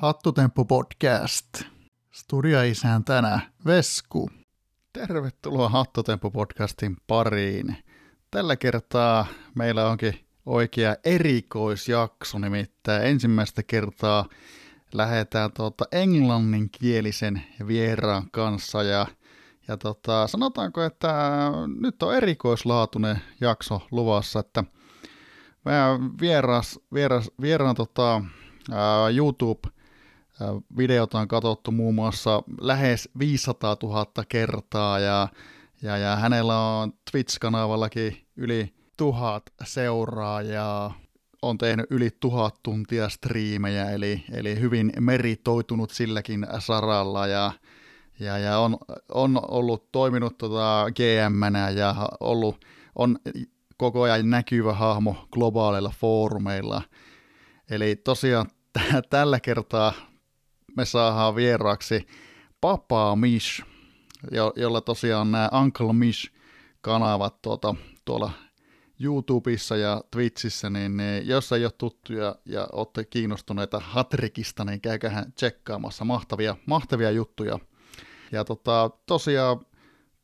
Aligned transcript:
Hattutemppu 0.00 0.64
podcast. 0.64 1.62
Studioisäntänä 2.10 3.40
Vesku. 3.66 4.30
Tervetuloa 4.92 5.68
Hattutemppu 5.68 6.30
podcastin 6.30 6.96
pariin. 7.06 7.76
Tällä 8.30 8.56
kertaa 8.56 9.26
meillä 9.54 9.88
onkin 9.88 10.26
oikea 10.46 10.96
erikoisjakso, 11.04 12.38
nimittäin 12.38 13.06
ensimmäistä 13.06 13.62
kertaa 13.62 14.24
lähdetään 14.94 15.52
tuota 15.52 15.84
englanninkielisen 15.92 17.42
vieraan 17.66 18.30
kanssa 18.30 18.82
ja, 18.82 19.06
ja 19.68 19.76
tota, 19.76 20.26
sanotaanko, 20.26 20.82
että 20.82 21.14
nyt 21.80 22.02
on 22.02 22.14
erikoislaatuinen 22.14 23.20
jakso 23.40 23.80
luvassa, 23.90 24.40
että 24.40 24.64
vieras, 26.20 26.80
vieras, 26.94 27.30
vieraan 27.40 27.74
tota, 27.74 28.22
YouTube 29.16 29.79
videota 30.76 31.18
on 31.18 31.28
katsottu 31.28 31.70
muun 31.70 31.94
muassa 31.94 32.42
lähes 32.60 33.08
500 33.18 33.76
000 33.82 34.06
kertaa 34.28 34.98
ja, 34.98 35.28
ja, 35.82 35.96
ja 35.96 36.16
hänellä 36.16 36.58
on 36.58 36.92
Twitch-kanavallakin 37.10 38.16
yli 38.36 38.74
tuhat 38.96 39.42
seuraajaa, 39.64 40.94
on 41.42 41.58
tehnyt 41.58 41.86
yli 41.90 42.10
tuhat 42.20 42.54
tuntia 42.62 43.08
striimejä, 43.08 43.90
eli, 43.90 44.24
eli 44.32 44.60
hyvin 44.60 44.92
meritoitunut 45.00 45.90
silläkin 45.90 46.46
saralla 46.58 47.26
ja, 47.26 47.52
ja, 48.20 48.38
ja 48.38 48.58
on, 48.58 48.76
on 49.14 49.40
ollut 49.50 49.92
toiminut 49.92 50.38
tota 50.38 50.86
gm 50.96 51.54
ja 51.76 52.08
ollut, 52.20 52.64
on 52.96 53.18
koko 53.76 54.02
ajan 54.02 54.30
näkyvä 54.30 54.74
hahmo 54.74 55.16
globaaleilla 55.32 55.92
foorumeilla. 56.00 56.82
Eli 57.70 57.96
tosiaan 57.96 58.46
t- 58.72 59.10
tällä 59.10 59.40
kertaa 59.40 59.92
me 60.76 60.84
saadaan 60.84 61.36
vieraaksi 61.36 62.06
Papa 62.60 63.16
Mish, 63.16 63.62
jo- 64.30 64.52
jolla 64.56 64.80
tosiaan 64.80 65.32
nämä 65.32 65.50
Uncle 65.62 65.92
Mish-kanavat 65.92 67.42
tuota, 67.42 67.74
tuolla 68.04 68.30
YouTubessa 69.00 69.76
ja 69.76 70.00
Twitchissä, 70.10 70.70
niin, 70.70 70.96
niin 70.96 71.28
jos 71.28 71.52
ei 71.52 71.64
ole 71.64 71.72
tuttuja 71.78 72.36
ja 72.44 72.68
olette 72.72 73.04
kiinnostuneita 73.04 73.80
Hatrikista, 73.80 74.64
niin 74.64 74.80
käykähän 74.80 75.32
tsekkaamassa 75.32 76.04
mahtavia, 76.04 76.56
mahtavia 76.66 77.10
juttuja. 77.10 77.58
Ja 78.32 78.44
tota, 78.44 78.90
tosiaan 79.06 79.60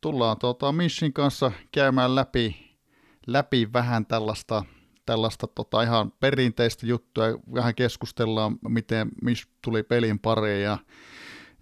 tullaan 0.01 0.39
tota 0.39 0.73
Mishin 0.73 1.13
kanssa 1.13 1.53
käymään 1.73 2.15
läpi, 2.15 2.77
läpi 3.27 3.73
vähän 3.73 4.07
tällaista, 4.07 4.65
tällaista 5.07 5.47
tota 5.47 5.83
ihan 5.83 6.13
perinteistä 6.21 6.87
juttua, 6.87 7.25
vähän 7.55 7.75
keskustellaan, 7.75 8.59
miten 8.69 9.09
Mish 9.23 9.49
tuli 9.63 9.83
pelin 9.83 10.19
pariin 10.19 10.63
ja, 10.63 10.79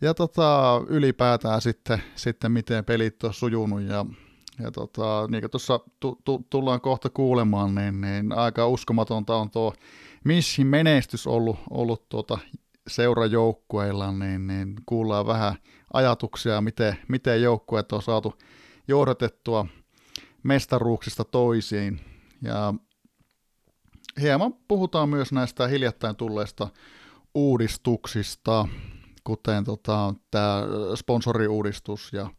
ja 0.00 0.14
tota, 0.14 0.80
ylipäätään 0.88 1.60
sitten, 1.60 2.02
sitten 2.14 2.52
miten 2.52 2.84
pelit 2.84 3.24
on 3.24 3.34
sujunut 3.34 3.82
ja 3.82 4.06
ja 4.58 4.70
tota, 4.70 5.26
niin 5.30 5.42
kuin 5.42 5.50
tuossa 5.50 5.80
tu, 6.00 6.20
tu, 6.24 6.46
tullaan 6.50 6.80
kohta 6.80 7.10
kuulemaan, 7.10 7.74
niin, 7.74 8.00
niin 8.00 8.32
aika 8.32 8.66
uskomatonta 8.66 9.36
on 9.36 9.50
tuo 9.50 9.74
Missin 10.24 10.66
menestys 10.66 11.26
ollut, 11.26 11.56
ollut 11.70 12.08
tuota 12.08 12.38
seurajoukkueilla, 12.86 14.12
niin, 14.12 14.46
niin 14.46 14.74
kuullaan 14.86 15.26
vähän 15.26 15.56
ajatuksia, 15.92 16.60
miten, 16.60 16.96
miten 17.08 17.42
joukkueet 17.42 17.92
on 17.92 18.02
saatu 18.02 18.34
johdatettua 18.88 19.66
mestaruuksista 20.42 21.24
toisiin. 21.24 22.00
Ja 22.42 22.74
hieman 24.20 24.54
puhutaan 24.68 25.08
myös 25.08 25.32
näistä 25.32 25.66
hiljattain 25.66 26.16
tulleista 26.16 26.68
uudistuksista, 27.34 28.68
kuten 29.24 29.64
tota, 29.64 30.14
tämä 30.30 30.62
sponsoriuudistus 30.94 32.12
ja 32.12 32.30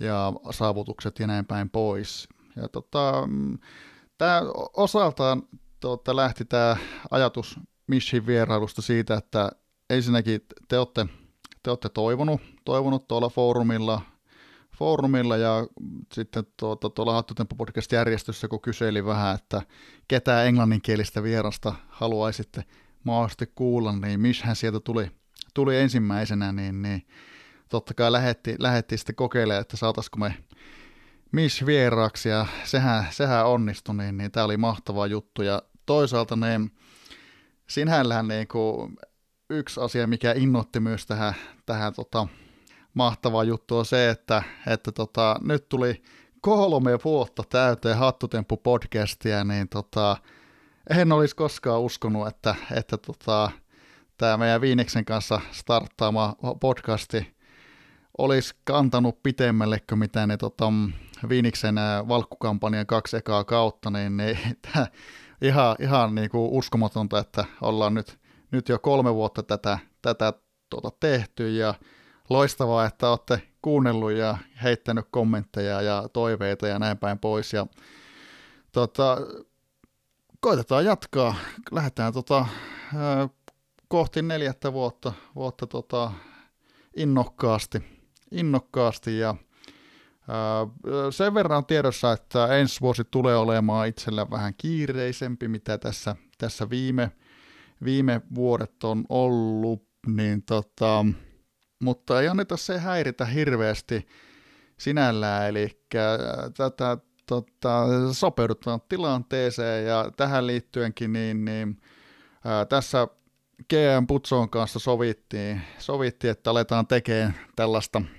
ja 0.00 0.32
saavutukset 0.50 1.18
ja 1.18 1.26
näin 1.26 1.46
päin 1.46 1.70
pois. 1.70 2.28
Ja 2.56 2.68
tota, 2.68 3.28
tämä 4.18 4.42
osaltaan 4.76 5.42
tota, 5.80 6.16
lähti 6.16 6.44
tämä 6.44 6.76
ajatus 7.10 7.60
Mishin 7.86 8.26
vierailusta 8.26 8.82
siitä, 8.82 9.14
että 9.14 9.50
ensinnäkin 9.90 10.40
te 10.68 10.78
olette, 10.78 11.06
te 11.62 11.70
olette 11.70 11.88
toivonut, 11.88 12.40
toivonut 12.64 13.08
tuolla 13.08 13.28
foorumilla, 13.28 14.02
foorumilla 14.80 15.36
ja 15.36 15.66
sitten 16.12 16.44
tuota, 16.56 16.90
tuolla 16.90 17.12
Hattutemppu 17.12 17.56
podcast 17.56 17.92
järjestössä, 17.92 18.48
kun 18.48 18.60
kyseli 18.60 19.04
vähän, 19.04 19.34
että 19.34 19.62
ketä 20.08 20.44
englanninkielistä 20.44 21.22
vierasta 21.22 21.74
haluaisitte 21.88 22.64
mahdollisesti 23.04 23.46
kuulla, 23.54 23.92
niin 23.92 24.20
Mishhän 24.20 24.56
sieltä 24.56 24.80
tuli, 24.80 25.10
tuli 25.54 25.78
ensimmäisenä, 25.78 26.52
niin, 26.52 26.82
niin 26.82 27.06
totta 27.68 27.94
kai 27.94 28.12
lähetti, 28.12 28.56
lähetti 28.58 28.96
sitten 28.96 29.14
kokeilemaan, 29.14 29.60
että 29.60 29.76
saataisiko 29.76 30.18
me 30.18 30.34
Miss 31.32 31.66
vieraaksi, 31.66 32.28
ja 32.28 32.46
sehän, 32.64 33.06
sehän 33.10 33.46
onnistui, 33.46 33.94
niin, 33.94 34.16
niin 34.16 34.30
tämä 34.30 34.44
oli 34.44 34.56
mahtava 34.56 35.06
juttu, 35.06 35.42
ja 35.42 35.62
toisaalta 35.86 36.36
ne, 36.36 36.60
sinällähän 37.68 38.28
niin 38.28 38.48
kuin, 38.48 38.96
yksi 39.50 39.80
asia, 39.80 40.06
mikä 40.06 40.32
innoitti 40.32 40.80
myös 40.80 41.06
tähän, 41.06 41.34
tähän 41.66 41.94
tota, 41.94 42.28
mahtavaa 42.94 43.44
juttu 43.44 43.78
on 43.78 43.86
se, 43.86 44.10
että, 44.10 44.42
että 44.66 44.92
tota, 44.92 45.36
nyt 45.42 45.68
tuli 45.68 46.02
kolme 46.40 46.98
vuotta 47.04 47.42
täyteen 47.48 47.98
Hattutemppu 47.98 48.56
podcastia, 48.56 49.44
niin 49.44 49.68
tota, 49.68 50.16
en 50.98 51.12
olisi 51.12 51.36
koskaan 51.36 51.80
uskonut, 51.80 52.28
että, 52.28 52.54
että 52.76 52.96
tota, 52.98 53.50
tämä 54.18 54.36
meidän 54.36 54.60
Viiniksen 54.60 55.04
kanssa 55.04 55.40
starttaama 55.50 56.36
podcasti 56.60 57.34
olisi 58.18 58.54
kantanut 58.64 59.22
pitemmälle 59.22 59.80
kuin 59.88 59.98
mitä 59.98 60.26
ne 60.26 60.36
tota, 60.36 60.72
Viiniksen 61.28 61.74
valkkukampanjan 62.08 62.86
kaksi 62.86 63.16
ekaa 63.16 63.44
kautta, 63.44 63.90
niin 63.90 64.16
ne, 64.16 64.38
tää, 64.72 64.86
ihan, 65.42 65.76
ihan 65.80 66.14
niin 66.14 66.30
kuin 66.30 66.50
uskomatonta, 66.50 67.18
että 67.18 67.44
ollaan 67.60 67.94
nyt, 67.94 68.18
nyt 68.50 68.68
jo 68.68 68.78
kolme 68.78 69.14
vuotta 69.14 69.42
tätä, 69.42 69.78
tätä 70.02 70.32
tuota, 70.70 70.90
tehty 71.00 71.56
ja 71.56 71.74
loistavaa, 72.30 72.86
että 72.86 73.10
olette 73.10 73.42
kuunnellut 73.62 74.12
ja 74.12 74.38
heittänyt 74.62 75.06
kommentteja 75.10 75.82
ja 75.82 76.08
toiveita 76.12 76.68
ja 76.68 76.78
näin 76.78 76.98
päin 76.98 77.18
pois. 77.18 77.52
Ja, 77.52 77.66
tota, 78.72 79.18
koitetaan 80.40 80.84
jatkaa. 80.84 81.34
Lähdetään 81.70 82.12
tota, 82.12 82.46
kohti 83.88 84.22
neljättä 84.22 84.72
vuotta, 84.72 85.12
vuotta 85.34 85.66
tota, 85.66 86.12
innokkaasti 86.96 88.00
innokkaasti 88.30 89.18
ja 89.18 89.34
sen 91.10 91.34
verran 91.34 91.66
tiedossa, 91.66 92.12
että 92.12 92.56
ensi 92.56 92.80
vuosi 92.80 93.02
tulee 93.10 93.36
olemaan 93.36 93.88
itsellä 93.88 94.30
vähän 94.30 94.54
kiireisempi, 94.58 95.48
mitä 95.48 95.78
tässä, 95.78 96.16
tässä 96.38 96.70
viime, 96.70 97.10
viime 97.84 98.20
vuodet 98.34 98.84
on 98.84 99.04
ollut, 99.08 99.84
niin 100.06 100.42
tota, 100.42 101.04
mutta 101.80 102.20
ei 102.20 102.28
anneta 102.28 102.56
se 102.56 102.78
häiritä 102.78 103.24
hirveästi 103.24 104.06
sinällään, 104.78 105.48
eli 105.48 105.82
tätä 106.56 106.98
tota, 107.26 107.86
sopeudutaan 108.12 108.80
tilanteeseen 108.88 109.86
ja 109.86 110.10
tähän 110.16 110.46
liittyenkin 110.46 111.12
niin, 111.12 111.44
niin 111.44 111.80
ää, 112.44 112.64
tässä 112.64 113.08
GM 113.68 114.06
Putson 114.08 114.50
kanssa 114.50 114.78
sovittiin, 114.78 115.60
sovittiin, 115.78 116.30
että 116.30 116.50
aletaan 116.50 116.86
tekemään 116.86 117.34
tällaista– 117.56 118.02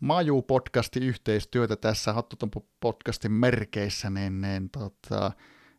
Maju-podcasti 0.00 1.00
yhteistyötä 1.00 1.76
tässä 1.76 2.12
Hattutompu 2.12 2.68
podcastin 2.80 3.32
merkeissä, 3.32 4.10
niin, 4.10 4.40
niin 4.40 4.70
tota, 4.70 5.32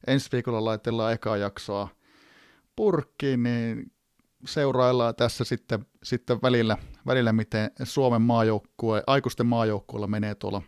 ensi 0.08 0.30
viikolla 0.32 0.66
laitellaan 0.66 1.14
eka 1.14 1.38
jaksoa 1.38 1.90
purkkiin, 2.76 3.44
niin 3.44 3.92
seuraillaan 4.46 5.16
tässä 5.16 5.44
sitten, 5.44 5.86
sitten 6.04 6.40
välillä, 6.42 6.78
välillä, 7.06 7.34
miten 7.34 7.72
Suomen 7.84 8.22
maajoukkue, 8.22 9.04
aikuisten 9.08 9.46
maajoukkueella 9.46 10.08
menee 10.08 10.36
tuolla 10.36 10.62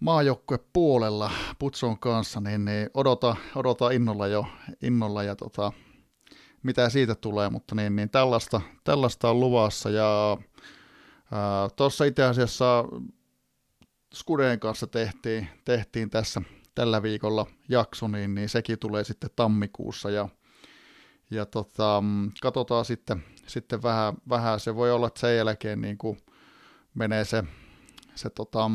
maajoukkue 0.00 0.58
puolella 0.72 1.30
Putson 1.58 1.98
kanssa, 1.98 2.40
niin, 2.40 2.64
niin 2.64 2.90
odota, 2.94 3.36
odota 3.54 3.90
innolla 3.90 4.26
jo, 4.26 4.46
innolla 4.82 5.22
ja 5.22 5.36
tota, 5.36 5.72
mitä 6.62 6.88
siitä 6.88 7.14
tulee, 7.14 7.50
mutta 7.50 7.74
niin, 7.74 7.96
niin 7.96 8.10
tällaista, 8.10 8.60
tällaista 8.84 9.30
on 9.30 9.40
luvassa 9.40 9.90
ja 9.90 10.38
Tuossa 11.76 12.04
itse 12.04 12.24
asiassa 12.24 12.84
Skudeen 14.14 14.60
kanssa 14.60 14.86
tehtiin, 14.86 15.48
tehtiin 15.64 16.10
tässä 16.10 16.42
tällä 16.74 17.02
viikolla 17.02 17.46
jakso, 17.68 18.08
niin, 18.08 18.34
niin 18.34 18.48
sekin 18.48 18.78
tulee 18.78 19.04
sitten 19.04 19.30
tammikuussa 19.36 20.10
ja, 20.10 20.28
ja 21.30 21.46
tota, 21.46 22.02
katsotaan 22.42 22.84
sitten, 22.84 23.24
sitten 23.46 23.82
vähän, 23.82 24.14
vähän, 24.28 24.60
se 24.60 24.74
voi 24.74 24.92
olla, 24.92 25.06
että 25.06 25.20
sen 25.20 25.36
jälkeen 25.36 25.80
niin 25.80 25.98
kuin 25.98 26.18
menee 26.94 27.24
se, 27.24 27.44
se 28.14 28.30
tota, 28.30 28.70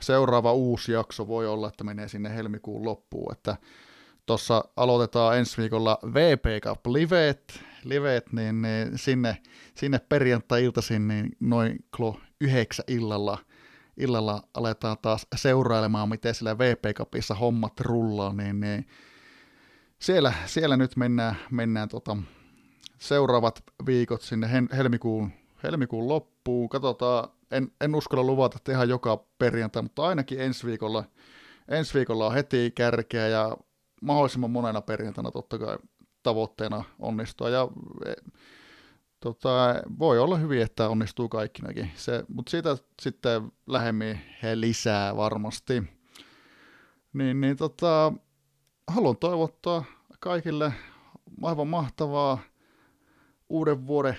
seuraava 0.00 0.52
uusi 0.52 0.92
jakso, 0.92 1.28
voi 1.28 1.46
olla, 1.46 1.68
että 1.68 1.84
menee 1.84 2.08
sinne 2.08 2.36
helmikuun 2.36 2.84
loppuun, 2.84 3.32
että 3.32 3.56
tuossa 4.26 4.64
aloitetaan 4.76 5.38
ensi 5.38 5.56
viikolla 5.62 5.98
VP 6.14 6.62
Cup 6.62 6.86
Livet, 6.86 7.60
liveet 7.84 8.32
niin, 8.32 8.62
niin 8.62 8.98
sinne, 8.98 9.36
sinne 9.74 9.98
perjantai-iltaisin 9.98 11.08
niin 11.08 11.36
noin 11.40 11.84
klo 11.96 12.20
yhdeksän 12.40 12.84
illalla, 12.88 13.38
illalla 13.96 14.42
aletaan 14.54 14.96
taas 15.02 15.26
seurailemaan, 15.36 16.08
miten 16.08 16.34
siellä 16.34 16.58
VP 16.58 16.96
Cupissa 16.96 17.34
hommat 17.34 17.80
rullaa, 17.80 18.32
niin, 18.32 18.60
niin 18.60 18.86
siellä, 19.98 20.32
siellä 20.46 20.76
nyt 20.76 20.96
mennään, 20.96 21.36
mennään 21.50 21.88
tota, 21.88 22.16
seuraavat 22.98 23.62
viikot 23.86 24.22
sinne 24.22 24.48
helmikuun, 24.76 25.30
helmikuun 25.62 26.08
loppuun. 26.08 26.68
Katsotaan, 26.68 27.28
en, 27.50 27.72
en 27.80 27.94
uskalla 27.94 28.24
luvata 28.24 28.58
tehdä 28.64 28.84
joka 28.84 29.24
perjantai, 29.38 29.82
mutta 29.82 30.06
ainakin 30.06 30.40
ensi 30.40 30.66
viikolla, 30.66 31.04
ensi 31.68 31.94
viikolla 31.94 32.26
on 32.26 32.34
heti 32.34 32.72
kärkeä 32.74 33.28
ja 33.28 33.56
mahdollisimman 34.02 34.50
monena 34.50 34.80
perjantaina 34.80 35.30
totta 35.30 35.58
kai 35.58 35.78
tavoitteena 36.22 36.84
onnistua. 36.98 37.48
Ja 37.48 37.68
e, 38.06 38.12
tota, 39.20 39.74
voi 39.98 40.18
olla 40.18 40.36
hyvin, 40.36 40.62
että 40.62 40.88
onnistuu 40.88 41.28
kaikkinakin. 41.28 41.90
Se, 41.94 42.24
mutta 42.28 42.50
siitä 42.50 42.76
sitten 43.02 43.52
lähemmin 43.66 44.20
he 44.42 44.60
lisää 44.60 45.16
varmasti. 45.16 45.82
Niin, 47.12 47.40
niin 47.40 47.56
tota, 47.56 48.12
haluan 48.86 49.16
toivottaa 49.16 49.84
kaikille 50.20 50.72
aivan 51.42 51.68
mahtavaa 51.68 52.38
uuden 53.48 53.86
vuoden 53.86 54.18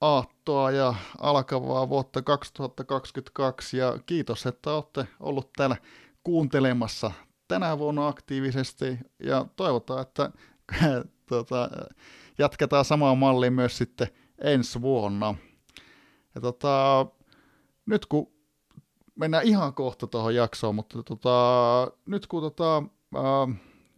aattoa 0.00 0.70
ja 0.70 0.94
alkavaa 1.20 1.88
vuotta 1.88 2.22
2022 2.22 3.76
ja 3.76 3.98
kiitos, 4.06 4.46
että 4.46 4.72
olette 4.72 5.06
ollut 5.20 5.50
täällä 5.56 5.76
kuuntelemassa 6.24 7.10
tänä 7.48 7.78
vuonna 7.78 8.06
aktiivisesti 8.08 8.98
ja 9.24 9.46
toivotaan, 9.56 10.02
että 10.02 10.30
tota, 11.28 11.70
jatketaan 12.38 12.84
samaa 12.84 13.14
mallia 13.14 13.50
myös 13.50 13.78
sitten 13.78 14.08
ensi 14.38 14.80
vuonna. 14.80 15.34
Ja 16.34 16.40
tota, 16.40 17.06
nyt 17.86 18.06
kun 18.06 18.32
mennään 19.14 19.44
ihan 19.44 19.74
kohta 19.74 20.06
tuohon 20.06 20.34
jaksoon, 20.34 20.74
mutta 20.74 21.02
tota, 21.02 21.92
nyt 22.06 22.26
kun 22.26 22.42
tota, 22.42 22.82
ää, 23.14 23.48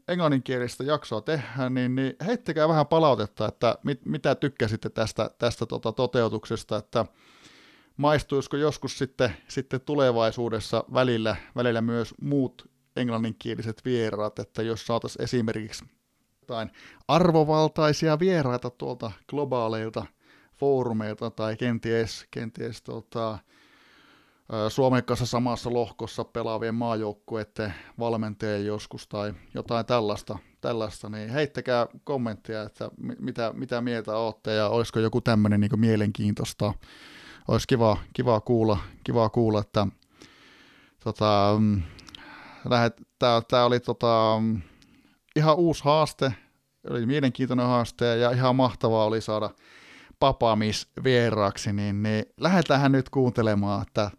englanninkielistä 0.09 0.85
jaksoa 0.85 1.21
tehdään, 1.21 1.75
niin, 1.75 1.95
niin 1.95 2.17
heittäkää 2.27 2.69
vähän 2.69 2.87
palautetta, 2.87 3.49
että 3.49 3.79
mit, 3.85 4.07
mitä 4.07 4.35
tykkäsitte 4.35 4.91
tästä, 4.91 5.31
tästä 5.39 5.67
tota 5.67 5.93
toteutuksesta, 5.93 6.77
että 6.77 7.07
maistuisiko 7.97 8.57
joskus 8.57 8.99
sitten, 8.99 9.37
sitten 9.49 9.81
tulevaisuudessa 9.81 10.85
välillä, 10.95 11.37
välillä 11.57 11.81
myös 11.81 12.15
muut 12.21 12.71
englanninkieliset 12.97 13.85
vieraat, 13.85 14.39
että 14.39 14.63
jos 14.63 14.87
saataisiin 14.87 15.25
esimerkiksi 15.25 15.85
jotain 16.41 16.71
arvovaltaisia 17.09 18.19
vieraita 18.19 18.71
tuolta 18.71 19.13
globaaleilta 19.29 20.07
foorumeilta 20.55 21.31
tai 21.31 21.57
kenties, 21.57 22.27
kenties 22.31 22.83
tota, 22.83 23.39
Suomen 24.69 25.05
kanssa 25.05 25.27
samassa 25.27 25.73
lohkossa 25.73 26.25
pelaavien 26.25 26.75
maajoukkueiden 26.75 27.75
valmentajien 27.99 28.67
joskus 28.67 29.09
tai 29.09 29.35
jotain 29.55 29.87
tällaista, 29.87 30.39
tällaista 30.61 31.09
niin 31.09 31.31
heittäkää 31.31 31.87
kommenttia, 32.05 32.63
että 32.63 32.91
mitä, 33.19 33.53
mitä 33.57 33.81
mieltä 33.81 34.17
olette 34.17 34.55
ja 34.55 34.69
olisiko 34.69 35.01
joku 35.01 35.21
tämmöinen 35.21 35.61
niin 35.61 35.81
mielenkiintoista. 35.81 36.75
Olisi 37.49 37.67
kiva, 37.69 37.97
kiva, 38.13 38.41
kuulla, 38.41 38.79
kiva 39.05 39.29
kuulla, 39.29 39.61
että 39.61 39.87
tota, 41.05 41.57
mm, 41.59 41.83
tämä 43.49 43.65
oli 43.65 43.81
tota, 43.81 44.39
mm, 44.41 44.63
ihan 45.37 45.57
uusi 45.57 45.85
haaste, 45.85 46.33
oli 46.91 47.07
mielenkiintoinen 47.07 47.67
haaste 47.67 48.17
ja 48.17 48.31
ihan 48.31 48.57
mahtavaa 48.57 49.05
oli 49.05 49.21
saada 49.21 49.51
papaamis 50.19 50.89
vieraaksi, 51.05 51.73
niin, 51.73 52.03
niin 52.03 52.25
lähdetään 52.41 52.93
nyt 52.93 53.09
kuuntelemaan, 53.09 53.83
että 53.83 54.11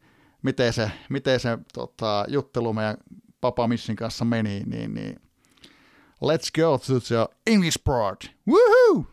miten 0.43 0.73
se, 0.73 0.91
miten 1.09 1.39
se 1.39 1.57
tota, 1.73 2.25
juttelu 2.27 2.73
meidän 2.73 2.97
Papa 3.41 3.67
Missin 3.67 3.95
kanssa 3.95 4.25
meni, 4.25 4.63
niin, 4.65 4.93
niin 4.93 5.19
let's 6.21 6.51
go 6.51 6.77
to 6.77 6.99
the 6.99 7.27
English 7.47 7.77
part. 7.83 8.31
Woohoo! 8.49 9.05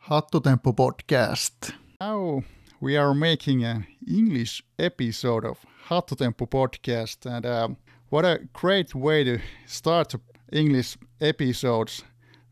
Hattutemppu 0.00 0.72
podcast. 0.72 1.72
Now 2.00 2.42
we 2.82 2.98
are 2.98 3.14
making 3.14 3.64
an 3.64 3.86
English 4.06 4.62
episode 4.78 5.48
of 5.48 5.58
Hattutemppu 5.90 6.46
podcast 6.46 7.26
and 7.26 7.44
uh, 7.44 7.68
what 8.12 8.24
a 8.24 8.38
great 8.52 8.94
way 8.94 9.24
to 9.24 9.40
start 9.66 10.14
English 10.52 10.98
episodes 11.20 12.04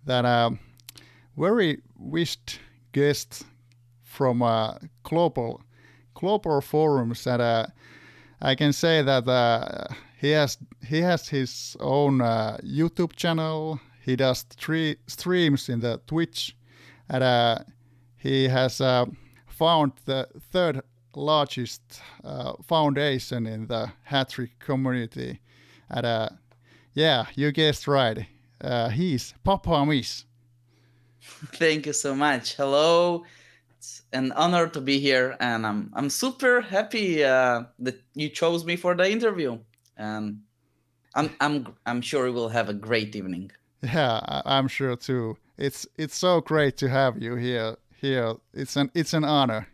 that 0.06 0.24
a 0.24 0.46
uh, 0.46 0.50
very 1.36 1.82
wished 1.98 2.60
guest 2.92 3.46
from 4.02 4.42
uh, 4.42 4.74
global 5.02 5.60
global 6.14 6.60
forums 6.60 7.24
that 7.24 7.40
uh, 7.40 7.66
I 8.40 8.54
can 8.54 8.72
say 8.72 9.02
that 9.02 9.28
uh, 9.28 9.86
he 10.20 10.30
has 10.30 10.58
he 10.86 11.00
has 11.00 11.28
his 11.28 11.76
own 11.80 12.20
uh, 12.20 12.58
YouTube 12.62 13.16
channel. 13.16 13.80
He 14.00 14.16
does 14.16 14.42
three 14.42 14.96
streams 15.06 15.68
in 15.68 15.80
the 15.80 16.00
Twitch, 16.06 16.56
and 17.08 17.24
uh, 17.24 17.58
he 18.16 18.48
has 18.48 18.80
uh, 18.80 19.06
found 19.46 19.92
the 20.04 20.28
third 20.52 20.82
largest 21.16 21.82
uh, 22.24 22.52
foundation 22.66 23.46
in 23.46 23.66
the 23.66 23.92
Hattrick 24.10 24.58
community. 24.58 25.40
And 25.88 26.06
uh, 26.06 26.28
yeah, 26.92 27.26
you 27.34 27.52
guessed 27.52 27.88
right. 27.88 28.26
he's 28.92 29.34
Papa 29.44 29.86
Mish. 29.86 30.24
Thank 31.54 31.86
you 31.86 31.92
so 31.92 32.14
much. 32.14 32.56
Hello 32.56 33.24
it's 33.84 34.02
an 34.12 34.32
honor 34.32 34.66
to 34.68 34.80
be 34.80 34.98
here, 34.98 35.36
and 35.40 35.66
I'm 35.66 35.90
I'm 35.94 36.08
super 36.08 36.62
happy 36.62 37.22
uh, 37.22 37.64
that 37.80 38.00
you 38.14 38.30
chose 38.30 38.64
me 38.64 38.76
for 38.76 38.94
the 38.94 39.10
interview. 39.10 39.58
And 39.96 40.40
I'm 41.14 41.30
I'm 41.40 41.74
I'm 41.84 42.00
sure 42.00 42.32
we'll 42.32 42.48
have 42.48 42.68
a 42.70 42.74
great 42.74 43.14
evening. 43.14 43.50
Yeah, 43.82 44.20
I'm 44.46 44.68
sure 44.68 44.96
too. 44.96 45.36
It's 45.58 45.86
it's 45.98 46.16
so 46.16 46.40
great 46.40 46.76
to 46.78 46.88
have 46.88 47.22
you 47.22 47.36
here. 47.36 47.76
Here, 48.00 48.34
it's 48.54 48.76
an 48.76 48.90
it's 48.94 49.12
an 49.12 49.24
honor. 49.24 49.68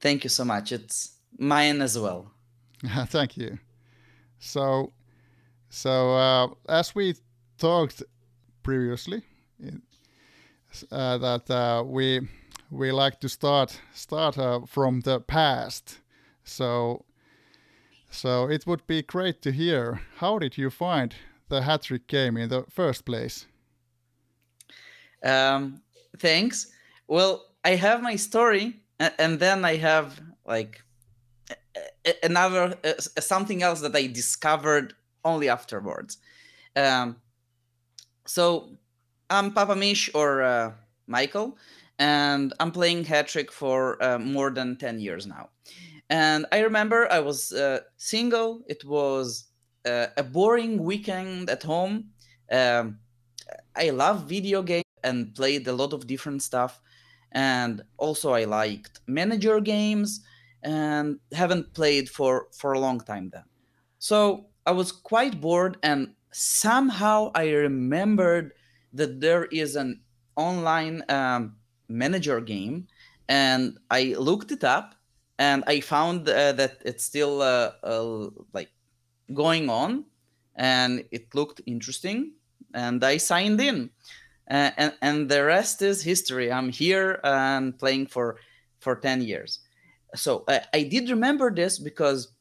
Thank 0.00 0.24
you 0.24 0.30
so 0.30 0.44
much. 0.44 0.72
It's 0.72 1.18
mine 1.38 1.82
as 1.82 1.98
well. 1.98 2.30
Thank 3.06 3.36
you. 3.36 3.58
So, 4.38 4.92
so 5.68 6.14
uh, 6.14 6.48
as 6.68 6.94
we 6.94 7.14
talked 7.58 8.02
previously, 8.62 9.22
uh, 10.90 11.18
that 11.18 11.50
uh, 11.50 11.84
we 11.84 12.26
we 12.70 12.92
like 12.92 13.20
to 13.20 13.28
start 13.28 13.80
start 13.94 14.38
uh, 14.38 14.60
from 14.66 15.00
the 15.00 15.20
past. 15.20 15.98
So 16.44 17.04
so 18.10 18.48
it 18.48 18.66
would 18.66 18.86
be 18.86 19.02
great 19.02 19.42
to 19.42 19.52
hear 19.52 20.00
how 20.18 20.38
did 20.38 20.58
you 20.58 20.70
find 20.70 21.14
the 21.48 21.60
Hattrick 21.60 22.06
game 22.06 22.36
in 22.36 22.48
the 22.48 22.64
first 22.68 23.04
place? 23.04 23.46
Um, 25.24 25.82
thanks. 26.18 26.72
Well, 27.08 27.44
I 27.64 27.74
have 27.74 28.02
my 28.02 28.16
story, 28.16 28.80
and 28.98 29.38
then 29.38 29.64
I 29.64 29.76
have 29.76 30.20
like 30.46 30.82
another 32.22 32.76
uh, 32.84 32.92
something 33.20 33.62
else 33.62 33.80
that 33.80 33.94
I 33.94 34.06
discovered 34.06 34.94
only 35.24 35.48
afterwards. 35.48 36.18
Um, 36.76 37.16
so 38.26 38.70
I'm 39.28 39.52
Papa 39.52 39.76
Mish 39.76 40.10
or 40.14 40.42
uh, 40.42 40.72
Michael, 41.06 41.58
and 42.00 42.54
I'm 42.58 42.72
playing 42.72 43.04
Hattrick 43.04 43.50
for 43.50 44.02
uh, 44.02 44.18
more 44.18 44.50
than 44.50 44.76
10 44.76 44.98
years 44.98 45.26
now. 45.26 45.50
And 46.08 46.46
I 46.50 46.60
remember 46.60 47.06
I 47.12 47.20
was 47.20 47.52
uh, 47.52 47.80
single. 47.98 48.62
It 48.66 48.84
was 48.84 49.44
uh, 49.86 50.06
a 50.16 50.24
boring 50.24 50.82
weekend 50.82 51.50
at 51.50 51.62
home. 51.62 52.06
Um, 52.50 52.98
I 53.76 53.90
love 53.90 54.24
video 54.28 54.62
games 54.62 54.84
and 55.04 55.34
played 55.34 55.68
a 55.68 55.72
lot 55.72 55.92
of 55.92 56.06
different 56.06 56.42
stuff. 56.42 56.80
And 57.32 57.82
also 57.98 58.32
I 58.32 58.44
liked 58.44 59.00
manager 59.06 59.60
games 59.60 60.24
and 60.62 61.20
haven't 61.32 61.74
played 61.74 62.08
for 62.08 62.48
for 62.58 62.72
a 62.72 62.80
long 62.80 63.00
time 63.00 63.30
then. 63.32 63.44
So 63.98 64.46
I 64.66 64.72
was 64.72 64.90
quite 64.90 65.40
bored 65.40 65.76
and 65.82 66.14
somehow 66.32 67.30
I 67.34 67.50
remembered 67.50 68.52
that 68.94 69.20
there 69.20 69.44
is 69.44 69.76
an 69.76 70.00
online 70.36 71.04
um, 71.08 71.56
manager 71.90 72.40
game, 72.40 72.86
and 73.28 73.78
I 73.90 74.14
looked 74.18 74.52
it 74.52 74.64
up, 74.64 74.94
and 75.38 75.64
I 75.66 75.80
found 75.80 76.28
uh, 76.28 76.52
that 76.52 76.82
it's 76.84 77.04
still 77.04 77.42
uh, 77.42 77.72
uh, 77.82 78.30
like 78.52 78.70
going 79.34 79.68
on, 79.68 80.04
and 80.56 81.04
it 81.10 81.34
looked 81.34 81.60
interesting, 81.66 82.32
and 82.74 83.02
I 83.04 83.18
signed 83.18 83.60
in, 83.60 83.90
uh, 84.50 84.70
and 84.76 84.92
and 85.02 85.28
the 85.28 85.44
rest 85.44 85.82
is 85.82 86.02
history. 86.02 86.50
I'm 86.50 86.70
here 86.70 87.20
and 87.24 87.78
playing 87.78 88.06
for 88.06 88.36
for 88.80 88.96
ten 88.96 89.22
years. 89.22 89.60
So 90.14 90.44
I 90.48 90.82
did 90.82 91.08
remember 91.08 91.54
this 91.54 91.78
because 91.78 92.32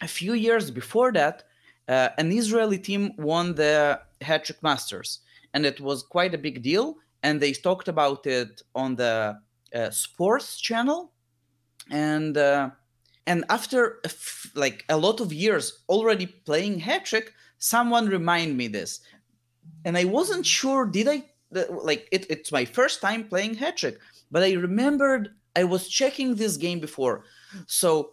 a 0.00 0.06
few 0.06 0.34
years 0.34 0.70
before 0.70 1.10
that, 1.12 1.42
uh, 1.88 2.10
an 2.18 2.30
Israeli 2.30 2.78
team 2.78 3.12
won 3.18 3.54
the 3.56 4.00
Hattrick 4.20 4.62
Masters, 4.62 5.20
and 5.52 5.66
it 5.66 5.80
was 5.80 6.04
quite 6.04 6.34
a 6.34 6.38
big 6.38 6.62
deal 6.62 6.96
and 7.22 7.40
they 7.40 7.52
talked 7.52 7.88
about 7.88 8.26
it 8.26 8.62
on 8.74 8.96
the 8.96 9.38
uh, 9.74 9.90
sports 9.90 10.60
channel, 10.60 11.12
and 11.90 12.36
uh, 12.36 12.70
and 13.26 13.44
after 13.48 14.00
a 14.04 14.06
f- 14.06 14.50
like 14.54 14.84
a 14.88 14.96
lot 14.96 15.20
of 15.20 15.32
years 15.32 15.82
already 15.88 16.26
playing 16.26 16.80
Hattrick, 16.80 17.28
someone 17.58 18.06
remind 18.06 18.56
me 18.56 18.68
this, 18.68 19.00
and 19.84 19.96
I 19.96 20.04
wasn't 20.04 20.46
sure 20.46 20.86
did 20.86 21.08
I 21.08 21.24
like 21.50 22.08
it, 22.12 22.26
it's 22.30 22.52
my 22.52 22.64
first 22.64 23.00
time 23.00 23.24
playing 23.28 23.56
Hattrick, 23.56 23.96
but 24.30 24.42
I 24.42 24.52
remembered 24.52 25.30
I 25.56 25.64
was 25.64 25.88
checking 25.88 26.34
this 26.34 26.56
game 26.56 26.80
before, 26.80 27.24
so 27.66 28.12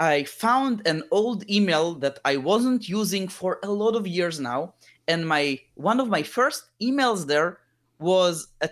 I 0.00 0.24
found 0.24 0.86
an 0.86 1.02
old 1.10 1.48
email 1.50 1.94
that 1.96 2.18
I 2.24 2.36
wasn't 2.36 2.88
using 2.88 3.28
for 3.28 3.58
a 3.62 3.70
lot 3.70 3.96
of 3.96 4.06
years 4.06 4.40
now, 4.40 4.74
and 5.06 5.26
my 5.26 5.58
one 5.74 6.00
of 6.00 6.08
my 6.08 6.22
first 6.22 6.64
emails 6.82 7.26
there 7.26 7.58
was 7.98 8.48
a, 8.60 8.68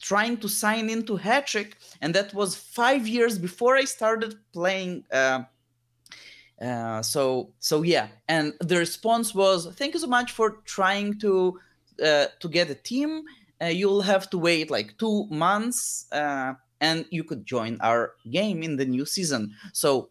trying 0.00 0.36
to 0.38 0.48
sign 0.48 0.88
into 0.88 1.16
Hattrick, 1.18 1.72
and 2.00 2.14
that 2.14 2.32
was 2.34 2.54
five 2.54 3.06
years 3.06 3.38
before 3.38 3.76
I 3.76 3.84
started 3.84 4.36
playing. 4.52 5.04
Uh, 5.12 5.42
uh, 6.60 7.02
so 7.02 7.50
so 7.58 7.82
yeah, 7.82 8.08
and 8.28 8.54
the 8.60 8.78
response 8.78 9.34
was, 9.34 9.66
"Thank 9.74 9.94
you 9.94 10.00
so 10.00 10.06
much 10.06 10.32
for 10.32 10.58
trying 10.64 11.18
to 11.20 11.58
uh, 12.04 12.26
to 12.38 12.48
get 12.48 12.70
a 12.70 12.74
team. 12.74 13.22
Uh, 13.62 13.66
you'll 13.66 14.02
have 14.02 14.30
to 14.30 14.38
wait 14.38 14.70
like 14.70 14.98
two 14.98 15.26
months." 15.30 16.06
Uh, 16.12 16.54
and 16.82 17.04
you 17.10 17.22
could 17.22 17.44
join 17.44 17.76
our 17.82 18.14
game 18.30 18.62
in 18.62 18.76
the 18.76 18.86
new 18.86 19.04
season. 19.04 19.54
So 19.74 20.08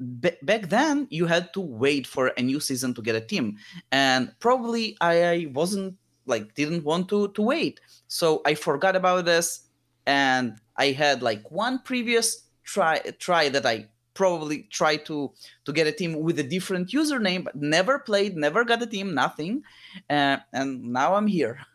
back 0.00 0.68
then 0.68 1.06
you 1.10 1.26
had 1.26 1.52
to 1.54 1.60
wait 1.60 2.06
for 2.06 2.32
a 2.36 2.42
new 2.42 2.58
season 2.58 2.92
to 2.94 3.00
get 3.00 3.14
a 3.14 3.20
team 3.20 3.56
and 3.92 4.32
probably 4.40 4.96
i 5.00 5.48
wasn't 5.54 5.96
like 6.26 6.54
didn't 6.54 6.84
want 6.84 7.08
to 7.08 7.28
to 7.28 7.42
wait. 7.42 7.80
So 8.08 8.42
i 8.44 8.54
forgot 8.54 8.96
about 8.96 9.24
this 9.24 9.64
and 10.06 10.56
i 10.76 10.86
had 10.86 11.22
like 11.22 11.50
one 11.50 11.78
previous 11.80 12.42
try 12.64 12.98
try 13.18 13.48
that 13.48 13.66
i 13.66 13.86
probably 14.14 14.62
tried 14.70 15.04
to 15.04 15.32
to 15.64 15.72
get 15.72 15.86
a 15.86 15.92
team 15.92 16.20
with 16.20 16.38
a 16.38 16.42
different 16.42 16.90
username 16.90 17.44
but 17.44 17.56
never 17.56 17.98
played 17.98 18.36
never 18.36 18.64
got 18.64 18.82
a 18.82 18.86
team 18.86 19.14
nothing 19.14 19.62
uh, 20.10 20.36
and 20.52 20.82
now 20.84 21.14
i'm 21.14 21.26
here 21.26 21.58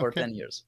for 0.00 0.08
okay. 0.08 0.22
10 0.22 0.34
years. 0.34 0.64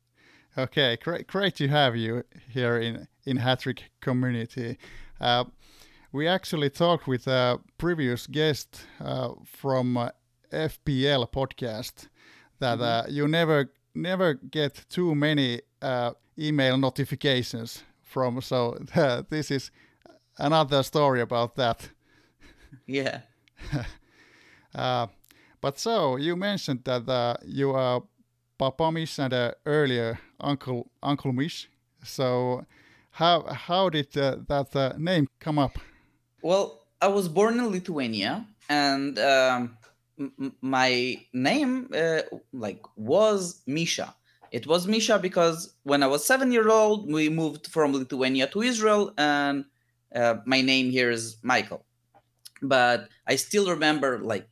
Okay 0.56 0.96
great 0.96 1.26
great 1.26 1.54
to 1.56 1.68
have 1.68 1.96
you 1.96 2.24
here 2.48 2.78
in 2.78 3.08
in 3.24 3.38
hattrick 3.38 3.80
community. 4.00 4.78
Uh, 5.20 5.44
we 6.12 6.26
actually 6.26 6.70
talked 6.70 7.06
with 7.06 7.26
a 7.26 7.60
previous 7.76 8.26
guest 8.26 8.86
uh, 9.00 9.30
from 9.44 9.96
uh, 9.96 10.10
FPL 10.50 11.30
podcast 11.30 12.08
that 12.58 12.78
mm-hmm. 12.78 13.08
uh, 13.08 13.12
you 13.12 13.28
never 13.28 13.70
never 13.94 14.34
get 14.34 14.84
too 14.88 15.14
many 15.14 15.60
uh, 15.82 16.12
email 16.38 16.78
notifications 16.78 17.82
from. 18.02 18.40
So 18.40 18.78
this 19.30 19.50
is 19.50 19.70
another 20.38 20.82
story 20.82 21.20
about 21.20 21.56
that. 21.56 21.88
Yeah. 22.86 23.20
Uh, 24.74 25.06
but 25.62 25.78
so 25.78 26.16
you 26.16 26.36
mentioned 26.36 26.84
that 26.84 27.08
uh, 27.08 27.34
you 27.42 27.72
are 27.72 28.02
Papa 28.58 28.92
Mish 28.92 29.18
and 29.18 29.32
earlier 29.64 30.20
Uncle 30.38 30.90
Uncle 31.02 31.32
Mish. 31.32 31.70
So 32.04 32.66
how 33.10 33.42
how 33.52 33.88
did 33.88 34.12
that 34.12 34.94
name 34.98 35.26
come 35.40 35.58
up? 35.58 35.78
Well, 36.42 36.84
I 37.00 37.08
was 37.08 37.28
born 37.28 37.58
in 37.58 37.70
Lithuania, 37.70 38.46
and 38.68 39.18
um, 39.18 39.78
my 40.60 41.20
name 41.32 41.90
uh, 41.94 42.22
like 42.52 42.82
was 42.96 43.62
Misha. 43.66 44.14
It 44.50 44.66
was 44.66 44.86
Misha 44.86 45.18
because 45.18 45.74
when 45.82 46.02
I 46.02 46.06
was 46.06 46.24
seven 46.24 46.50
year 46.52 46.68
old, 46.68 47.10
we 47.10 47.28
moved 47.28 47.66
from 47.68 47.92
Lithuania 47.92 48.46
to 48.48 48.62
Israel, 48.62 49.12
and 49.18 49.64
uh, 50.14 50.36
my 50.46 50.60
name 50.60 50.90
here 50.90 51.10
is 51.10 51.36
Michael. 51.42 51.84
But 52.62 53.08
I 53.26 53.36
still 53.36 53.68
remember 53.68 54.18
like 54.18 54.48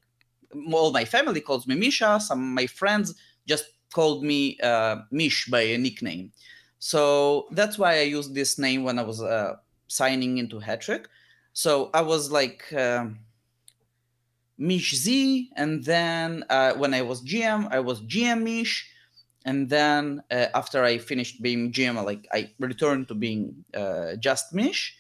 all 0.73 0.93
my 0.93 1.05
family 1.05 1.41
calls 1.41 1.67
me 1.67 1.75
Misha. 1.75 2.21
Some 2.21 2.41
of 2.41 2.55
my 2.55 2.67
friends 2.67 3.15
just 3.47 3.67
called 3.93 4.23
me 4.23 4.59
uh, 4.63 4.97
Mish 5.11 5.47
by 5.47 5.63
a 5.63 5.79
nickname. 5.79 6.33
So 6.79 7.47
that's 7.53 7.79
why 7.79 7.99
I 7.99 8.03
used 8.03 8.35
this 8.35 8.59
name 8.59 8.85
when 8.85 8.99
I 8.99 9.03
was 9.03 9.23
uh, 9.23 9.57
signing 9.89 10.39
into 10.39 10.61
Hattrick. 10.61 11.07
So 11.53 11.91
I 11.95 12.03
was 12.03 12.31
like 12.31 12.71
um, 12.75 13.19
Mish 14.59 14.95
Z, 14.95 15.51
and 15.57 15.85
then 15.85 16.45
uh, 16.49 16.73
when 16.75 16.95
I 16.95 17.03
was 17.03 17.23
GM, 17.23 17.69
I 17.71 17.81
was 17.81 18.01
GM 18.03 18.43
Mish, 18.43 18.89
and 19.45 19.69
then 19.69 20.23
uh, 20.31 20.47
after 20.55 20.83
I 20.83 20.99
finished 20.99 21.43
being 21.43 21.73
GM, 21.73 22.03
like 22.05 22.27
I 22.33 22.51
returned 22.59 23.09
to 23.09 23.15
being 23.15 23.65
uh, 23.75 24.17
just 24.17 24.55
Mish. 24.55 24.97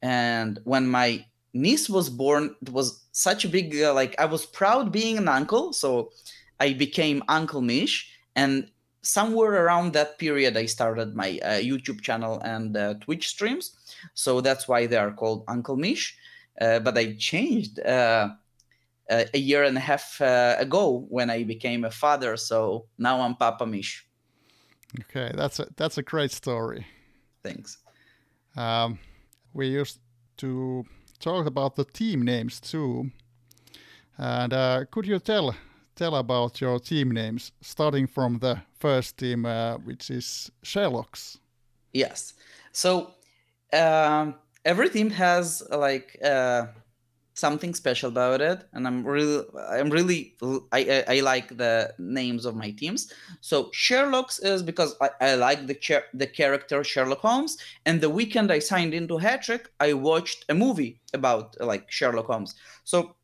And 0.00 0.58
when 0.64 0.86
my 0.86 1.24
niece 1.52 1.88
was 1.88 2.08
born, 2.08 2.54
it 2.62 2.70
was 2.70 3.04
such 3.12 3.44
a 3.44 3.48
big 3.48 3.76
uh, 3.80 3.92
like 3.92 4.14
I 4.18 4.24
was 4.24 4.46
proud 4.46 4.92
being 4.92 5.18
an 5.18 5.28
uncle, 5.28 5.72
so 5.72 6.12
I 6.60 6.72
became 6.72 7.22
Uncle 7.28 7.60
Mish, 7.60 8.10
and 8.36 8.70
somewhere 9.02 9.64
around 9.64 9.94
that 9.94 10.18
period, 10.18 10.56
I 10.56 10.66
started 10.66 11.16
my 11.16 11.40
uh, 11.42 11.58
YouTube 11.58 12.02
channel 12.02 12.40
and 12.44 12.76
uh, 12.76 12.94
Twitch 12.94 13.28
streams. 13.28 13.76
So 14.14 14.40
that's 14.40 14.68
why 14.68 14.86
they 14.86 14.96
are 14.96 15.10
called 15.10 15.44
Uncle 15.48 15.76
Mish. 15.76 16.16
But 16.58 16.96
I 16.96 17.14
changed 17.18 17.80
uh, 19.10 19.24
a 19.34 19.38
year 19.38 19.64
and 19.64 19.76
a 19.76 19.80
half 19.80 20.20
uh, 20.20 20.56
ago 20.58 21.06
when 21.08 21.30
I 21.30 21.44
became 21.44 21.84
a 21.84 21.90
father. 21.90 22.36
So 22.36 22.86
now 22.98 23.20
I'm 23.20 23.34
Papa 23.36 23.66
Mish. 23.66 24.06
Okay, 25.00 25.32
that's 25.34 25.58
a 25.58 25.66
that's 25.76 25.98
a 25.98 26.02
great 26.02 26.32
story. 26.32 26.86
Thanks. 27.42 27.78
Um, 28.56 28.98
we 29.54 29.68
used 29.68 29.98
to 30.36 30.84
talk 31.18 31.46
about 31.46 31.76
the 31.76 31.84
team 31.84 32.22
names 32.22 32.60
too. 32.60 33.10
And 34.18 34.52
uh, 34.52 34.84
could 34.90 35.06
you 35.06 35.18
tell 35.18 35.54
tell 35.96 36.16
about 36.16 36.60
your 36.60 36.78
team 36.78 37.10
names, 37.10 37.52
starting 37.60 38.06
from 38.06 38.38
the 38.38 38.62
first 38.78 39.16
team, 39.16 39.46
uh, 39.46 39.78
which 39.78 40.10
is 40.10 40.50
Sherlock's? 40.62 41.38
Yes. 41.92 42.34
So 42.72 43.14
um, 43.72 44.34
every 44.64 44.90
team 44.90 45.10
has 45.10 45.62
like 45.70 46.18
uh, 46.24 46.66
something 47.34 47.74
special 47.74 48.10
about 48.10 48.40
it, 48.40 48.64
and 48.72 48.86
I'm 48.86 49.04
really, 49.04 49.44
I'm 49.70 49.90
really, 49.90 50.36
I, 50.72 51.04
I, 51.08 51.16
I, 51.16 51.20
like 51.20 51.56
the 51.56 51.94
names 51.98 52.44
of 52.44 52.54
my 52.54 52.70
teams. 52.70 53.12
So 53.40 53.70
Sherlock's 53.72 54.38
is 54.38 54.62
because 54.62 54.94
I, 55.00 55.10
I 55.20 55.34
like 55.34 55.66
the 55.66 55.74
cha- 55.74 56.08
the 56.14 56.26
character 56.26 56.84
Sherlock 56.84 57.20
Holmes, 57.20 57.56
and 57.86 58.00
the 58.00 58.10
weekend 58.10 58.52
I 58.52 58.58
signed 58.58 58.94
into 58.94 59.18
Hattrick, 59.18 59.66
I 59.80 59.94
watched 59.94 60.44
a 60.48 60.54
movie 60.54 61.00
about 61.14 61.56
like 61.60 61.90
Sherlock 61.90 62.26
Holmes. 62.26 62.54
So 62.84 63.16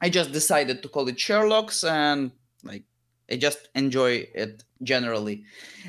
I 0.00 0.08
just 0.08 0.32
decided 0.32 0.82
to 0.82 0.88
call 0.88 1.08
it 1.08 1.18
Sherlock's, 1.18 1.82
and 1.84 2.30
like 2.62 2.84
I 3.30 3.36
just 3.36 3.68
enjoy 3.74 4.28
it 4.34 4.64
generally. 4.82 5.44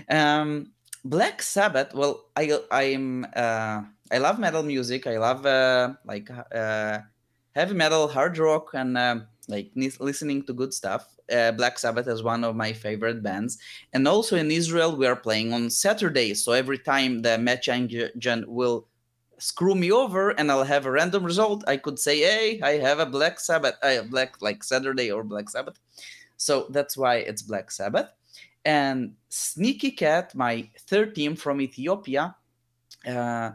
Um, 0.10 0.72
Black 1.06 1.42
Sabbath. 1.42 1.94
Well, 1.94 2.26
I 2.36 2.60
I'm 2.72 3.26
uh, 3.36 3.84
I 4.12 4.18
love 4.18 4.40
metal 4.40 4.64
music. 4.64 5.08
I 5.08 5.18
love 5.18 5.46
uh, 5.46 5.94
like 6.06 6.30
uh, 6.54 7.00
heavy 7.60 7.74
metal, 7.74 8.08
hard 8.08 8.38
rock, 8.38 8.72
and 8.74 8.98
um, 8.98 9.28
like 9.50 9.70
listening 9.76 10.44
to 10.44 10.54
good 10.54 10.74
stuff. 10.74 11.16
Uh, 11.32 11.52
Black 11.52 11.78
Sabbath 11.78 12.08
is 12.08 12.24
one 12.24 12.44
of 12.44 12.56
my 12.56 12.72
favorite 12.72 13.22
bands, 13.22 13.60
and 13.94 14.08
also 14.08 14.38
in 14.38 14.50
Israel 14.50 14.96
we 14.96 15.06
are 15.06 15.16
playing 15.16 15.54
on 15.54 15.70
Saturdays. 15.70 16.44
So 16.44 16.54
every 16.54 16.80
time 16.80 17.22
the 17.22 17.38
match 17.38 17.68
engine 17.68 18.46
will 18.48 18.88
screw 19.40 19.76
me 19.76 19.92
over 19.92 20.32
and 20.32 20.52
I'll 20.52 20.64
have 20.64 20.86
a 20.86 20.92
random 20.92 21.24
result, 21.24 21.64
I 21.68 21.78
could 21.78 22.00
say, 22.00 22.20
hey, 22.20 22.62
I 22.62 22.72
have 22.80 23.00
a 23.00 23.06
Black 23.06 23.40
Sabbath, 23.40 23.76
uh, 23.84 24.04
Black 24.04 24.42
like 24.42 24.64
Saturday 24.64 25.12
or 25.12 25.24
Black 25.24 25.50
Sabbath. 25.50 25.80
So 26.38 26.68
that's 26.70 26.98
why 26.98 27.18
it's 27.18 27.42
Black 27.42 27.72
Sabbath. 27.72 28.10
And 28.66 29.16
Sneaky 29.30 29.92
Cat, 29.92 30.36
my 30.36 30.70
third 30.88 31.16
team 31.16 31.36
from 31.36 31.62
Ethiopia, 31.62 32.36
uh, 33.08 33.52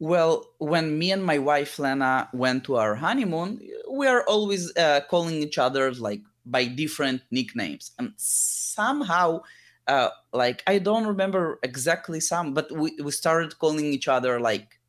well, 0.00 0.46
when 0.58 0.98
me 0.98 1.12
and 1.12 1.24
my 1.24 1.38
wife 1.38 1.78
Lena 1.78 2.28
went 2.32 2.64
to 2.64 2.76
our 2.76 2.96
honeymoon, 2.96 3.60
we 3.88 4.06
are 4.06 4.24
always 4.24 4.76
uh, 4.76 5.02
calling 5.08 5.34
each 5.34 5.58
other 5.58 5.92
like 5.92 6.22
by 6.44 6.64
different 6.64 7.22
nicknames, 7.30 7.92
and 7.98 8.12
somehow, 8.16 9.42
uh, 9.86 10.08
like 10.32 10.62
I 10.66 10.78
don't 10.78 11.06
remember 11.06 11.60
exactly 11.62 12.18
some, 12.18 12.54
but 12.54 12.72
we 12.72 12.96
we 13.02 13.12
started 13.12 13.58
calling 13.58 13.84
each 13.84 14.08
other 14.08 14.40
like 14.40 14.80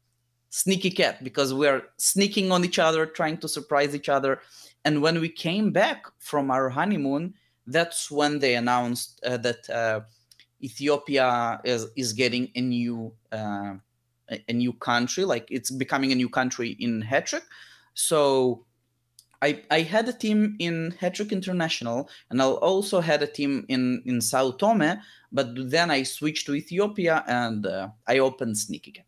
sneaky 0.49 0.89
cat 0.89 1.23
because 1.23 1.53
we're 1.53 1.83
sneaking 1.97 2.51
on 2.51 2.65
each 2.65 2.79
other 2.79 3.05
trying 3.05 3.37
to 3.37 3.47
surprise 3.47 3.93
each 3.93 4.09
other. 4.09 4.39
And 4.83 5.01
when 5.01 5.21
we 5.21 5.29
came 5.29 5.71
back 5.71 6.05
from 6.19 6.49
our 6.49 6.69
honeymoon 6.69 7.35
that's 7.67 8.09
when 8.09 8.39
they 8.39 8.55
announced 8.55 9.19
uh, 9.25 9.37
that 9.37 9.69
uh, 9.69 10.01
ethiopia 10.61 11.59
is, 11.63 11.87
is 11.95 12.13
getting 12.13 12.49
a 12.55 12.61
new 12.61 13.13
uh, 14.31 14.37
a 14.47 14.53
new 14.53 14.73
country 14.73 15.25
like 15.25 15.47
it's 15.49 15.71
becoming 15.71 16.11
a 16.11 16.15
new 16.15 16.29
country 16.29 16.75
in 16.79 17.01
Hattrick. 17.01 17.43
so 17.93 18.65
I, 19.41 19.63
I 19.71 19.81
had 19.81 20.07
a 20.07 20.13
team 20.13 20.55
in 20.59 20.93
Hattrick 21.01 21.31
International, 21.31 22.09
and 22.29 22.41
I 22.41 22.45
also 22.45 23.01
had 23.01 23.23
a 23.23 23.27
team 23.27 23.65
in 23.67 24.03
in 24.05 24.21
Sao 24.21 24.51
Tome. 24.51 25.01
But 25.31 25.47
then 25.71 25.89
I 25.89 26.03
switched 26.03 26.45
to 26.45 26.53
Ethiopia, 26.53 27.23
and 27.27 27.65
uh, 27.65 27.89
I 28.07 28.19
opened 28.19 28.57
Sneaky 28.57 28.91
Cat. 28.91 29.05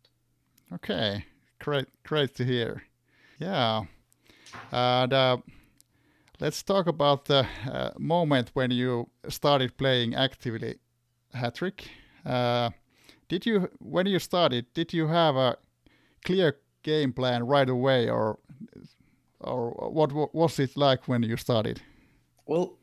Okay, 0.73 1.25
great, 1.59 1.87
great 2.03 2.33
to 2.35 2.45
hear. 2.45 2.83
Yeah, 3.39 3.83
and 4.71 5.13
uh, 5.13 5.37
let's 6.39 6.63
talk 6.63 6.87
about 6.87 7.25
the 7.25 7.45
uh, 7.71 7.91
moment 7.99 8.51
when 8.53 8.71
you 8.71 9.09
started 9.29 9.77
playing 9.77 10.15
actively 10.15 10.79
Hattrick. 11.35 11.87
Did 13.27 13.45
you, 13.45 13.69
when 13.79 14.05
you 14.05 14.19
started, 14.19 14.65
did 14.73 14.93
you 14.93 15.07
have 15.07 15.35
a 15.35 15.57
clear 16.25 16.57
game 16.83 17.13
plan 17.13 17.45
right 17.45 17.69
away, 17.69 18.09
or 18.09 18.39
or 19.39 19.71
what, 19.91 20.11
what 20.11 20.33
was 20.33 20.59
it 20.59 20.77
like 20.77 21.07
when 21.07 21.23
you 21.23 21.37
started? 21.37 21.81
Well, 22.45 22.77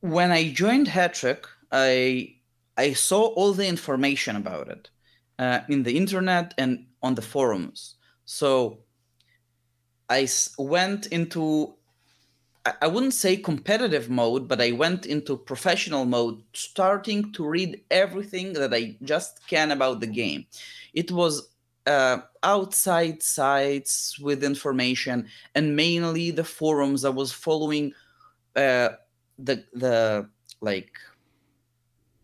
when 0.00 0.30
I 0.30 0.52
joined 0.52 0.88
Hattrick, 0.88 1.44
I 1.70 2.36
I 2.76 2.92
saw 2.92 3.26
all 3.34 3.52
the 3.52 3.66
information 3.66 4.36
about 4.36 4.68
it 4.68 4.90
uh, 5.38 5.60
in 5.68 5.82
the 5.82 5.96
internet 5.96 6.54
and 6.58 6.86
on 7.02 7.14
the 7.14 7.22
forums. 7.22 7.96
So 8.24 8.78
I 10.08 10.28
went 10.58 11.06
into 11.06 11.74
I 12.64 12.86
wouldn't 12.86 13.14
say 13.14 13.36
competitive 13.36 14.08
mode, 14.08 14.46
but 14.46 14.60
I 14.60 14.70
went 14.70 15.04
into 15.04 15.36
professional 15.36 16.04
mode, 16.04 16.42
starting 16.52 17.32
to 17.32 17.44
read 17.44 17.82
everything 17.90 18.52
that 18.52 18.72
I 18.72 18.96
just 19.02 19.46
can 19.48 19.72
about 19.72 19.98
the 19.98 20.06
game. 20.06 20.46
It 20.94 21.10
was 21.10 21.48
uh, 21.86 22.18
outside 22.44 23.20
sites 23.22 24.16
with 24.20 24.44
information, 24.44 25.26
and 25.56 25.74
mainly 25.74 26.30
the 26.30 26.44
forums. 26.44 27.04
I 27.04 27.08
was 27.08 27.32
following 27.32 27.92
uh, 28.54 28.90
the 29.38 29.64
the 29.72 30.28
like 30.60 30.92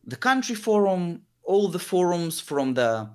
the 0.05 0.17
country 0.17 0.55
forum, 0.55 1.23
all 1.43 1.67
the 1.69 1.81
forums 1.81 2.41
from 2.41 2.75
the 2.75 3.11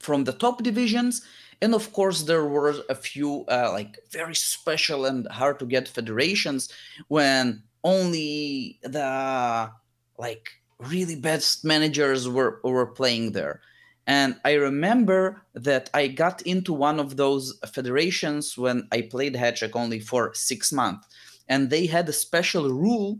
from 0.00 0.24
the 0.24 0.32
top 0.32 0.64
divisions 0.64 1.22
and 1.62 1.74
of 1.74 1.92
course 1.92 2.22
there 2.22 2.44
were 2.44 2.74
a 2.88 2.94
few 2.94 3.44
uh, 3.48 3.70
like 3.72 3.98
very 4.10 4.34
special 4.34 5.04
and 5.04 5.26
hard 5.28 5.58
to 5.58 5.66
get 5.66 5.88
federations 5.88 6.68
when 7.08 7.62
only 7.84 8.78
the 8.82 9.70
like 10.18 10.48
really 10.78 11.16
best 11.16 11.64
managers 11.64 12.28
were 12.28 12.60
were 12.64 12.86
playing 12.86 13.32
there. 13.32 13.60
And 14.06 14.36
i 14.44 14.54
remember 14.54 15.42
that 15.54 15.90
i 15.94 16.06
got 16.08 16.42
into 16.42 16.72
one 16.72 16.98
of 16.98 17.16
those 17.16 17.58
federations 17.74 18.56
when 18.56 18.88
i 18.92 19.02
played 19.02 19.34
Hattrick 19.34 19.76
only 19.76 20.00
for 20.00 20.32
six 20.34 20.72
months. 20.72 21.06
And 21.48 21.68
they 21.68 21.86
had 21.86 22.08
a 22.08 22.12
special 22.12 22.70
rule 22.70 23.18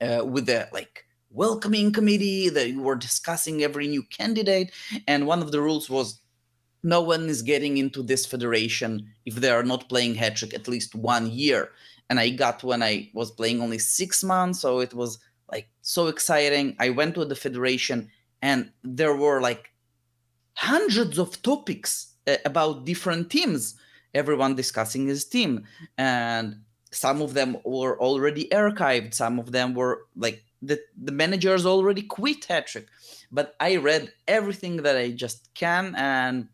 uh, 0.00 0.24
with 0.24 0.46
the 0.46 0.68
like 0.72 1.04
welcoming 1.30 1.92
committee. 1.92 2.48
That 2.48 2.74
were 2.76 2.96
discussing 2.96 3.62
every 3.62 3.86
new 3.88 4.04
candidate. 4.04 4.72
And 5.06 5.26
one 5.26 5.42
of 5.42 5.52
the 5.52 5.60
rules 5.60 5.90
was 5.90 6.20
no 6.82 7.00
one 7.00 7.28
is 7.28 7.42
getting 7.42 7.76
into 7.76 8.02
this 8.02 8.24
federation 8.26 9.12
if 9.26 9.36
they 9.36 9.50
are 9.50 9.62
not 9.62 9.88
playing 9.88 10.14
Hattrick 10.14 10.54
at 10.54 10.68
least 10.68 10.94
one 10.94 11.30
year. 11.30 11.70
And 12.08 12.18
I 12.18 12.30
got 12.30 12.64
when 12.64 12.82
I 12.82 13.10
was 13.14 13.30
playing 13.30 13.60
only 13.60 13.78
six 13.78 14.24
months, 14.24 14.60
so 14.60 14.80
it 14.80 14.94
was 14.94 15.18
like 15.50 15.68
so 15.82 16.08
exciting. 16.08 16.76
I 16.78 16.90
went 16.90 17.14
to 17.14 17.24
the 17.24 17.36
federation, 17.36 18.10
and 18.42 18.70
there 18.82 19.14
were 19.14 19.40
like 19.40 19.70
hundreds 20.54 21.18
of 21.18 21.40
topics 21.42 22.14
uh, 22.26 22.36
about 22.44 22.84
different 22.84 23.30
teams. 23.30 23.78
Everyone 24.12 24.56
discussing 24.56 25.06
his 25.06 25.24
team, 25.24 25.66
and 25.96 26.62
some 26.90 27.22
of 27.22 27.34
them 27.34 27.58
were 27.64 28.00
already 28.00 28.48
archived. 28.48 29.14
Some 29.14 29.38
of 29.38 29.52
them 29.52 29.74
were 29.74 30.06
like 30.16 30.42
the 30.62 30.80
the 31.00 31.12
managers 31.12 31.64
already 31.64 32.02
quit 32.02 32.48
Hattrick. 32.48 32.86
But 33.30 33.54
I 33.60 33.76
read 33.76 34.12
everything 34.26 34.78
that 34.78 34.96
I 34.96 35.12
just 35.12 35.54
can, 35.54 35.94
and 35.94 36.48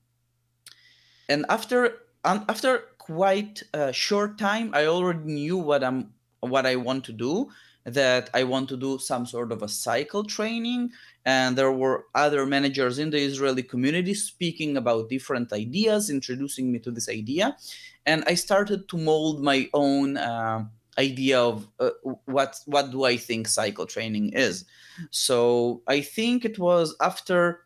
and 1.29 1.45
after 1.49 1.99
um, 2.25 2.45
after 2.49 2.85
quite 2.99 3.63
a 3.73 3.93
short 3.93 4.39
time 4.39 4.71
i 4.75 4.87
already 4.87 5.25
knew 5.25 5.57
what 5.57 5.85
i'm 5.85 6.13
what 6.41 6.67
i 6.67 6.77
want 6.77 7.05
to 7.05 7.13
do 7.13 7.49
that 7.87 8.29
i 8.35 8.43
want 8.43 8.69
to 8.69 8.77
do 8.77 8.99
some 8.99 9.25
sort 9.25 9.53
of 9.53 9.63
a 9.63 9.69
cycle 9.69 10.25
training. 10.25 10.91
And 11.25 11.57
there 11.57 11.73
were 11.73 12.05
other 12.15 12.45
managers 12.47 12.99
in 12.99 13.11
the 13.11 13.19
israeli 13.19 13.63
community 13.63 14.15
speaking 14.15 14.77
about 14.77 15.09
different 15.09 15.53
ideas 15.53 16.11
introducing 16.11 16.73
me 16.73 16.81
to 16.81 16.91
this 16.91 17.09
idea. 17.09 17.57
And 18.05 18.25
i 18.27 18.35
started 18.35 18.89
to 18.89 18.99
mold 18.99 19.43
my 19.43 19.69
own 19.73 20.17
uh, 20.17 20.65
idea 20.99 21.41
of 21.41 21.69
uh, 21.79 21.91
what 22.25 22.59
what 22.67 22.91
do 22.91 23.05
i 23.05 23.17
think 23.17 23.47
cycle 23.47 23.87
training 23.87 24.33
is. 24.33 24.65
So 25.11 25.83
i 25.87 26.01
think 26.01 26.45
it 26.45 26.59
was 26.59 26.97
after 27.01 27.61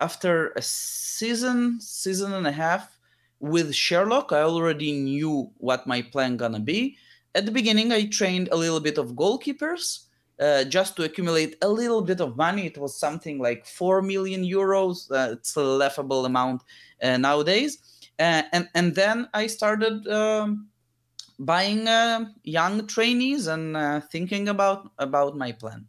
after 0.00 0.50
a 0.56 0.62
season 0.62 1.80
season 1.80 2.32
and 2.32 2.46
a 2.46 2.52
half 2.52 2.98
with 3.40 3.74
Sherlock, 3.74 4.32
I 4.32 4.42
already 4.42 4.92
knew 4.92 5.50
what 5.56 5.86
my 5.86 6.02
plan 6.02 6.36
gonna 6.36 6.60
be. 6.60 6.96
At 7.34 7.46
the 7.46 7.52
beginning, 7.52 7.92
I 7.92 8.06
trained 8.06 8.48
a 8.52 8.56
little 8.56 8.80
bit 8.80 8.98
of 8.98 9.12
goalkeepers 9.12 10.06
uh, 10.40 10.64
just 10.64 10.96
to 10.96 11.04
accumulate 11.04 11.56
a 11.62 11.68
little 11.68 12.02
bit 12.02 12.20
of 12.20 12.36
money. 12.36 12.66
It 12.66 12.78
was 12.78 12.98
something 12.98 13.38
like 13.38 13.66
four 13.66 14.02
million 14.02 14.42
euros. 14.42 15.10
Uh, 15.10 15.32
it's 15.32 15.56
a 15.56 15.62
laughable 15.62 16.24
amount 16.24 16.62
uh, 17.02 17.16
nowadays. 17.16 17.78
Uh, 18.18 18.42
and 18.52 18.68
and 18.74 18.94
then 18.94 19.28
I 19.32 19.46
started 19.46 20.06
um, 20.08 20.68
buying 21.38 21.88
uh, 21.88 22.26
young 22.42 22.86
trainees 22.86 23.46
and 23.46 23.76
uh, 23.76 24.00
thinking 24.00 24.48
about 24.48 24.90
about 24.98 25.36
my 25.36 25.52
plan. 25.52 25.86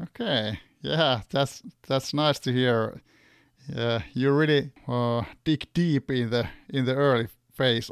Okay, 0.00 0.58
yeah, 0.80 1.20
that's 1.30 1.62
that's 1.86 2.14
nice 2.14 2.38
to 2.40 2.52
hear 2.52 3.02
yeah, 3.68 4.02
you 4.12 4.32
really 4.32 4.72
uh, 4.88 5.22
dig 5.44 5.72
deep 5.72 6.10
in 6.10 6.30
the 6.30 6.48
in 6.68 6.84
the 6.84 6.94
early 6.94 7.28
phase. 7.54 7.90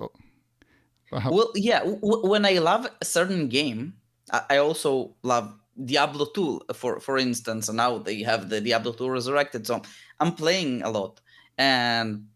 Well, 1.28 1.50
yeah. 1.54 1.80
W- 1.80 2.26
when 2.26 2.44
I 2.44 2.58
love 2.58 2.88
a 3.00 3.04
certain 3.04 3.48
game, 3.48 3.94
I, 4.32 4.42
I 4.50 4.56
also 4.58 5.14
love 5.22 5.54
Diablo 5.84 6.26
2, 6.26 6.60
for 6.74 7.00
for 7.00 7.18
instance. 7.18 7.68
And 7.68 7.76
now 7.76 7.98
they 7.98 8.22
have 8.22 8.48
the 8.48 8.60
Diablo 8.60 8.92
2 8.92 9.08
Resurrected, 9.08 9.66
so 9.66 9.82
I'm 10.18 10.34
playing 10.34 10.82
a 10.82 10.90
lot, 10.90 11.20
and 11.58 12.26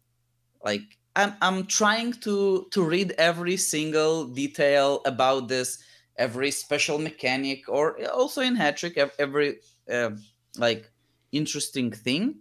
like 0.65 0.99
I'm 1.17 1.35
I'm 1.41 1.67
trying 1.67 2.13
to 2.25 2.67
to 2.71 2.83
read 2.83 3.13
every 3.19 3.57
single 3.57 4.27
detail 4.27 5.03
about 5.07 5.49
this, 5.49 5.79
every 6.17 6.51
special 6.51 6.99
mechanic, 6.99 7.69
or 7.69 7.99
also 8.11 8.41
in 8.41 8.57
Hattrick, 8.57 8.97
every 9.19 9.59
uh, 9.91 10.11
like 10.57 10.91
interesting 11.33 11.91
thing 11.91 12.37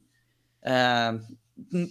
um, 0.66 1.38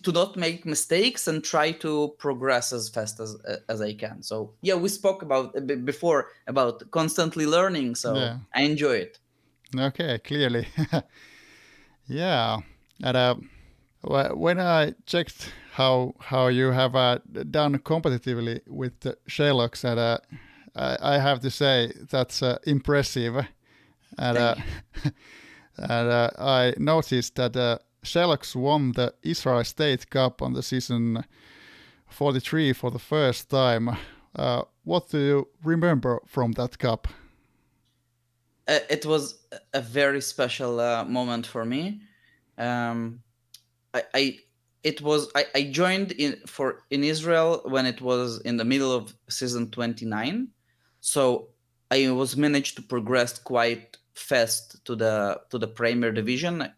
to 0.03 0.13
not 0.13 0.37
make 0.37 0.67
mistakes 0.67 1.29
and 1.29 1.45
try 1.45 1.73
to 1.73 2.15
progress 2.19 2.73
as 2.73 2.89
fast 2.89 3.21
as 3.21 3.37
as 3.69 3.81
I 3.81 3.95
can. 3.95 4.23
So 4.23 4.55
yeah, 4.63 4.75
we 4.75 4.89
spoke 4.89 5.23
about 5.23 5.57
a 5.57 5.61
bit 5.61 5.85
before 5.85 6.29
about 6.47 6.91
constantly 6.91 7.47
learning. 7.47 7.95
So 7.97 8.15
yeah. 8.15 8.39
I 8.55 8.63
enjoy 8.63 8.97
it. 8.97 9.19
Okay, 9.79 10.19
clearly, 10.19 10.67
yeah. 12.07 12.59
And 13.03 13.17
uh, 13.17 13.35
when 14.35 14.61
I 14.61 14.95
checked 15.07 15.53
how 15.73 16.15
how 16.19 16.49
you 16.49 16.73
have 16.73 16.95
uh, 16.95 17.19
done 17.51 17.79
competitively 17.79 18.61
with 18.67 19.01
the 19.01 19.17
Sherlocks, 19.29 19.85
and 19.85 19.99
uh, 19.99 20.19
I, 20.77 21.15
I, 21.15 21.19
have 21.19 21.41
to 21.41 21.51
say 21.51 21.93
that's 22.11 22.43
uh, 22.43 22.59
impressive. 22.65 23.47
And, 24.19 24.39
uh, 24.39 24.55
and 25.79 26.09
uh, 26.11 26.31
I 26.39 26.75
noticed 26.77 27.37
that 27.37 27.81
Sherlocks 28.05 28.57
won 28.57 28.93
the 28.93 29.15
Israel 29.23 29.65
State 29.65 30.11
Cup 30.11 30.43
on 30.43 30.55
the 30.55 30.63
season 30.63 31.25
43 32.09 32.73
for 32.73 32.91
the 32.91 32.99
first 32.99 33.49
time. 33.49 33.97
Uh, 34.35 34.63
what 34.85 35.11
do 35.11 35.19
you 35.19 35.49
remember 35.63 36.21
from 36.27 36.53
that 36.53 36.79
cup? 36.79 37.09
Uh, 38.67 38.79
it 38.91 39.07
was 39.07 39.39
a 39.73 39.81
very 39.81 40.21
special 40.21 40.81
uh, 40.81 41.05
moment 41.05 41.47
for 41.47 41.65
me. 41.65 42.01
Um, 42.59 43.21
I, 43.95 44.03
I, 44.15 44.39
it 44.83 45.01
was 45.01 45.31
I, 45.35 45.47
I 45.55 45.63
joined 45.65 46.13
in 46.13 46.37
for 46.47 46.83
in 46.91 47.05
Israel 47.05 47.63
when 47.65 47.87
it 47.87 48.01
was 48.01 48.41
in 48.43 48.57
the 48.57 48.65
middle 48.65 48.93
of 48.93 49.15
season 49.29 49.71
29, 49.71 50.49
so 51.01 51.49
I 51.91 52.11
was 52.11 52.37
managed 52.37 52.77
to 52.77 52.83
progress 52.83 53.39
quite 53.39 53.97
fast 54.15 54.85
to 54.87 54.97
the 54.97 55.41
to 55.51 55.59
the 55.59 55.69
Premier 55.69 56.13
Division. 56.13 56.69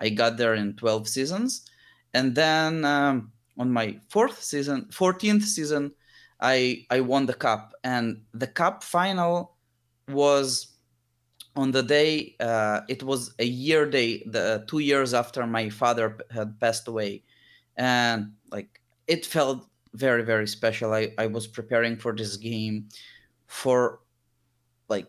I 0.00 0.08
got 0.08 0.36
there 0.36 0.54
in 0.54 0.74
12 0.74 1.08
seasons. 1.08 1.68
And 2.14 2.34
then 2.34 2.84
um, 2.84 3.32
on 3.58 3.70
my 3.70 3.98
fourth 4.08 4.42
season, 4.42 4.86
14th 4.90 5.42
season, 5.42 5.92
I, 6.40 6.86
I 6.90 7.00
won 7.00 7.26
the 7.26 7.34
cup. 7.34 7.74
And 7.84 8.22
the 8.32 8.46
cup 8.46 8.82
final 8.82 9.56
was 10.08 10.74
on 11.56 11.70
the 11.70 11.82
day, 11.82 12.36
uh, 12.40 12.80
it 12.88 13.02
was 13.02 13.34
a 13.38 13.44
year 13.44 13.88
day, 13.88 14.22
the 14.26 14.64
two 14.66 14.78
years 14.78 15.14
after 15.14 15.46
my 15.46 15.68
father 15.68 16.18
had 16.30 16.58
passed 16.60 16.88
away. 16.88 17.22
And 17.76 18.32
like 18.50 18.80
it 19.06 19.26
felt 19.26 19.66
very, 19.94 20.22
very 20.22 20.46
special. 20.46 20.94
I, 20.94 21.12
I 21.18 21.26
was 21.26 21.46
preparing 21.46 21.96
for 21.96 22.14
this 22.14 22.36
game 22.36 22.88
for 23.46 24.00
like 24.88 25.06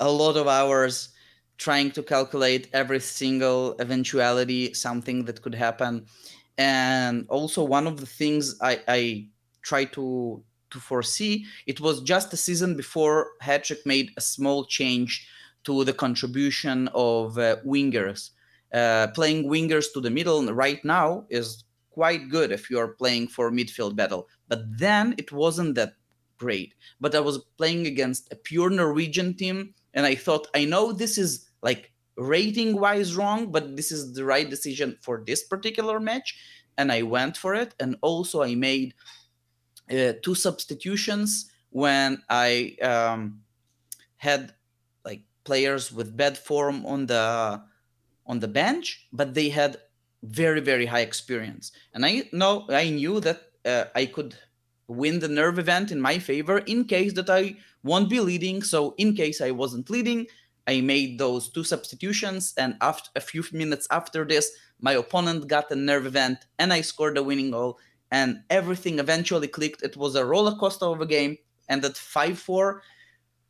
a 0.00 0.10
lot 0.10 0.36
of 0.36 0.46
hours 0.46 1.10
trying 1.58 1.90
to 1.92 2.02
calculate 2.02 2.68
every 2.72 3.00
single 3.00 3.76
eventuality, 3.78 4.74
something 4.74 5.24
that 5.26 5.42
could 5.42 5.54
happen. 5.54 6.06
And 6.58 7.26
also 7.28 7.64
one 7.64 7.86
of 7.86 8.00
the 8.00 8.06
things 8.06 8.56
I, 8.60 8.80
I 8.88 9.26
try 9.62 9.84
to 9.86 10.42
to 10.70 10.80
foresee, 10.80 11.44
it 11.66 11.80
was 11.80 12.00
just 12.00 12.32
a 12.32 12.36
season 12.36 12.76
before 12.76 13.32
Hattrick 13.42 13.84
made 13.84 14.10
a 14.16 14.22
small 14.22 14.64
change 14.64 15.28
to 15.64 15.84
the 15.84 15.92
contribution 15.92 16.88
of 16.94 17.38
uh, 17.38 17.56
wingers. 17.64 18.30
Uh, 18.72 19.08
playing 19.08 19.44
wingers 19.44 19.92
to 19.92 20.00
the 20.00 20.10
middle 20.10 20.42
right 20.52 20.82
now 20.84 21.26
is 21.28 21.64
quite 21.90 22.30
good 22.30 22.50
if 22.50 22.70
you 22.70 22.78
are 22.78 22.88
playing 22.88 23.28
for 23.28 23.50
midfield 23.50 23.94
battle. 23.94 24.28
But 24.48 24.62
then 24.78 25.14
it 25.18 25.30
wasn't 25.30 25.74
that 25.74 25.92
great. 26.38 26.74
But 27.00 27.14
I 27.14 27.20
was 27.20 27.44
playing 27.58 27.86
against 27.86 28.32
a 28.32 28.36
pure 28.36 28.70
Norwegian 28.70 29.34
team, 29.34 29.74
and 29.94 30.06
I 30.06 30.14
thought, 30.14 30.48
I 30.54 30.64
know 30.64 30.92
this 30.92 31.18
is 31.18 31.48
like 31.62 31.92
rating 32.16 32.78
wise 32.78 33.16
wrong, 33.16 33.52
but 33.52 33.76
this 33.76 33.92
is 33.92 34.14
the 34.14 34.24
right 34.24 34.48
decision 34.48 34.98
for 35.00 35.22
this 35.26 35.44
particular 35.44 36.00
match. 36.00 36.36
And 36.78 36.90
I 36.90 37.02
went 37.02 37.36
for 37.36 37.54
it. 37.54 37.74
And 37.78 37.96
also, 38.00 38.42
I 38.42 38.54
made 38.54 38.94
uh, 39.90 40.14
two 40.22 40.34
substitutions 40.34 41.50
when 41.70 42.22
I 42.28 42.76
um, 42.82 43.40
had 44.16 44.54
like 45.04 45.22
players 45.44 45.92
with 45.92 46.16
bad 46.16 46.38
form 46.38 46.86
on 46.86 47.06
the 47.06 47.62
on 48.26 48.38
the 48.38 48.48
bench, 48.48 49.08
but 49.12 49.34
they 49.34 49.48
had 49.48 49.78
very 50.22 50.60
very 50.60 50.86
high 50.86 51.00
experience, 51.00 51.72
and 51.92 52.06
I 52.06 52.28
know 52.32 52.66
I 52.68 52.90
knew 52.90 53.20
that 53.20 53.40
uh, 53.64 53.84
I 53.94 54.06
could 54.06 54.36
win 54.86 55.18
the 55.18 55.28
nerve 55.28 55.58
event 55.58 55.90
in 55.90 56.00
my 56.00 56.18
favor 56.18 56.58
in 56.58 56.84
case 56.84 57.14
that 57.14 57.30
I 57.30 57.56
won't 57.82 58.08
be 58.08 58.20
leading. 58.20 58.62
So 58.62 58.94
in 58.98 59.14
case 59.14 59.40
I 59.40 59.50
wasn't 59.50 59.90
leading, 59.90 60.26
I 60.66 60.80
made 60.80 61.18
those 61.18 61.48
two 61.48 61.64
substitutions, 61.64 62.54
and 62.56 62.76
after 62.80 63.10
a 63.16 63.20
few 63.20 63.42
minutes 63.52 63.88
after 63.90 64.24
this, 64.24 64.52
my 64.80 64.92
opponent 64.92 65.48
got 65.48 65.70
a 65.72 65.76
nerve 65.76 66.06
event, 66.06 66.38
and 66.58 66.72
I 66.72 66.82
scored 66.82 67.16
the 67.16 67.22
winning 67.22 67.50
goal 67.50 67.78
and 68.12 68.42
everything 68.50 68.98
eventually 68.98 69.48
clicked. 69.48 69.82
It 69.82 69.96
was 69.96 70.14
a 70.14 70.24
roller 70.24 70.54
coaster 70.54 70.84
of 70.84 71.00
a 71.00 71.06
game, 71.06 71.38
ended 71.68 71.96
five 71.96 72.38
four. 72.38 72.82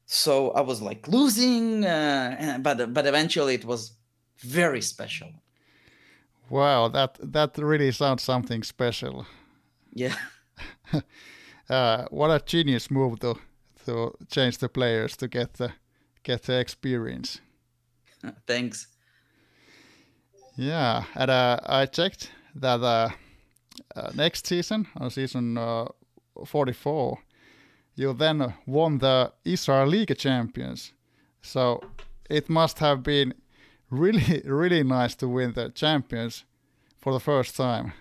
So 0.07 0.53
I 0.53 0.61
was 0.61 0.81
like 0.81 1.09
losing, 1.09 1.85
uh, 1.85 2.59
but 2.63 2.95
but 2.95 3.07
eventually 3.07 3.55
it 3.55 3.65
was 3.65 3.93
very 4.39 4.81
special. 4.81 5.31
Wow, 6.49 6.89
that 6.89 7.19
that 7.33 7.59
really 7.59 7.91
sounds 7.93 8.23
something 8.23 8.63
special. 8.63 9.27
Yeah. 9.93 10.15
uh, 11.69 12.05
what 12.11 12.31
a 12.31 12.41
genius 12.45 12.91
move 12.91 13.19
to 13.21 13.35
to 13.87 14.13
change 14.31 14.59
the 14.59 14.69
players 14.69 15.17
to 15.17 15.29
get 15.29 15.55
the 15.55 15.73
get 16.23 16.43
the 16.43 16.59
experience. 16.59 17.41
Thanks. 18.47 18.87
Yeah, 20.57 21.05
and 21.15 21.31
uh, 21.31 21.59
I 21.65 21.87
checked 21.87 22.31
that 22.55 22.83
uh, 22.83 23.11
uh, 23.97 24.11
next 24.15 24.47
season, 24.47 24.87
on 24.97 25.11
season 25.11 25.57
uh, 25.57 25.87
44, 26.45 27.19
you 27.95 28.13
then 28.13 28.55
won 28.67 28.99
the 28.99 29.33
Israel 29.45 29.87
League 29.87 30.17
Champions. 30.19 30.93
So 31.41 31.81
it 32.29 32.49
must 32.49 32.79
have 32.79 33.03
been 33.03 33.35
really, 33.91 34.43
really 34.45 34.83
nice 34.83 35.15
to 35.17 35.29
win 35.29 35.53
the 35.53 35.71
champions 35.71 36.45
for 36.99 37.13
the 37.13 37.21
first 37.21 37.57
time. 37.57 37.93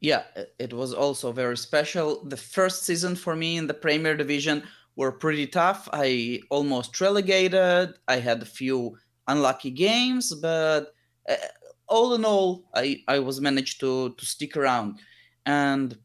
Yeah, 0.00 0.22
it 0.58 0.72
was 0.72 0.92
also 0.92 1.32
very 1.32 1.56
special. 1.56 2.22
The 2.24 2.36
first 2.36 2.84
season 2.84 3.16
for 3.16 3.34
me 3.34 3.56
in 3.56 3.66
the 3.66 3.74
Premier 3.74 4.16
Division 4.16 4.62
were 4.96 5.12
pretty 5.12 5.46
tough. 5.46 5.88
I 5.92 6.40
almost 6.50 7.00
relegated. 7.00 7.94
I 8.08 8.16
had 8.16 8.42
a 8.42 8.46
few 8.46 8.96
unlucky 9.28 9.70
games, 9.70 10.34
but 10.34 10.94
uh, 11.28 11.36
all 11.86 12.14
in 12.14 12.24
all, 12.24 12.64
I, 12.74 13.02
I 13.06 13.18
was 13.20 13.40
managed 13.40 13.80
to 13.80 14.14
to 14.14 14.26
stick 14.26 14.56
around. 14.56 14.98
And 15.44 15.96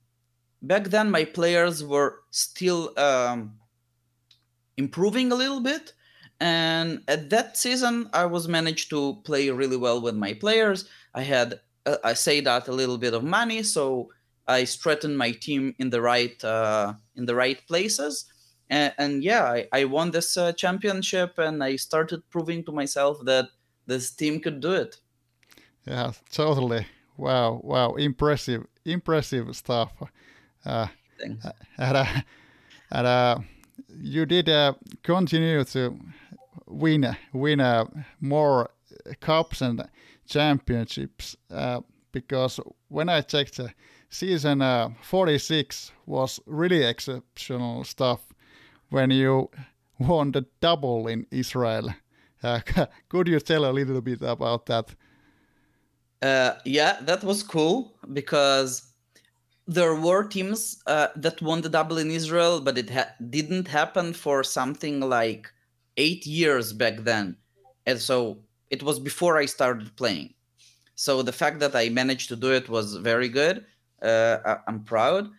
back 0.62 0.86
then, 0.90 1.10
my 1.10 1.26
players 1.26 1.84
were 1.84 2.20
still 2.30 2.94
um, 3.00 3.58
improving 4.78 5.32
a 5.32 5.36
little 5.36 5.62
bit. 5.62 5.94
And 6.40 7.04
at 7.08 7.30
that 7.30 7.58
season, 7.58 8.10
I 8.14 8.26
was 8.26 8.48
managed 8.48 8.90
to 8.90 9.22
play 9.24 9.50
really 9.52 9.78
well 9.78 10.02
with 10.02 10.16
my 10.16 10.34
players. 10.34 10.90
I 11.14 11.22
had, 11.22 11.60
uh, 11.86 11.98
I 12.04 12.14
say 12.14 12.42
that 12.42 12.68
a 12.68 12.72
little 12.72 12.98
bit 12.98 13.14
of 13.14 13.24
money, 13.24 13.62
so 13.62 14.10
I 14.48 14.64
strengthened 14.64 15.18
my 15.18 15.32
team 15.32 15.76
in 15.78 15.92
the 15.92 16.02
right 16.02 16.44
uh, 16.44 16.94
in 17.16 17.26
the 17.26 17.36
right 17.36 17.62
places. 17.68 18.26
And, 18.72 18.94
and 18.98 19.24
yeah, 19.24 19.44
I, 19.44 19.68
I, 19.74 19.86
won 19.86 20.12
this 20.12 20.38
uh, 20.38 20.54
championship, 20.54 21.38
and 21.38 21.62
I 21.62 21.76
started 21.76 22.28
proving 22.30 22.64
to 22.64 22.72
myself 22.72 23.18
that 23.26 23.50
this 23.86 24.12
team 24.12 24.40
could 24.40 24.62
do 24.62 24.72
it. 24.72 24.96
Yeah, 25.86 26.14
totally. 26.32 26.88
Wow, 27.18 27.60
wow, 27.64 27.96
impressive, 27.96 28.66
impressive 28.86 29.54
stuff. 29.56 29.92
Uh. 30.66 30.88
And, 31.24 31.40
uh, 31.78 32.06
and 32.92 33.08
uh, 33.08 33.38
you 34.00 34.26
did 34.26 34.50
uh, 34.50 34.74
continue 35.04 35.64
to 35.66 36.00
win 36.68 37.16
win 37.34 37.60
uh, 37.60 37.86
more 38.20 38.72
cups 39.20 39.62
and 39.62 39.88
championships 40.26 41.36
uh, 41.52 41.82
because 42.12 42.60
when 42.88 43.10
I 43.10 43.22
checked, 43.22 43.60
uh, 43.60 43.68
season 44.10 44.62
uh, 44.62 44.90
46 45.04 45.92
was 46.06 46.40
really 46.46 46.84
exceptional 46.84 47.84
stuff 47.84 48.22
when 48.92 49.10
you 49.10 49.50
won 49.98 50.32
the 50.32 50.46
double 50.60 51.08
in 51.08 51.26
Israel. 51.32 51.90
Uh, 52.44 52.60
could 53.10 53.28
you 53.28 53.40
tell 53.40 53.66
a 53.66 53.72
little 53.72 54.02
bit 54.02 54.22
about 54.22 54.68
that? 54.68 54.94
Uh, 56.22 56.54
yeah, 56.66 57.00
that 57.02 57.24
was 57.24 57.42
cool 57.42 57.98
because 58.14 58.94
there 59.68 59.96
were 59.96 60.24
teams 60.24 60.82
uh, 60.86 61.08
that 61.16 61.42
won 61.42 61.62
the 61.62 61.70
double 61.70 61.98
in 61.98 62.12
Israel, 62.12 62.62
but 62.62 62.78
it 62.78 62.90
ha- 62.90 63.14
didn't 63.30 63.68
happen 63.68 64.14
for 64.14 64.44
something 64.44 65.00
like 65.00 65.52
eight 65.98 66.26
years 66.26 66.74
back 66.74 66.98
then. 67.04 67.38
And 67.86 68.00
so 68.00 68.40
it 68.70 68.84
was 68.84 69.00
before 69.00 69.38
I 69.38 69.46
started 69.46 69.96
playing. 69.96 70.34
So 70.96 71.24
the 71.24 71.32
fact 71.32 71.60
that 71.60 71.76
I 71.76 71.90
managed 71.90 72.30
to 72.30 72.36
do 72.36 72.52
it 72.52 72.70
was 72.70 72.96
very 72.98 73.30
good. 73.30 73.66
Uh, 74.02 74.38
I- 74.46 74.60
I'm 74.68 74.84
proud. 74.84 75.30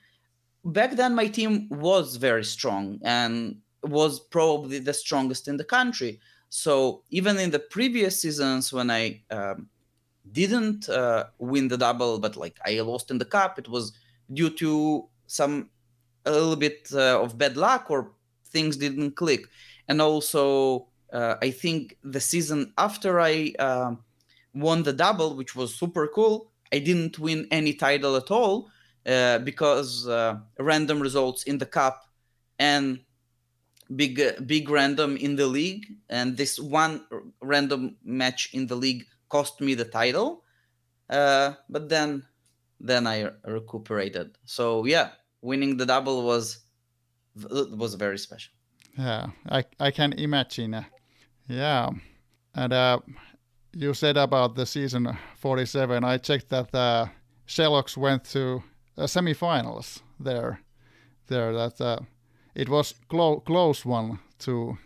Back 0.64 0.92
then, 0.92 1.14
my 1.14 1.26
team 1.26 1.68
was 1.70 2.16
very 2.16 2.44
strong 2.44 3.00
and 3.02 3.56
was 3.82 4.20
probably 4.20 4.78
the 4.78 4.94
strongest 4.94 5.48
in 5.48 5.56
the 5.56 5.64
country. 5.64 6.20
So 6.50 7.02
even 7.10 7.38
in 7.38 7.50
the 7.50 7.58
previous 7.58 8.20
seasons, 8.20 8.72
when 8.72 8.90
I 8.90 9.22
um, 9.30 9.68
didn't 10.30 10.88
uh, 10.88 11.24
win 11.38 11.68
the 11.68 11.78
double, 11.78 12.18
but 12.18 12.36
like 12.36 12.58
I 12.64 12.80
lost 12.80 13.10
in 13.10 13.18
the 13.18 13.24
cup, 13.24 13.58
it 13.58 13.68
was 13.68 13.92
due 14.32 14.50
to 14.50 15.08
some 15.26 15.70
a 16.24 16.30
little 16.30 16.56
bit 16.56 16.88
uh, 16.92 17.20
of 17.20 17.36
bad 17.36 17.56
luck 17.56 17.90
or 17.90 18.12
things 18.46 18.76
didn't 18.76 19.12
click. 19.16 19.46
And 19.88 20.00
also, 20.00 20.86
uh, 21.12 21.36
I 21.42 21.50
think 21.50 21.96
the 22.04 22.20
season 22.20 22.72
after 22.78 23.20
I 23.20 23.52
um, 23.58 23.98
won 24.54 24.84
the 24.84 24.92
double, 24.92 25.34
which 25.34 25.56
was 25.56 25.74
super 25.74 26.06
cool, 26.06 26.52
I 26.72 26.78
didn't 26.78 27.18
win 27.18 27.48
any 27.50 27.74
title 27.74 28.14
at 28.14 28.30
all 28.30 28.68
uh, 29.06 29.38
because 29.38 30.06
uh, 30.08 30.38
random 30.58 31.00
results 31.00 31.44
in 31.44 31.58
the 31.58 31.66
cup 31.66 32.06
and 32.58 33.00
big 33.96 34.20
big 34.46 34.68
random 34.68 35.16
in 35.16 35.36
the 35.36 35.46
league. 35.46 35.86
And 36.08 36.36
this 36.36 36.58
one 36.58 37.04
random 37.40 37.96
match 38.04 38.50
in 38.52 38.66
the 38.66 38.76
league 38.76 39.04
cost 39.28 39.60
me 39.60 39.74
the 39.74 39.84
title. 39.84 40.44
Uh, 41.10 41.54
but 41.68 41.88
then 41.88 42.24
then 42.80 43.06
i 43.06 43.28
recuperated. 43.44 44.38
So 44.44 44.84
yeah 44.86 45.10
winning 45.40 45.76
the 45.76 45.86
double 45.86 46.24
was 46.24 46.60
was 47.52 47.94
very 47.94 48.18
special. 48.18 48.52
Yeah 48.96 49.26
i 49.48 49.64
i 49.80 49.90
can 49.90 50.12
imagine. 50.14 50.74
Uh, 50.74 50.84
yeah 51.48 51.90
and 52.54 52.72
uh, 52.72 52.98
you 53.72 53.94
said 53.94 54.16
about 54.16 54.54
the 54.54 54.66
season 54.66 55.16
47 55.38 56.04
i 56.04 56.18
checked 56.18 56.50
that 56.50 56.72
uh, 56.74 57.06
Sherlocks 57.46 57.96
went 57.96 58.24
to 58.24 58.62
uh, 58.98 59.04
semifinals 59.04 60.00
there 60.20 60.60
there 61.28 61.52
that 61.52 61.80
uh, 61.80 61.98
it 62.54 62.68
was 62.68 62.94
clo- 63.08 63.40
close 63.40 63.84
one 63.84 64.18
to 64.38 64.76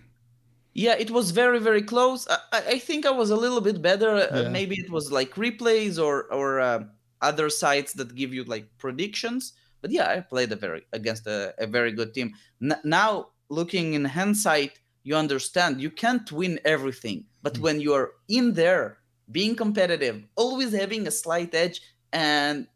yeah 0.74 0.94
it 0.98 1.10
was 1.10 1.30
very 1.30 1.58
very 1.58 1.82
close 1.82 2.26
i, 2.30 2.38
I 2.52 2.78
think 2.78 3.06
i 3.06 3.10
was 3.10 3.30
a 3.30 3.36
little 3.36 3.60
bit 3.60 3.80
better 3.82 4.10
uh, 4.10 4.28
yeah. 4.32 4.40
uh, 4.40 4.50
maybe 4.50 4.76
it 4.76 4.90
was 4.90 5.10
like 5.10 5.34
replays 5.34 5.98
or 5.98 6.32
or 6.32 6.60
uh, 6.60 6.84
other 7.22 7.48
sites 7.48 7.92
that 7.94 8.14
give 8.14 8.32
you 8.34 8.44
like 8.44 8.66
predictions 8.78 9.54
but 9.80 9.90
yeah 9.90 10.08
i 10.10 10.20
played 10.20 10.52
a 10.52 10.56
very 10.56 10.82
against 10.92 11.26
a, 11.26 11.54
a 11.58 11.66
very 11.66 11.92
good 11.92 12.12
team 12.14 12.32
N- 12.62 12.80
now 12.84 13.28
looking 13.48 13.94
in 13.94 14.04
hindsight 14.04 14.78
you 15.02 15.16
understand 15.16 15.80
you 15.80 15.90
can't 15.90 16.30
win 16.30 16.60
everything 16.64 17.24
but 17.42 17.54
mm. 17.54 17.60
when 17.60 17.80
you 17.80 17.94
are 17.94 18.10
in 18.28 18.52
there 18.52 18.98
being 19.32 19.56
competitive 19.56 20.22
always 20.36 20.72
having 20.72 21.06
a 21.06 21.10
slight 21.10 21.54
edge 21.54 21.80
and 22.12 22.66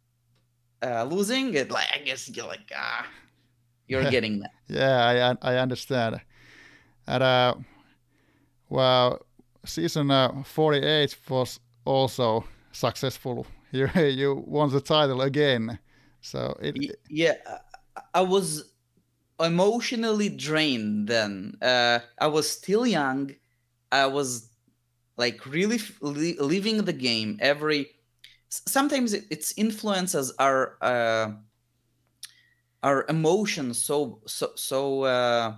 uh, 0.83 1.05
losing 1.05 1.55
it 1.55 1.71
like 1.71 1.87
i 1.95 1.99
guess 1.99 2.29
you're 2.29 2.47
like 2.47 2.73
ah 2.77 3.07
you're 3.91 4.05
getting 4.11 4.41
that. 4.41 4.53
Yeah, 4.69 5.37
I 5.43 5.53
I 5.53 5.57
understand. 5.59 6.21
And 7.07 7.23
uh, 7.23 7.55
well, 8.69 9.19
season 9.65 10.11
uh, 10.11 10.43
48 10.45 11.17
was 11.29 11.61
also 11.85 12.45
successful. 12.73 13.47
You 13.73 13.89
you 13.95 14.45
won 14.49 14.71
the 14.73 14.81
title 14.81 15.23
again. 15.23 15.79
So 16.23 16.59
it, 16.61 16.99
yeah, 17.09 17.35
I 18.13 18.21
was 18.23 18.65
emotionally 19.39 20.29
drained 20.29 21.07
then. 21.07 21.55
Uh, 21.63 22.01
I 22.19 22.27
was 22.27 22.51
still 22.51 22.85
young. 22.85 23.31
I 23.93 24.07
was 24.07 24.51
like 25.17 25.47
really 25.47 25.79
li- 26.01 26.37
living 26.41 26.85
the 26.85 26.93
game 26.93 27.39
every 27.41 27.91
sometimes 28.51 29.15
its 29.15 29.55
influences 29.57 30.33
are 30.39 30.77
uh, 30.83 31.33
our 32.83 33.05
emotions 33.09 33.83
so 33.83 34.21
so 34.27 34.51
so 34.57 35.03
uh, 35.05 35.55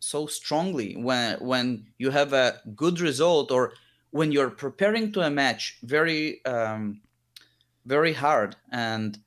so 0.00 0.26
strongly 0.26 0.96
when 0.96 1.38
when 1.40 1.86
you 1.98 2.10
have 2.10 2.32
a 2.32 2.60
good 2.76 3.00
result 3.00 3.50
or 3.50 3.72
when 4.10 4.30
you're 4.30 4.50
preparing 4.50 5.10
to 5.12 5.20
a 5.22 5.30
match 5.30 5.78
very 5.82 6.44
um, 6.44 7.00
very 7.86 8.12
hard 8.12 8.54
and 8.70 9.18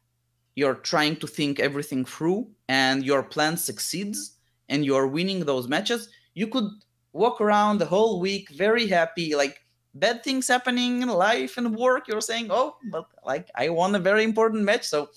you're 0.55 0.75
trying 0.75 1.15
to 1.15 1.27
think 1.27 1.59
everything 1.59 2.05
through 2.05 2.47
and 2.67 3.03
your 3.03 3.23
plan 3.23 3.57
succeeds 3.57 4.37
and 4.69 4.85
you're 4.85 5.07
winning 5.07 5.45
those 5.45 5.67
matches 5.67 6.09
you 6.35 6.47
could 6.47 6.69
walk 7.13 7.41
around 7.41 7.79
the 7.79 7.85
whole 7.85 8.19
week 8.19 8.49
very 8.49 8.85
happy 8.87 9.35
like 9.35 9.61
bad 9.99 10.23
things 10.23 10.47
happening 10.47 11.01
in 11.01 11.09
life 11.09 11.57
and 11.57 11.75
work 11.75 12.07
you're 12.07 12.21
saying 12.21 12.47
oh 12.49 12.75
but 12.91 13.05
like 13.25 13.49
i 13.55 13.69
won 13.69 13.95
a 13.95 13.99
very 13.99 14.23
important 14.23 14.63
match 14.63 14.83
so 14.83 15.09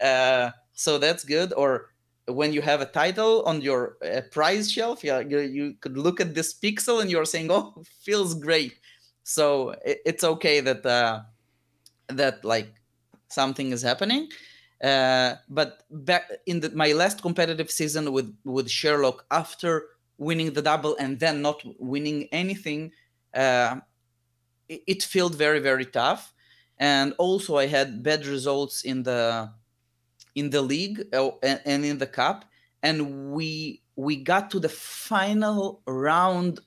uh 0.00 0.50
so 0.78 0.96
that's 0.96 1.24
good. 1.24 1.52
Or 1.54 1.90
when 2.26 2.52
you 2.52 2.62
have 2.62 2.80
a 2.80 2.86
title 2.86 3.42
on 3.42 3.60
your 3.60 3.96
uh, 4.04 4.20
prize 4.30 4.70
shelf 4.70 5.02
yeah 5.02 5.18
you, 5.18 5.40
you 5.40 5.74
could 5.80 5.98
look 5.98 6.20
at 6.20 6.34
this 6.34 6.54
pixel 6.54 7.00
and 7.00 7.10
you're 7.10 7.24
saying 7.24 7.50
oh 7.50 7.82
feels 8.02 8.34
great. 8.34 8.78
So 9.24 9.70
it, 9.84 9.98
it's 10.06 10.24
okay 10.24 10.60
that 10.60 10.86
uh 10.86 11.22
that 12.08 12.44
like 12.44 12.72
something 13.28 13.72
is 13.72 13.82
happening 13.82 14.28
uh 14.84 15.34
but 15.48 15.82
back 15.90 16.30
in 16.46 16.60
the, 16.60 16.70
my 16.70 16.92
last 16.92 17.20
competitive 17.20 17.70
season 17.70 18.12
with 18.12 18.32
with 18.44 18.70
sherlock 18.70 19.26
after 19.30 19.86
winning 20.16 20.52
the 20.52 20.62
double 20.62 20.96
and 20.98 21.18
then 21.18 21.42
not 21.42 21.60
winning 21.78 22.28
anything 22.30 22.92
uh 23.34 23.76
it, 24.68 24.82
it 24.86 25.02
felt 25.02 25.34
very 25.34 25.60
very 25.60 25.86
tough. 25.86 26.32
And 26.78 27.14
also 27.18 27.56
i 27.56 27.66
had 27.66 28.02
bad 28.02 28.26
results 28.26 28.82
in 28.82 29.02
the 29.02 29.50
in 30.34 30.50
the 30.50 30.62
league 30.62 31.06
uh, 31.12 31.30
and 31.42 31.84
in 31.84 31.98
the 31.98 32.06
cup. 32.06 32.44
And 32.82 33.32
we 33.32 33.82
we 33.96 34.16
got 34.16 34.50
to 34.52 34.60
the 34.60 34.68
final 34.68 35.82
round 35.86 36.60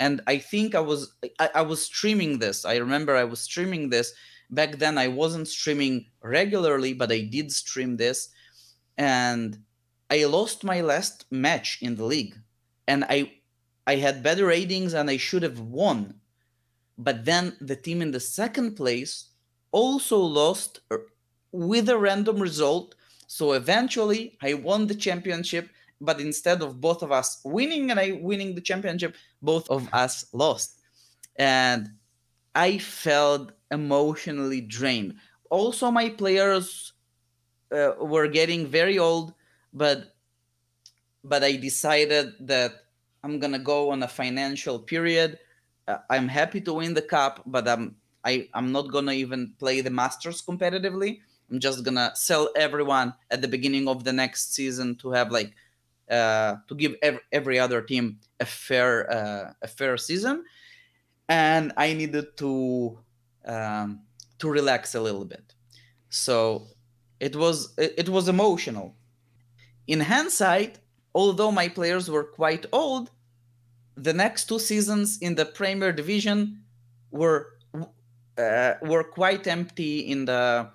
and 0.00 0.20
i 0.26 0.36
think 0.36 0.74
i 0.74 0.80
was 0.80 1.14
I, 1.38 1.50
I, 1.56 1.62
was 1.62 1.84
streaming 1.84 2.38
this. 2.40 2.64
I 2.64 2.76
remember 2.76 3.14
i 3.14 3.24
was 3.24 3.40
streaming 3.40 3.90
this. 3.90 4.12
Back 4.50 4.78
then 4.78 4.98
i 4.98 5.06
wasn't 5.06 5.46
streaming 5.46 6.06
regularly 6.22 6.94
but 6.94 7.12
i 7.12 7.20
did 7.20 7.52
stream 7.52 7.96
this. 7.96 8.30
And 8.96 9.58
i 10.10 10.24
lost 10.24 10.64
my 10.64 10.80
last 10.80 11.26
match 11.30 11.78
in 11.80 11.94
the 11.94 12.04
league. 12.04 12.36
And 12.88 13.04
i 13.04 13.32
i 13.86 13.94
had 13.96 14.24
better 14.24 14.46
ratings 14.46 14.94
and 14.94 15.08
i 15.08 15.16
should 15.16 15.44
have 15.44 15.60
won 15.60 16.14
but 16.98 17.24
then 17.24 17.56
the 17.60 17.76
team 17.76 18.02
in 18.02 18.10
the 18.10 18.20
second 18.20 18.74
place 18.74 19.30
also 19.70 20.18
lost 20.18 20.80
uh, 20.90 20.96
with 21.52 21.88
a 21.88 21.96
random 21.96 22.38
result. 22.40 22.96
So 23.26 23.52
eventually 23.52 24.36
I 24.42 24.54
won 24.54 24.86
the 24.86 24.94
championship, 24.94 25.68
but 26.00 26.20
instead 26.20 26.60
of 26.60 26.80
both 26.80 27.02
of 27.02 27.12
us 27.12 27.40
winning 27.44 27.90
and 27.90 28.00
I 28.00 28.18
winning 28.20 28.54
the 28.54 28.60
championship, 28.60 29.14
both 29.40 29.70
of 29.70 29.88
us 29.92 30.26
lost. 30.32 30.80
And 31.36 31.90
I 32.54 32.78
felt 32.78 33.52
emotionally 33.70 34.60
drained. 34.60 35.14
Also, 35.50 35.90
my 35.90 36.08
players 36.08 36.92
uh, 37.70 37.92
were 38.00 38.26
getting 38.26 38.66
very 38.66 38.98
old, 38.98 39.34
but 39.72 40.14
but 41.24 41.44
I 41.44 41.56
decided 41.56 42.34
that 42.40 42.72
I'm 43.22 43.38
gonna 43.38 43.58
go 43.58 43.90
on 43.90 44.02
a 44.02 44.08
financial 44.08 44.78
period. 44.78 45.38
Uh, 45.88 45.98
I'm 46.10 46.28
happy 46.28 46.60
to 46.62 46.74
win 46.74 46.94
the 46.94 47.02
cup, 47.02 47.42
but 47.46 47.66
I'm 47.68 47.96
I, 48.24 48.48
I'm 48.54 48.72
not 48.72 48.92
gonna 48.92 49.12
even 49.12 49.54
play 49.58 49.80
the 49.80 49.90
Masters 49.90 50.42
competitively. 50.42 51.20
I'm 51.50 51.60
just 51.60 51.84
gonna 51.84 52.12
sell 52.14 52.50
everyone 52.56 53.14
at 53.30 53.42
the 53.42 53.48
beginning 53.48 53.88
of 53.88 54.04
the 54.04 54.12
next 54.12 54.54
season 54.54 54.96
to 54.96 55.12
have 55.12 55.32
like 55.32 55.54
uh, 56.10 56.56
to 56.68 56.74
give 56.76 56.96
every, 57.02 57.20
every 57.32 57.58
other 57.58 57.82
team 57.82 58.20
a 58.40 58.46
fair 58.46 59.10
uh, 59.12 59.54
a 59.62 59.68
fair 59.68 59.96
season, 59.98 60.44
and 61.28 61.72
I 61.76 61.94
needed 61.94 62.36
to 62.38 62.98
um, 63.46 64.02
to 64.40 64.50
relax 64.50 64.94
a 64.94 65.00
little 65.00 65.24
bit. 65.24 65.54
So 66.10 66.68
it 67.20 67.36
was 67.36 67.74
it, 67.78 67.94
it 67.98 68.08
was 68.10 68.28
emotional. 68.28 68.96
In 69.86 70.00
hindsight, 70.00 70.80
although 71.14 71.52
my 71.52 71.68
players 71.68 72.10
were 72.10 72.24
quite 72.24 72.66
old, 72.72 73.10
the 74.02 74.12
next 74.12 74.46
two 74.46 74.58
seasons 74.58 75.18
in 75.20 75.34
the 75.34 75.44
Premier 75.44 75.92
Division 75.92 76.62
were 77.10 77.54
uh, 78.38 78.74
were 78.82 79.02
quite 79.02 79.46
empty 79.46 79.98
in 80.00 80.24
the 80.24 80.70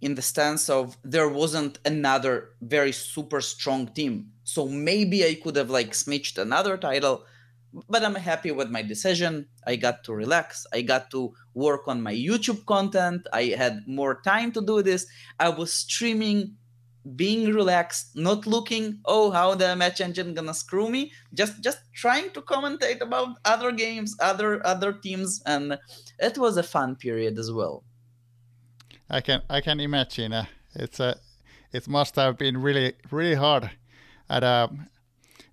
in 0.00 0.14
the 0.14 0.22
stance 0.22 0.70
of 0.70 0.96
there 1.04 1.28
wasn't 1.28 1.78
another 1.84 2.50
very 2.62 2.92
super 2.92 3.40
strong 3.40 3.86
team. 3.88 4.32
So 4.44 4.66
maybe 4.66 5.24
I 5.24 5.34
could 5.34 5.56
have 5.56 5.68
like 5.68 5.94
snitched 5.94 6.38
another 6.38 6.78
title, 6.78 7.24
but 7.88 8.02
I'm 8.02 8.14
happy 8.14 8.50
with 8.50 8.70
my 8.70 8.80
decision. 8.80 9.46
I 9.66 9.76
got 9.76 10.02
to 10.04 10.14
relax. 10.14 10.66
I 10.72 10.80
got 10.80 11.10
to 11.10 11.34
work 11.52 11.86
on 11.86 12.00
my 12.00 12.14
YouTube 12.14 12.64
content. 12.64 13.26
I 13.32 13.54
had 13.58 13.86
more 13.86 14.22
time 14.22 14.52
to 14.52 14.62
do 14.62 14.82
this. 14.82 15.06
I 15.38 15.50
was 15.50 15.70
streaming, 15.70 16.56
being 17.16 17.52
relaxed, 17.52 18.16
not 18.16 18.46
looking, 18.46 19.00
oh, 19.04 19.30
how 19.30 19.54
the 19.54 19.74
match 19.76 20.00
engine 20.00 20.34
gonna 20.34 20.54
screw 20.54 20.88
me. 20.90 21.12
Just 21.34 21.62
just 21.62 21.78
trying 21.94 22.30
to 22.30 22.40
commentate 22.42 23.00
about 23.00 23.38
other 23.44 23.72
games, 23.72 24.16
other 24.20 24.64
other 24.66 24.92
teams, 24.92 25.42
and 25.46 25.78
it 26.18 26.38
was 26.38 26.56
a 26.56 26.62
fun 26.62 26.96
period 26.96 27.38
as 27.38 27.50
well. 27.52 27.84
I 29.08 29.20
can 29.20 29.42
I 29.48 29.60
can 29.60 29.80
imagine. 29.80 30.32
Uh, 30.32 30.46
it's 30.74 31.00
a 31.00 31.16
it 31.72 31.88
must 31.88 32.16
have 32.16 32.36
been 32.36 32.58
really 32.58 32.94
really 33.10 33.34
hard 33.34 33.70
and 34.28 34.44
uh, 34.44 34.68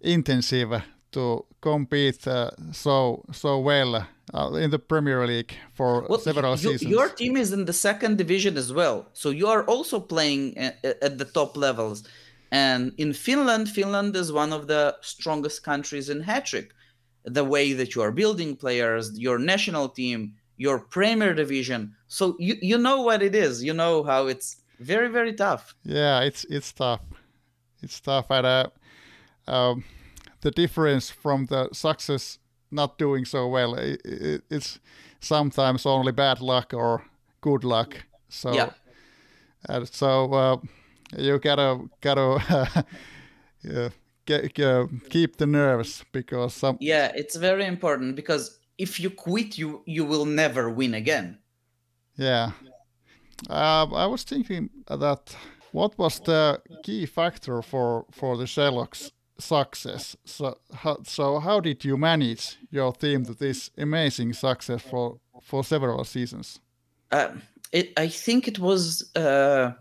intensive 0.01 0.81
to 1.11 1.45
compete 1.61 2.27
uh, 2.27 2.51
so 2.71 3.23
so 3.31 3.59
well 3.59 4.07
uh, 4.33 4.53
in 4.53 4.71
the 4.71 4.79
Premier 4.79 5.25
League 5.25 5.53
for 5.73 6.05
well, 6.09 6.19
several 6.19 6.51
you, 6.51 6.57
seasons. 6.57 6.91
Your 6.91 7.09
team 7.09 7.37
is 7.37 7.53
in 7.53 7.65
the 7.65 7.73
second 7.73 8.17
division 8.17 8.57
as 8.57 8.73
well, 8.73 9.07
so 9.13 9.29
you 9.29 9.47
are 9.47 9.63
also 9.65 9.99
playing 9.99 10.57
at, 10.57 10.83
at 10.83 11.17
the 11.17 11.25
top 11.25 11.55
levels. 11.55 12.03
And 12.51 12.93
in 12.97 13.13
Finland, 13.13 13.69
Finland 13.69 14.15
is 14.15 14.31
one 14.31 14.53
of 14.53 14.67
the 14.67 14.95
strongest 15.01 15.63
countries 15.63 16.09
in 16.09 16.21
Hattrick. 16.23 16.69
The 17.25 17.43
way 17.43 17.73
that 17.73 17.93
you 17.93 18.01
are 18.01 18.11
building 18.11 18.55
players, 18.55 19.19
your 19.19 19.37
national 19.37 19.89
team, 19.89 20.35
your 20.55 20.79
Premier 20.79 21.33
Division. 21.33 21.95
So 22.07 22.35
you 22.39 22.55
you 22.61 22.77
know 22.77 23.01
what 23.01 23.21
it 23.21 23.35
is. 23.35 23.63
You 23.63 23.73
know 23.73 24.03
how 24.03 24.27
it's 24.27 24.57
very 24.79 25.09
very 25.09 25.33
tough. 25.33 25.75
Yeah, 25.83 26.21
it's 26.21 26.45
it's 26.49 26.71
tough. 26.71 27.01
It's 27.81 27.99
tough, 27.99 28.31
and 28.31 28.45
uh, 28.45 28.69
um, 29.47 29.83
the 30.41 30.51
difference 30.51 31.09
from 31.09 31.45
the 31.47 31.69
success 31.73 32.39
not 32.71 32.97
doing 32.97 33.25
so 33.25 33.47
well, 33.47 33.75
it, 33.75 34.01
it, 34.05 34.43
it's 34.49 34.79
sometimes 35.19 35.85
only 35.85 36.11
bad 36.11 36.41
luck 36.41 36.73
or 36.73 37.03
good 37.41 37.63
luck. 37.63 38.05
So, 38.29 38.53
yeah. 38.53 38.71
and 39.69 39.87
so 39.87 40.33
uh, 40.33 40.57
you 41.17 41.39
gotta 41.39 41.89
gotta 42.01 42.85
yeah, 43.63 43.89
get, 44.25 44.53
get, 44.53 44.89
keep 45.09 45.37
the 45.37 45.47
nerves 45.47 46.03
because 46.11 46.53
some. 46.53 46.77
Yeah, 46.79 47.11
it's 47.15 47.35
very 47.35 47.65
important 47.65 48.15
because 48.15 48.59
if 48.77 48.99
you 48.99 49.09
quit, 49.09 49.57
you 49.57 49.83
you 49.85 50.05
will 50.05 50.25
never 50.25 50.69
win 50.69 50.93
again. 50.93 51.37
Yeah, 52.15 52.51
uh, 53.49 53.85
I 53.93 54.07
was 54.07 54.23
thinking 54.23 54.69
that 54.87 55.35
what 55.71 55.97
was 55.97 56.19
the 56.19 56.61
key 56.83 57.05
factor 57.05 57.61
for 57.61 58.05
for 58.11 58.37
the 58.37 58.47
Sherlock's 58.47 59.11
success? 59.39 60.17
So 60.25 60.57
how, 60.73 60.97
so 61.03 61.39
how 61.39 61.59
did 61.59 61.85
you 61.85 61.97
manage 61.97 62.57
your 62.69 62.93
team 62.93 63.25
to 63.25 63.33
this 63.33 63.71
amazing 63.77 64.33
success 64.33 64.81
for 64.81 65.17
for 65.41 65.63
several 65.63 66.03
seasons? 66.03 66.59
Uh, 67.11 67.29
it, 67.71 67.93
I 67.97 68.07
think 68.07 68.47
it 68.47 68.59
was 68.59 69.11
uh, 69.15 69.71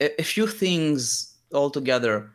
a, 0.00 0.20
a 0.20 0.24
few 0.24 0.46
things 0.46 1.34
altogether 1.52 2.30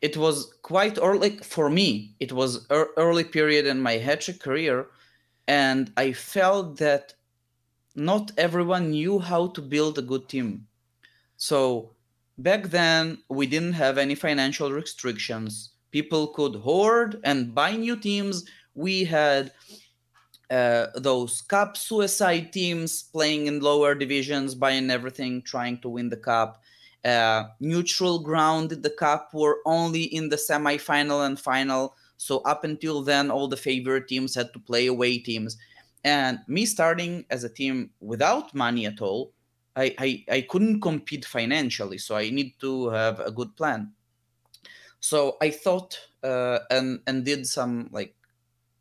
it 0.00 0.16
was 0.16 0.52
quite 0.62 0.98
early 1.00 1.36
for 1.38 1.70
me 1.70 2.12
it 2.18 2.32
was 2.32 2.66
early 2.96 3.22
period 3.22 3.66
in 3.66 3.80
my 3.80 3.98
Hattrick 3.98 4.40
career 4.40 4.88
and 5.48 5.92
I 5.96 6.12
felt 6.12 6.78
that 6.78 7.14
not 7.94 8.32
everyone 8.38 8.90
knew 8.90 9.18
how 9.18 9.48
to 9.48 9.60
build 9.60 9.98
a 9.98 10.02
good 10.02 10.28
team. 10.28 10.66
So 11.36 11.90
back 12.38 12.68
then 12.68 13.18
we 13.28 13.46
didn't 13.46 13.74
have 13.74 13.98
any 13.98 14.14
financial 14.14 14.72
restrictions. 14.72 15.71
People 15.92 16.28
could 16.28 16.56
hoard 16.56 17.20
and 17.22 17.54
buy 17.54 17.76
new 17.76 17.96
teams. 17.96 18.44
We 18.74 19.04
had 19.04 19.52
uh, 20.50 20.88
those 20.96 21.42
cup 21.42 21.76
suicide 21.76 22.52
teams 22.52 23.04
playing 23.04 23.46
in 23.46 23.60
lower 23.60 23.94
divisions, 23.94 24.54
buying 24.54 24.90
everything, 24.90 25.42
trying 25.42 25.78
to 25.82 25.88
win 25.88 26.08
the 26.08 26.16
cup. 26.16 26.62
Uh, 27.04 27.44
neutral 27.60 28.18
ground 28.20 28.70
the 28.70 28.90
cup 28.90 29.30
were 29.32 29.58
only 29.66 30.04
in 30.04 30.28
the 30.28 30.38
semi-final 30.38 31.22
and 31.22 31.38
final. 31.38 31.94
So 32.16 32.38
up 32.40 32.64
until 32.64 33.02
then, 33.02 33.30
all 33.30 33.48
the 33.48 33.56
favorite 33.56 34.08
teams 34.08 34.34
had 34.34 34.52
to 34.52 34.58
play 34.58 34.86
away 34.86 35.18
teams. 35.18 35.56
And 36.04 36.38
me 36.48 36.66
starting 36.66 37.24
as 37.30 37.44
a 37.44 37.48
team 37.48 37.90
without 38.00 38.54
money 38.54 38.86
at 38.86 39.00
all, 39.00 39.32
I, 39.74 39.94
I, 39.98 40.24
I 40.30 40.40
couldn't 40.42 40.80
compete 40.80 41.24
financially. 41.24 41.98
So 41.98 42.16
I 42.16 42.30
need 42.30 42.54
to 42.60 42.90
have 42.90 43.20
a 43.20 43.30
good 43.30 43.56
plan. 43.56 43.92
So 45.02 45.36
I 45.42 45.50
thought 45.50 45.98
uh, 46.22 46.60
and 46.70 47.00
and 47.08 47.24
did 47.24 47.46
some 47.46 47.88
like 47.90 48.14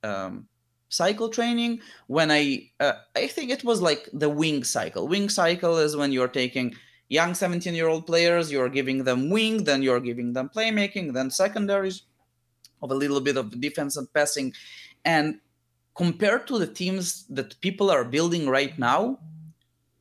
um, 0.04 0.48
cycle 0.90 1.30
training 1.30 1.82
when 2.08 2.30
I 2.32 2.70
uh, 2.80 2.94
I 3.16 3.26
think 3.28 3.50
it 3.50 3.64
was 3.64 3.82
like 3.82 4.08
the 4.14 4.30
wing 4.30 4.64
cycle. 4.64 5.08
Wing 5.08 5.30
cycle 5.30 5.78
is 5.80 5.98
when 5.98 6.12
you're 6.12 6.28
taking 6.28 6.76
young 7.10 7.34
17 7.34 7.74
year 7.74 7.88
old 7.88 8.06
players, 8.06 8.52
you're 8.52 8.70
giving 8.70 9.04
them 9.04 9.32
wing, 9.32 9.64
then 9.64 9.82
you're 9.82 10.00
giving 10.00 10.32
them 10.32 10.50
playmaking, 10.56 11.12
then 11.12 11.32
secondaries 11.32 12.04
of 12.84 12.92
a 12.92 12.96
little 12.96 13.20
bit 13.20 13.36
of 13.36 13.60
defense 13.60 13.98
and 13.98 14.12
passing. 14.14 14.54
And 15.04 15.40
compared 15.96 16.46
to 16.48 16.60
the 16.60 16.68
teams 16.68 17.26
that 17.30 17.60
people 17.62 17.90
are 17.90 18.06
building 18.06 18.48
right 18.48 18.78
now, 18.78 19.20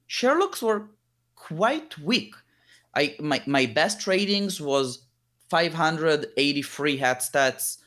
Sherlocks 0.08 0.62
were 0.62 0.90
quite 1.34 1.96
weak. 1.98 2.34
I 2.94 3.16
my, 3.20 3.42
my 3.46 3.64
best 3.64 4.06
ratings 4.06 4.60
was 4.60 5.06
583 5.50 6.98
HatStats, 6.98 7.78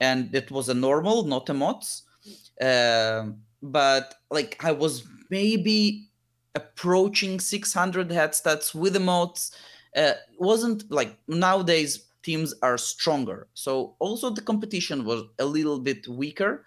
and 0.00 0.34
it 0.34 0.50
was 0.50 0.68
a 0.68 0.74
normal, 0.74 1.24
not 1.24 1.48
a 1.48 1.54
MOTS. 1.54 2.02
Um, 2.60 3.38
but 3.62 4.16
like 4.30 4.62
I 4.64 4.72
was 4.72 5.04
maybe 5.30 6.08
approaching 6.54 7.40
600 7.40 8.08
HatStats 8.08 8.74
with 8.74 8.96
emotes. 8.96 9.52
Uh, 9.96 10.12
wasn't 10.38 10.90
like 10.90 11.16
nowadays 11.28 12.06
teams 12.22 12.54
are 12.62 12.78
stronger, 12.78 13.46
so 13.54 13.94
also 13.98 14.30
the 14.30 14.40
competition 14.40 15.04
was 15.04 15.24
a 15.38 15.44
little 15.44 15.78
bit 15.78 16.08
weaker. 16.08 16.64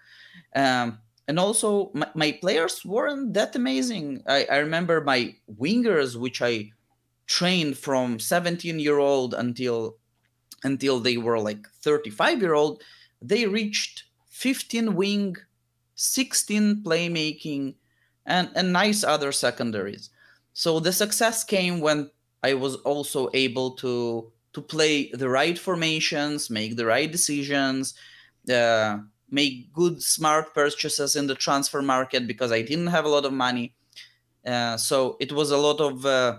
Um, 0.54 0.98
and 1.28 1.38
also 1.38 1.90
my, 1.92 2.08
my, 2.14 2.32
players 2.32 2.84
weren't 2.84 3.34
that 3.34 3.56
amazing. 3.56 4.22
I, 4.28 4.46
I 4.50 4.58
remember 4.58 5.00
my 5.00 5.34
wingers, 5.58 6.14
which 6.14 6.40
I 6.40 6.70
trained 7.26 7.76
from 7.76 8.20
17 8.20 8.78
year 8.78 8.98
old 8.98 9.34
until 9.34 9.96
until 10.64 11.00
they 11.00 11.16
were 11.16 11.38
like 11.38 11.68
35 11.82 12.40
year 12.40 12.54
old, 12.54 12.82
they 13.22 13.46
reached 13.46 14.04
15 14.28 14.94
wing 14.94 15.36
16 15.96 16.82
playmaking, 16.84 17.74
and, 18.26 18.50
and 18.54 18.72
nice 18.72 19.02
other 19.02 19.32
secondaries. 19.32 20.10
So 20.52 20.78
the 20.78 20.92
success 20.92 21.42
came 21.42 21.80
when 21.80 22.10
I 22.42 22.54
was 22.54 22.76
also 22.76 23.28
able 23.34 23.72
to 23.72 24.30
to 24.52 24.62
play 24.62 25.10
the 25.10 25.28
right 25.28 25.58
formations, 25.58 26.48
make 26.48 26.76
the 26.76 26.86
right 26.86 27.12
decisions, 27.12 27.92
uh, 28.50 28.98
make 29.30 29.70
good 29.74 30.02
smart 30.02 30.54
purchases 30.54 31.14
in 31.14 31.26
the 31.26 31.34
transfer 31.34 31.82
market 31.82 32.26
because 32.26 32.52
I 32.52 32.62
didn't 32.62 32.86
have 32.86 33.04
a 33.04 33.08
lot 33.08 33.26
of 33.26 33.34
money. 33.34 33.74
Uh, 34.46 34.78
so 34.78 35.18
it 35.20 35.30
was 35.30 35.50
a 35.50 35.58
lot 35.58 35.80
of 35.80 36.06
uh, 36.06 36.38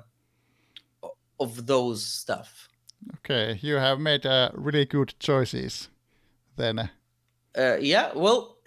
of 1.39 1.67
those 1.67 2.03
stuff. 2.03 2.69
Okay, 3.19 3.60
you 3.62 3.75
have 3.75 3.99
made 3.99 4.25
uh, 4.25 4.49
really 4.53 4.86
good 4.86 5.13
choices 5.19 5.89
then. 6.55 6.89
Uh, 7.57 7.77
yeah, 7.79 8.12
well, 8.15 8.57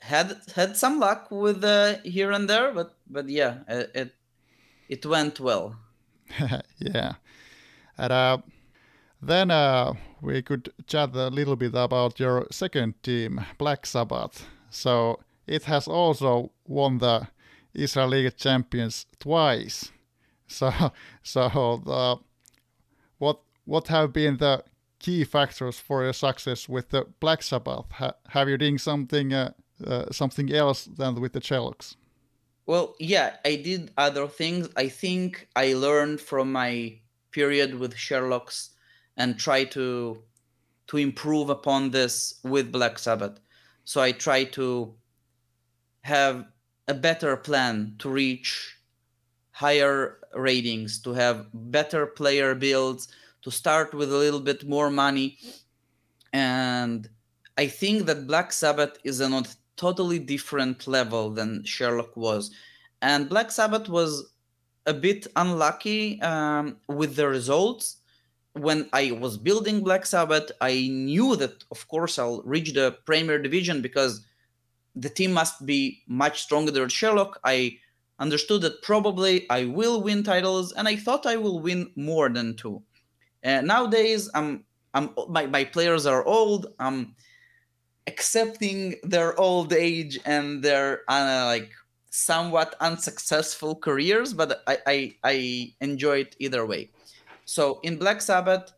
had 0.00 0.36
had 0.54 0.76
some 0.76 1.00
luck 1.00 1.28
with 1.30 1.64
uh, 1.64 1.96
here 2.04 2.32
and 2.32 2.48
there, 2.48 2.72
but 2.72 2.96
but 3.08 3.28
yeah, 3.28 3.58
it 3.68 3.90
it, 3.94 4.14
it 4.88 5.06
went 5.06 5.40
well. 5.40 5.76
yeah, 6.78 7.14
and 7.98 8.12
uh, 8.12 8.38
then 9.22 9.50
uh, 9.50 9.94
we 10.20 10.42
could 10.42 10.72
chat 10.86 11.14
a 11.14 11.28
little 11.28 11.56
bit 11.56 11.74
about 11.74 12.20
your 12.20 12.46
second 12.50 13.02
team, 13.02 13.40
Black 13.58 13.86
Sabbath. 13.86 14.46
So 14.70 15.20
it 15.46 15.64
has 15.64 15.88
also 15.88 16.52
won 16.66 16.98
the 16.98 17.28
Israel 17.74 18.08
League 18.08 18.36
Champions 18.36 19.06
twice. 19.18 19.92
So 20.48 20.70
so 21.24 21.82
the 21.84 22.18
what 23.18 23.40
what 23.66 23.88
have 23.88 24.12
been 24.12 24.38
the 24.38 24.64
key 24.98 25.24
factors 25.24 25.78
for 25.78 26.02
your 26.02 26.12
success 26.12 26.68
with 26.68 26.88
the 26.90 27.06
Black 27.20 27.42
Sabbath? 27.42 27.84
Ha, 27.92 28.12
have 28.28 28.48
you 28.48 28.56
done 28.56 28.78
something 28.78 29.32
uh, 29.34 29.52
uh, 29.86 30.10
something 30.10 30.50
else 30.52 30.86
than 30.86 31.20
with 31.20 31.32
the 31.34 31.40
Sherlocks? 31.40 31.96
Well, 32.64 32.94
yeah, 32.98 33.36
I 33.44 33.56
did 33.56 33.92
other 33.96 34.26
things. 34.26 34.68
I 34.76 34.88
think 34.88 35.48
I 35.54 35.74
learned 35.74 36.20
from 36.20 36.50
my 36.50 36.98
period 37.30 37.78
with 37.78 37.94
Sherlocks 37.94 38.70
and 39.16 39.38
try 39.38 39.64
to 39.64 40.22
to 40.88 40.96
improve 40.96 41.50
upon 41.50 41.90
this 41.90 42.40
with 42.44 42.72
Black 42.72 42.98
Sabbath. 42.98 43.40
So 43.84 44.00
I 44.00 44.12
try 44.12 44.44
to 44.44 44.94
have 46.02 46.46
a 46.88 46.94
better 46.94 47.36
plan 47.36 47.96
to 47.98 48.08
reach 48.08 48.76
higher 49.50 50.18
ratings, 50.34 51.00
to 51.02 51.12
have 51.12 51.46
better 51.52 52.06
player 52.06 52.54
builds, 52.54 53.08
to 53.46 53.52
start 53.52 53.94
with 53.94 54.12
a 54.12 54.16
little 54.16 54.40
bit 54.40 54.68
more 54.68 54.90
money. 54.90 55.38
And 56.32 57.08
I 57.56 57.68
think 57.68 58.06
that 58.06 58.26
Black 58.26 58.52
Sabbath 58.52 58.98
is 59.04 59.20
an 59.20 59.46
totally 59.76 60.18
different 60.18 60.88
level 60.88 61.30
than 61.30 61.64
Sherlock 61.64 62.16
was. 62.16 62.50
And 63.00 63.28
Black 63.28 63.52
Sabbath 63.52 63.88
was 63.88 64.32
a 64.84 64.92
bit 64.92 65.28
unlucky 65.36 66.20
um, 66.22 66.78
with 66.88 67.14
the 67.14 67.28
results. 67.28 67.98
When 68.54 68.88
I 68.92 69.12
was 69.12 69.38
building 69.38 69.84
Black 69.84 70.06
Sabbath, 70.06 70.50
I 70.60 70.88
knew 70.88 71.36
that, 71.36 71.62
of 71.70 71.86
course, 71.86 72.18
I'll 72.18 72.42
reach 72.42 72.72
the 72.74 72.96
Premier 73.04 73.38
Division 73.40 73.80
because 73.80 74.24
the 74.96 75.08
team 75.18 75.32
must 75.32 75.64
be 75.64 76.02
much 76.08 76.42
stronger 76.42 76.72
than 76.72 76.88
Sherlock. 76.88 77.38
I 77.44 77.78
understood 78.18 78.62
that 78.62 78.82
probably 78.82 79.48
I 79.50 79.66
will 79.66 80.02
win 80.02 80.24
titles, 80.24 80.72
and 80.72 80.88
I 80.88 80.96
thought 80.96 81.26
I 81.26 81.36
will 81.36 81.60
win 81.60 81.92
more 81.94 82.28
than 82.28 82.56
two. 82.56 82.82
Uh, 83.46 83.60
nowadays, 83.60 84.28
I'm, 84.34 84.64
I'm 84.92 85.10
my, 85.28 85.46
my 85.46 85.62
players 85.62 86.04
are 86.04 86.24
old. 86.24 86.66
I'm 86.80 87.14
accepting 88.08 88.96
their 89.04 89.38
old 89.38 89.72
age 89.72 90.18
and 90.26 90.62
their 90.62 91.02
uh, 91.08 91.44
like 91.46 91.70
somewhat 92.10 92.74
unsuccessful 92.80 93.76
careers, 93.76 94.32
but 94.32 94.62
I, 94.66 94.78
I, 94.86 95.14
I 95.22 95.74
enjoy 95.80 96.20
it 96.20 96.36
either 96.40 96.66
way. 96.66 96.90
So 97.44 97.78
in 97.84 97.98
Black 97.98 98.20
Sabbath, 98.20 98.72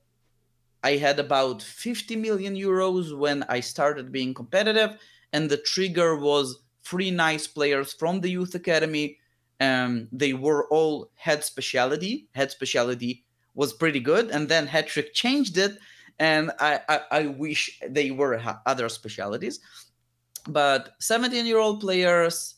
I 0.85 0.97
had 0.97 1.19
about 1.19 1.63
50 1.63 2.17
million 2.17 2.55
euros 2.55 3.17
when 3.17 3.45
I 3.45 3.61
started 3.61 4.13
being 4.13 4.35
competitive, 4.35 4.99
and 5.33 5.49
the 5.49 5.57
trigger 5.57 6.17
was 6.17 6.61
three 6.85 7.11
nice 7.11 7.47
players 7.47 7.95
from 7.95 8.21
the 8.21 8.31
youth 8.31 8.55
academy. 8.55 9.19
Um, 9.61 10.09
they 10.13 10.35
were 10.35 10.69
all 10.69 11.11
head 11.15 11.43
specialty. 11.43 12.29
Head 12.35 12.51
specialty 12.51 13.25
was 13.59 13.73
pretty 13.73 14.01
good, 14.01 14.31
and 14.31 14.49
then 14.49 14.69
Hattrick 14.69 15.13
changed 15.13 15.59
it 15.59 15.79
and 16.19 16.51
I, 16.59 16.81
I, 16.89 17.01
I 17.11 17.27
wish 17.27 17.81
they 17.89 18.11
were 18.11 18.41
other 18.67 18.89
specialities. 18.89 19.61
But 20.49 20.95
17 21.01 21.47
year 21.47 21.59
old 21.59 21.81
players, 21.81 22.57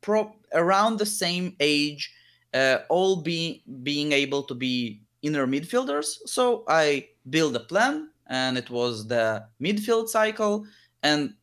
pro, 0.00 0.32
around 0.52 0.98
the 0.98 1.06
same 1.06 1.56
age, 1.60 2.12
uh, 2.54 2.78
all 2.88 3.22
be 3.22 3.62
being 3.82 4.12
able 4.12 4.42
to 4.44 4.54
be 4.54 5.02
inner 5.22 5.46
midfielders. 5.46 6.18
So 6.26 6.64
I 6.68 7.08
built 7.30 7.56
a 7.56 7.60
plan, 7.60 8.10
and 8.28 8.56
it 8.56 8.70
was 8.70 9.06
the 9.06 9.44
midfield 9.60 10.08
cycle, 10.08 10.66
and 11.02 11.34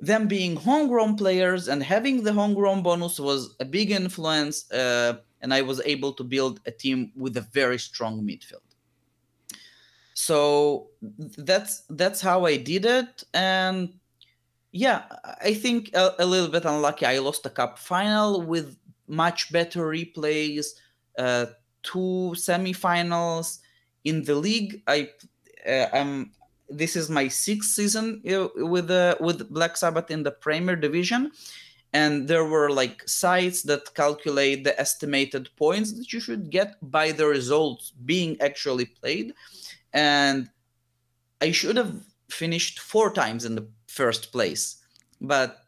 them 0.00 0.26
being 0.26 0.56
homegrown 0.56 1.16
players 1.16 1.68
and 1.68 1.80
having 1.80 2.24
the 2.24 2.32
homegrown 2.32 2.82
bonus 2.82 3.20
was 3.20 3.54
a 3.60 3.64
big 3.64 3.92
influence. 3.92 4.70
Uh, 4.72 5.18
and 5.42 5.52
I 5.52 5.62
was 5.62 5.80
able 5.84 6.12
to 6.14 6.24
build 6.24 6.60
a 6.66 6.70
team 6.70 7.12
with 7.16 7.36
a 7.36 7.42
very 7.52 7.78
strong 7.78 8.22
midfield. 8.22 8.68
So 10.14 10.88
that's 11.36 11.82
that's 11.90 12.20
how 12.20 12.44
i 12.44 12.56
did 12.56 12.84
it 12.84 13.24
and 13.34 13.92
yeah 14.70 15.02
i 15.42 15.52
think 15.52 15.90
a, 15.94 16.14
a, 16.20 16.24
little 16.24 16.48
bit 16.48 16.64
unlucky 16.64 17.04
i 17.04 17.18
lost 17.18 17.44
a 17.44 17.50
cup 17.50 17.76
final 17.76 18.40
with 18.40 18.76
much 19.08 19.50
better 19.50 19.80
replays 19.80 20.66
uh, 21.18 21.46
two 21.82 22.32
semifinals 22.34 23.58
in 24.04 24.24
the 24.24 24.34
league. 24.34 24.82
I 24.86 25.10
uh, 25.66 25.88
am 25.92 26.32
this 26.68 26.96
is 26.96 27.10
my 27.10 27.28
sixth 27.28 27.70
season 27.70 28.22
uh, 28.30 28.48
with 28.56 28.90
uh, 28.90 29.16
with 29.20 29.50
black 29.50 29.76
sabbath 29.76 30.10
in 30.10 30.22
the 30.22 30.30
premier 30.30 30.76
division 30.76 31.30
and 31.92 32.26
there 32.26 32.44
were 32.44 32.70
like 32.70 33.06
sites 33.06 33.62
that 33.62 33.94
calculate 33.94 34.64
the 34.64 34.78
estimated 34.80 35.50
points 35.56 35.92
that 35.92 36.12
you 36.12 36.20
should 36.20 36.50
get 36.50 36.76
by 36.90 37.12
the 37.12 37.26
results 37.26 37.92
being 38.04 38.40
actually 38.40 38.86
played. 38.86 39.34
And 39.92 40.48
i 41.42 41.50
should 41.50 41.76
have 41.76 41.94
finished 42.30 42.78
four 42.78 43.12
times 43.12 43.44
in 43.44 43.54
the 43.54 43.66
first 43.88 44.32
place. 44.32 44.82
But 45.20 45.58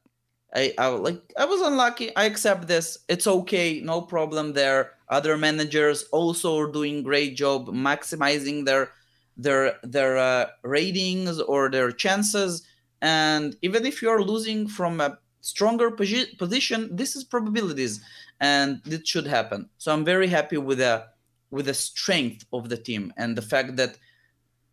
I, 0.55 0.72
I 0.79 0.87
like 0.87 1.20
i 1.37 1.45
was 1.45 1.61
unlucky. 1.61 2.14
I 2.16 2.25
accept 2.25 2.68
this. 2.68 2.99
It's 3.09 3.27
okay. 3.27 3.81
No 3.81 4.01
problem 4.01 4.53
there. 4.53 4.93
Other 5.09 5.37
managers 5.37 6.05
also 6.12 6.59
are 6.61 6.72
doing 6.72 7.03
great 7.03 7.37
job 7.37 7.68
maximizing 7.68 8.64
their 8.64 8.93
their 9.37 9.75
their 9.83 10.16
uh, 10.16 10.47
ratings 10.62 11.41
or 11.41 11.70
their 11.70 11.91
chances. 11.91 12.62
And 13.03 13.57
even 13.61 13.85
if 13.85 14.01
you're 14.01 14.22
losing 14.22 14.66
from 14.66 15.01
a 15.01 15.18
stronger 15.45 15.90
posi- 15.90 16.36
position 16.38 16.88
this 16.97 17.14
is 17.16 17.24
probabilities 17.24 18.01
and 18.40 18.80
it 18.86 19.07
should 19.07 19.26
happen 19.26 19.68
so 19.78 19.92
i'm 19.92 20.05
very 20.05 20.26
happy 20.26 20.57
with 20.57 20.78
the 20.78 21.05
with 21.51 21.66
the 21.66 21.74
strength 21.74 22.45
of 22.53 22.68
the 22.68 22.76
team 22.76 23.12
and 23.16 23.36
the 23.36 23.42
fact 23.42 23.76
that 23.76 23.99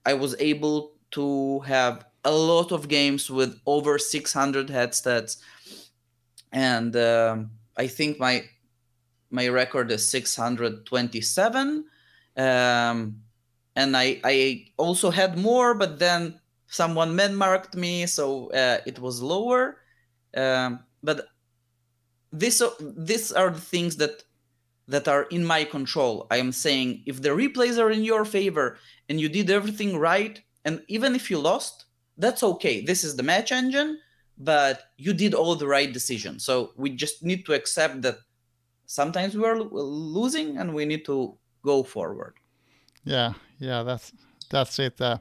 i 0.06 0.14
was 0.14 0.36
able 0.40 0.94
to 1.12 1.60
have 1.62 2.06
a 2.24 2.32
lot 2.32 2.72
of 2.72 2.88
games 2.88 3.30
with 3.30 3.60
over 3.66 3.98
600 3.98 4.68
HatStats 4.68 5.38
and 6.52 6.96
um, 6.96 7.50
i 7.78 7.88
think 7.88 8.20
my 8.20 8.44
my 9.30 9.48
record 9.48 9.92
is 9.92 10.08
627 10.08 11.86
um, 12.38 13.22
and 13.76 13.96
I 13.96 14.20
I 14.24 14.66
also 14.78 15.10
had 15.12 15.38
more, 15.38 15.74
but 15.74 16.00
then 16.00 16.40
someone 16.68 17.16
man 17.16 17.36
marked 17.36 17.76
me, 17.76 18.06
so 18.06 18.52
uh, 18.52 18.80
it 18.86 19.00
was 19.00 19.22
lower. 19.22 19.78
Um, 20.36 20.80
but 21.04 21.28
this 22.32 22.62
these 22.80 23.32
are 23.32 23.50
the 23.50 23.62
things 23.62 23.98
that 23.98 24.24
that 24.88 25.08
are 25.08 25.24
in 25.24 25.46
my 25.46 25.64
control. 25.64 26.28
I 26.32 26.38
am 26.38 26.52
saying 26.52 27.04
if 27.06 27.22
the 27.22 27.30
replays 27.30 27.78
are 27.80 27.92
in 27.92 28.04
your 28.04 28.26
favor 28.26 28.78
and 29.10 29.20
you 29.20 29.30
did 29.30 29.50
everything 29.50 29.98
right, 29.98 30.42
and 30.66 30.82
even 30.88 31.16
if 31.16 31.30
you 31.30 31.40
lost, 31.40 31.86
that's 32.18 32.44
okay. 32.44 32.84
This 32.84 33.04
is 33.04 33.16
the 33.16 33.24
match 33.24 33.52
engine, 33.52 34.00
but 34.38 34.84
you 34.98 35.14
did 35.14 35.34
all 35.34 35.56
the 35.56 35.68
right 35.68 35.92
decisions. 35.92 36.46
So 36.46 36.74
we 36.76 36.90
just 36.92 37.24
need 37.24 37.46
to 37.46 37.54
accept 37.54 38.02
that 38.02 38.18
sometimes 38.86 39.38
we're 39.38 39.60
losing 39.60 40.58
and 40.58 40.74
we 40.74 40.86
need 40.86 41.06
to 41.06 41.38
go 41.64 41.84
forward. 41.84 42.36
Yeah, 43.04 43.34
yeah, 43.60 43.84
that's 43.84 44.12
that's 44.50 44.78
it. 44.80 45.00
Uh, 45.00 45.18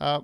uh, 0.00 0.20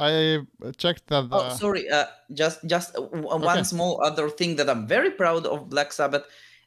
I 0.00 0.38
checked 0.78 1.06
that. 1.08 1.28
The... 1.28 1.36
Oh, 1.36 1.40
uh, 1.40 1.50
sorry. 1.50 1.88
Uh, 1.88 2.06
just 2.32 2.66
just 2.66 2.98
one 2.98 3.44
okay. 3.44 3.62
small 3.62 4.02
other 4.02 4.30
thing 4.30 4.56
that 4.56 4.70
I'm 4.70 4.86
very 4.86 5.10
proud 5.10 5.46
of 5.46 5.68
Black 5.68 5.92
Sabbath. 5.92 6.24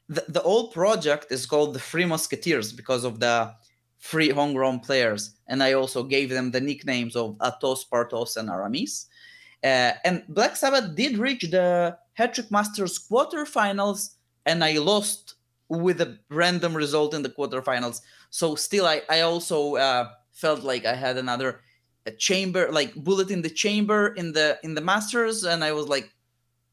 The, 0.08 0.24
the 0.28 0.40
whole 0.40 0.68
project 0.68 1.32
is 1.32 1.46
called 1.46 1.74
the 1.74 1.80
Free 1.80 2.04
Musketeers 2.04 2.72
because 2.72 3.04
of 3.04 3.20
the 3.20 3.52
free 3.98 4.30
homegrown 4.30 4.80
players, 4.80 5.34
and 5.48 5.62
I 5.62 5.72
also 5.72 6.04
gave 6.04 6.30
them 6.30 6.50
the 6.50 6.60
nicknames 6.60 7.16
of 7.16 7.36
Athos, 7.42 7.84
Porthos, 7.84 8.36
and 8.36 8.48
Aramis. 8.48 9.06
Uh, 9.64 9.92
and 10.04 10.22
Black 10.28 10.56
Sabbath 10.56 10.94
did 10.94 11.16
reach 11.16 11.50
the 11.50 11.96
Hattrick 12.18 12.50
Masters 12.50 12.98
quarterfinals, 12.98 14.10
and 14.46 14.62
I 14.62 14.78
lost 14.78 15.34
with 15.68 16.00
a 16.02 16.18
random 16.28 16.76
result 16.76 17.14
in 17.14 17.22
the 17.22 17.30
quarterfinals. 17.30 18.02
So 18.30 18.54
still, 18.54 18.86
I 18.86 19.02
I 19.08 19.20
also 19.22 19.76
uh, 19.76 20.10
felt 20.32 20.62
like 20.62 20.84
I 20.84 20.94
had 20.94 21.16
another 21.16 21.60
chamber, 22.12 22.70
like 22.70 22.94
bullet 22.94 23.30
in 23.30 23.42
the 23.42 23.50
chamber 23.50 24.08
in 24.14 24.32
the 24.32 24.58
in 24.62 24.74
the 24.74 24.80
Masters, 24.80 25.44
and 25.44 25.64
I 25.64 25.72
was 25.72 25.88
like 25.88 26.12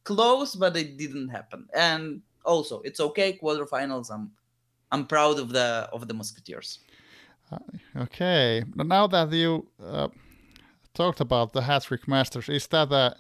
close, 0.04 0.56
but 0.56 0.76
it 0.76 0.98
didn't 0.98 1.30
happen. 1.30 1.68
And 1.74 2.22
also, 2.46 2.82
it's 2.82 3.00
okay. 3.00 3.38
Quarterfinals. 3.42 4.12
I'm 4.12 4.32
I'm 4.92 5.06
proud 5.06 5.40
of 5.40 5.50
the 5.50 5.90
of 5.94 6.08
the 6.08 6.14
Musketeers. 6.14 6.80
Uh, 7.52 7.58
okay, 7.98 8.64
now 8.76 9.08
that 9.08 9.32
you 9.32 9.68
uh, 9.84 10.08
talked 10.94 11.20
about 11.20 11.54
the 11.54 11.62
Hattrick 11.62 12.08
Masters, 12.08 12.50
is 12.50 12.68
that 12.68 12.92
a 12.92 13.16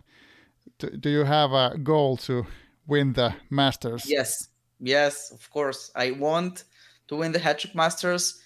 do, 0.79 0.89
do 0.89 1.09
you 1.09 1.23
have 1.23 1.51
a 1.51 1.77
goal 1.77 2.17
to 2.17 2.45
win 2.87 3.13
the 3.13 3.33
Masters? 3.49 4.05
Yes, 4.07 4.49
yes, 4.79 5.31
of 5.31 5.49
course. 5.49 5.91
I 5.95 6.11
want 6.11 6.63
to 7.07 7.15
win 7.17 7.31
the 7.31 7.39
Hattrick 7.39 7.75
Masters. 7.75 8.41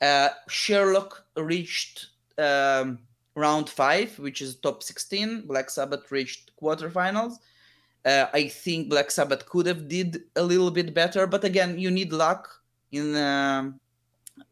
Uh, 0.00 0.28
Sherlock 0.48 1.24
reached 1.36 2.08
um, 2.38 2.98
round 3.34 3.68
five, 3.68 4.18
which 4.18 4.42
is 4.42 4.56
top 4.56 4.82
16. 4.82 5.46
Black 5.46 5.70
Sabbath 5.70 6.10
reached 6.10 6.52
quarterfinals. 6.60 7.34
Uh, 8.04 8.26
I 8.34 8.48
think 8.48 8.90
Black 8.90 9.10
Sabbath 9.10 9.46
could 9.46 9.66
have 9.66 9.88
did 9.88 10.24
a 10.36 10.42
little 10.42 10.70
bit 10.70 10.92
better, 10.92 11.26
but 11.26 11.44
again, 11.44 11.78
you 11.78 11.90
need 11.90 12.12
luck 12.12 12.48
in 12.92 13.14
uh, 13.14 13.70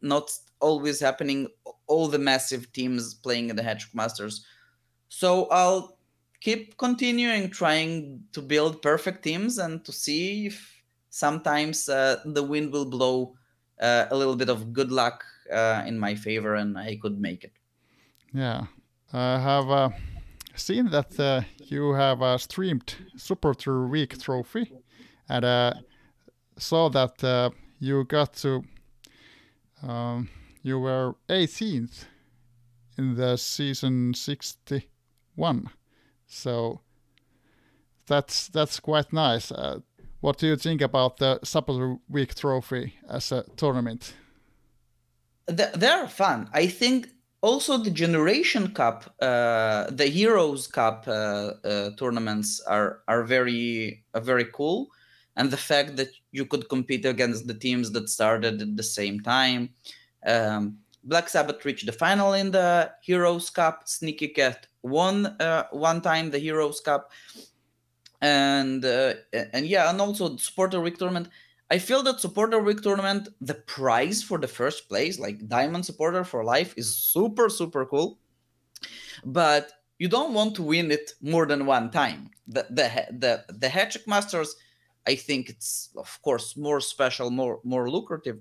not 0.01 0.31
always 0.59 0.99
happening. 0.99 1.47
All 1.87 2.07
the 2.07 2.17
massive 2.17 2.71
teams 2.73 3.13
playing 3.13 3.49
in 3.49 3.55
the 3.55 3.61
Hattrick 3.61 3.93
Masters. 3.93 4.45
So 5.09 5.45
I'll 5.49 5.97
keep 6.41 6.77
continuing 6.77 7.49
trying 7.49 8.23
to 8.31 8.41
build 8.41 8.81
perfect 8.81 9.23
teams 9.23 9.59
and 9.59 9.85
to 9.85 9.91
see 9.91 10.47
if 10.47 10.83
sometimes 11.09 11.87
uh, 11.87 12.17
the 12.25 12.41
wind 12.41 12.71
will 12.71 12.85
blow 12.85 13.35
uh, 13.79 14.05
a 14.09 14.15
little 14.15 14.35
bit 14.35 14.49
of 14.49 14.73
good 14.73 14.91
luck 14.91 15.23
uh, 15.51 15.83
in 15.85 15.99
my 15.99 16.15
favor 16.15 16.55
and 16.55 16.77
I 16.77 16.97
could 17.01 17.19
make 17.19 17.43
it. 17.43 17.53
Yeah, 18.33 18.65
I 19.13 19.37
have 19.37 19.69
uh, 19.69 19.89
seen 20.55 20.89
that 20.89 21.19
uh, 21.19 21.41
you 21.59 21.93
have 21.93 22.23
uh, 22.23 22.39
streamed 22.39 22.95
Supporter 23.15 23.85
Week 23.85 24.17
trophy 24.19 24.71
and 25.29 25.83
saw 26.57 26.89
that 26.89 27.53
you 27.79 28.03
got 28.05 28.33
to, 28.37 28.63
um, 29.83 30.29
you 30.63 30.79
were 30.79 31.13
18th 31.29 32.05
in 32.97 33.15
the 33.15 33.37
season 33.37 34.15
61. 34.15 35.69
So 36.25 36.81
that's 38.07 38.47
that's 38.47 38.79
quite 38.79 39.13
nice. 39.13 39.51
Uh, 39.51 39.79
what 40.21 40.39
do 40.39 40.47
you 40.47 40.55
think 40.55 40.81
about 40.81 41.17
the 41.17 41.39
Supporter 41.43 41.97
Week 42.09 42.33
trophy 42.33 42.95
as 43.07 43.31
a 43.31 43.43
tournament? 43.57 44.15
They're 45.45 46.07
fun. 46.07 46.49
I 46.53 46.67
think 46.67 47.09
also 47.43 47.77
the 47.77 47.91
Generation 47.91 48.69
Cup, 48.73 49.13
uh, 49.21 49.91
the 49.91 50.05
Heroes 50.05 50.65
Cup 50.65 51.03
uh, 51.07 51.11
uh, 51.11 51.89
tournaments 51.97 52.61
are 52.61 53.01
are 53.07 53.23
very 53.23 54.03
uh, 54.13 54.21
very 54.21 54.45
cool, 54.45 54.87
and 55.35 55.51
the 55.51 55.57
fact 55.57 55.97
that 55.97 56.09
you 56.31 56.45
could 56.45 56.69
compete 56.69 57.05
against 57.05 57.45
the 57.45 57.53
teams 57.53 57.91
that 57.91 58.09
started 58.09 58.61
at 58.61 58.75
the 58.75 58.83
same 58.83 59.19
time. 59.19 59.69
Um, 60.25 60.79
Black 61.03 61.27
Sabbath 61.27 61.65
reached 61.65 61.85
the 61.85 61.91
final 61.91 62.31
in 62.31 62.51
the 62.51 62.89
Heroes 63.01 63.49
Cup. 63.49 63.89
Sneaky 63.89 64.29
Cat 64.29 64.67
won 64.81 65.25
uh, 65.25 65.65
one 65.71 65.99
time 66.01 66.31
the 66.31 66.39
Heroes 66.39 66.79
Cup, 66.79 67.11
and 68.21 68.85
uh, 68.85 69.15
and 69.51 69.67
yeah, 69.67 69.89
and 69.89 69.99
also 69.99 70.29
the 70.29 70.39
supporter 70.39 70.79
week 70.79 70.97
tournament. 70.97 71.27
I 71.71 71.79
feel 71.79 72.03
that 72.03 72.19
supporter 72.19 72.59
week 72.59 72.81
tournament, 72.81 73.29
the 73.41 73.55
prize 73.55 74.21
for 74.21 74.37
the 74.37 74.47
first 74.47 74.89
place, 74.89 75.19
like 75.19 75.47
diamond 75.47 75.85
supporter 75.85 76.23
for 76.23 76.43
life, 76.43 76.73
is 76.77 76.95
super 76.95 77.49
super 77.49 77.85
cool, 77.85 78.19
but 79.25 79.71
you 79.97 80.07
don't 80.07 80.33
want 80.33 80.55
to 80.55 80.63
win 80.63 80.91
it 80.91 81.13
more 81.21 81.45
than 81.45 81.65
one 81.65 81.89
time. 81.89 82.29
The 82.47 82.67
the 82.69 83.07
the 83.17 83.45
the 83.53 83.67
Hattrick 83.67 84.07
Masters, 84.07 84.55
I 85.07 85.15
think 85.15 85.49
it's 85.49 85.89
of 85.95 86.19
course 86.21 86.57
more 86.57 86.81
special, 86.81 87.31
more 87.31 87.59
more 87.63 87.89
lucrative. 87.89 88.39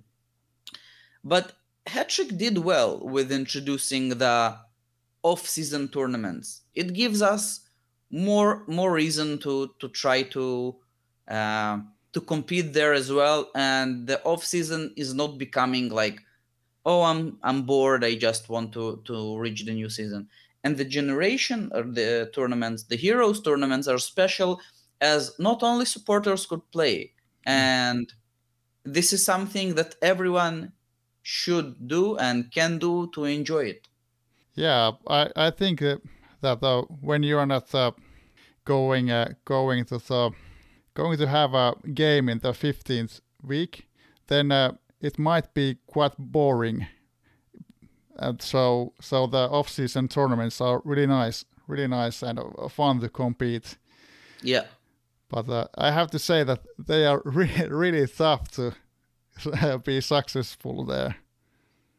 But 1.24 1.52
Hattrick 1.86 2.36
did 2.36 2.58
well 2.58 3.00
with 3.00 3.32
introducing 3.32 4.10
the 4.10 4.58
off-season 5.22 5.88
tournaments. 5.88 6.62
It 6.74 6.92
gives 6.92 7.22
us 7.22 7.60
more 8.10 8.64
more 8.66 8.92
reason 8.92 9.38
to 9.38 9.74
to 9.78 9.88
try 9.88 10.22
to 10.22 10.76
uh, 11.28 11.78
to 12.12 12.20
compete 12.20 12.72
there 12.72 12.92
as 12.92 13.10
well 13.10 13.50
and 13.54 14.06
the 14.06 14.22
off 14.24 14.44
season 14.44 14.92
is 14.96 15.14
not 15.14 15.38
becoming 15.38 15.88
like 15.88 16.20
oh 16.84 17.02
i'm 17.02 17.38
i'm 17.42 17.62
bored 17.62 18.04
i 18.04 18.14
just 18.14 18.48
want 18.48 18.72
to 18.72 19.00
to 19.04 19.38
reach 19.38 19.64
the 19.64 19.72
new 19.72 19.88
season. 19.88 20.28
And 20.64 20.76
the 20.76 20.84
generation 20.84 21.70
of 21.72 21.94
the 21.96 22.30
tournaments 22.34 22.84
the 22.84 22.96
heroes 22.96 23.40
tournaments 23.40 23.88
are 23.88 23.98
special 23.98 24.60
as 25.00 25.32
not 25.38 25.62
only 25.64 25.84
supporters 25.84 26.46
could 26.46 26.62
play. 26.70 27.12
And 27.44 28.12
this 28.84 29.12
is 29.12 29.24
something 29.24 29.74
that 29.74 29.96
everyone 30.00 30.72
should 31.22 31.88
do 31.88 32.16
and 32.18 32.52
can 32.52 32.78
do 32.78 33.10
to 33.14 33.24
enjoy 33.24 33.64
it. 33.74 33.88
Yeah 34.54 34.92
i 35.08 35.30
i 35.36 35.50
think 35.50 35.80
that 35.80 36.00
that 36.42 36.62
uh, 36.62 36.82
when 37.00 37.22
you 37.22 37.38
are 37.38 37.46
not 37.46 37.74
uh, 37.74 37.92
going 38.64 39.10
uh, 39.10 39.32
going 39.44 39.84
to 39.86 39.98
the 39.98 40.32
going 40.95 41.18
to 41.18 41.26
have 41.26 41.55
a 41.55 41.74
game 41.95 42.28
in 42.28 42.38
the 42.40 42.53
15th 42.53 43.20
week, 43.43 43.88
then 44.26 44.53
uh, 44.53 44.72
it 45.01 45.18
might 45.18 45.55
be 45.55 45.76
quite 45.86 46.12
boring. 46.18 46.86
And 48.16 48.40
so 48.43 48.93
so 49.01 49.26
the 49.26 49.49
off-season 49.51 50.09
tournaments 50.09 50.61
are 50.61 50.82
really 50.84 51.07
nice, 51.07 51.45
really 51.66 51.88
nice 51.88 52.22
and 52.22 52.38
uh, 52.38 52.68
fun 52.68 53.01
to 53.01 53.09
compete. 53.09 53.78
Yeah. 54.43 54.64
but 55.28 55.49
uh, 55.49 55.66
I 55.76 55.90
have 55.93 56.11
to 56.11 56.18
say 56.18 56.45
that 56.45 56.61
they 56.78 57.07
are 57.07 57.22
re- 57.24 57.66
really 57.68 58.07
tough 58.07 58.51
to 58.53 58.74
be 59.84 60.01
successful 60.01 60.84
there. 60.84 61.16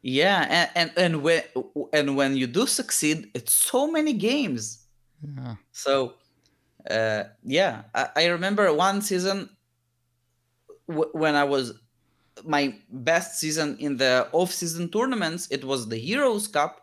Yeah, 0.02 0.46
and, 0.50 0.70
and 0.74 0.98
and 0.98 1.22
when 1.22 1.42
and 1.92 2.16
when 2.16 2.36
you 2.36 2.46
do 2.46 2.66
succeed, 2.66 3.30
it's 3.34 3.54
so 3.54 3.90
many 3.90 4.12
games. 4.12 4.86
Yeah. 5.22 5.56
So, 5.72 6.14
uh, 6.90 7.24
yeah, 7.42 7.82
I, 7.94 8.08
I 8.16 8.26
remember 8.26 8.72
one 8.72 9.02
season 9.02 9.48
w- 10.88 11.10
when 11.12 11.34
I 11.34 11.44
was 11.44 11.74
my 12.44 12.74
best 12.90 13.38
season 13.38 13.76
in 13.78 13.96
the 13.96 14.28
off-season 14.32 14.90
tournaments. 14.90 15.48
It 15.50 15.64
was 15.64 15.88
the 15.88 15.96
Heroes 15.96 16.48
Cup. 16.48 16.80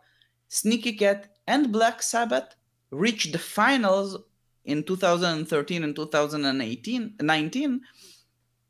Sneaky 0.47 0.93
Cat 0.93 1.36
and 1.47 1.72
Black 1.72 2.02
Sabbath 2.02 2.56
reached 2.91 3.32
the 3.32 3.39
finals 3.39 4.18
in 4.66 4.84
2013 4.84 5.84
and 5.84 5.95
2018 5.95 7.16
19 7.20 7.82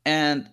and 0.06 0.48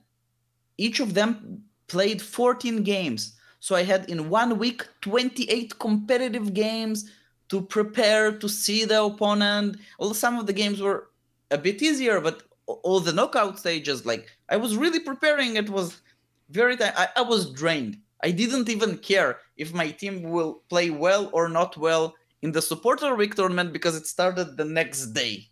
each 0.78 1.00
of 1.00 1.14
them 1.14 1.64
played 1.88 2.22
14 2.22 2.84
games 2.84 3.38
so 3.60 3.76
i 3.76 3.84
had 3.84 4.10
in 4.10 4.30
one 4.30 4.58
week 4.58 4.86
28 5.02 5.80
competitive 5.80 6.54
games 6.54 7.10
to 7.50 7.62
prepare 7.62 8.32
to 8.32 8.48
see 8.48 8.86
the 8.86 9.04
opponent 9.04 9.78
although 10.00 10.14
some 10.14 10.38
of 10.40 10.46
the 10.46 10.54
games 10.54 10.82
were 10.82 11.10
a 11.52 11.58
bit 11.58 11.82
easier 11.82 12.22
but 12.22 12.44
all 12.68 13.00
the 13.00 13.14
knockout 13.14 13.58
stages 13.58 14.06
like 14.06 14.28
i 14.50 14.56
was 14.56 14.78
really 14.78 15.00
preparing 15.00 15.56
it 15.56 15.70
was 15.70 16.02
very 16.50 16.78
I, 16.82 17.08
I 17.16 17.22
was 17.22 17.52
drained 17.52 17.98
i 18.24 18.32
didn't 18.32 18.70
even 18.70 18.98
care 18.98 19.40
if 19.58 19.74
my 19.74 19.90
team 19.92 20.24
will 20.24 20.62
play 20.70 20.90
well 20.90 21.30
or 21.34 21.50
not 21.50 21.78
well 21.78 22.16
in 22.42 22.52
the 22.52 22.62
supporter 22.62 23.16
week 23.16 23.36
tournament 23.36 23.74
because 23.74 23.96
it 23.96 24.08
started 24.08 24.58
the 24.58 24.66
next 24.66 25.08
day. 25.08 25.50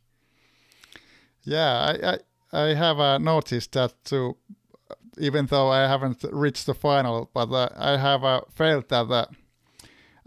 Yeah, 1.44 1.72
I 1.92 2.20
I, 2.54 2.64
I 2.64 2.74
have 2.74 3.00
uh, 3.00 3.18
noticed 3.18 3.74
that 3.74 3.94
too. 4.04 4.38
Even 5.20 5.48
though 5.48 5.70
I 5.70 5.88
haven't 5.88 6.24
reached 6.32 6.68
the 6.68 6.76
final, 6.76 7.30
but 7.34 7.52
uh, 7.52 7.70
I 7.76 7.98
have 7.98 8.24
uh, 8.24 8.42
felt 8.54 8.90
that 8.90 9.10
uh, 9.10 9.26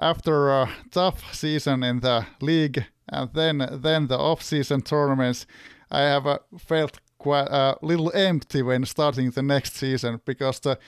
after 0.01 0.51
a 0.51 0.71
tough 0.91 1.35
season 1.35 1.85
in 1.85 2.01
the 2.01 2.27
league 2.41 2.87
and 3.09 3.31
then 3.35 3.81
then 3.83 4.07
the 4.09 4.19
off-season 4.19 4.83
tournaments, 4.83 5.47
I 5.91 6.01
have 6.01 6.27
uh, 6.27 6.39
felt 6.59 7.01
quite 7.19 7.49
a 7.49 7.77
little 7.83 8.11
empty 8.15 8.63
when 8.63 8.85
starting 8.87 9.31
the 9.31 9.43
next 9.43 9.75
season 9.75 10.21
because 10.25 10.61
the 10.61 10.79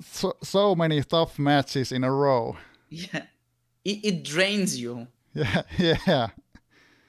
so, 0.00 0.36
so 0.42 0.74
many 0.74 1.02
tough 1.02 1.38
matches 1.38 1.92
in 1.92 2.04
a 2.04 2.12
row. 2.12 2.56
Yeah 2.90 3.22
it, 3.86 4.04
it 4.04 4.24
drains 4.24 4.78
you. 4.78 5.06
Yeah, 5.34 5.62
yeah, 5.78 6.28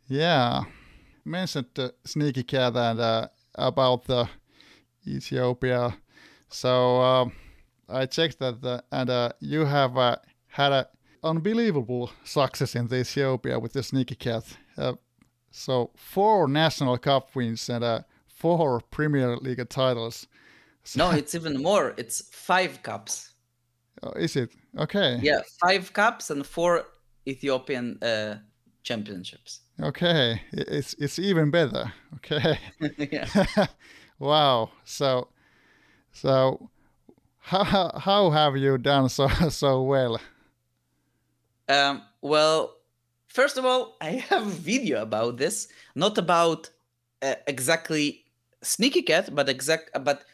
yeah. 0.10 0.64
Mentioned 1.24 1.68
the 1.74 1.94
sneaky 2.04 2.44
cat 2.44 2.76
and 2.76 3.00
uh, 3.00 3.28
about 3.56 4.04
the 4.04 4.28
Ethiopia. 5.08 5.98
So 6.50 7.02
uh, 7.02 7.26
I 7.88 8.06
checked 8.06 8.40
that, 8.40 8.62
the, 8.62 8.84
and 8.92 9.10
uh, 9.10 9.30
you 9.40 9.64
have 9.64 9.98
uh, 9.98 10.18
had 10.48 10.74
an 10.74 10.86
unbelievable 11.24 12.12
success 12.24 12.76
in 12.76 12.88
the 12.88 12.98
Ethiopia 12.98 13.60
with 13.60 13.74
the 13.74 13.84
sneaky 13.84 14.16
cat. 14.16 14.44
Uh, 14.78 14.94
so 15.52 15.92
four 15.96 16.48
national 16.48 16.98
cup 16.98 17.36
wins 17.36 17.70
and 17.70 17.84
uh, 17.84 18.02
four 18.28 18.82
Premier 18.92 19.36
League 19.38 19.68
titles. 19.70 20.28
So, 20.84 21.00
no, 21.00 21.18
it's 21.18 21.36
even 21.36 21.62
more. 21.62 21.94
It's 21.98 22.22
five 22.32 22.82
cups. 22.84 23.32
Oh, 24.04 24.12
is 24.12 24.36
it 24.36 24.52
okay? 24.78 25.20
Yeah, 25.22 25.42
five 25.60 25.92
cups 25.92 26.30
and 26.30 26.46
four 26.46 26.86
Ethiopian 27.28 28.02
uh, 28.02 28.36
championships. 28.84 29.62
Okay, 29.82 30.42
it's 30.52 30.94
it's 30.94 31.20
even 31.20 31.52
better. 31.52 31.92
Okay. 32.16 32.58
wow. 34.20 34.72
So, 34.86 35.28
so 36.12 36.70
how 37.40 37.92
how 37.98 38.30
have 38.30 38.58
you 38.58 38.78
done 38.78 39.10
so 39.10 39.28
so 39.50 39.82
well? 39.82 40.20
Um. 41.70 42.04
Well, 42.22 42.78
first 43.28 43.58
of 43.58 43.66
all, 43.66 43.98
I 44.02 44.12
have 44.30 44.48
a 44.48 44.50
video 44.50 45.02
about 45.02 45.38
this, 45.38 45.68
not 45.96 46.18
about 46.18 46.70
uh, 47.22 47.36
exactly 47.48 48.26
Sneaky 48.62 49.02
Cat, 49.02 49.34
but 49.34 49.50
exact 49.50 49.92
but 50.04 50.26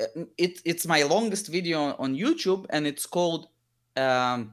uh, 0.00 0.24
it, 0.38 0.60
it's 0.64 0.86
my 0.86 1.02
longest 1.02 1.48
video 1.48 1.94
on 1.98 2.16
YouTube 2.16 2.66
and 2.70 2.86
it's 2.86 3.06
called 3.06 3.48
um, 3.96 4.52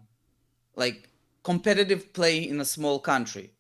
like 0.76 1.10
competitive 1.44 2.14
play 2.14 2.38
in 2.38 2.60
a 2.60 2.66
small 2.66 3.00
country 3.00 3.52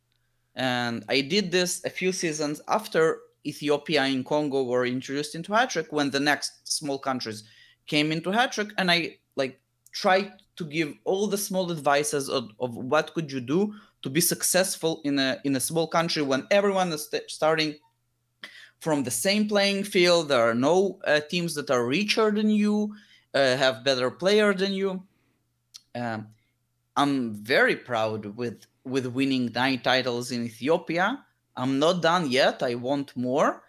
and 0.55 1.05
i 1.07 1.21
did 1.21 1.51
this 1.51 1.83
a 1.85 1.89
few 1.89 2.11
seasons 2.11 2.59
after 2.67 3.19
ethiopia 3.45 4.01
and 4.01 4.25
congo 4.25 4.63
were 4.63 4.85
introduced 4.85 5.35
into 5.35 5.51
Hattrick 5.53 5.87
when 5.91 6.09
the 6.09 6.19
next 6.19 6.67
small 6.67 6.99
countries 6.99 7.43
came 7.85 8.11
into 8.11 8.29
Hattrick 8.29 8.71
and 8.77 8.91
i 8.91 9.17
like 9.35 9.59
tried 9.93 10.33
to 10.57 10.65
give 10.65 10.93
all 11.05 11.27
the 11.27 11.37
small 11.37 11.71
advices 11.71 12.29
of, 12.29 12.49
of 12.59 12.75
what 12.75 13.13
could 13.13 13.31
you 13.31 13.39
do 13.39 13.73
to 14.01 14.09
be 14.09 14.21
successful 14.21 15.01
in 15.03 15.19
a 15.19 15.39
in 15.43 15.55
a 15.55 15.59
small 15.59 15.87
country 15.87 16.21
when 16.21 16.45
everyone 16.51 16.91
is 16.91 17.05
st- 17.05 17.29
starting 17.29 17.75
from 18.79 19.03
the 19.03 19.11
same 19.11 19.47
playing 19.47 19.83
field. 19.83 20.29
There 20.29 20.49
are 20.49 20.55
no 20.55 20.99
uh, 21.05 21.21
teams 21.29 21.55
that 21.55 21.71
are 21.71 21.85
richer 21.85 22.31
than 22.31 22.49
you, 22.49 22.93
uh, 23.33 23.57
have 23.57 23.83
better 23.83 24.11
player 24.11 24.53
than 24.53 24.73
you. 24.73 25.03
Um, 25.95 26.27
I'm 26.95 27.33
very 27.33 27.75
proud 27.75 28.25
with 28.37 28.65
with 28.83 29.05
winning 29.07 29.51
nine 29.53 29.81
titles 29.81 30.31
in 30.31 30.45
Ethiopia. 30.45 31.23
I'm 31.55 31.79
not 31.79 32.01
done 32.01 32.29
yet. 32.29 32.61
I 32.61 32.75
want 32.75 33.15
more, 33.15 33.63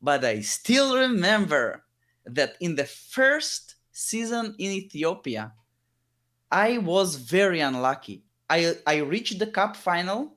but 0.00 0.24
I 0.24 0.40
still 0.40 0.96
remember 0.96 1.84
that 2.26 2.56
in 2.60 2.76
the 2.76 2.84
first 2.84 3.76
season 3.92 4.54
in 4.58 4.70
Ethiopia, 4.70 5.52
I 6.54 6.78
was 6.78 7.16
very 7.16 7.58
unlucky. 7.58 8.22
I 8.48 8.76
I 8.86 8.98
reached 8.98 9.40
the 9.40 9.48
cup 9.48 9.76
final 9.76 10.36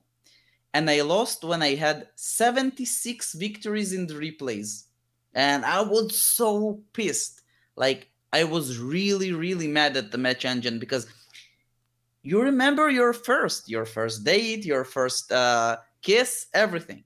and 0.74 0.90
I 0.90 1.02
lost 1.02 1.44
when 1.44 1.62
I 1.62 1.76
had 1.76 2.08
76 2.16 3.34
victories 3.34 3.92
in 3.92 4.08
the 4.08 4.14
replays. 4.14 4.84
And 5.32 5.64
I 5.64 5.80
was 5.82 6.20
so 6.20 6.82
pissed. 6.92 7.42
Like, 7.76 8.10
I 8.32 8.42
was 8.44 8.78
really, 8.78 9.32
really 9.32 9.68
mad 9.68 9.96
at 9.96 10.10
the 10.10 10.18
match 10.18 10.44
engine 10.44 10.80
because 10.80 11.06
you 12.22 12.42
remember 12.42 12.90
your 12.90 13.12
first, 13.12 13.68
your 13.68 13.84
first 13.84 14.24
date, 14.24 14.64
your 14.64 14.84
first 14.84 15.30
uh, 15.30 15.76
kiss, 16.02 16.46
everything. 16.52 17.04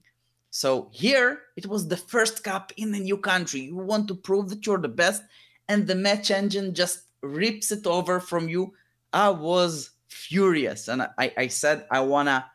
So 0.49 0.89
here, 0.91 1.41
it 1.55 1.67
was 1.67 1.87
the 1.87 1.97
first 1.97 2.43
cup 2.43 2.73
in 2.77 2.93
a 2.95 2.99
new 2.99 3.17
country. 3.17 3.61
You 3.61 3.77
want 3.77 4.07
to 4.07 4.15
prove 4.15 4.49
that 4.49 4.65
you're 4.65 4.79
the 4.79 4.87
best, 4.87 5.21
and 5.69 5.85
the 5.85 5.95
match 5.95 6.31
engine 6.31 6.73
just 6.73 7.03
rips 7.21 7.71
it 7.71 7.85
over 7.85 8.19
from 8.19 8.49
you. 8.49 8.73
I 9.13 9.29
was 9.29 9.91
furious, 10.09 10.87
and 10.87 11.03
I, 11.03 11.31
I 11.37 11.47
said 11.47 11.85
I 11.91 12.01
wanna 12.01 12.45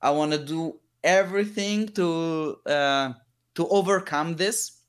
I 0.00 0.10
want 0.10 0.32
to 0.32 0.38
do 0.38 0.80
everything 1.02 1.88
to 1.90 2.58
uh, 2.66 3.12
to 3.54 3.68
overcome 3.68 4.36
this 4.36 4.80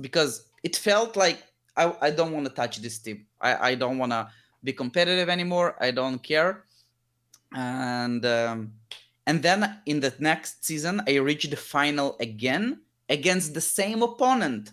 because 0.00 0.48
it 0.62 0.76
felt 0.76 1.16
like 1.16 1.42
I, 1.76 1.94
I 2.00 2.10
don't 2.10 2.32
want 2.32 2.46
to 2.46 2.52
touch 2.52 2.78
this 2.78 2.98
team. 2.98 3.26
I, 3.40 3.70
I 3.70 3.74
don't 3.74 3.98
want 3.98 4.12
to 4.12 4.28
be 4.62 4.72
competitive 4.72 5.28
anymore. 5.28 5.76
I 5.80 5.90
don't 5.90 6.22
care. 6.22 6.64
And 7.54 8.24
um, 8.24 8.72
and 9.26 9.42
then 9.42 9.78
in 9.86 10.00
the 10.00 10.14
next 10.18 10.64
season, 10.64 11.02
I 11.06 11.16
reached 11.16 11.50
the 11.50 11.56
final 11.56 12.16
again 12.20 12.80
against 13.08 13.54
the 13.54 13.60
same 13.60 14.02
opponent, 14.02 14.72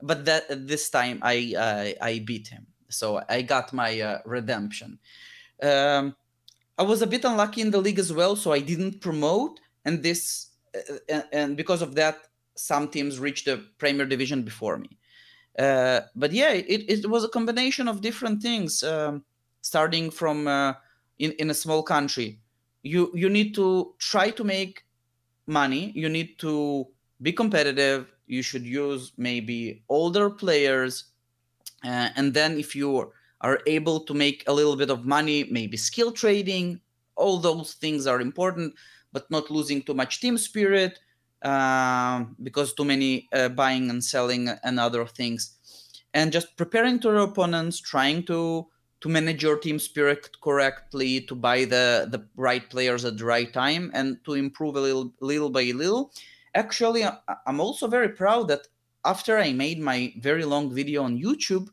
but 0.00 0.24
that 0.24 0.66
this 0.66 0.90
time 0.90 1.20
I 1.22 1.54
I, 1.58 1.94
I 2.00 2.18
beat 2.20 2.48
him. 2.48 2.66
So 2.90 3.22
I 3.28 3.42
got 3.42 3.72
my 3.72 4.00
uh, 4.00 4.18
redemption. 4.24 4.98
Um, 5.62 6.16
I 6.78 6.82
was 6.82 7.02
a 7.02 7.06
bit 7.06 7.24
unlucky 7.24 7.60
in 7.60 7.70
the 7.70 7.80
league 7.80 7.98
as 7.98 8.12
well, 8.12 8.36
so 8.36 8.52
I 8.52 8.60
didn't 8.60 9.00
promote, 9.00 9.60
and 9.84 10.02
this 10.02 10.48
uh, 11.12 11.20
and 11.32 11.56
because 11.56 11.82
of 11.82 11.94
that, 11.96 12.16
some 12.56 12.88
teams 12.88 13.18
reached 13.18 13.44
the 13.44 13.58
Premier 13.78 14.06
Division 14.06 14.42
before 14.42 14.78
me. 14.78 14.98
Uh, 15.58 16.00
but 16.16 16.32
yeah, 16.32 16.52
it, 16.52 16.84
it 16.88 17.10
was 17.10 17.24
a 17.24 17.28
combination 17.28 17.88
of 17.88 18.00
different 18.00 18.40
things. 18.40 18.82
Um, 18.82 19.24
starting 19.62 20.10
from 20.10 20.46
uh, 20.46 20.74
in 21.18 21.32
in 21.32 21.50
a 21.50 21.54
small 21.54 21.82
country, 21.82 22.40
you 22.82 23.10
you 23.14 23.28
need 23.28 23.54
to 23.54 23.94
try 23.98 24.30
to 24.30 24.44
make 24.44 24.84
money. 25.46 25.92
You 25.94 26.08
need 26.08 26.38
to 26.38 26.86
be 27.20 27.32
competitive. 27.32 28.06
You 28.26 28.42
should 28.42 28.64
use 28.64 29.12
maybe 29.16 29.82
older 29.88 30.30
players, 30.30 31.12
uh, 31.84 32.08
and 32.16 32.34
then 32.34 32.58
if 32.58 32.74
you 32.74 33.12
are 33.40 33.60
able 33.66 34.00
to 34.00 34.14
make 34.14 34.44
a 34.46 34.52
little 34.52 34.76
bit 34.76 34.90
of 34.90 35.06
money, 35.06 35.44
maybe 35.50 35.76
skill 35.76 36.12
trading. 36.12 36.80
All 37.16 37.38
those 37.38 37.74
things 37.74 38.06
are 38.06 38.20
important, 38.20 38.74
but 39.12 39.30
not 39.30 39.50
losing 39.50 39.82
too 39.82 39.94
much 39.94 40.20
team 40.20 40.38
spirit 40.38 40.98
uh, 41.42 42.24
because 42.42 42.74
too 42.74 42.84
many 42.84 43.28
uh, 43.32 43.48
buying 43.48 43.90
and 43.90 44.02
selling 44.04 44.48
and 44.62 44.78
other 44.78 45.06
things. 45.06 45.56
And 46.12 46.32
just 46.32 46.56
preparing 46.56 46.98
to 47.00 47.08
your 47.08 47.18
opponents, 47.18 47.80
trying 47.80 48.24
to 48.24 48.66
to 49.00 49.08
manage 49.08 49.42
your 49.42 49.56
team 49.56 49.78
spirit 49.78 50.28
correctly, 50.42 51.22
to 51.22 51.34
buy 51.34 51.64
the 51.64 52.08
the 52.10 52.26
right 52.36 52.68
players 52.68 53.04
at 53.04 53.16
the 53.16 53.24
right 53.24 53.50
time, 53.52 53.90
and 53.94 54.22
to 54.24 54.34
improve 54.34 54.76
a 54.76 54.80
little 54.80 55.12
little 55.20 55.50
by 55.50 55.64
little. 55.74 56.12
actually 56.54 57.04
i'm 57.46 57.60
also 57.60 57.86
very 57.86 58.08
proud 58.08 58.48
that 58.48 58.66
after 59.04 59.38
i 59.38 59.52
made 59.52 59.78
my 59.80 60.12
very 60.18 60.44
long 60.44 60.72
video 60.74 61.02
on 61.02 61.18
youtube 61.18 61.68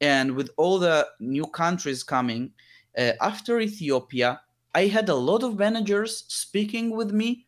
and 0.00 0.34
with 0.34 0.50
all 0.56 0.78
the 0.78 1.06
new 1.20 1.46
countries 1.46 2.02
coming 2.02 2.50
uh, 2.96 3.12
after 3.20 3.60
ethiopia 3.60 4.40
i 4.74 4.86
had 4.86 5.08
a 5.08 5.14
lot 5.14 5.42
of 5.42 5.58
managers 5.58 6.24
speaking 6.28 6.90
with 6.90 7.12
me 7.12 7.46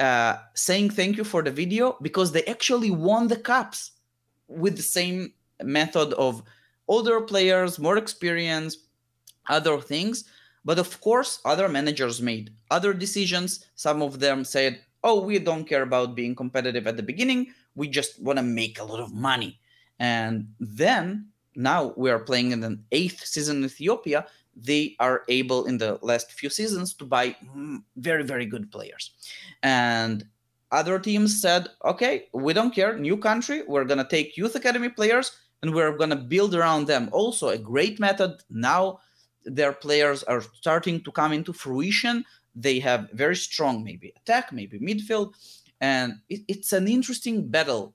uh, 0.00 0.36
saying 0.54 0.90
thank 0.90 1.16
you 1.16 1.24
for 1.24 1.42
the 1.42 1.50
video 1.50 1.96
because 2.02 2.30
they 2.32 2.44
actually 2.44 2.90
won 2.90 3.26
the 3.26 3.36
cups 3.36 3.92
with 4.46 4.76
the 4.76 4.82
same 4.82 5.32
method 5.62 6.12
of 6.14 6.42
older 6.86 7.20
players 7.20 7.78
more 7.78 7.98
experience 7.98 8.88
other 9.48 9.80
things. 9.80 10.24
But 10.64 10.78
of 10.78 11.00
course 11.00 11.40
other 11.44 11.68
managers 11.68 12.20
made 12.20 12.50
other 12.70 12.92
decisions. 12.92 13.64
Some 13.74 14.02
of 14.02 14.20
them 14.20 14.44
said 14.44 14.80
oh 15.04 15.20
we 15.20 15.38
don't 15.38 15.64
care 15.64 15.82
about 15.82 16.14
being 16.14 16.34
competitive 16.34 16.86
at 16.86 16.96
the 16.96 17.02
beginning 17.02 17.52
we 17.78 17.88
just 17.88 18.20
want 18.20 18.38
to 18.38 18.42
make 18.42 18.80
a 18.80 18.84
lot 18.84 19.00
of 19.00 19.14
money. 19.14 19.60
And 20.00 20.48
then 20.58 21.28
now 21.54 21.94
we 21.96 22.10
are 22.10 22.18
playing 22.18 22.50
in 22.50 22.60
the 22.60 22.78
eighth 22.92 23.24
season 23.24 23.58
in 23.58 23.64
ethiopia 23.64 24.26
they 24.60 24.96
are 24.98 25.22
able 25.28 25.66
in 25.66 25.78
the 25.78 25.98
last 26.02 26.32
few 26.32 26.50
seasons 26.50 26.92
to 26.92 27.04
buy 27.04 27.36
mm, 27.56 27.78
very 27.96 28.24
very 28.24 28.46
good 28.46 28.70
players. 28.70 29.12
And 29.62 30.24
other 30.70 30.98
teams 30.98 31.40
said 31.40 31.68
okay 31.84 32.26
we 32.32 32.52
don't 32.52 32.74
care 32.74 32.98
new 32.98 33.16
country 33.16 33.62
we're 33.66 33.84
going 33.84 34.04
to 34.04 34.16
take 34.16 34.36
youth 34.36 34.54
academy 34.54 34.88
players 34.88 35.32
and 35.62 35.74
we're 35.74 35.96
going 35.96 36.10
to 36.10 36.16
build 36.34 36.54
around 36.54 36.86
them. 36.86 37.08
Also 37.12 37.48
a 37.48 37.58
great 37.58 37.98
method 37.98 38.32
now 38.50 39.00
their 39.44 39.72
players 39.72 40.22
are 40.24 40.42
starting 40.42 41.02
to 41.02 41.10
come 41.10 41.32
into 41.32 41.52
fruition 41.52 42.24
they 42.60 42.78
have 42.78 43.10
very 43.12 43.36
strong 43.36 43.84
maybe 43.84 44.12
attack 44.16 44.52
maybe 44.52 44.78
midfield 44.78 45.34
and 45.80 46.14
it, 46.28 46.40
it's 46.48 46.72
an 46.72 46.88
interesting 46.88 47.46
battle 47.48 47.94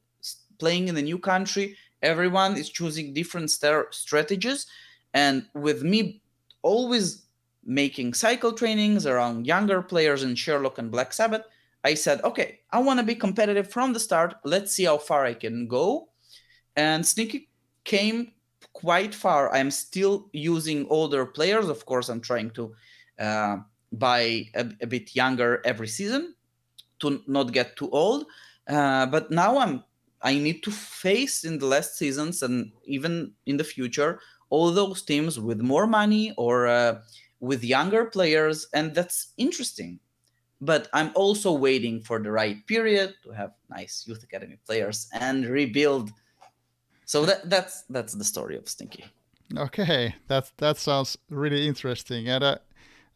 playing 0.59 0.87
in 0.87 0.97
a 0.97 1.01
new 1.01 1.19
country 1.19 1.75
everyone 2.01 2.55
is 2.55 2.69
choosing 2.69 3.13
different 3.13 3.49
strategies 3.91 4.67
and 5.13 5.45
with 5.53 5.83
me 5.83 6.21
always 6.61 7.23
making 7.65 8.13
cycle 8.13 8.51
trainings 8.51 9.05
around 9.05 9.45
younger 9.45 9.81
players 9.81 10.23
in 10.23 10.35
Sherlock 10.35 10.77
and 10.77 10.91
Black 10.91 11.13
Sabbath, 11.13 11.43
I 11.83 11.93
said, 11.93 12.21
okay, 12.23 12.59
I 12.71 12.79
want 12.79 12.99
to 12.99 13.05
be 13.05 13.15
competitive 13.15 13.69
from 13.69 13.93
the 13.93 13.99
start. 13.99 14.35
Let's 14.43 14.71
see 14.71 14.85
how 14.85 14.97
far 14.97 15.25
I 15.25 15.33
can 15.33 15.67
go. 15.67 16.09
And 16.75 17.05
Sneaky 17.05 17.49
came 17.83 18.31
quite 18.71 19.13
far. 19.13 19.53
I'm 19.53 19.69
still 19.69 20.29
using 20.31 20.87
older 20.89 21.25
players. 21.25 21.67
Of 21.69 21.85
course, 21.85 22.09
I'm 22.09 22.21
trying 22.21 22.51
to 22.51 22.73
uh, 23.19 23.57
buy 23.93 24.49
a, 24.55 24.65
a, 24.81 24.87
bit 24.87 25.15
younger 25.15 25.61
every 25.63 25.87
season 25.87 26.35
to 26.99 27.21
not 27.27 27.53
get 27.53 27.75
too 27.75 27.89
old. 27.91 28.25
Uh, 28.67 29.05
but 29.05 29.31
now 29.31 29.57
I'm 29.57 29.83
I 30.21 30.35
need 30.35 30.63
to 30.63 30.71
face 30.71 31.43
in 31.43 31.59
the 31.59 31.65
last 31.65 31.97
seasons 31.97 32.43
and 32.43 32.71
even 32.85 33.33
in 33.45 33.57
the 33.57 33.63
future 33.63 34.19
all 34.53 34.71
those 34.71 35.01
teams 35.01 35.39
with 35.39 35.59
more 35.61 35.87
money 35.87 36.31
or 36.37 36.67
uh, 36.67 36.99
with 37.39 37.63
younger 37.63 38.05
players, 38.05 38.67
and 38.73 38.93
that's 38.93 39.33
interesting. 39.37 39.99
But 40.61 40.87
I'm 40.93 41.11
also 41.15 41.51
waiting 41.51 42.01
for 42.01 42.19
the 42.19 42.31
right 42.31 42.65
period 42.67 43.15
to 43.23 43.31
have 43.31 43.51
nice 43.69 44.05
youth 44.07 44.23
academy 44.23 44.57
players 44.65 45.09
and 45.13 45.45
rebuild. 45.45 46.11
So 47.05 47.25
that 47.25 47.49
that's 47.49 47.83
that's 47.89 48.13
the 48.13 48.23
story 48.23 48.55
of 48.55 48.69
Stinky. 48.69 49.05
Okay, 49.57 50.15
that 50.27 50.51
that 50.57 50.77
sounds 50.77 51.17
really 51.29 51.67
interesting, 51.67 52.29
and 52.29 52.43
uh, 52.43 52.57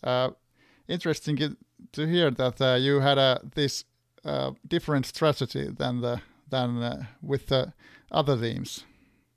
uh, 0.03 0.30
interesting 0.88 1.55
to 1.91 2.07
hear 2.07 2.31
that 2.31 2.61
uh, 2.61 2.75
you 2.75 2.99
had 2.99 3.17
a 3.17 3.41
this 3.55 3.85
uh, 4.25 4.51
different 4.67 5.05
strategy 5.05 5.69
than 5.69 6.01
the 6.01 6.21
than 6.49 6.81
uh, 6.81 7.05
with 7.21 7.47
the 7.47 7.73
other 8.11 8.38
teams. 8.38 8.85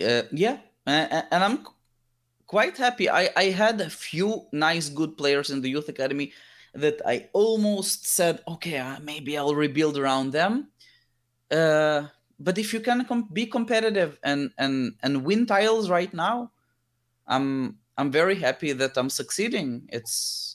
Uh, 0.05 0.23
yeah, 0.33 0.59
and 0.87 1.45
I'm 1.45 1.67
quite 2.47 2.77
happy. 2.77 3.09
I, 3.09 3.31
I 3.37 3.45
had 3.51 3.81
a 3.81 3.91
few 3.91 4.47
nice, 4.53 4.89
good 4.89 5.17
players 5.17 5.51
in 5.51 5.61
the 5.61 5.71
youth 5.71 5.89
academy 5.89 6.33
that 6.75 7.01
I 7.07 7.29
almost 7.33 8.07
said, 8.07 8.43
okay, 8.47 8.79
uh, 8.79 8.99
maybe 9.01 9.39
I'll 9.39 9.55
rebuild 9.55 9.97
around 9.97 10.33
them. 10.33 10.69
Uh, 11.51 12.07
but 12.41 12.59
if 12.59 12.73
you 12.73 12.81
can 12.81 13.05
com- 13.05 13.29
be 13.33 13.47
competitive 13.47 14.19
and 14.23 14.51
and 14.57 14.95
and 15.03 15.25
win 15.25 15.47
titles 15.47 15.91
right 15.91 16.13
now, 16.13 16.51
I'm 17.27 17.79
I'm 17.97 18.11
very 18.11 18.37
happy 18.37 18.73
that 18.73 18.97
I'm 18.97 19.11
succeeding. 19.11 19.89
It's 19.93 20.50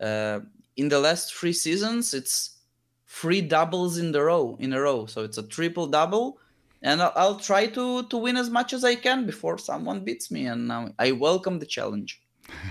uh, 0.00 0.40
in 0.76 0.88
the 0.88 0.98
last 0.98 1.34
three 1.34 1.52
seasons, 1.52 2.14
it's 2.14 2.58
three 3.06 3.40
doubles 3.40 3.98
in 3.98 4.12
the 4.12 4.22
row 4.22 4.56
in 4.60 4.72
a 4.72 4.80
row, 4.80 5.06
so 5.06 5.24
it's 5.24 5.38
a 5.38 5.46
triple 5.46 5.86
double 5.86 6.38
and 6.82 7.02
I'll, 7.02 7.12
I'll, 7.16 7.36
try 7.36 7.66
to 7.66 8.02
to 8.04 8.16
win 8.16 8.36
as 8.36 8.50
much 8.50 8.72
as 8.72 8.84
I 8.84 8.94
can 8.94 9.26
before 9.26 9.58
someone 9.58 10.04
beats 10.04 10.30
me, 10.30 10.46
and 10.46 10.72
um, 10.72 10.94
I 10.98 11.12
welcome 11.12 11.58
the 11.58 11.66
challenge. 11.66 12.22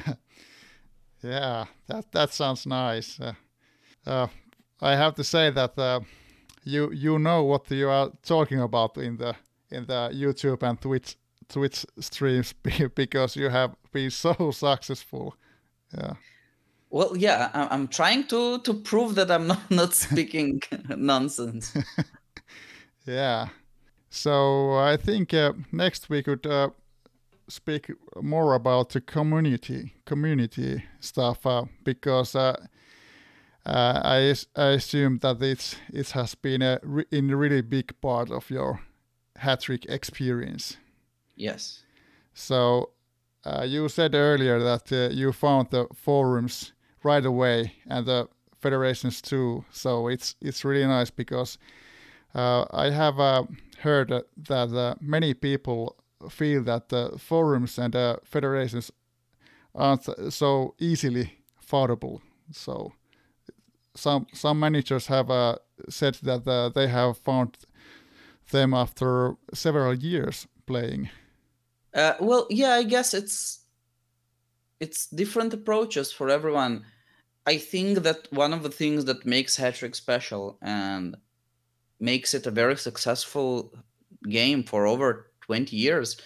yeah, 1.23 1.65
that 1.87 2.11
that 2.11 2.33
sounds 2.33 2.65
nice. 2.65 3.19
Uh, 3.19 3.33
uh, 4.05 4.27
I 4.81 4.95
have 4.95 5.15
to 5.15 5.23
say 5.23 5.51
that 5.51 5.77
uh, 5.77 5.99
you 6.63 6.91
you 6.91 7.19
know 7.19 7.43
what 7.43 7.69
you 7.71 7.89
are 7.89 8.11
talking 8.23 8.61
about 8.61 8.97
in 8.97 9.17
the 9.17 9.35
in 9.69 9.85
the 9.85 10.09
YouTube 10.13 10.63
and 10.63 10.81
Twitch 10.81 11.17
Twitch 11.47 11.85
streams 11.99 12.53
because 12.95 13.35
you 13.35 13.49
have 13.49 13.75
been 13.91 14.09
so 14.11 14.51
successful. 14.51 15.35
Yeah. 15.95 16.13
Well, 16.89 17.15
yeah, 17.15 17.49
I'm 17.53 17.87
trying 17.87 18.25
to 18.27 18.59
to 18.59 18.73
prove 18.73 19.15
that 19.15 19.29
I'm 19.29 19.47
not 19.51 19.71
not 19.71 19.93
speaking 19.93 20.61
nonsense. 20.97 21.77
yeah. 23.05 23.49
So 24.09 24.73
I 24.73 24.97
think 24.97 25.33
uh, 25.33 25.53
next 25.71 26.09
we 26.09 26.23
could 26.23 26.45
uh, 26.47 26.69
speak 27.47 27.91
more 28.21 28.55
about 28.55 28.89
the 28.89 29.01
community 29.01 29.93
community 30.05 30.83
stuff 30.99 31.45
uh, 31.45 31.65
because 31.83 32.35
uh, 32.35 32.55
uh, 33.65 34.01
I 34.03 34.35
I 34.55 34.69
assume 34.69 35.19
that 35.19 35.41
it's 35.43 35.75
it 35.93 36.11
has 36.11 36.35
been 36.35 36.61
a 36.63 36.79
re- 36.81 37.05
in 37.11 37.29
a 37.29 37.37
really 37.37 37.61
big 37.61 38.01
part 38.01 38.31
of 38.31 38.49
your 38.49 38.79
Hattrick 39.35 39.85
experience. 39.89 40.77
Yes. 41.35 41.83
So 42.33 42.91
uh, 43.45 43.63
you 43.67 43.89
said 43.89 44.15
earlier 44.15 44.59
that 44.59 44.91
you 45.13 45.31
found 45.31 45.69
the 45.69 45.87
forums 45.93 46.73
right 47.03 47.25
away 47.25 47.73
and 47.87 48.05
the 48.05 48.27
federations 48.59 49.21
too. 49.21 49.63
So 49.71 50.07
it's 50.07 50.35
it's 50.41 50.65
really 50.65 50.87
nice 50.87 51.09
because 51.09 51.57
I 52.35 52.89
have 52.91 53.19
a 53.19 53.47
heard 53.79 54.09
that 54.47 54.73
uh, 54.73 54.95
many 55.01 55.33
people 55.33 55.95
feel 56.29 56.63
that 56.63 56.89
the 56.89 57.17
forums 57.17 57.79
and 57.79 57.95
uh, 57.95 58.17
federations 58.23 58.91
aren't 59.73 60.33
so 60.33 60.75
easily 60.79 61.39
fought,able 61.59 62.21
So 62.51 62.91
some 63.95 64.27
some 64.33 64.59
managers 64.59 65.07
have 65.07 65.29
uh, 65.29 65.55
said 65.89 66.15
that 66.23 66.47
uh, 66.47 66.69
they 66.69 66.87
have 66.87 67.17
found 67.17 67.57
them 68.51 68.73
after 68.73 69.35
several 69.53 69.93
years 69.93 70.47
playing. 70.65 71.09
Uh, 71.93 72.13
well, 72.19 72.47
yeah, 72.49 72.73
I 72.73 72.83
guess 72.83 73.13
it's 73.13 73.59
it's 74.79 75.07
different 75.07 75.53
approaches 75.53 76.11
for 76.11 76.29
everyone. 76.29 76.85
I 77.45 77.57
think 77.57 77.99
that 78.03 78.27
one 78.31 78.53
of 78.53 78.63
the 78.63 78.69
things 78.69 79.05
that 79.05 79.25
makes 79.25 79.57
Hattrick 79.57 79.95
special 79.95 80.57
and 80.61 81.15
makes 81.99 82.33
it 82.33 82.47
a 82.47 82.51
very 82.51 82.77
successful 82.77 83.73
game 84.29 84.63
for 84.63 84.85
over 84.85 85.31
20 85.41 85.75
years 85.75 86.17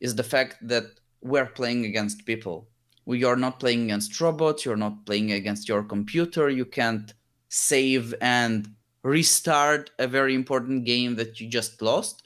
is 0.00 0.14
the 0.14 0.24
fact 0.24 0.56
that 0.66 0.84
we're 1.20 1.46
playing 1.46 1.84
against 1.84 2.26
people. 2.26 2.68
We 3.04 3.24
are 3.24 3.36
not 3.36 3.60
playing 3.60 3.84
against 3.84 4.20
robots, 4.20 4.64
you're 4.64 4.76
not 4.76 5.06
playing 5.06 5.32
against 5.32 5.68
your 5.68 5.82
computer, 5.82 6.48
you 6.48 6.64
can't 6.64 7.12
save 7.48 8.14
and 8.20 8.68
restart 9.02 9.90
a 9.98 10.06
very 10.06 10.34
important 10.34 10.84
game 10.84 11.16
that 11.16 11.40
you 11.40 11.48
just 11.48 11.82
lost. 11.82 12.22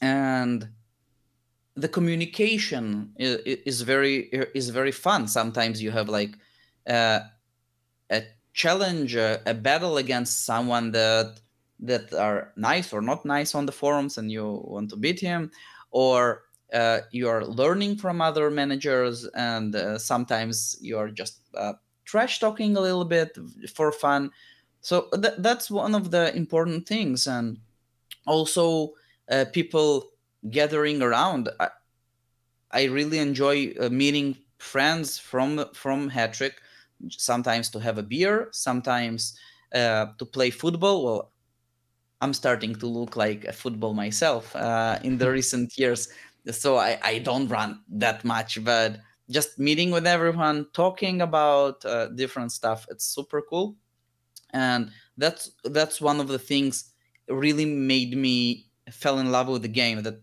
And 0.00 0.68
the 1.76 1.88
communication 1.88 3.12
is, 3.18 3.82
very 3.82 4.28
is 4.54 4.70
very 4.70 4.92
fun. 4.92 5.28
Sometimes 5.28 5.82
you 5.82 5.90
have 5.90 6.08
like 6.08 6.36
uh, 6.88 7.20
a 8.10 8.22
challenge, 8.54 9.14
a, 9.14 9.40
battle 9.54 9.98
against 9.98 10.46
someone 10.46 10.90
that 10.92 11.40
that 11.78 12.14
are 12.14 12.52
nice 12.56 12.92
or 12.92 13.02
not 13.02 13.26
nice 13.26 13.54
on 13.54 13.66
the 13.66 13.72
forums 13.72 14.16
and 14.16 14.32
you 14.32 14.62
want 14.64 14.88
to 14.88 14.96
beat 14.96 15.20
him 15.20 15.50
or 15.90 16.44
uh, 16.72 17.00
you 17.12 17.28
are 17.28 17.44
learning 17.44 17.96
from 17.96 18.22
other 18.22 18.50
managers 18.50 19.26
and 19.34 19.76
uh, 19.76 19.98
sometimes 19.98 20.78
you're 20.80 21.10
just 21.10 21.40
uh, 21.54 21.74
trash 22.06 22.40
talking 22.40 22.78
a 22.78 22.80
little 22.80 23.04
bit 23.04 23.36
for 23.74 23.92
fun 23.92 24.30
so 24.80 25.08
th- 25.20 25.34
that's 25.38 25.70
one 25.70 25.94
of 25.94 26.10
the 26.10 26.34
important 26.34 26.88
things 26.88 27.26
and 27.26 27.58
also 28.26 28.94
uh, 29.30 29.44
people 29.52 30.10
gathering 30.50 31.02
around 31.02 31.48
I, 31.60 31.68
I 32.70 32.84
really 32.84 33.18
enjoy 33.18 33.74
uh, 33.80 33.88
meeting 33.88 34.36
friends 34.58 35.18
from 35.18 35.64
from 35.74 36.10
Hattrick 36.10 36.54
sometimes 37.10 37.70
to 37.70 37.80
have 37.80 37.98
a 37.98 38.02
beer 38.02 38.48
sometimes 38.52 39.38
uh, 39.74 40.06
to 40.18 40.24
play 40.24 40.50
football 40.50 41.04
well 41.04 41.32
I'm 42.20 42.32
starting 42.32 42.74
to 42.76 42.86
look 42.86 43.16
like 43.16 43.44
a 43.44 43.52
football 43.52 43.94
myself 43.94 44.54
uh, 44.56 44.98
in 45.02 45.18
the 45.18 45.30
recent 45.38 45.76
years. 45.78 46.08
So 46.50 46.76
I, 46.76 46.98
I 47.02 47.18
don't 47.18 47.48
run 47.48 47.82
that 47.90 48.24
much, 48.24 48.62
but 48.64 49.00
just 49.28 49.58
meeting 49.58 49.90
with 49.90 50.06
everyone, 50.06 50.66
talking 50.72 51.20
about 51.20 51.84
uh, 51.84 52.06
different 52.08 52.52
stuff, 52.52 52.86
it's 52.90 53.04
super 53.04 53.42
cool. 53.42 53.76
And 54.52 54.90
that's 55.18 55.50
that's 55.64 56.00
one 56.00 56.20
of 56.20 56.28
the 56.28 56.38
things 56.38 56.92
really 57.28 57.64
made 57.66 58.16
me 58.16 58.66
fell 58.90 59.18
in 59.18 59.32
love 59.32 59.48
with 59.48 59.62
the 59.62 59.68
game. 59.68 60.02
That 60.02 60.22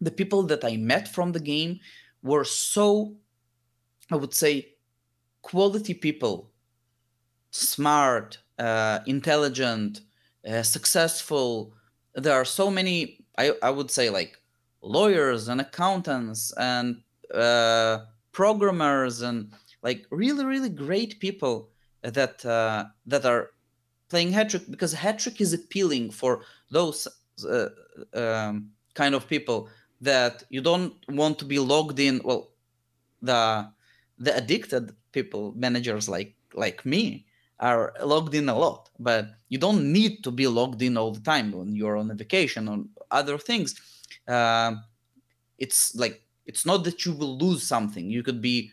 the 0.00 0.10
people 0.10 0.42
that 0.44 0.64
I 0.64 0.76
met 0.76 1.08
from 1.08 1.32
the 1.32 1.40
game 1.40 1.80
were 2.22 2.44
so, 2.44 3.14
I 4.10 4.16
would 4.16 4.34
say, 4.34 4.74
quality 5.42 5.94
people, 5.94 6.50
smart, 7.50 8.38
uh, 8.58 9.00
intelligent, 9.06 10.00
uh, 10.48 10.62
successful. 10.62 11.72
There 12.14 12.34
are 12.34 12.44
so 12.44 12.70
many, 12.70 13.24
I, 13.38 13.52
I 13.62 13.70
would 13.70 13.90
say, 13.90 14.10
like 14.10 14.38
lawyers 14.82 15.48
and 15.48 15.60
accountants 15.60 16.52
and 16.58 17.02
uh, 17.34 17.98
programmers 18.32 19.22
and 19.22 19.52
like 19.82 20.06
really, 20.10 20.44
really 20.44 20.68
great 20.68 21.20
people 21.20 21.70
that 22.02 22.44
uh, 22.44 22.84
that 23.06 23.24
are 23.24 23.50
playing 24.08 24.32
Hattrick 24.32 24.70
because 24.70 24.94
Hattrick 24.94 25.40
is 25.40 25.52
appealing 25.52 26.10
for 26.10 26.42
those 26.70 27.08
uh, 27.48 27.68
um, 28.14 28.70
kind 28.94 29.14
of 29.14 29.28
people 29.28 29.68
that 30.00 30.44
you 30.50 30.60
don't 30.60 30.94
want 31.08 31.38
to 31.38 31.44
be 31.44 31.58
logged 31.58 31.98
in. 32.00 32.20
Well, 32.24 32.52
the 33.22 33.68
the 34.18 34.36
addicted 34.36 34.94
people, 35.12 35.52
managers 35.56 36.08
like 36.08 36.34
like 36.54 36.84
me, 36.84 37.26
are 37.60 37.92
logged 38.02 38.34
in 38.34 38.48
a 38.48 38.56
lot, 38.56 38.90
but 38.98 39.26
you 39.48 39.58
don't 39.58 39.92
need 39.92 40.22
to 40.24 40.30
be 40.30 40.46
logged 40.46 40.82
in 40.82 40.96
all 40.96 41.12
the 41.12 41.20
time 41.20 41.52
when 41.52 41.74
you're 41.74 41.96
on 41.96 42.10
a 42.10 42.14
vacation 42.14 42.68
or 42.68 42.84
other 43.10 43.38
things. 43.38 43.74
Uh, 44.28 44.74
it's 45.58 45.94
like 45.94 46.22
it's 46.46 46.66
not 46.66 46.84
that 46.84 47.04
you 47.04 47.12
will 47.12 47.38
lose 47.38 47.62
something. 47.62 48.10
You 48.10 48.22
could 48.22 48.40
be 48.40 48.70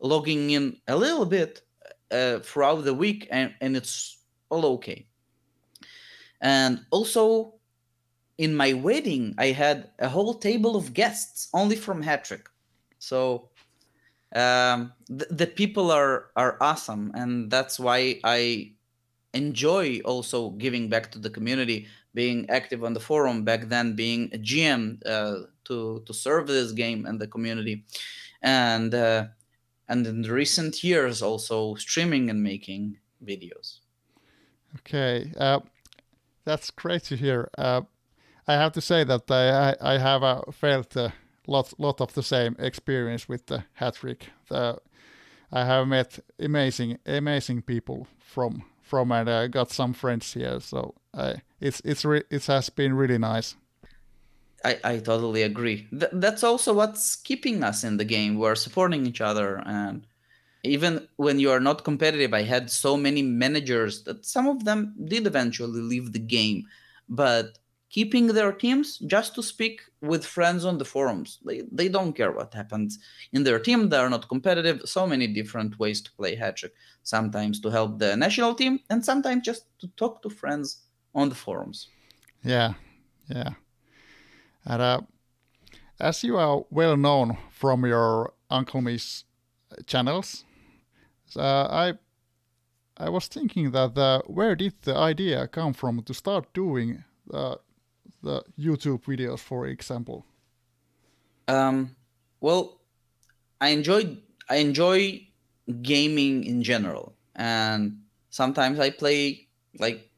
logging 0.00 0.50
in 0.50 0.76
a 0.88 0.96
little 0.96 1.26
bit 1.26 1.62
uh, 2.10 2.38
throughout 2.40 2.84
the 2.84 2.94
week, 2.94 3.28
and, 3.30 3.54
and 3.60 3.76
it's 3.76 4.18
all 4.48 4.64
okay. 4.66 5.06
And 6.40 6.84
also, 6.90 7.54
in 8.40 8.56
my 8.56 8.72
wedding, 8.72 9.34
I 9.36 9.48
had 9.48 9.90
a 9.98 10.08
whole 10.08 10.32
table 10.32 10.74
of 10.74 10.94
guests 10.94 11.50
only 11.52 11.76
from 11.76 12.02
Hattrick. 12.02 12.46
So 12.98 13.50
um, 14.34 14.94
the, 15.10 15.26
the 15.30 15.46
people 15.46 15.90
are 15.90 16.30
are 16.36 16.56
awesome, 16.58 17.12
and 17.14 17.50
that's 17.50 17.78
why 17.78 18.18
I 18.24 18.72
enjoy 19.34 20.00
also 20.06 20.50
giving 20.64 20.88
back 20.88 21.12
to 21.12 21.18
the 21.18 21.28
community, 21.28 21.86
being 22.14 22.48
active 22.48 22.82
on 22.82 22.94
the 22.94 23.04
forum 23.08 23.44
back 23.44 23.68
then, 23.68 23.94
being 23.94 24.30
a 24.32 24.38
GM 24.38 25.02
uh, 25.04 25.46
to 25.64 26.02
to 26.06 26.14
serve 26.14 26.46
this 26.46 26.72
game 26.72 27.04
and 27.04 27.20
the 27.20 27.28
community, 27.28 27.84
and 28.40 28.94
uh, 28.94 29.26
and 29.86 30.06
in 30.06 30.22
recent 30.22 30.82
years 30.82 31.20
also 31.20 31.74
streaming 31.74 32.30
and 32.30 32.42
making 32.42 32.96
videos. 33.22 33.80
Okay, 34.78 35.30
uh, 35.36 35.60
that's 36.46 36.70
great 36.70 37.04
to 37.04 37.16
hear. 37.16 37.50
Uh, 37.58 37.82
I 38.50 38.54
have 38.54 38.72
to 38.72 38.80
say 38.80 39.04
that 39.04 39.30
I 39.30 39.76
I, 39.94 39.98
have 39.98 40.22
uh, 40.22 40.42
felt 40.50 40.96
lot 41.46 41.72
lot 41.78 42.00
of 42.00 42.12
the 42.12 42.22
same 42.22 42.56
experience 42.58 43.28
with 43.28 43.46
the 43.46 43.64
Hattrick. 43.80 44.22
The, 44.48 44.78
I 45.52 45.64
have 45.64 45.86
met 45.86 46.18
amazing 46.38 46.98
amazing 47.06 47.62
people 47.62 48.06
from 48.18 48.62
from 48.82 49.12
and 49.12 49.30
I 49.30 49.48
got 49.48 49.70
some 49.70 49.94
friends 49.94 50.34
here. 50.34 50.60
So 50.60 50.94
I, 51.14 51.42
it's 51.60 51.80
it's 51.84 52.04
re- 52.04 52.28
it 52.30 52.46
has 52.46 52.70
been 52.70 52.94
really 52.94 53.18
nice. 53.18 53.56
I, 54.64 54.78
I 54.84 54.98
totally 54.98 55.42
agree. 55.42 55.86
Th- 55.90 56.12
that's 56.12 56.44
also 56.44 56.74
what's 56.74 57.16
keeping 57.16 57.62
us 57.64 57.84
in 57.84 57.96
the 57.96 58.04
game. 58.04 58.36
We're 58.36 58.56
supporting 58.56 59.06
each 59.06 59.20
other, 59.20 59.62
and 59.64 60.06
even 60.64 61.08
when 61.16 61.38
you 61.38 61.50
are 61.50 61.60
not 61.60 61.84
competitive, 61.84 62.34
I 62.34 62.42
had 62.42 62.70
so 62.70 62.96
many 62.96 63.22
managers 63.22 64.02
that 64.04 64.26
some 64.26 64.48
of 64.48 64.64
them 64.64 64.94
did 65.04 65.26
eventually 65.26 65.80
leave 65.80 66.12
the 66.12 66.26
game, 66.38 66.66
but 67.08 67.59
keeping 67.90 68.28
their 68.28 68.52
teams 68.52 68.98
just 68.98 69.34
to 69.34 69.42
speak 69.42 69.82
with 70.00 70.24
friends 70.24 70.64
on 70.64 70.78
the 70.78 70.84
forums. 70.84 71.40
They, 71.44 71.62
they 71.70 71.88
don't 71.88 72.12
care 72.12 72.32
what 72.32 72.54
happens 72.54 72.98
in 73.32 73.42
their 73.42 73.58
team. 73.58 73.88
They 73.88 73.98
are 73.98 74.08
not 74.08 74.28
competitive. 74.28 74.82
So 74.84 75.06
many 75.06 75.26
different 75.26 75.78
ways 75.78 76.00
to 76.02 76.12
play 76.12 76.36
Hattrick. 76.36 76.70
Sometimes 77.02 77.60
to 77.60 77.70
help 77.70 77.98
the 77.98 78.16
national 78.16 78.54
team, 78.54 78.80
and 78.90 79.04
sometimes 79.04 79.44
just 79.44 79.64
to 79.80 79.88
talk 79.96 80.22
to 80.22 80.30
friends 80.30 80.82
on 81.14 81.28
the 81.28 81.34
forums. 81.34 81.88
Yeah, 82.44 82.74
yeah. 83.28 83.50
And 84.64 84.82
uh, 84.82 85.00
as 85.98 86.22
you 86.22 86.36
are 86.36 86.64
well 86.70 86.96
known 86.96 87.36
from 87.50 87.84
your 87.84 88.32
Uncle 88.50 88.80
Miss 88.80 89.24
channels, 89.86 90.44
uh, 91.36 91.66
I 91.70 91.94
I 92.96 93.08
was 93.08 93.28
thinking 93.28 93.70
that 93.70 93.96
uh, 93.96 94.20
where 94.26 94.54
did 94.54 94.74
the 94.82 94.94
idea 94.94 95.48
come 95.48 95.72
from 95.72 96.02
to 96.02 96.14
start 96.14 96.52
doing 96.52 97.02
uh, 97.32 97.56
the 98.22 98.42
YouTube 98.58 99.02
videos, 99.04 99.40
for 99.40 99.66
example? 99.66 100.26
Um, 101.48 101.96
well, 102.40 102.80
I 103.60 103.70
enjoy 103.70 104.18
I 104.48 104.56
enjoy 104.56 105.26
gaming 105.82 106.44
in 106.44 106.62
general, 106.62 107.14
and 107.36 108.02
sometimes 108.30 108.78
I 108.78 108.90
play 108.90 109.48
like 109.78 110.10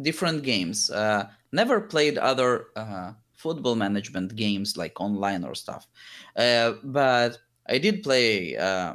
different 0.00 0.42
games. 0.42 0.90
Uh, 0.90 1.28
never 1.52 1.80
played 1.80 2.18
other 2.18 2.66
uh, 2.76 3.12
football 3.34 3.74
management 3.74 4.36
games 4.36 4.76
like 4.76 5.00
online 5.00 5.44
or 5.44 5.54
stuff, 5.54 5.86
uh, 6.36 6.74
but 6.84 7.38
I 7.68 7.78
did 7.78 8.02
play 8.02 8.56
uh, 8.56 8.94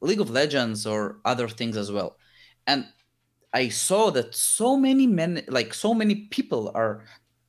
League 0.00 0.20
of 0.20 0.30
Legends 0.30 0.86
or 0.86 1.20
other 1.24 1.48
things 1.48 1.76
as 1.76 1.90
well, 1.92 2.16
and 2.66 2.86
I 3.52 3.68
saw 3.68 4.10
that 4.10 4.34
so 4.34 4.76
many 4.76 5.06
men, 5.06 5.44
like 5.48 5.74
so 5.74 5.94
many 5.94 6.26
people, 6.30 6.72
are 6.74 7.04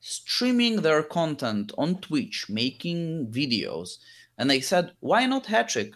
streaming 0.06 0.82
their 0.82 1.02
content 1.02 1.72
on 1.78 1.96
Twitch, 1.96 2.46
making 2.50 3.26
videos. 3.28 3.96
And 4.36 4.52
I 4.52 4.60
said, 4.60 4.92
why 5.00 5.24
not 5.24 5.46
Hattrick? 5.46 5.94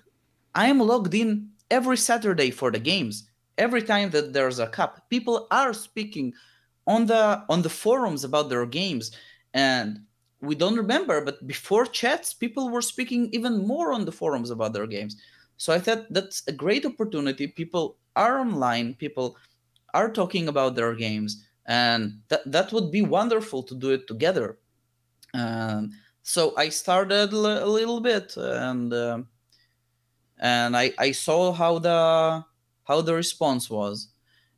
I 0.55 0.69
am 0.69 0.81
logged 0.81 1.13
in 1.13 1.51
every 1.71 1.99
Saturday 1.99 2.51
for 2.51 2.71
the 2.71 2.79
games. 2.79 3.29
Every 3.59 3.83
time 3.83 4.09
that 4.11 4.33
there's 4.33 4.61
a 4.61 4.67
cup, 4.67 5.11
people 5.11 5.47
are 5.51 5.75
speaking 5.75 6.33
on 6.87 7.05
the 7.05 7.45
on 7.51 7.61
the 7.61 7.69
forums 7.69 8.25
about 8.25 8.49
their 8.49 8.65
games. 8.65 9.11
And 9.53 10.01
we 10.41 10.55
don't 10.55 10.77
remember, 10.77 11.23
but 11.23 11.47
before 11.47 11.85
chats, 11.85 12.33
people 12.33 12.71
were 12.71 12.81
speaking 12.81 13.29
even 13.33 13.67
more 13.67 13.93
on 13.93 14.07
the 14.07 14.13
forums 14.13 14.49
about 14.49 14.73
their 14.73 14.87
games. 14.87 15.17
So 15.59 15.75
I 15.75 15.81
thought 15.81 16.07
that's 16.09 16.43
a 16.49 16.53
great 16.53 16.87
opportunity. 16.87 17.47
People 17.47 17.99
are 18.17 18.41
online, 18.41 18.95
people 18.95 19.37
are 19.93 20.11
talking 20.11 20.49
about 20.49 20.77
their 20.77 20.95
games 20.95 21.45
and 21.69 22.23
that 22.29 22.51
that 22.51 22.73
would 22.73 22.91
be 22.91 23.03
wonderful 23.03 23.63
to 23.63 23.75
do 23.75 23.91
it 23.91 24.09
together. 24.09 24.59
Um, 25.35 25.93
so 26.23 26.55
I 26.57 26.71
started 26.71 27.33
a 27.33 27.67
little 27.67 28.01
bit, 28.01 28.37
and 28.37 28.93
uh, 28.93 29.23
and 30.39 30.77
I 30.77 30.93
I 30.99 31.13
saw 31.13 31.53
how 31.53 31.79
the 31.79 32.45
how 32.85 33.03
the 33.03 33.15
response 33.15 33.69
was, 33.71 34.09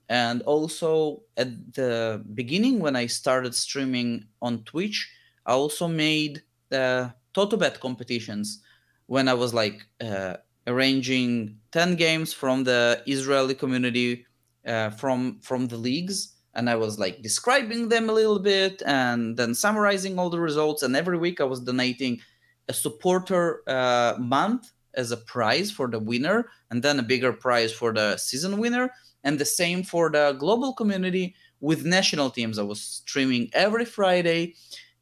and 0.08 0.42
also 0.42 1.22
at 1.36 1.74
the 1.74 2.24
beginning 2.34 2.78
when 2.78 2.94
I 2.94 3.06
started 3.06 3.54
streaming 3.54 4.24
on 4.40 4.62
Twitch, 4.62 5.10
I 5.44 5.52
also 5.52 5.88
made 5.88 6.42
the 6.68 7.12
TotoBet 7.34 7.80
competitions 7.80 8.62
when 9.06 9.26
I 9.26 9.34
was 9.34 9.52
like 9.52 9.84
uh, 10.00 10.36
arranging 10.68 11.58
ten 11.72 11.96
games 11.96 12.32
from 12.32 12.62
the 12.62 13.02
Israeli 13.06 13.56
community 13.56 14.26
uh, 14.64 14.90
from 14.90 15.40
from 15.40 15.66
the 15.66 15.76
leagues 15.76 16.36
and 16.54 16.68
I 16.68 16.74
was 16.76 16.98
like 16.98 17.22
describing 17.22 17.88
them 17.88 18.10
a 18.10 18.12
little 18.12 18.38
bit 18.38 18.82
and 18.84 19.36
then 19.36 19.54
summarizing 19.54 20.18
all 20.18 20.30
the 20.30 20.40
results. 20.40 20.82
And 20.82 20.96
every 20.96 21.16
week 21.16 21.40
I 21.40 21.44
was 21.44 21.60
donating 21.60 22.20
a 22.68 22.72
supporter 22.72 23.62
uh, 23.68 24.16
month 24.18 24.72
as 24.94 25.12
a 25.12 25.16
prize 25.16 25.70
for 25.70 25.86
the 25.88 26.00
winner, 26.00 26.48
and 26.70 26.82
then 26.82 26.98
a 26.98 27.02
bigger 27.02 27.32
prize 27.32 27.72
for 27.72 27.92
the 27.92 28.16
season 28.16 28.58
winner, 28.58 28.90
and 29.22 29.38
the 29.38 29.44
same 29.44 29.84
for 29.84 30.10
the 30.10 30.36
global 30.38 30.72
community 30.72 31.34
with 31.60 31.84
national 31.84 32.30
teams. 32.30 32.58
I 32.58 32.62
was 32.62 32.80
streaming 32.80 33.50
every 33.52 33.84
Friday, 33.84 34.56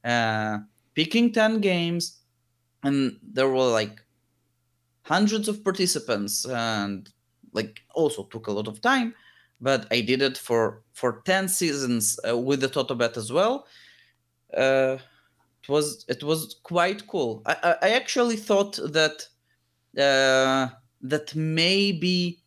uh, 0.05 0.59
picking 0.94 1.32
10 1.32 1.61
games, 1.61 2.18
and 2.82 3.18
there 3.22 3.49
were 3.49 3.70
like 3.70 4.03
hundreds 5.03 5.49
of 5.49 5.64
participants, 5.64 6.44
and 6.44 7.09
like 7.55 7.80
also 7.94 8.24
took 8.24 8.49
a 8.49 8.53
lot 8.53 8.68
of 8.68 8.82
time 8.82 9.14
but 9.61 9.87
I 9.91 10.01
did 10.01 10.23
it 10.23 10.39
for 10.39 10.83
for 10.93 11.23
ten 11.25 11.49
seasons 11.49 12.19
uh, 12.29 12.37
with 12.37 12.61
the 12.61 12.69
TotoBet 12.69 13.17
as 13.17 13.33
well. 13.33 13.67
Uh, 14.57 14.99
it 15.63 15.69
was 15.69 16.05
it 16.09 16.23
was 16.23 16.57
quite 16.63 17.07
cool. 17.07 17.43
I, 17.47 17.77
I, 17.83 17.91
actually 17.91 18.37
thought 18.37 18.77
that 18.77 19.29
uh, 19.99 20.75
that 21.03 21.35
maybe 21.35 22.43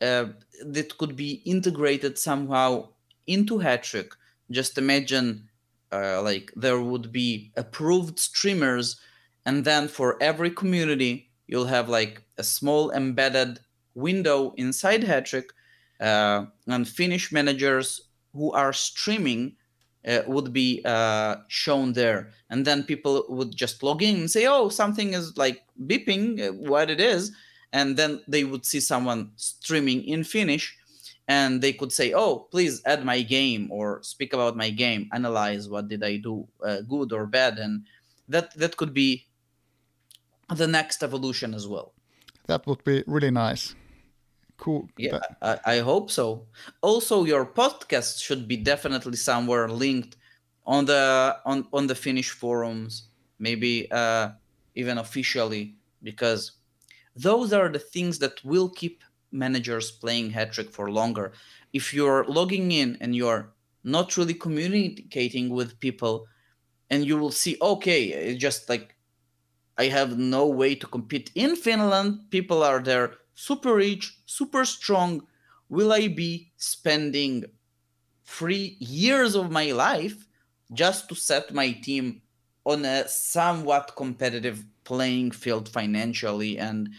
uh, 0.00 0.26
that 0.64 0.98
could 0.98 1.16
be 1.16 1.42
integrated 1.44 2.18
somehow 2.18 2.88
into 3.26 3.58
Hattrick 3.58 4.12
just 4.50 4.78
imagine 4.78 5.48
uh, 5.92 6.20
like 6.22 6.52
there 6.56 6.80
would 6.80 7.12
be 7.12 7.52
approved 7.56 8.18
streamers 8.18 9.00
and 9.46 9.64
then 9.64 9.88
for 9.88 10.16
every 10.20 10.50
community 10.50 11.30
you'll 11.46 11.66
have 11.66 11.88
like 11.88 12.22
a 12.38 12.42
small 12.42 12.90
embedded 12.92 13.60
window 13.94 14.52
inside 14.56 15.02
Hattrick 15.02 15.50
uh, 16.00 16.46
and 16.66 16.88
Finnish 16.88 17.30
managers 17.30 18.00
who 18.32 18.52
are 18.52 18.72
streaming 18.72 19.56
uh, 20.06 20.22
would 20.26 20.52
be 20.52 20.82
uh, 20.84 21.36
shown 21.48 21.92
there. 21.92 22.30
And 22.48 22.64
then 22.64 22.82
people 22.84 23.24
would 23.28 23.54
just 23.54 23.82
log 23.82 24.02
in 24.02 24.16
and 24.16 24.30
say 24.30 24.46
oh 24.46 24.68
something 24.68 25.12
is 25.14 25.36
like 25.36 25.62
beeping 25.86 26.40
uh, 26.40 26.52
what 26.52 26.90
it 26.90 27.00
is. 27.00 27.32
And 27.72 27.96
then 27.96 28.20
they 28.26 28.44
would 28.44 28.66
see 28.66 28.80
someone 28.80 29.32
streaming 29.36 30.04
in 30.04 30.24
finnish 30.24 30.76
and 31.28 31.60
they 31.62 31.72
could 31.72 31.92
say 31.92 32.12
oh 32.12 32.48
please 32.50 32.82
add 32.86 33.04
my 33.04 33.22
game 33.22 33.70
or 33.70 34.02
speak 34.02 34.32
about 34.32 34.56
my 34.56 34.70
game 34.70 35.08
analyze 35.12 35.68
what 35.68 35.86
did 35.86 36.02
i 36.02 36.16
do 36.16 36.48
uh, 36.64 36.80
good 36.80 37.12
or 37.12 37.26
bad. 37.26 37.58
And 37.58 37.84
that 38.28 38.56
that 38.56 38.76
could 38.76 38.94
be 38.94 39.26
the 40.48 40.66
next 40.66 41.02
evolution 41.02 41.54
as 41.54 41.68
well. 41.68 41.92
That 42.46 42.66
would 42.66 42.82
be 42.82 43.04
really 43.06 43.30
nice 43.30 43.76
cool 44.60 44.88
yeah 44.96 45.18
I, 45.42 45.58
I, 45.64 45.78
hope 45.78 46.10
so 46.10 46.46
also 46.82 47.24
your 47.24 47.44
podcast 47.46 48.22
should 48.22 48.46
be 48.46 48.56
definitely 48.56 49.16
somewhere 49.16 49.68
linked 49.68 50.16
on 50.66 50.84
the 50.84 51.36
on 51.44 51.66
on 51.72 51.86
the 51.86 51.94
finnish 51.94 52.30
forums 52.30 53.08
maybe 53.38 53.90
uh 53.90 54.30
even 54.74 54.98
officially 54.98 55.74
because 56.02 56.52
those 57.16 57.52
are 57.52 57.68
the 57.68 57.78
things 57.78 58.18
that 58.18 58.44
will 58.44 58.68
keep 58.68 59.02
managers 59.32 59.90
playing 59.90 60.30
Hattrick 60.30 60.70
for 60.70 60.90
longer. 60.90 61.32
If 61.72 61.94
you're 61.94 62.24
logging 62.24 62.72
in 62.72 62.96
and 63.00 63.14
you're 63.14 63.52
not 63.84 64.16
really 64.16 64.34
communicating 64.34 65.50
with 65.50 65.78
people, 65.80 66.26
and 66.90 67.06
you 67.06 67.16
will 67.16 67.30
see, 67.30 67.56
okay, 67.62 68.04
it's 68.06 68.40
just 68.40 68.68
like 68.68 68.96
I 69.78 69.84
have 69.84 70.18
no 70.18 70.46
way 70.46 70.74
to 70.74 70.86
compete 70.86 71.30
in 71.34 71.56
Finland. 71.56 72.30
People 72.30 72.62
are 72.62 72.80
there, 72.80 73.14
super 73.34 73.74
rich, 73.74 74.18
super 74.26 74.64
strong. 74.64 75.26
Will 75.68 75.92
I 75.92 76.08
be 76.08 76.52
spending 76.56 77.44
three 78.24 78.76
years 78.78 79.34
of 79.34 79.50
my 79.50 79.72
life 79.72 80.26
just 80.72 81.08
to 81.08 81.14
set 81.14 81.52
my 81.52 81.72
team 81.72 82.22
on 82.64 82.84
a 82.84 83.08
somewhat 83.08 83.92
competitive 83.96 84.64
playing 84.84 85.30
field 85.30 85.68
financially 85.68 86.58
and 86.58 86.90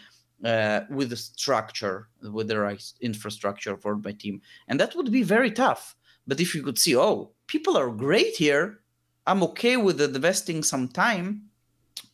uh, 0.44 0.82
with 0.90 1.10
the 1.10 1.16
structure, 1.16 2.08
with 2.32 2.48
the 2.48 2.60
right 2.60 2.84
infrastructure 3.02 3.78
for 3.78 3.96
my 3.98 4.12
team. 4.12 4.42
And 4.68 4.80
that 4.80 4.96
would 4.96 5.12
be 5.12 5.24
very 5.24 5.52
tough. 5.52 5.96
But 6.28 6.40
if 6.40 6.56
you 6.56 6.64
could 6.64 6.80
see, 6.80 6.96
oh, 6.98 7.32
people 7.48 7.78
are 7.78 7.90
great 7.90 8.36
here, 8.36 8.80
I'm 9.28 9.44
okay 9.44 9.78
with 9.78 10.02
investing 10.02 10.64
some 10.64 10.88
time, 10.88 11.44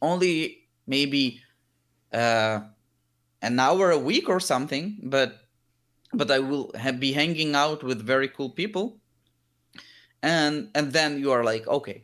only 0.02 0.68
maybe 0.88 1.42
uh, 2.14 2.62
an 3.42 3.60
hour 3.60 3.92
a 3.92 4.00
week 4.00 4.30
or 4.30 4.40
something, 4.40 4.98
but 5.04 5.48
but 6.14 6.32
I 6.32 6.40
will 6.40 6.72
have, 6.76 7.00
be 7.00 7.12
hanging 7.12 7.56
out 7.56 7.84
with 7.84 8.02
very 8.02 8.28
cool 8.28 8.50
people. 8.50 8.98
And 10.24 10.70
and 10.74 10.94
then 10.94 11.20
you 11.20 11.32
are 11.32 11.44
like, 11.44 11.68
okay, 11.68 12.04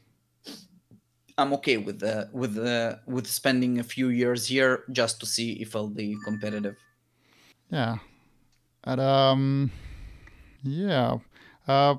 I'm 1.37 1.53
okay 1.53 1.77
with 1.77 1.99
the 1.99 2.29
with 2.31 2.53
the 2.55 2.99
with 3.07 3.27
spending 3.27 3.79
a 3.79 3.83
few 3.83 4.09
years 4.09 4.47
here 4.47 4.83
just 4.91 5.19
to 5.21 5.25
see 5.25 5.53
if 5.53 5.75
I'll 5.75 5.87
be 5.87 6.17
competitive. 6.23 6.75
Yeah, 7.71 7.97
and 8.83 9.01
um, 9.01 9.71
yeah, 10.61 11.17
uh, 11.67 11.95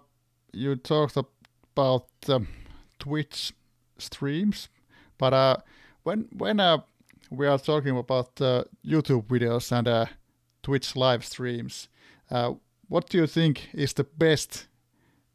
you 0.52 0.76
talked 0.76 1.16
about 1.16 2.06
um, 2.28 2.46
Twitch 3.00 3.52
streams, 3.98 4.68
but 5.18 5.34
uh, 5.34 5.56
when 6.04 6.28
when 6.36 6.60
uh, 6.60 6.78
we 7.36 7.46
are 7.46 7.58
talking 7.58 7.96
about 7.96 8.40
uh, 8.40 8.64
YouTube 8.84 9.24
videos 9.24 9.72
and 9.72 9.88
uh, 9.88 10.06
Twitch 10.62 10.96
live 10.96 11.24
streams, 11.24 11.88
uh, 12.30 12.52
what 12.88 13.08
do 13.08 13.18
you 13.18 13.26
think 13.26 13.68
is 13.72 13.92
the 13.92 14.04
best 14.04 14.66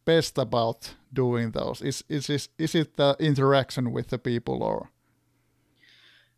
best 0.06 0.38
about 0.38 0.96
doing 1.14 1.52
those? 1.52 1.82
Is 1.82 2.04
is 2.10 2.30
is, 2.30 2.50
is 2.58 2.76
it 2.76 2.96
the 2.96 3.16
interaction 3.20 3.92
with 3.92 4.08
the 4.08 4.18
people 4.18 4.64
or? 4.64 4.90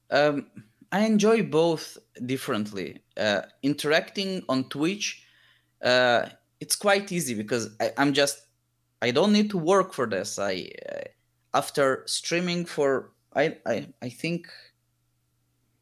Um, 0.10 0.48
I 0.92 1.06
enjoy 1.06 1.44
both 1.44 1.98
differently. 2.26 3.02
Uh, 3.16 3.42
interacting 3.64 4.44
on 4.50 4.66
Twitch, 4.66 5.26
uh, 5.82 6.26
it's 6.60 6.76
quite 6.76 7.12
easy 7.12 7.34
because 7.34 7.70
I, 7.80 7.92
am 7.98 8.14
just 8.14 8.42
I 9.02 9.12
don't 9.12 9.32
need 9.32 9.50
to 9.52 9.58
work 9.58 9.94
for 9.94 10.06
this. 10.06 10.38
I 10.38 10.70
uh, 10.90 11.08
after 11.54 12.04
streaming 12.08 12.66
for 12.66 13.12
I 13.36 13.58
I 13.66 13.88
I 14.02 14.10
think 14.10 14.48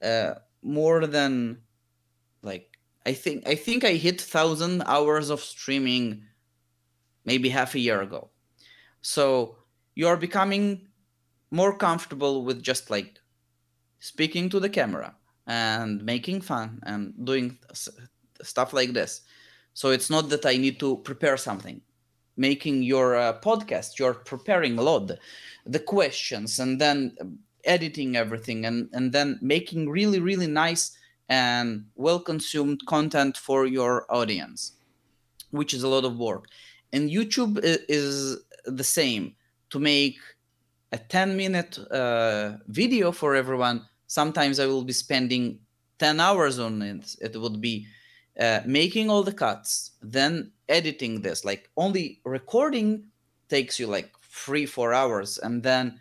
uh, 0.04 0.36
more 0.62 1.08
than 1.08 1.62
like 2.42 2.78
I 3.06 3.14
think 3.14 3.48
I 3.48 3.56
think 3.56 3.84
I 3.84 3.94
hit 3.94 4.22
thousand 4.22 4.84
hours 4.86 5.30
of 5.30 5.42
streaming 5.42 6.24
maybe 7.26 7.50
half 7.50 7.76
a 7.76 7.80
year 7.80 8.02
ago. 8.02 8.30
So 9.02 9.58
you 9.96 10.08
are 10.08 10.18
becoming 10.18 10.88
more 11.52 11.76
comfortable 11.78 12.44
with 12.44 12.62
just 12.62 12.90
like 12.90 13.20
speaking 14.00 14.50
to 14.50 14.60
the 14.60 14.70
camera 14.70 15.16
and 15.48 16.04
making 16.04 16.42
fun 16.42 16.80
and 16.84 17.14
doing 17.26 17.58
stuff 18.42 18.74
like 18.74 18.94
this. 18.94 19.22
So 19.74 19.90
it's 19.90 20.10
not 20.10 20.30
that 20.30 20.46
I 20.46 20.58
need 20.58 20.80
to 20.80 20.98
prepare 20.98 21.38
something. 21.38 21.82
Making 22.38 22.84
your 22.84 23.18
uh, 23.18 23.40
podcast, 23.42 24.00
you're 24.00 24.14
preparing 24.14 24.78
a 24.78 24.82
lot, 24.82 25.12
the 25.66 25.80
questions, 25.80 26.60
and 26.60 26.80
then 26.80 27.16
editing 27.70 28.18
everything, 28.18 28.66
and 28.66 28.90
and 28.94 29.14
then 29.14 29.40
making 29.42 29.90
really 29.90 30.20
really 30.20 30.48
nice 30.48 30.98
and 31.30 31.86
well 31.96 32.20
consumed 32.20 32.86
content 32.88 33.38
for 33.38 33.66
your 33.66 34.06
audience, 34.10 34.74
which 35.52 35.74
is 35.74 35.84
a 35.84 35.88
lot 35.88 36.06
of 36.06 36.18
work. 36.18 36.46
And 36.92 37.10
YouTube 37.10 37.60
is 37.64 38.38
the 38.66 38.84
same. 38.84 39.36
To 39.70 39.80
make 39.80 40.18
a 40.92 40.98
10 40.98 41.38
minute 41.38 41.78
uh, 41.92 42.58
video 42.68 43.12
for 43.12 43.36
everyone 43.36 43.86
sometimes 44.08 44.60
i 44.60 44.66
will 44.66 44.84
be 44.84 44.94
spending 44.94 45.60
10 46.00 46.20
hours 46.20 46.60
on 46.60 46.82
it. 46.82 47.16
It 47.22 47.40
would 47.40 47.62
be 47.62 47.86
uh, 48.40 48.62
making 48.66 49.10
all 49.10 49.24
the 49.24 49.34
cuts 49.34 49.92
then 50.02 50.52
editing 50.68 51.22
this. 51.22 51.46
Like 51.46 51.70
only 51.78 52.22
recording 52.24 53.06
takes 53.50 53.80
you 53.80 53.88
like 53.88 54.12
three 54.32 54.66
four 54.66 54.94
hours 54.94 55.38
and 55.38 55.62
then 55.62 56.00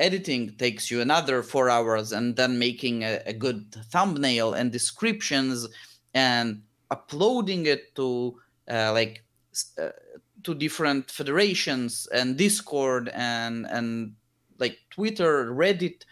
editing 0.00 0.56
takes 0.56 0.90
you 0.90 1.00
another 1.00 1.42
four 1.42 1.70
hours 1.70 2.12
and 2.12 2.34
then 2.34 2.58
making 2.58 3.04
a, 3.04 3.20
a 3.26 3.32
good 3.32 3.72
thumbnail 3.92 4.54
and 4.54 4.72
descriptions 4.72 5.68
and 6.14 6.62
uploading 6.90 7.66
it 7.66 7.94
to 7.94 8.36
uh, 8.70 8.92
like 8.92 9.22
uh, 9.78 9.90
to 10.42 10.54
different 10.54 11.10
federations 11.10 12.08
and 12.12 12.36
Discord 12.36 13.10
and 13.14 13.66
and 13.66 14.14
like 14.58 14.78
Twitter, 14.90 15.52
Reddit. 15.52 16.02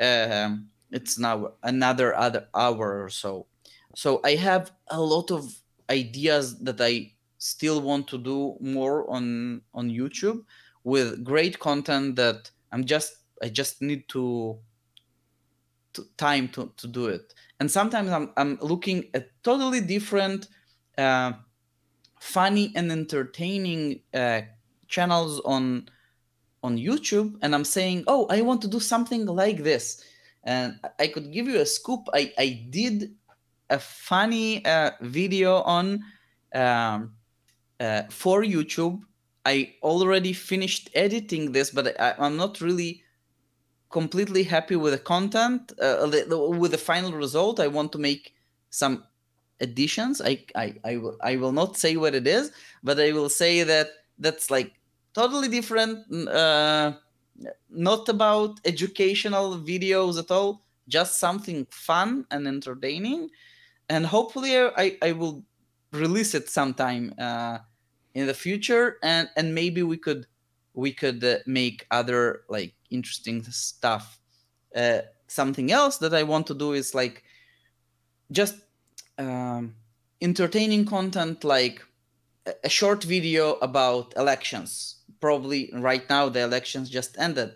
Um, 0.00 0.68
it's 0.90 1.18
now 1.18 1.52
another 1.62 2.14
other 2.16 2.48
hour 2.54 3.02
or 3.02 3.08
so. 3.08 3.46
So 3.94 4.20
I 4.24 4.34
have 4.36 4.70
a 4.88 5.00
lot 5.00 5.30
of 5.30 5.52
ideas 5.88 6.58
that 6.60 6.80
I 6.80 7.12
still 7.38 7.80
want 7.80 8.06
to 8.08 8.18
do 8.18 8.56
more 8.60 9.10
on 9.10 9.62
on 9.74 9.88
YouTube 9.88 10.44
with 10.84 11.24
great 11.24 11.58
content 11.58 12.16
that 12.16 12.50
I'm 12.72 12.84
just 12.84 13.19
I 13.42 13.48
just 13.48 13.82
need 13.82 14.08
to, 14.08 14.58
to 15.94 16.04
time 16.16 16.48
to, 16.48 16.72
to 16.76 16.86
do 16.86 17.06
it. 17.06 17.34
And 17.58 17.70
sometimes 17.70 18.10
I'm 18.10 18.30
I'm 18.36 18.58
looking 18.62 19.10
at 19.14 19.28
totally 19.42 19.80
different 19.80 20.48
uh, 20.96 21.32
funny 22.20 22.72
and 22.74 22.90
entertaining 22.90 24.00
uh, 24.14 24.42
channels 24.88 25.40
on 25.44 25.88
on 26.62 26.76
YouTube, 26.76 27.36
and 27.42 27.54
I'm 27.54 27.64
saying, 27.64 28.04
"Oh, 28.06 28.26
I 28.30 28.42
want 28.42 28.62
to 28.62 28.68
do 28.68 28.80
something 28.80 29.26
like 29.26 29.62
this," 29.62 30.02
and 30.44 30.78
I 30.98 31.08
could 31.08 31.32
give 31.32 31.48
you 31.48 31.60
a 31.60 31.66
scoop. 31.66 32.08
I 32.14 32.32
I 32.38 32.66
did 32.70 33.14
a 33.70 33.78
funny 33.78 34.64
uh, 34.64 34.90
video 35.00 35.62
on 35.62 36.04
um, 36.54 37.12
uh, 37.78 38.02
for 38.10 38.42
YouTube. 38.42 39.00
I 39.46 39.74
already 39.82 40.32
finished 40.32 40.90
editing 40.94 41.52
this, 41.52 41.70
but 41.70 41.98
I, 42.00 42.14
am 42.18 42.36
not 42.36 42.60
really 42.60 43.02
completely 43.90 44.44
happy 44.44 44.76
with 44.76 44.92
the 44.92 44.98
content, 44.98 45.72
uh, 45.80 46.08
with 46.58 46.70
the 46.70 46.78
final 46.78 47.12
result. 47.12 47.60
I 47.60 47.66
want 47.66 47.92
to 47.92 47.98
make 47.98 48.34
some 48.70 49.04
additions. 49.60 50.20
I, 50.20 50.44
I 50.54 50.74
I 50.84 50.96
will 50.96 51.16
I 51.22 51.36
will 51.36 51.52
not 51.52 51.76
say 51.76 51.96
what 51.96 52.14
it 52.14 52.26
is, 52.26 52.52
but 52.82 52.98
I 52.98 53.12
will 53.12 53.28
say 53.28 53.62
that 53.64 53.88
that's 54.18 54.50
like 54.50 54.72
totally 55.14 55.48
different. 55.48 56.28
Uh, 56.28 56.92
not 57.70 58.08
about 58.08 58.60
educational 58.64 59.58
videos 59.58 60.18
at 60.18 60.30
all. 60.30 60.64
Just 60.88 61.18
something 61.18 61.66
fun 61.70 62.26
and 62.30 62.48
entertaining, 62.48 63.30
and 63.88 64.06
hopefully 64.06 64.56
I 64.56 64.96
I 65.02 65.12
will 65.12 65.44
release 65.92 66.34
it 66.34 66.48
sometime 66.48 67.14
uh, 67.18 67.58
in 68.14 68.26
the 68.26 68.34
future 68.34 68.98
and 69.02 69.28
and 69.36 69.54
maybe 69.54 69.82
we 69.82 69.96
could 69.96 70.26
we 70.74 70.92
could 70.92 71.22
uh, 71.24 71.38
make 71.46 71.86
other 71.90 72.42
like 72.48 72.74
interesting 72.90 73.42
stuff. 73.44 74.18
Uh, 74.74 75.00
something 75.26 75.70
else 75.70 75.98
that 75.98 76.14
i 76.14 76.22
want 76.22 76.46
to 76.46 76.54
do 76.54 76.72
is 76.72 76.94
like 76.94 77.22
just 78.32 78.56
um, 79.18 79.74
entertaining 80.20 80.84
content 80.84 81.44
like 81.44 81.82
a 82.64 82.68
short 82.68 83.04
video 83.04 83.54
about 83.54 84.14
elections. 84.16 84.96
Probably 85.20 85.70
right 85.74 86.08
now 86.08 86.28
the 86.28 86.40
elections 86.40 86.88
just 86.88 87.18
ended 87.18 87.52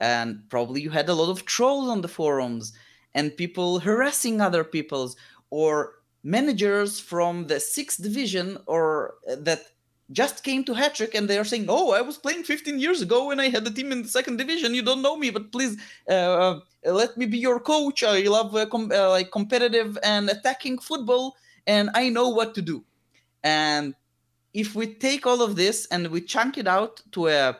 and 0.00 0.48
probably 0.48 0.80
you 0.80 0.90
had 0.90 1.08
a 1.08 1.14
lot 1.14 1.30
of 1.30 1.44
trolls 1.44 1.88
on 1.88 2.00
the 2.00 2.08
forums 2.08 2.72
and 3.14 3.36
people 3.36 3.80
harassing 3.80 4.40
other 4.40 4.64
people's 4.64 5.16
or 5.50 5.94
managers 6.22 7.00
from 7.00 7.46
the 7.46 7.60
sixth 7.60 8.02
division 8.02 8.58
or 8.66 9.14
uh, 9.30 9.36
that 9.40 9.62
just 10.12 10.42
came 10.42 10.64
to 10.64 10.72
Hattrick 10.72 11.14
and 11.14 11.28
they 11.28 11.38
are 11.38 11.44
saying, 11.44 11.66
"Oh, 11.68 11.92
I 11.92 12.00
was 12.00 12.16
playing 12.16 12.44
15 12.44 12.80
years 12.80 13.02
ago 13.02 13.26
when 13.26 13.40
I 13.40 13.48
had 13.48 13.66
a 13.66 13.70
team 13.70 13.92
in 13.92 14.02
the 14.02 14.08
second 14.08 14.38
division. 14.38 14.74
You 14.74 14.82
don't 14.82 15.02
know 15.02 15.16
me, 15.16 15.30
but 15.30 15.52
please 15.52 15.76
uh, 16.08 16.12
uh 16.12 16.60
let 16.84 17.16
me 17.16 17.26
be 17.26 17.38
your 17.38 17.60
coach. 17.60 18.02
I 18.02 18.20
love 18.22 18.54
uh, 18.54 18.66
com- 18.66 18.92
uh, 18.92 19.10
like 19.10 19.30
competitive 19.30 19.98
and 20.02 20.30
attacking 20.30 20.78
football, 20.78 21.36
and 21.66 21.90
I 21.94 22.08
know 22.08 22.28
what 22.28 22.54
to 22.54 22.62
do." 22.62 22.84
And 23.44 23.94
if 24.54 24.74
we 24.74 24.94
take 24.94 25.26
all 25.26 25.42
of 25.42 25.56
this 25.56 25.86
and 25.90 26.08
we 26.08 26.20
chunk 26.20 26.58
it 26.58 26.66
out 26.66 27.02
to 27.12 27.28
a 27.28 27.58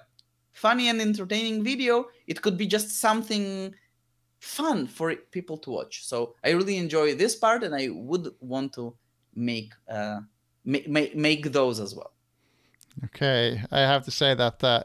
funny 0.53 0.89
and 0.89 1.01
entertaining 1.01 1.63
video, 1.63 2.07
it 2.27 2.43
could 2.43 2.57
be 2.57 2.67
just 2.67 3.01
something 3.01 3.75
fun 4.41 4.87
for 4.87 5.15
people 5.15 5.59
to 5.59 5.71
watch. 5.71 6.05
So 6.05 6.35
I 6.45 6.51
really 6.51 6.77
enjoy 6.77 7.15
this 7.15 7.37
part, 7.37 7.63
and 7.63 7.75
I 7.75 7.89
would 7.91 8.35
want 8.41 8.73
to 8.75 8.95
make 9.35 9.73
uh, 9.89 10.21
make 10.65 11.15
make 11.15 11.53
those 11.53 11.79
as 11.79 11.95
well. 11.95 12.13
Okay, 13.05 13.63
I 13.71 13.81
have 13.81 14.05
to 14.05 14.11
say 14.11 14.35
that 14.35 14.65
uh, 14.65 14.83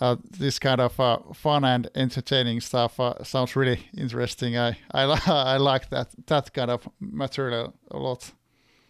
uh, 0.00 0.16
this 0.30 0.58
kind 0.58 0.80
of 0.80 0.98
uh, 0.98 1.18
fun 1.34 1.64
and 1.64 1.88
entertaining 1.94 2.60
stuff 2.60 2.98
uh, 3.00 3.22
sounds 3.24 3.56
really 3.56 3.80
interesting. 3.96 4.56
I 4.56 4.76
I, 4.92 5.04
I 5.26 5.56
like 5.56 5.90
that 5.90 6.08
that 6.26 6.52
kind 6.52 6.70
of 6.70 6.88
material 7.00 7.74
a 7.90 7.98
lot. 7.98 8.32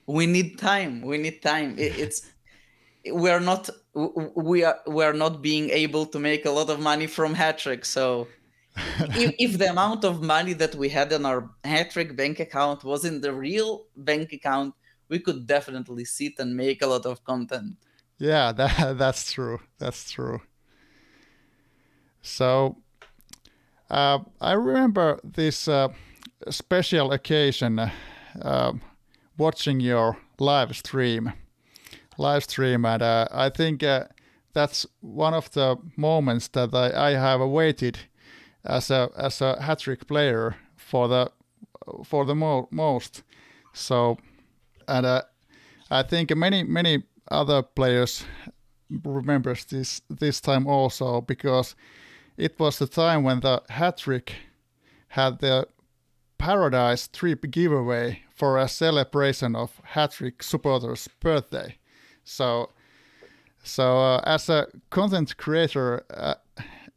We 0.07 0.27
need 0.27 0.59
time. 0.59 1.03
We 1.03 1.19
need 1.19 1.43
time. 1.43 1.79
It, 1.79 1.99
it's 1.99 2.27
we 3.13 3.31
are 3.31 3.41
not 3.41 3.71
we 3.95 4.65
are 4.65 4.81
we 4.87 5.05
are 5.05 5.13
not 5.13 5.43
being 5.43 5.71
able 5.71 6.07
to 6.07 6.19
make 6.19 6.47
a 6.47 6.51
lot 6.51 6.71
of 6.71 6.81
money 6.81 7.07
from 7.07 7.35
Hattrick, 7.35 7.85
so 7.85 8.29
if, 8.99 9.35
if, 9.39 9.59
the 9.59 9.71
amount 9.71 10.05
of 10.05 10.21
money 10.21 10.53
that 10.53 10.75
we 10.75 10.89
had 10.89 11.13
in 11.13 11.25
our 11.25 11.49
Hattrick 11.63 12.17
bank 12.17 12.41
account 12.41 12.83
was 12.83 13.05
in 13.05 13.21
the 13.21 13.33
real 13.33 13.85
bank 13.97 14.33
account, 14.33 14.75
we 15.09 15.21
could 15.21 15.47
definitely 15.47 16.05
sit 16.05 16.33
and 16.41 16.57
make 16.57 16.83
a 16.83 16.87
lot 16.87 17.07
of 17.07 17.23
content. 17.25 17.77
Yeah, 18.19 18.51
that 18.57 18.99
that's 18.99 19.33
true. 19.33 19.61
That's 19.79 20.11
true. 20.11 20.41
So, 22.23 22.77
uh, 23.91 24.19
I 24.41 24.53
remember 24.53 25.21
this 25.23 25.69
uh, 25.69 25.89
special 26.51 27.13
occasion 27.13 27.79
uh, 28.43 28.73
watching 29.39 29.81
your 29.81 30.17
live 30.39 30.75
stream, 30.77 31.33
live 32.19 32.45
stream, 32.45 32.85
and 32.85 33.03
uh, 33.03 33.29
I 33.33 33.51
think 33.51 33.83
uh, 33.83 34.07
that's 34.55 34.87
one 35.01 35.35
of 35.35 35.51
the 35.53 35.77
moments 35.97 36.49
that 36.49 36.75
I, 36.75 37.11
I 37.11 37.13
have 37.13 37.41
waited 37.43 37.99
as 38.65 38.91
a 38.91 39.11
as 39.17 39.41
a 39.43 39.59
Hattrick 39.61 40.07
player 40.09 40.57
for 40.77 41.09
the 41.09 41.31
for 42.05 42.25
the 42.25 42.35
mo- 42.35 42.69
most. 42.71 43.23
So, 43.75 44.19
and 44.89 45.07
uh, 45.07 45.23
I 45.91 46.03
think 46.03 46.35
many 46.37 46.65
many 46.65 47.05
other 47.31 47.63
players 47.63 48.25
remembers 49.05 49.65
this 49.65 50.03
this 50.11 50.41
time 50.41 50.67
also 50.67 51.21
because 51.21 51.75
it 52.37 52.59
was 52.59 52.79
the 52.79 52.87
time 52.87 53.23
when 53.23 53.41
the 53.41 53.63
Hattrick 53.71 54.33
had 55.09 55.39
the 55.39 55.67
paradise 56.39 57.09
trip 57.09 57.51
giveaway 57.51 58.23
for 58.35 58.59
a 58.59 58.69
celebration 58.69 59.57
of 59.57 59.81
Hattrick 59.95 60.43
supporters 60.43 61.09
birthday 61.21 61.77
so 62.25 62.71
so 63.63 63.99
uh, 63.99 64.21
as 64.25 64.49
a 64.49 64.67
content 64.91 65.37
creator 65.37 66.05
uh, 66.11 66.35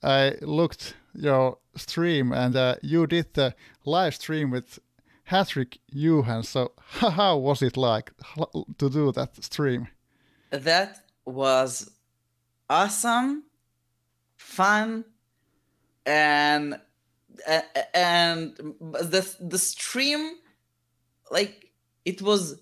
i 0.03 0.33
looked 0.41 0.95
your 1.13 1.57
stream 1.75 2.31
and 2.31 2.55
uh, 2.55 2.75
you 2.81 3.07
did 3.07 3.33
the 3.33 3.55
live 3.85 4.15
stream 4.15 4.51
with 4.51 4.79
Hattrick 5.29 5.77
Johan. 5.91 6.43
So 6.43 6.71
how 6.77 7.37
was 7.37 7.61
it 7.61 7.77
like 7.77 8.11
to 8.77 8.89
do 8.89 9.11
that 9.11 9.43
stream? 9.43 9.87
That 10.49 11.01
was 11.25 11.91
awesome, 12.69 13.43
fun, 14.37 15.05
and 16.05 16.79
and 17.93 18.55
the 18.55 19.35
the 19.39 19.59
stream 19.59 20.35
like 21.29 21.71
it 22.05 22.21
was 22.21 22.61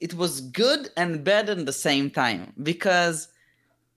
it 0.00 0.14
was 0.14 0.40
good 0.40 0.90
and 0.96 1.24
bad 1.24 1.48
at 1.48 1.64
the 1.64 1.72
same 1.72 2.10
time 2.10 2.52
because 2.62 3.28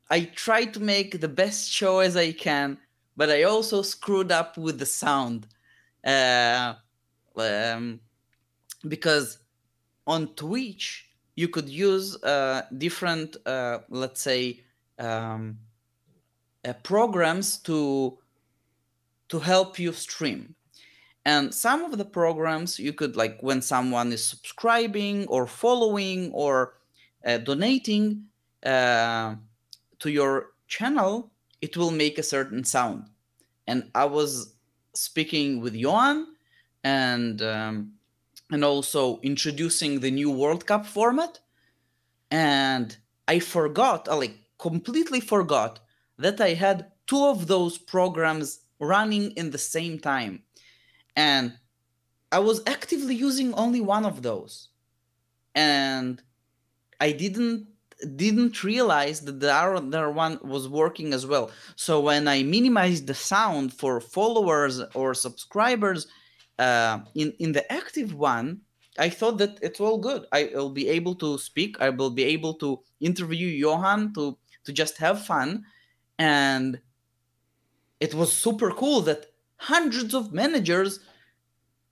I 0.09 0.25
tried 0.35 0.73
to 0.75 0.79
make 0.79 1.19
the 1.19 1.27
best 1.27 1.69
show 1.71 1.99
as 1.99 2.15
I 2.15 2.31
can 2.31 2.77
but 3.17 3.29
I 3.29 3.43
also 3.43 3.81
screwed 3.81 4.31
up 4.31 4.57
with 4.57 4.79
the 4.79 4.85
sound. 4.85 5.47
Uh, 6.03 6.73
um, 7.35 7.99
because 8.87 9.37
on 10.07 10.33
Twitch 10.33 11.07
you 11.35 11.47
could 11.47 11.69
use 11.69 12.21
uh, 12.23 12.63
different, 12.77 13.37
uh, 13.45 13.79
let's 13.89 14.21
say, 14.21 14.61
um, 14.99 15.57
uh, 16.65 16.73
programs 16.83 17.57
to 17.57 18.17
to 19.29 19.39
help 19.39 19.79
you 19.79 19.93
stream. 19.93 20.55
And 21.23 21.53
some 21.53 21.85
of 21.85 21.97
the 21.97 22.05
programs 22.05 22.77
you 22.79 22.93
could 22.93 23.15
like 23.15 23.39
when 23.41 23.61
someone 23.61 24.11
is 24.11 24.23
subscribing 24.23 25.25
or 25.27 25.47
following 25.47 26.31
or 26.33 26.73
donating 27.43 28.25
to 28.63 29.37
your 30.03 30.47
channel, 30.67 31.31
it 31.61 31.77
will 31.77 31.91
make 31.91 32.17
a 32.17 32.23
certain 32.23 32.63
sound. 32.65 33.05
And 33.67 33.89
I 33.95 34.05
was 34.05 34.55
speaking 34.93 35.61
with 35.61 35.75
Johan 35.75 36.27
and 36.83 37.41
um, 37.41 37.93
and 38.51 38.63
also 38.65 39.19
introducing 39.21 39.99
the 39.99 40.11
new 40.11 40.29
World 40.29 40.65
Cup 40.67 40.85
format. 40.85 41.39
And 42.29 42.95
I 43.27 43.39
forgot, 43.39 44.07
I 44.09 44.15
like 44.15 44.37
completely 44.59 45.21
forgot 45.21 45.79
that 46.17 46.39
I 46.39 46.53
had 46.53 46.91
two 47.07 47.23
of 47.23 47.47
those 47.47 47.77
programs 47.77 48.59
running 48.79 49.31
in 49.31 49.51
the 49.51 49.57
same 49.57 49.99
time. 49.99 50.43
And 51.15 51.57
I 52.31 52.39
was 52.39 52.61
actively 52.67 53.15
using 53.15 53.53
only 53.53 53.81
one 53.81 54.05
of 54.05 54.21
those. 54.21 54.69
And 55.55 56.21
I 56.99 57.11
didn't 57.11 57.67
didn't 58.15 58.63
realize 58.63 59.21
that 59.21 59.39
the 59.39 59.53
other 59.53 60.09
one 60.09 60.39
was 60.41 60.67
working 60.67 61.13
as 61.13 61.27
well. 61.27 61.51
So 61.75 61.99
when 61.99 62.27
I 62.27 62.41
minimized 62.41 63.05
the 63.05 63.13
sound 63.13 63.73
for 63.73 64.01
followers 64.01 64.81
or 64.95 65.13
subscribers 65.13 66.07
uh, 66.61 66.99
in 67.15 67.33
in 67.39 67.51
the 67.51 67.65
active 67.71 68.13
one, 68.13 68.61
I 68.97 69.09
thought 69.09 69.37
that 69.39 69.57
it's 69.61 69.79
all 69.79 69.97
good. 69.97 70.25
I 70.31 70.51
will 70.53 70.69
be 70.81 70.87
able 70.89 71.15
to 71.15 71.37
speak. 71.37 71.71
I 71.81 71.89
will 71.89 72.11
be 72.11 72.25
able 72.35 72.53
to 72.63 72.79
interview 72.99 73.47
Johan 73.47 74.13
to 74.13 74.37
to 74.65 74.71
just 74.71 74.97
have 74.97 75.25
fun, 75.25 75.65
and 76.19 76.79
it 77.99 78.13
was 78.13 78.31
super 78.31 78.71
cool 78.71 79.01
that 79.01 79.21
hundreds 79.57 80.13
of 80.13 80.33
managers 80.33 80.99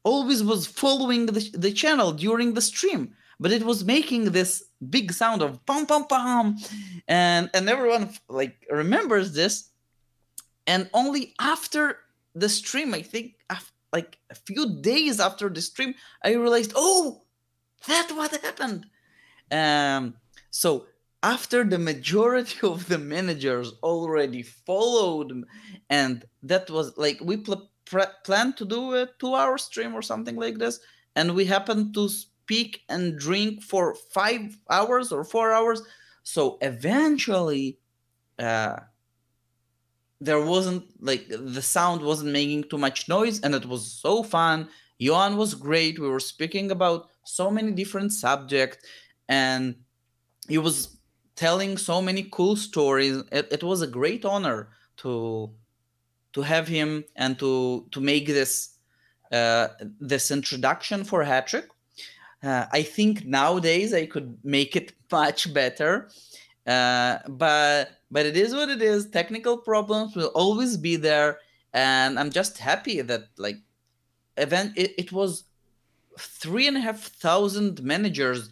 always 0.03 0.43
was 0.43 0.65
following 0.65 1.25
the, 1.25 1.33
the 1.53 1.71
channel 1.71 2.11
during 2.11 2.53
the 2.53 2.61
stream 2.61 3.13
but 3.39 3.51
it 3.51 3.63
was 3.63 3.83
making 3.83 4.25
this 4.25 4.63
big 4.89 5.11
sound 5.11 5.41
of 5.41 5.63
pom 5.65 5.85
pom 5.85 6.07
pom 6.07 6.57
and 7.07 7.49
and 7.53 7.69
everyone 7.69 8.09
like 8.27 8.55
remembers 8.71 9.33
this 9.33 9.69
and 10.67 10.89
only 10.93 11.33
after 11.39 11.99
the 12.33 12.49
stream 12.49 12.93
i 12.93 13.01
think 13.01 13.33
like 13.93 14.17
a 14.29 14.35
few 14.35 14.81
days 14.81 15.19
after 15.19 15.49
the 15.49 15.61
stream 15.61 15.93
i 16.23 16.33
realized 16.33 16.73
oh 16.75 17.21
that's 17.87 18.13
what 18.13 18.31
happened 18.43 18.85
um 19.51 20.15
so 20.51 20.85
after 21.21 21.63
the 21.63 21.79
majority 21.79 22.59
of 22.67 22.87
the 22.87 22.97
managers 22.97 23.73
already 23.83 24.43
followed 24.43 25.43
and 25.89 26.25
that 26.43 26.69
was 26.69 26.97
like 26.97 27.19
we 27.21 27.37
pl- 27.37 27.69
planned 28.23 28.55
to 28.57 28.65
do 28.65 28.93
a 28.93 29.07
two 29.19 29.33
hour 29.33 29.57
stream 29.57 29.95
or 29.95 30.01
something 30.01 30.35
like 30.35 30.57
this 30.57 30.79
and 31.15 31.35
we 31.35 31.45
happened 31.45 31.93
to 31.93 32.07
speak 32.49 32.81
and 32.89 33.19
drink 33.19 33.61
for 33.61 33.93
five 33.93 34.57
hours 34.71 35.11
or 35.11 35.23
four 35.23 35.53
hours. 35.53 35.83
So 36.23 36.57
eventually, 36.61 37.77
uh, 38.39 38.77
there 40.21 40.41
wasn't 40.41 40.83
like 41.01 41.27
the 41.29 41.61
sound 41.61 42.01
wasn't 42.01 42.31
making 42.31 42.65
too 42.65 42.77
much 42.77 43.07
noise, 43.07 43.39
and 43.41 43.55
it 43.55 43.65
was 43.65 43.91
so 43.91 44.23
fun. 44.23 44.69
Johan 44.97 45.37
was 45.37 45.53
great. 45.53 45.99
We 45.99 46.09
were 46.09 46.19
speaking 46.19 46.71
about 46.71 47.09
so 47.23 47.49
many 47.49 47.71
different 47.71 48.11
subjects, 48.11 48.85
and 49.29 49.75
he 50.47 50.57
was 50.57 50.97
telling 51.35 51.77
so 51.77 52.01
many 52.01 52.23
cool 52.31 52.55
stories. 52.57 53.23
It, 53.31 53.47
it 53.51 53.63
was 53.63 53.81
a 53.81 53.87
great 53.87 54.25
honor 54.25 54.69
to 54.97 55.51
to 56.33 56.41
have 56.41 56.67
him 56.67 57.05
and 57.15 57.39
to 57.39 57.87
to 57.91 58.01
make 58.01 58.27
this 58.27 58.75
uh, 59.31 59.69
this 59.99 60.31
introduction 60.31 61.03
for 61.03 61.23
Hattrick. 61.23 61.67
Uh, 62.43 62.65
I 62.71 62.83
think 62.83 63.25
nowadays 63.25 63.93
I 63.93 64.05
could 64.05 64.37
make 64.43 64.75
it 64.75 64.93
much 65.11 65.53
better, 65.53 66.09
uh, 66.67 67.19
but 67.27 67.98
but 68.11 68.25
it 68.25 68.35
is 68.35 68.53
what 68.53 68.69
it 68.69 68.81
is. 68.81 69.09
Technical 69.09 69.57
problems 69.57 70.15
will 70.15 70.31
always 70.35 70.77
be 70.77 70.95
there, 70.95 71.39
and 71.73 72.19
I'm 72.19 72.31
just 72.31 72.57
happy 72.57 73.01
that 73.01 73.25
like 73.37 73.57
event 74.37 74.73
it, 74.77 74.93
it 74.97 75.11
was 75.11 75.43
three 76.17 76.67
and 76.67 76.77
a 76.77 76.79
half 76.79 76.99
thousand 76.99 77.83
managers 77.83 78.49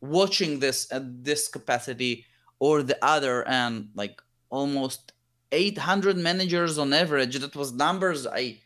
watching 0.00 0.60
this 0.60 0.90
at 0.92 1.24
this 1.24 1.48
capacity 1.48 2.24
or 2.58 2.82
the 2.82 3.02
other, 3.04 3.46
and 3.48 3.88
like 3.94 4.20
almost 4.50 5.12
800 5.52 6.16
managers 6.16 6.78
on 6.78 6.92
average. 6.92 7.38
That 7.38 7.56
was 7.56 7.72
numbers 7.72 8.26
I 8.26 8.58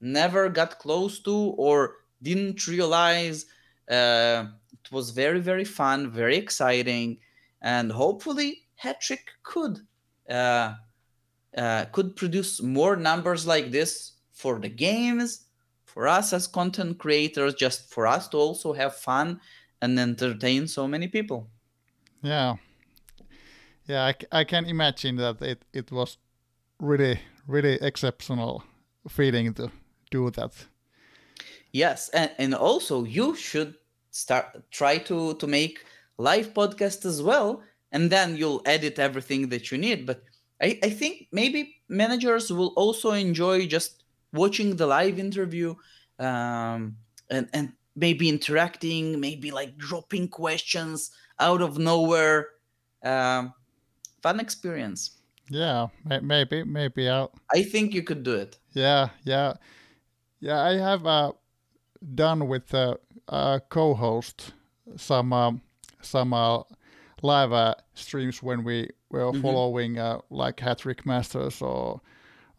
never 0.00 0.48
got 0.48 0.78
close 0.78 1.20
to 1.20 1.34
or 1.34 1.96
didn't 2.22 2.66
realize. 2.66 3.46
Uh, 3.88 4.46
it 4.72 4.92
was 4.92 5.10
very, 5.10 5.40
very 5.40 5.64
fun, 5.64 6.10
very 6.10 6.36
exciting, 6.36 7.18
and 7.62 7.90
hopefully 7.90 8.67
Hattrick 8.82 9.24
could 9.42 9.80
uh, 10.30 10.74
uh, 11.56 11.84
could 11.86 12.16
produce 12.16 12.62
more 12.62 12.96
numbers 12.96 13.46
like 13.46 13.70
this 13.70 14.12
for 14.32 14.60
the 14.60 14.68
games, 14.68 15.46
for 15.84 16.06
us 16.06 16.32
as 16.32 16.46
content 16.46 16.98
creators, 16.98 17.54
just 17.54 17.90
for 17.92 18.06
us 18.06 18.28
to 18.28 18.36
also 18.36 18.72
have 18.72 18.94
fun 18.94 19.40
and 19.80 19.98
entertain 19.98 20.68
so 20.68 20.86
many 20.86 21.08
people. 21.08 21.48
Yeah, 22.22 22.56
yeah, 23.86 24.04
I, 24.04 24.40
I 24.40 24.44
can 24.44 24.66
imagine 24.66 25.16
that 25.16 25.40
it, 25.42 25.64
it 25.72 25.90
was 25.90 26.18
really 26.78 27.20
really 27.46 27.78
exceptional 27.80 28.62
feeling 29.08 29.54
to 29.54 29.70
do 30.10 30.30
that. 30.30 30.52
Yes, 31.72 32.08
and, 32.10 32.30
and 32.38 32.54
also 32.54 33.04
you 33.04 33.34
should 33.34 33.74
start 34.10 34.70
try 34.70 34.98
to 34.98 35.34
to 35.34 35.46
make 35.46 35.84
live 36.18 36.52
podcast 36.54 37.04
as 37.04 37.22
well, 37.22 37.62
and 37.92 38.10
then 38.10 38.36
you'll 38.36 38.62
edit 38.64 38.98
everything 38.98 39.48
that 39.48 39.70
you 39.70 39.78
need. 39.78 40.06
But 40.06 40.22
I, 40.60 40.78
I 40.82 40.90
think 40.90 41.28
maybe 41.32 41.76
managers 41.88 42.52
will 42.52 42.72
also 42.76 43.12
enjoy 43.12 43.66
just 43.66 44.04
watching 44.32 44.76
the 44.76 44.86
live 44.86 45.18
interview 45.18 45.74
um, 46.18 46.96
and 47.30 47.48
and 47.52 47.72
maybe 47.96 48.28
interacting, 48.28 49.20
maybe 49.20 49.50
like 49.50 49.76
dropping 49.76 50.28
questions 50.28 51.10
out 51.40 51.62
of 51.62 51.78
nowhere. 51.78 52.48
Um, 53.02 53.54
fun 54.22 54.40
experience. 54.40 55.18
Yeah, 55.50 55.88
maybe, 56.04 56.62
maybe 56.64 57.08
I'll. 57.08 57.32
I 57.54 57.62
think 57.62 57.94
you 57.94 58.02
could 58.02 58.22
do 58.22 58.34
it. 58.34 58.58
Yeah, 58.74 59.08
yeah, 59.24 59.54
yeah. 60.40 60.60
I 60.60 60.76
have 60.76 61.06
uh, 61.06 61.32
done 62.14 62.48
with 62.48 62.74
a 62.74 62.98
uh, 63.30 63.32
uh, 63.32 63.58
co-host 63.68 64.52
some 64.96 65.32
um, 65.32 65.60
some 66.00 66.32
uh, 66.32 66.62
live 67.22 67.52
uh, 67.52 67.74
streams 67.94 68.42
when 68.42 68.64
we 68.64 68.90
were 69.10 69.32
mm-hmm. 69.32 69.42
following 69.42 69.98
uh, 69.98 70.18
like 70.30 70.56
Hattrick 70.56 71.06
Masters 71.06 71.62
or 71.62 72.00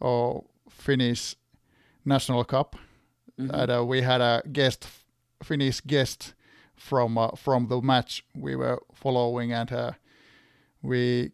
or 0.00 0.44
Finnish 0.68 1.36
National 2.04 2.44
Cup. 2.44 2.76
Mm-hmm. 3.38 3.54
And 3.54 3.70
uh, 3.70 3.84
we 3.84 4.02
had 4.02 4.20
a 4.20 4.42
guest, 4.52 4.86
Finnish 5.42 5.80
guest 5.80 6.34
from 6.76 7.18
uh, 7.18 7.30
from 7.36 7.68
the 7.68 7.80
match 7.80 8.24
we 8.34 8.56
were 8.56 8.78
following, 8.94 9.52
and 9.52 9.72
uh, 9.72 9.92
we 10.82 11.32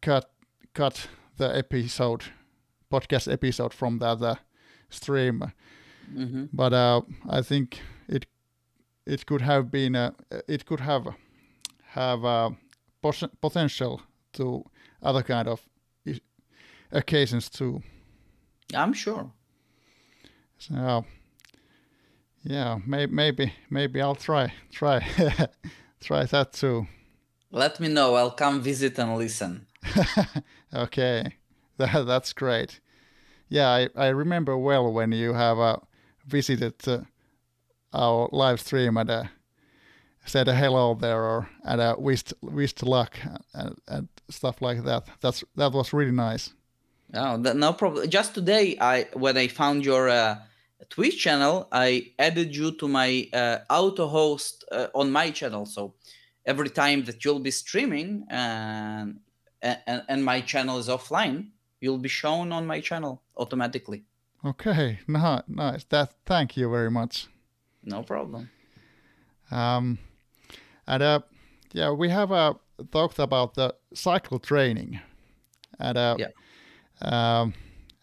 cut 0.00 0.30
cut 0.74 1.08
the 1.36 1.56
episode, 1.56 2.24
podcast 2.90 3.32
episode 3.32 3.72
from 3.72 3.98
that 3.98 4.22
uh, 4.22 4.34
stream. 4.90 5.52
Mm-hmm. 6.12 6.44
But 6.52 6.72
uh, 6.72 7.02
I 7.28 7.42
think 7.42 7.80
it 8.08 8.26
it 9.06 9.26
could 9.26 9.42
have 9.42 9.70
been 9.70 9.96
uh, 9.96 10.12
it 10.46 10.66
could 10.66 10.80
have 10.80 11.14
have 11.88 12.24
uh, 12.24 12.50
potential 13.40 14.02
to 14.34 14.64
other 15.02 15.22
kind 15.22 15.48
of 15.48 15.60
occasions 16.92 17.48
too. 17.48 17.82
I'm 18.74 18.92
sure. 18.92 19.30
So 20.58 21.04
yeah, 22.42 22.78
may- 22.86 23.06
maybe 23.06 23.52
maybe 23.70 24.00
I'll 24.00 24.14
try 24.14 24.52
try 24.70 25.00
try 26.00 26.24
that 26.24 26.52
too. 26.52 26.86
Let 27.50 27.80
me 27.80 27.88
know. 27.88 28.14
I'll 28.14 28.30
come 28.30 28.60
visit 28.60 28.98
and 28.98 29.16
listen. 29.16 29.66
okay, 30.74 31.36
that, 31.78 32.06
that's 32.06 32.32
great. 32.34 32.80
Yeah, 33.48 33.68
I, 33.68 33.88
I 33.96 34.08
remember 34.08 34.58
well 34.58 34.92
when 34.92 35.12
you 35.12 35.32
have 35.32 35.58
uh, 35.58 35.76
visited 36.26 36.74
uh, 36.86 36.98
our 37.94 38.28
live 38.32 38.60
stream 38.60 38.98
and 38.98 39.10
uh, 39.10 39.24
said 40.24 40.48
a 40.48 40.54
hello 40.54 40.94
there 40.94 41.22
or 41.22 41.48
and 41.64 41.80
uh, 41.80 41.96
wished 41.98 42.34
wished 42.42 42.82
luck 42.82 43.18
and, 43.54 43.74
and 43.88 44.08
stuff 44.28 44.60
like 44.60 44.84
that. 44.84 45.06
That's 45.20 45.44
that 45.56 45.72
was 45.72 45.92
really 45.92 46.12
nice. 46.12 46.52
Oh, 47.14 47.36
no 47.36 47.72
problem. 47.72 48.08
Just 48.10 48.34
today, 48.34 48.76
I 48.80 49.06
when 49.14 49.36
I 49.36 49.48
found 49.48 49.84
your 49.84 50.08
uh, 50.08 50.36
Twitch 50.90 51.22
channel, 51.22 51.68
I 51.72 52.12
added 52.18 52.54
you 52.54 52.72
to 52.72 52.88
my 52.88 53.28
uh, 53.32 53.58
auto 53.70 54.06
host 54.06 54.64
uh, 54.70 54.88
on 54.94 55.10
my 55.10 55.30
channel. 55.30 55.64
So 55.66 55.94
every 56.44 56.68
time 56.68 57.04
that 57.04 57.24
you'll 57.24 57.40
be 57.40 57.50
streaming 57.50 58.24
and 58.28 59.20
and, 59.62 60.02
and 60.08 60.24
my 60.24 60.40
channel 60.40 60.78
is 60.78 60.88
offline, 60.88 61.48
you'll 61.80 61.98
be 61.98 62.08
shown 62.08 62.52
on 62.52 62.66
my 62.66 62.80
channel 62.80 63.22
automatically. 63.36 64.04
Okay, 64.44 65.00
nice. 65.48 65.84
That 65.84 66.14
thank 66.24 66.56
you 66.56 66.70
very 66.70 66.90
much. 66.90 67.26
No 67.82 68.02
problem. 68.02 68.50
Um, 69.50 69.98
and 70.88 71.02
uh, 71.02 71.20
yeah, 71.72 71.90
we 71.92 72.08
have 72.08 72.32
uh, 72.32 72.54
talked 72.90 73.18
about 73.18 73.54
the 73.54 73.74
cycle 73.94 74.38
training, 74.38 74.98
and 75.78 75.98
uh, 75.98 76.16
yeah, 76.18 76.30
um, 77.02 77.54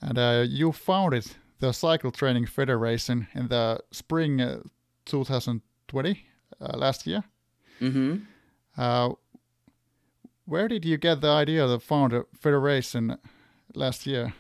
and 0.02 0.18
uh, 0.18 0.46
you 0.48 0.72
founded 0.72 1.26
the 1.60 1.74
Cycle 1.74 2.12
Training 2.12 2.46
Federation 2.46 3.28
in 3.34 3.48
the 3.48 3.80
spring 3.92 4.40
uh, 4.40 4.62
2020 5.06 6.26
uh, 6.62 6.78
last 6.78 7.08
year. 7.08 7.24
Mm-hmm. 7.82 8.18
Uh, 8.78 9.10
where 10.46 10.68
did 10.68 10.86
you 10.86 10.98
get 10.98 11.22
the 11.22 11.30
idea 11.30 11.66
to 11.66 11.80
found 11.80 12.14
a 12.14 12.26
federation 12.40 13.18
last 13.74 14.06
year? 14.06 14.34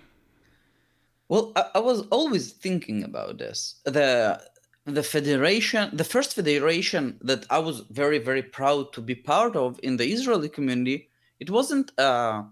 Well, 1.28 1.52
I, 1.56 1.66
I, 1.76 1.80
was 1.80 2.02
always 2.12 2.52
thinking 2.52 3.04
about 3.04 3.40
this. 3.40 3.82
The 3.86 4.40
the 4.86 5.04
federation, 5.04 5.90
the 5.96 6.04
first 6.04 6.36
federation 6.36 7.18
that 7.22 7.46
I 7.50 7.60
was 7.60 7.82
very 7.90 8.20
very 8.20 8.44
proud 8.44 8.94
to 8.94 9.02
be 9.02 9.16
part 9.16 9.56
of 9.56 9.80
in 9.82 9.98
the 9.98 10.06
Israeli 10.06 10.50
community, 10.50 11.10
it 11.40 11.50
wasn't 11.50 11.92
a, 11.98 12.46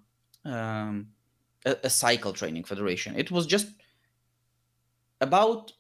um, 0.46 1.08
a, 1.66 1.76
a 1.84 1.90
cycle 1.90 2.34
training 2.34 2.64
federation. 2.64 3.16
It 3.16 3.32
was 3.32 3.46
just 3.46 3.68
about 5.22 5.72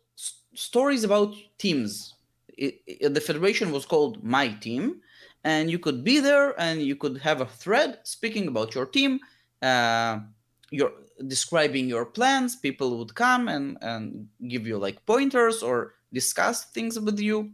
stories 0.53 1.03
about 1.03 1.33
teams. 1.57 2.13
It, 2.55 2.81
it, 2.85 3.13
the 3.13 3.21
federation 3.21 3.71
was 3.71 3.85
called 3.85 4.23
My 4.23 4.49
Team, 4.49 5.01
and 5.43 5.69
you 5.71 5.79
could 5.79 6.03
be 6.03 6.19
there 6.19 6.59
and 6.59 6.81
you 6.81 6.95
could 6.95 7.17
have 7.17 7.41
a 7.41 7.45
thread 7.45 7.99
speaking 8.03 8.47
about 8.47 8.75
your 8.75 8.85
team 8.85 9.19
uh, 9.61 10.19
your 10.71 10.91
describing 11.27 11.87
your 11.87 12.05
plans 12.05 12.55
people 12.55 12.97
would 12.97 13.13
come 13.15 13.47
and 13.47 13.77
and 13.81 14.27
give 14.47 14.67
you 14.67 14.77
like 14.77 15.05
pointers 15.05 15.61
or 15.61 15.93
discuss 16.13 16.65
things 16.65 16.99
with 16.99 17.19
you 17.19 17.51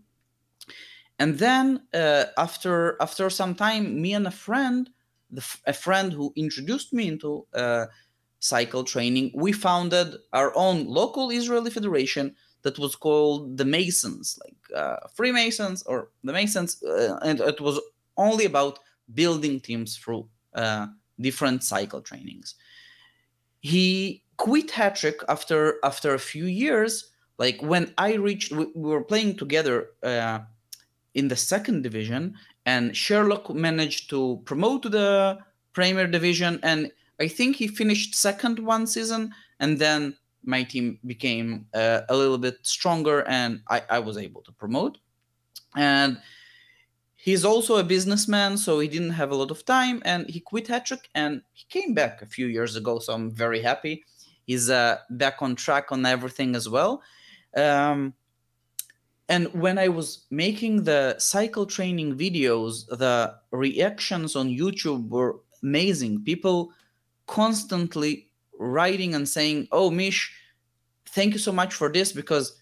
and 1.18 1.38
then 1.38 1.81
uh, 1.94 2.26
after 2.38 2.95
after 3.02 3.30
some 3.30 3.56
time 3.56 4.02
me 4.02 4.14
and 4.14 4.27
a 4.27 4.31
friend 4.31 4.90
a 5.65 5.73
friend 5.73 6.11
who 6.11 6.34
introduced 6.36 6.91
me 6.91 7.07
into 7.07 7.45
uh, 7.53 7.86
cycle 8.40 8.84
training 8.84 9.31
we 9.34 9.52
founded 9.52 10.15
our 10.34 10.52
own 10.56 10.86
local 10.88 11.30
israeli 11.30 11.69
federation 11.69 12.36
that 12.61 12.77
was 12.77 12.95
called 12.95 13.57
the 13.57 13.65
Masons, 13.65 14.38
like 14.44 14.77
uh, 14.77 15.07
Freemasons 15.14 15.84
or 15.84 16.10
the 16.23 16.34
Masons, 16.34 16.81
uh, 16.84 17.18
and 17.23 17.40
it 17.40 17.61
was 17.61 17.80
only 18.18 18.45
about 18.45 18.80
building 19.14 19.60
teams 19.60 19.98
through 19.98 20.27
uh, 20.56 20.88
different 21.19 21.64
cycle 21.64 22.02
trainings. 22.02 22.56
He 23.61 24.23
quit 24.38 24.69
Hattrick 24.69 25.23
after 25.27 25.77
after 25.84 26.14
a 26.14 26.19
few 26.19 26.45
years. 26.45 27.09
Like 27.40 27.61
when 27.61 27.94
I 27.98 28.14
reached, 28.14 28.52
we, 28.52 28.66
we 28.76 28.90
were 28.91 29.03
playing 29.03 29.38
together 29.38 29.88
uh, 30.03 30.40
in 31.16 31.28
the 31.28 31.36
second 31.36 31.82
division, 31.82 32.36
and 32.66 32.95
Sherlock 32.95 33.49
managed 33.49 34.11
to 34.11 34.41
promote 34.45 34.84
to 34.84 34.90
the 34.90 35.40
Premier 35.74 36.06
Division, 36.06 36.60
and 36.61 36.91
I 37.20 37.28
think 37.28 37.56
he 37.56 37.68
finished 37.68 38.14
second 38.14 38.60
one 38.60 38.86
season, 38.86 39.34
and 39.60 39.80
then 39.80 40.16
my 40.44 40.64
team 40.64 40.99
became 41.06 41.66
uh, 41.74 42.02
a 42.10 42.16
little 42.16 42.38
bit 42.38 42.57
stronger 42.61 43.28
and 43.28 43.61
I, 43.70 43.82
I 43.90 43.99
was 43.99 44.18
able 44.18 44.41
to 44.44 44.53
promote 44.53 44.98
and 45.76 46.18
he's 47.16 47.45
also 47.45 47.78
a 47.78 47.84
businessman, 47.84 48.57
so 48.57 48.80
he 48.80 48.88
didn't 48.88 49.11
have 49.11 49.32
a 49.32 49.36
lot 49.36 49.52
of 49.52 49.66
time, 49.66 50.02
and 50.06 50.30
he 50.30 50.40
quit 50.40 50.68
Hattrick 50.68 51.10
and 51.14 51.41
he 51.53 51.66
came 51.70 51.94
back 51.94 52.22
a 52.22 52.26
few 52.26 52.48
years 52.48 52.76
ago. 52.76 52.99
So 52.99 53.14
I'm 53.14 53.32
very 53.32 53.61
happy. 53.61 54.03
He's 54.45 54.70
uh, 54.70 54.98
back 55.11 55.41
on 55.41 55.56
track 55.56 55.91
on 55.91 56.06
everything 56.06 56.56
as 56.56 56.68
well. 56.68 57.03
Um, 57.56 58.14
and 59.28 59.54
when 59.54 59.78
I 59.78 59.88
was 59.90 60.26
making 60.32 60.84
the 60.84 61.16
cycle 61.20 61.66
training 61.66 62.18
videos, 62.18 62.88
the 62.88 63.36
reactions 63.52 64.36
on 64.36 64.50
YouTube 64.50 65.10
were 65.10 65.40
amazing. 65.62 66.24
People 66.24 66.72
constantly 67.28 68.28
writing 68.58 69.14
and 69.14 69.30
saying, 69.30 69.68
"Oh, 69.72 69.92
Mish, 69.92 70.34
thank 71.10 71.34
you 71.34 71.40
so 71.40 71.52
much 71.52 71.76
for 71.76 71.92
this 71.92 72.12
because 72.12 72.58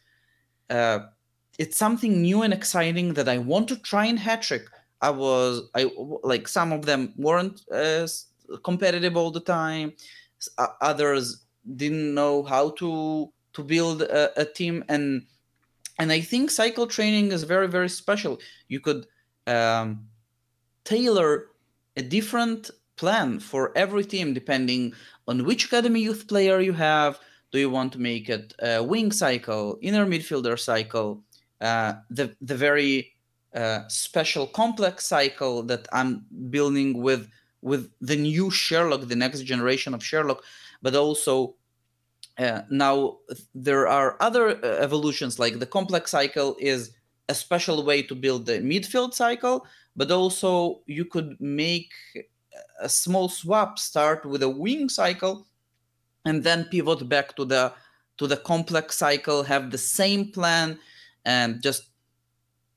uh, 0.69 0.99
it's 1.57 1.77
something 1.77 2.21
new 2.21 2.41
and 2.41 2.53
exciting 2.53 3.13
that 3.13 3.29
I 3.29 3.37
want 3.37 3.69
to 3.69 3.77
try 3.77 4.05
in 4.05 4.17
Hattrick." 4.17 4.65
I 5.01 5.11
was 5.11 5.69
I 5.75 5.89
like 6.23 6.47
some 6.47 6.73
of 6.73 6.85
them 6.85 7.13
weren't 7.17 7.61
uh, 7.71 8.07
competitive 8.63 9.15
all 9.15 9.31
the 9.31 9.39
time. 9.39 9.93
Others 10.81 11.45
didn't 11.75 12.13
know 12.13 12.43
how 12.43 12.71
to 12.71 13.31
to 13.57 13.63
build 13.63 14.03
a, 14.03 14.39
a 14.39 14.45
team 14.45 14.83
and 14.87 15.23
and 15.99 16.11
I 16.11 16.21
think 16.21 16.51
cycle 16.51 16.85
training 16.85 17.31
is 17.31 17.43
very 17.43 17.67
very 17.67 17.89
special. 17.89 18.39
You 18.67 18.79
could 18.79 19.07
um, 19.47 20.07
tailor 20.83 21.47
a 21.95 22.03
different 22.03 22.69
plan 22.97 23.39
for 23.39 23.75
every 23.75 24.05
team 24.05 24.33
depending 24.33 24.93
on 25.27 25.43
which 25.43 25.65
academy 25.65 26.01
youth 26.01 26.27
player 26.27 26.59
you 26.59 26.73
have. 26.73 27.19
Do 27.51 27.57
you 27.57 27.71
want 27.71 27.93
to 27.93 27.99
make 27.99 28.29
it 28.29 28.53
a 28.59 28.83
wing 28.83 29.11
cycle, 29.11 29.79
inner 29.81 30.05
midfielder 30.05 30.59
cycle, 30.59 31.23
uh, 31.59 31.93
the 32.17 32.25
the 32.49 32.57
very 32.67 32.93
uh, 33.55 33.81
special 33.87 34.45
complex 34.45 35.07
cycle 35.07 35.63
that 35.63 35.87
I'm 35.91 36.25
building 36.55 37.01
with 37.01 37.23
with 37.63 37.89
the 38.01 38.17
new 38.27 38.51
Sherlock, 38.51 39.07
the 39.07 39.21
next 39.25 39.41
generation 39.41 39.95
of 39.95 40.03
Sherlock, 40.03 40.43
but 40.83 40.95
also 40.95 41.55
uh, 42.37 42.61
now 42.69 43.17
there 43.55 43.87
are 43.87 44.15
other 44.19 44.63
uh, 44.63 44.77
evolutions 44.79 45.39
like 45.39 45.59
the 45.59 45.65
complex 45.65 46.11
cycle 46.11 46.55
is 46.59 46.91
a 47.29 47.33
special 47.33 47.83
way 47.83 48.01
to 48.01 48.15
build 48.15 48.45
the 48.45 48.59
midfield 48.59 49.13
cycle, 49.13 49.65
but 49.95 50.11
also 50.11 50.81
you 50.85 51.03
could 51.03 51.35
make 51.39 51.91
a 52.79 52.87
small 52.87 53.27
swap, 53.27 53.79
start 53.79 54.25
with 54.25 54.43
a 54.43 54.49
wing 54.49 54.87
cycle, 54.87 55.47
and 56.25 56.43
then 56.43 56.65
pivot 56.65 57.07
back 57.09 57.35
to 57.35 57.45
the 57.45 57.73
to 58.17 58.27
the 58.27 58.37
complex 58.37 58.97
cycle, 58.97 59.43
have 59.43 59.69
the 59.69 59.77
same 59.77 60.31
plan, 60.31 60.79
and 61.25 61.61
just 61.61 61.89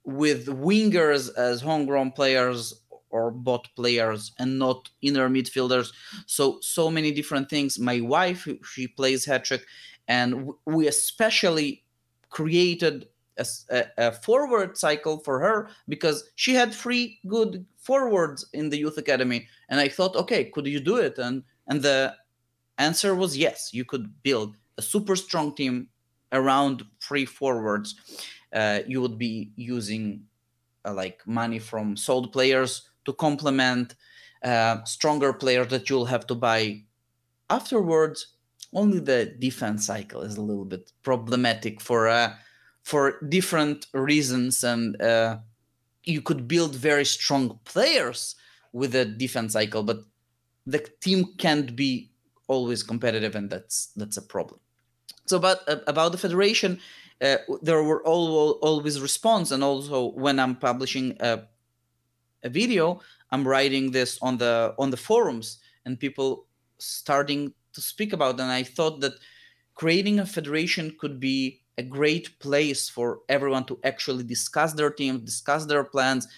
with 0.04 0.46
wingers 0.46 1.34
as 1.36 1.60
homegrown 1.60 2.10
players 2.12 2.74
or 3.10 3.30
bot 3.30 3.68
players 3.76 4.32
and 4.38 4.58
not 4.58 4.88
inner 5.02 5.28
midfielders. 5.28 5.92
So 6.26 6.58
so 6.60 6.90
many 6.90 7.12
different 7.12 7.50
things. 7.50 7.78
My 7.78 8.00
wife 8.00 8.48
she 8.64 8.88
plays 8.88 9.26
Hattrick, 9.26 9.62
and 10.08 10.50
we 10.66 10.88
especially 10.88 11.84
created 12.30 13.08
a, 13.70 13.84
a, 13.98 14.12
forward 14.12 14.76
cycle 14.76 15.18
for 15.18 15.40
her 15.40 15.68
because 15.88 16.30
she 16.34 16.54
had 16.54 16.72
three 16.72 17.18
good 17.26 17.64
forwards 17.76 18.46
in 18.52 18.68
the 18.68 18.78
youth 18.78 18.98
academy, 18.98 19.48
and 19.68 19.80
I 19.80 19.88
thought, 19.88 20.16
okay, 20.16 20.44
could 20.44 20.66
you 20.66 20.80
do 20.80 20.96
it? 20.96 21.18
And 21.18 21.42
and 21.66 21.82
the 21.82 22.14
answer 22.78 23.14
was 23.14 23.36
yes. 23.36 23.70
You 23.72 23.84
could 23.84 24.22
build 24.22 24.56
a 24.78 24.82
super 24.82 25.16
strong 25.16 25.54
team 25.54 25.88
around 26.32 26.84
three 27.02 27.24
forwards. 27.24 27.94
Uh, 28.52 28.80
you 28.86 29.00
would 29.00 29.18
be 29.18 29.52
using 29.56 30.22
uh, 30.84 30.92
like 30.94 31.26
money 31.26 31.58
from 31.58 31.96
sold 31.96 32.32
players 32.32 32.89
to 33.04 33.12
complement 33.12 33.94
uh, 34.42 34.82
stronger 34.84 35.32
players 35.32 35.68
that 35.68 35.88
you'll 35.88 36.06
have 36.06 36.26
to 36.26 36.34
buy 36.34 36.82
afterwards. 37.48 38.34
Only 38.72 39.00
the 39.00 39.34
defense 39.38 39.86
cycle 39.86 40.22
is 40.22 40.36
a 40.36 40.42
little 40.42 40.64
bit 40.64 40.92
problematic 41.02 41.80
for 41.80 42.08
uh, 42.08 42.34
for 42.82 43.20
different 43.28 43.86
reasons, 43.92 44.64
and 44.64 45.00
uh, 45.02 45.38
you 46.04 46.22
could 46.22 46.46
build 46.46 46.74
very 46.76 47.04
strong 47.04 47.58
players 47.64 48.36
with 48.72 48.94
a 48.94 49.04
defense 49.04 49.52
cycle, 49.54 49.82
but 49.82 49.98
the 50.66 50.78
team 51.00 51.34
can't 51.36 51.74
be 51.74 52.10
always 52.46 52.82
competitive, 52.82 53.34
and 53.34 53.50
that's 53.50 53.92
that's 53.96 54.16
a 54.16 54.22
problem. 54.22 54.60
So, 55.26 55.36
about 55.36 55.68
uh, 55.68 55.78
about 55.86 56.12
the 56.12 56.18
federation, 56.18 56.80
uh, 57.20 57.36
there 57.62 57.82
were 57.82 58.02
all, 58.06 58.52
always 58.62 59.00
response, 59.00 59.50
and 59.50 59.62
also 59.62 60.10
when 60.12 60.38
I'm 60.38 60.56
publishing 60.56 61.16
a 61.20 61.42
a 62.42 62.48
video 62.48 63.00
i'm 63.30 63.46
writing 63.46 63.90
this 63.90 64.18
on 64.22 64.36
the 64.38 64.74
on 64.78 64.90
the 64.90 64.96
forums 64.96 65.58
and 65.84 65.98
people 65.98 66.46
starting 66.78 67.52
to 67.72 67.80
speak 67.80 68.12
about 68.12 68.40
and 68.40 68.50
i 68.50 68.62
thought 68.62 69.00
that 69.00 69.14
creating 69.74 70.18
a 70.20 70.26
federation 70.26 70.94
could 70.98 71.18
be 71.18 71.60
a 71.78 71.82
great 71.82 72.38
place 72.38 72.88
for 72.88 73.20
everyone 73.28 73.64
to 73.64 73.78
actually 73.84 74.24
discuss 74.24 74.72
their 74.74 74.90
team 74.90 75.24
discuss 75.24 75.64
their 75.66 75.84
plans 75.84 76.28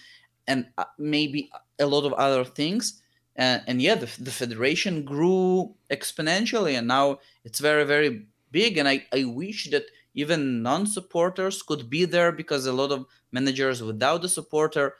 and 0.47 0.67
uh, 0.77 0.85
maybe 0.97 1.49
a 1.79 1.85
lot 1.85 2.05
of 2.05 2.13
other 2.13 2.43
things. 2.43 3.01
Uh, 3.37 3.59
and 3.65 3.81
yeah 3.81 3.95
the, 3.95 4.09
the 4.19 4.31
federation 4.31 5.03
grew 5.03 5.73
exponentially 5.89 6.77
and 6.77 6.87
now 6.87 7.17
it's 7.43 7.59
very 7.59 7.83
very 7.83 8.27
big. 8.51 8.77
And 8.77 8.87
i, 8.87 9.03
I 9.11 9.23
wish 9.23 9.71
that 9.71 9.85
even 10.13 10.61
non-supporters 10.61 11.63
could 11.63 11.89
be 11.89 12.05
there 12.05 12.31
because 12.31 12.67
a 12.67 12.71
lot 12.71 12.91
of 12.91 13.07
managers 13.31 13.81
without 13.81 14.21
the 14.21 14.29
supporter 14.29 14.93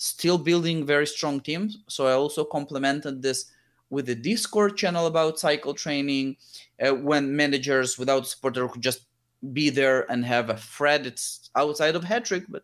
still 0.00 0.38
building 0.38 0.86
very 0.86 1.06
strong 1.06 1.40
teams. 1.40 1.76
So 1.88 2.06
I 2.06 2.12
also 2.12 2.42
complemented 2.42 3.20
this 3.20 3.52
with 3.90 4.08
a 4.08 4.14
Discord 4.14 4.78
channel 4.78 5.06
about 5.06 5.38
cycle 5.38 5.74
training 5.74 6.36
uh, 6.80 6.94
when 6.94 7.36
managers 7.36 7.98
without 7.98 8.26
supporter 8.26 8.66
could 8.66 8.80
just 8.80 9.04
be 9.52 9.68
there 9.68 10.10
and 10.10 10.24
have 10.24 10.48
a 10.48 10.56
thread. 10.56 11.06
It's 11.06 11.50
outside 11.54 11.96
of 11.96 12.04
Hattrick, 12.04 12.46
but 12.48 12.62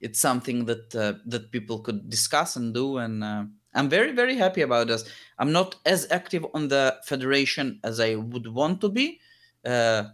it's 0.00 0.18
something 0.18 0.64
that 0.64 0.94
uh, 0.94 1.14
that 1.26 1.52
people 1.52 1.80
could 1.80 2.08
discuss 2.08 2.56
and 2.56 2.72
do. 2.72 2.96
And 2.96 3.22
uh, 3.22 3.44
I'm 3.74 3.90
very 3.90 4.12
very 4.12 4.36
happy 4.36 4.62
about 4.62 4.86
this. 4.86 5.04
I'm 5.38 5.52
not 5.52 5.76
as 5.84 6.06
active 6.10 6.46
on 6.54 6.68
the 6.68 6.96
federation 7.04 7.78
as 7.84 8.00
I 8.00 8.14
would 8.14 8.46
want 8.46 8.80
to 8.80 8.88
be. 8.88 9.20
Uh, 9.66 10.04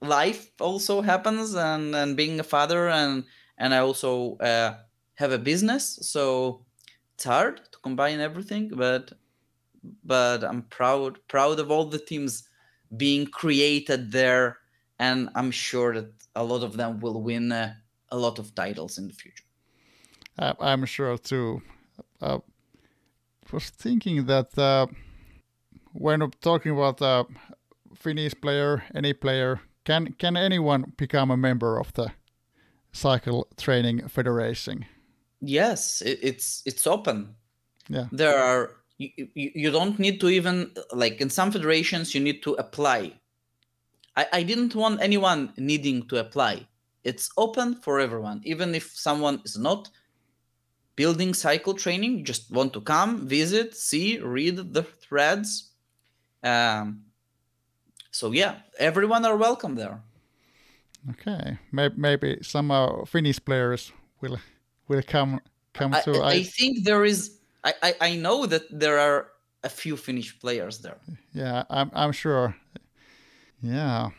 life 0.00 0.50
also 0.58 1.00
happens, 1.00 1.54
and 1.54 1.94
and 1.94 2.16
being 2.16 2.40
a 2.40 2.44
father 2.44 2.88
and 2.88 3.24
and 3.56 3.72
I 3.72 3.78
also 3.78 4.36
uh, 4.38 4.74
have 5.14 5.32
a 5.32 5.38
business, 5.38 5.98
so 6.02 6.64
it's 7.14 7.24
hard 7.24 7.60
to 7.72 7.78
combine 7.78 8.20
everything. 8.20 8.68
But 8.68 9.12
but 10.04 10.44
I'm 10.44 10.62
proud 10.62 11.18
proud 11.28 11.60
of 11.60 11.70
all 11.70 11.84
the 11.84 11.98
teams 11.98 12.48
being 12.96 13.26
created 13.26 14.12
there, 14.12 14.58
and 14.98 15.28
I'm 15.34 15.50
sure 15.50 15.94
that 15.94 16.12
a 16.34 16.44
lot 16.44 16.62
of 16.62 16.76
them 16.76 17.00
will 17.00 17.22
win 17.22 17.52
uh, 17.52 17.74
a 18.10 18.16
lot 18.16 18.38
of 18.38 18.54
titles 18.54 18.98
in 18.98 19.08
the 19.08 19.14
future. 19.14 19.44
I'm 20.38 20.84
sure 20.84 21.16
too. 21.16 21.62
Uh, 22.20 22.38
was 23.52 23.70
thinking 23.70 24.26
that 24.26 24.58
uh, 24.58 24.86
when 25.92 26.28
talking 26.40 26.72
about 26.72 27.00
a 27.00 27.04
uh, 27.04 27.24
Finnish 27.94 28.34
player, 28.40 28.82
any 28.94 29.12
player, 29.12 29.60
can 29.84 30.14
can 30.18 30.36
anyone 30.36 30.92
become 30.96 31.30
a 31.30 31.36
member 31.36 31.78
of 31.78 31.92
the 31.92 32.12
Cycle 32.92 33.46
Training 33.56 34.08
Federation? 34.08 34.86
Yes 35.48 36.02
it, 36.02 36.18
it's 36.22 36.62
it's 36.66 36.86
open. 36.86 37.34
Yeah. 37.88 38.06
There 38.12 38.38
are 38.38 38.76
you, 38.98 39.28
you, 39.34 39.70
don't 39.70 39.98
need 39.98 40.20
to 40.20 40.28
even 40.28 40.70
like 40.92 41.20
in 41.20 41.28
some 41.28 41.50
federations 41.50 42.14
you 42.14 42.20
need 42.20 42.42
to 42.44 42.52
apply. 42.54 43.12
I, 44.16 44.26
I 44.32 44.42
didn't 44.42 44.74
want 44.74 45.02
anyone 45.02 45.52
needing 45.56 46.06
to 46.08 46.18
apply. 46.18 46.66
It's 47.02 47.28
open 47.36 47.74
for 47.82 47.98
everyone. 47.98 48.40
Even 48.44 48.74
if 48.74 48.92
someone 48.94 49.42
is 49.44 49.58
not 49.58 49.90
building 50.96 51.34
cycle 51.34 51.74
training 51.74 52.24
just 52.24 52.50
want 52.52 52.72
to 52.72 52.80
come 52.80 53.26
visit 53.26 53.74
see 53.74 54.18
read 54.20 54.72
the 54.72 54.82
threads. 54.82 55.72
Um, 56.42 57.02
so 58.10 58.32
yeah 58.32 58.56
everyone 58.78 59.24
are 59.24 59.36
welcome 59.36 59.74
there. 59.74 60.00
Okay. 61.10 61.58
Maybe, 61.72 61.94
maybe 61.98 62.38
some 62.42 62.70
uh, 62.70 63.04
finnish 63.04 63.44
players 63.44 63.92
will 64.20 64.38
will 64.88 65.02
come 65.02 65.40
come 65.72 65.92
to. 66.04 66.12
I, 66.14 66.18
I, 66.18 66.30
I 66.30 66.42
think 66.42 66.84
there 66.84 67.04
is. 67.04 67.38
I, 67.62 67.74
I 67.82 67.94
I 68.00 68.16
know 68.16 68.46
that 68.46 68.62
there 68.70 68.98
are 68.98 69.28
a 69.62 69.68
few 69.68 69.96
Finnish 69.96 70.38
players 70.38 70.78
there. 70.78 70.98
Yeah, 71.32 71.64
I'm 71.70 71.90
I'm 71.94 72.12
sure. 72.12 72.54
Yeah, 73.62 74.10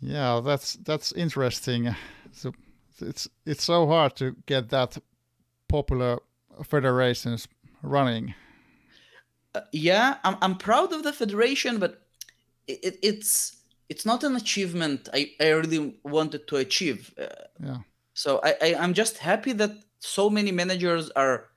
yeah, 0.00 0.40
that's 0.44 0.74
that's 0.84 1.12
interesting. 1.12 1.94
So 2.32 2.52
it's 3.00 3.28
it's 3.46 3.64
so 3.64 3.86
hard 3.86 4.16
to 4.16 4.34
get 4.46 4.68
that 4.70 4.98
popular 5.68 6.18
federations 6.64 7.48
running. 7.82 8.34
Uh, 9.54 9.60
yeah, 9.72 10.16
I'm 10.24 10.36
I'm 10.42 10.56
proud 10.56 10.92
of 10.92 11.02
the 11.02 11.12
federation, 11.12 11.78
but 11.78 12.02
it, 12.66 12.98
it's 13.02 13.56
it's 13.88 14.06
not 14.06 14.24
an 14.24 14.36
achievement 14.36 15.08
I, 15.12 15.30
I 15.40 15.50
really 15.50 15.94
wanted 16.04 16.48
to 16.48 16.56
achieve. 16.56 17.14
Uh, 17.18 17.26
yeah. 17.62 17.78
So 18.14 18.40
I, 18.42 18.54
I 18.62 18.74
I'm 18.74 18.94
just 18.94 19.18
happy 19.18 19.52
that 19.52 19.72
so 20.02 20.28
many 20.28 20.50
managers 20.50 21.10
are 21.10 21.50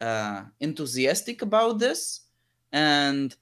uh, 0.00 0.42
enthusiastic 0.60 1.42
about 1.42 1.80
this, 1.80 2.20
and 2.72 3.34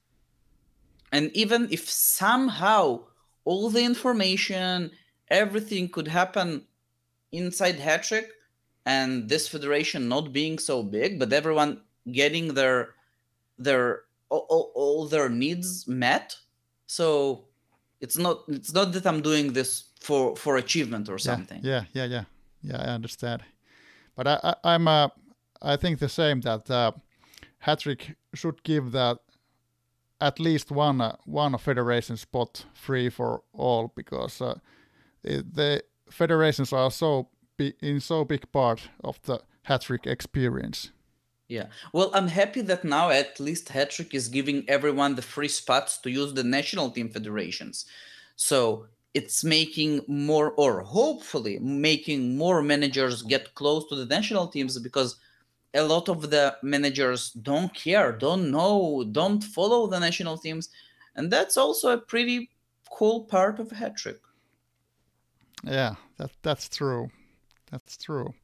and 1.13 1.31
even 1.35 1.69
if 1.71 1.89
somehow 1.89 3.01
all 3.45 3.69
the 3.69 3.85
information, 3.85 4.91
everything 5.29 5.89
could 5.89 6.09
happen 6.09 6.65
inside 7.31 7.77
Hattrick, 7.79 8.29
and 8.87 9.29
this 9.29 9.49
federation 9.49 10.09
not 10.09 10.33
being 10.33 10.59
so 10.59 10.83
big, 10.83 11.19
but 11.19 11.33
everyone 11.33 11.83
getting 12.11 12.55
their 12.55 12.95
their 13.59 14.05
all, 14.31 14.47
all, 14.49 14.73
all 14.75 15.07
their 15.07 15.29
needs 15.29 15.87
met. 15.87 16.37
So 16.87 17.45
it's 18.01 18.17
not 18.17 18.45
it's 18.49 18.73
not 18.73 18.93
that 18.93 19.07
I'm 19.07 19.21
doing 19.21 19.53
this 19.53 19.85
for 20.01 20.35
for 20.37 20.57
achievement 20.57 21.11
or 21.11 21.19
something. 21.19 21.61
Yeah, 21.63 21.85
yeah, 21.93 22.07
yeah, 22.07 22.25
yeah. 22.63 22.79
I 22.81 22.95
understand, 22.95 23.43
but 24.17 24.27
I, 24.27 24.55
I 24.65 24.75
am 24.75 24.89
uh, 24.89 25.09
I 25.63 25.77
think 25.77 25.99
the 25.99 26.09
same 26.09 26.41
that 26.41 26.71
uh, 26.71 26.93
Hattrick 27.65 28.17
should 28.35 28.63
give 28.63 28.93
that 28.93 29.19
at 30.21 30.41
least 30.41 30.71
one 30.71 31.01
uh, 31.01 31.17
one 31.25 31.57
federation 31.59 32.17
spot 32.17 32.65
free 32.75 33.11
for 33.11 33.43
all 33.53 33.93
because 33.95 34.41
uh, 34.41 34.59
the 35.23 35.83
federations 36.11 36.73
are 36.73 36.91
so 36.91 37.29
in 37.81 38.01
so 38.01 38.25
big 38.25 38.51
part 38.53 38.89
of 39.05 39.21
the 39.23 39.41
Hattrick 39.69 40.07
experience. 40.07 40.91
Yeah. 41.49 41.67
Well, 41.93 42.11
I'm 42.13 42.29
happy 42.29 42.61
that 42.63 42.85
now 42.85 43.11
at 43.11 43.39
least 43.39 43.69
Hattrick 43.69 44.15
is 44.15 44.29
giving 44.29 44.69
everyone 44.69 45.15
the 45.15 45.23
free 45.23 45.49
spots 45.49 45.97
to 45.99 46.11
use 46.11 46.35
the 46.35 46.43
national 46.43 46.91
team 46.91 47.09
federations. 47.09 47.87
So 48.35 48.87
it's 49.17 49.43
making 49.43 50.03
more, 50.09 50.53
or 50.59 50.83
hopefully 50.83 51.59
making 51.59 52.37
more 52.37 52.61
managers 52.61 53.23
get 53.23 53.55
close 53.55 53.89
to 53.89 53.97
the 53.97 54.05
national 54.05 54.47
teams 54.47 54.79
because 54.79 55.17
a 55.73 55.83
lot 55.83 56.11
of 56.11 56.29
the 56.29 56.55
managers 56.63 57.31
don't 57.31 57.73
care, 57.73 58.13
don't 58.13 58.51
know, 58.51 59.07
don't 59.13 59.43
follow 59.43 59.87
the 59.87 59.99
national 59.99 60.37
teams. 60.37 60.69
And 61.15 61.33
that's 61.33 61.57
also 61.57 61.93
a 61.93 61.99
pretty 62.13 62.51
cool 62.91 63.25
part 63.25 63.59
of 63.59 63.71
Hattrick. 63.71 64.21
Yeah, 65.65 65.95
that 66.19 66.33
that's 66.43 66.69
true. 66.69 67.09
That's 67.71 67.97
true. 67.97 68.35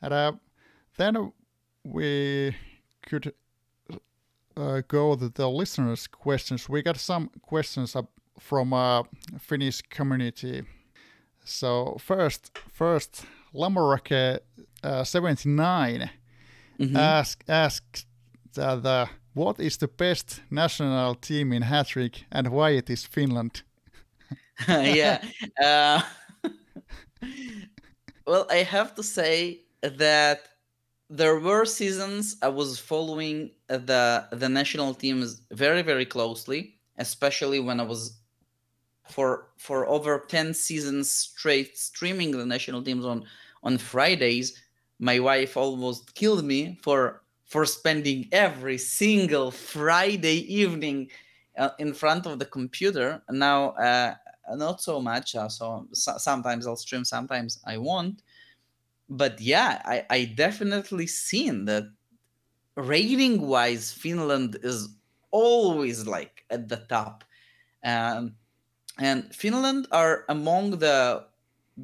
And 0.00 0.12
uh, 0.14 0.32
then 0.96 1.32
we 1.84 2.54
could 3.02 3.34
uh, 4.56 4.82
go 4.86 5.16
to 5.16 5.28
the 5.28 5.50
listeners' 5.50 6.06
questions. 6.06 6.68
We 6.68 6.82
got 6.82 6.98
some 6.98 7.30
questions 7.42 7.96
up 7.96 8.12
from 8.38 8.72
a 8.72 9.04
Finnish 9.38 9.82
community. 9.82 10.62
So 11.44 11.96
first, 11.98 12.56
first 12.72 13.24
Lamorake 13.54 14.40
uh, 14.82 15.04
79 15.04 16.10
mm-hmm. 16.78 16.96
ask 16.96 17.42
asked 17.48 18.06
uh, 18.56 19.06
what 19.34 19.60
is 19.60 19.76
the 19.76 19.88
best 19.88 20.40
national 20.50 21.14
team 21.14 21.52
in 21.52 21.62
Hattrick 21.62 22.24
and 22.30 22.48
why 22.48 22.70
it 22.70 22.90
is 22.90 23.04
Finland? 23.04 23.62
yeah. 24.68 25.22
Uh, 25.62 26.02
well, 28.26 28.46
I 28.50 28.64
have 28.64 28.94
to 28.96 29.02
say 29.02 29.60
that 29.82 30.40
there 31.08 31.38
were 31.38 31.64
seasons 31.64 32.36
I 32.42 32.48
was 32.48 32.78
following 32.78 33.50
the 33.68 34.26
the 34.32 34.48
national 34.48 34.94
teams 34.94 35.40
very 35.52 35.82
very 35.82 36.04
closely, 36.04 36.78
especially 36.98 37.60
when 37.60 37.80
I 37.80 37.84
was 37.84 38.18
for 39.10 39.48
for 39.56 39.86
over 39.86 40.24
10 40.28 40.54
seasons 40.54 41.10
straight 41.10 41.76
streaming 41.76 42.30
the 42.30 42.46
national 42.46 42.82
teams 42.82 43.04
on 43.04 43.24
on 43.62 43.78
Fridays. 43.78 44.62
My 44.98 45.18
wife 45.18 45.56
almost 45.56 46.14
killed 46.14 46.44
me 46.44 46.78
for 46.82 47.22
for 47.44 47.64
spending 47.64 48.28
every 48.32 48.78
single 48.78 49.50
Friday 49.50 50.52
evening 50.52 51.10
uh, 51.56 51.70
in 51.78 51.94
front 51.94 52.26
of 52.26 52.38
the 52.38 52.46
computer. 52.46 53.22
Now 53.30 53.70
uh, 53.70 54.14
not 54.54 54.80
so 54.82 55.00
much. 55.00 55.34
Uh, 55.34 55.48
so, 55.48 55.86
so 55.92 56.16
sometimes 56.18 56.66
I'll 56.66 56.76
stream, 56.76 57.04
sometimes 57.04 57.60
I 57.66 57.78
won't 57.78 58.22
but 59.08 59.40
yeah, 59.40 59.80
I, 59.84 60.04
I 60.10 60.24
definitely 60.36 61.06
seen 61.06 61.64
that 61.66 61.84
rating 62.76 63.46
wise, 63.46 63.92
Finland 63.92 64.58
is 64.62 64.88
always 65.30 66.06
like 66.06 66.44
at 66.50 66.68
the 66.68 66.78
top. 66.88 67.24
Um, 67.84 68.34
and 68.98 69.34
Finland 69.34 69.86
are 69.92 70.24
among 70.28 70.78
the 70.78 71.24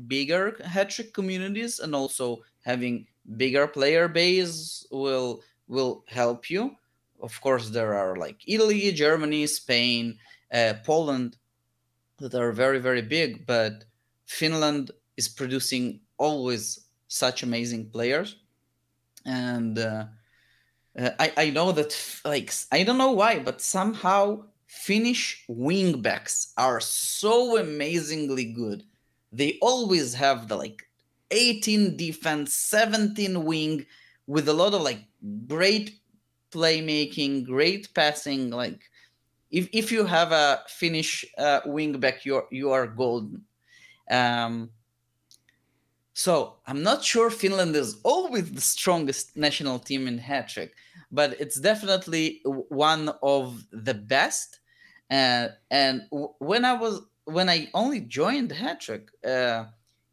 bigger 0.08 0.52
Hattrick 0.64 1.12
communities 1.12 1.78
and 1.78 1.94
also 1.94 2.42
having 2.64 3.06
bigger 3.36 3.66
player 3.66 4.08
base 4.08 4.86
will 4.90 5.42
will 5.68 6.04
help 6.08 6.50
you. 6.50 6.76
Of 7.20 7.40
course, 7.40 7.70
there 7.70 7.94
are 7.94 8.16
like 8.16 8.42
Italy, 8.46 8.92
Germany, 8.92 9.46
Spain, 9.46 10.18
uh, 10.52 10.74
Poland 10.84 11.36
that 12.18 12.34
are 12.34 12.52
very 12.52 12.78
very 12.80 13.02
big, 13.02 13.46
but 13.46 13.84
Finland 14.26 14.90
is 15.16 15.28
producing 15.28 16.00
always 16.16 16.88
such 17.08 17.42
amazing 17.42 17.90
players, 17.90 18.36
and 19.24 19.78
uh, 19.78 20.06
uh, 20.98 21.10
I 21.18 21.32
I 21.36 21.50
know 21.50 21.72
that 21.72 21.96
like 22.24 22.52
I 22.72 22.82
don't 22.82 22.98
know 22.98 23.12
why, 23.12 23.38
but 23.38 23.60
somehow 23.60 24.44
Finnish 24.74 25.44
wingbacks 25.48 26.52
are 26.58 26.80
so 26.80 27.58
amazingly 27.58 28.44
good. 28.44 28.82
They 29.32 29.58
always 29.62 30.12
have 30.14 30.48
the 30.48 30.56
like 30.56 30.82
18 31.30 31.96
defense, 31.96 32.54
17 32.54 33.44
wing 33.44 33.86
with 34.26 34.48
a 34.48 34.52
lot 34.52 34.74
of 34.74 34.82
like 34.82 35.04
great 35.46 35.98
playmaking, 36.50 37.46
great 37.46 37.94
passing. 37.94 38.50
Like 38.50 38.80
if, 39.50 39.68
if 39.72 39.90
you 39.90 40.04
have 40.04 40.32
a 40.32 40.62
Finnish 40.68 41.24
uh, 41.38 41.60
wingback, 41.62 42.24
you're 42.24 42.46
you 42.50 42.70
are 42.70 42.86
golden. 42.86 43.44
Um, 44.10 44.70
so 46.12 46.56
I'm 46.66 46.82
not 46.82 47.02
sure 47.02 47.30
Finland 47.30 47.74
is 47.74 48.00
always 48.04 48.50
the 48.50 48.60
strongest 48.60 49.36
national 49.36 49.78
team 49.78 50.06
in 50.06 50.18
Hattrick, 50.18 50.70
but 51.10 51.40
it's 51.40 51.58
definitely 51.58 52.42
one 52.44 53.10
of 53.22 53.64
the 53.72 53.94
best. 53.94 54.60
Uh, 55.10 55.48
and 55.70 56.02
when 56.10 56.64
I 56.64 56.72
was 56.72 57.02
when 57.24 57.48
I 57.48 57.68
only 57.74 58.00
joined 58.00 58.50
Hattrick 58.50 59.08
uh, 59.26 59.64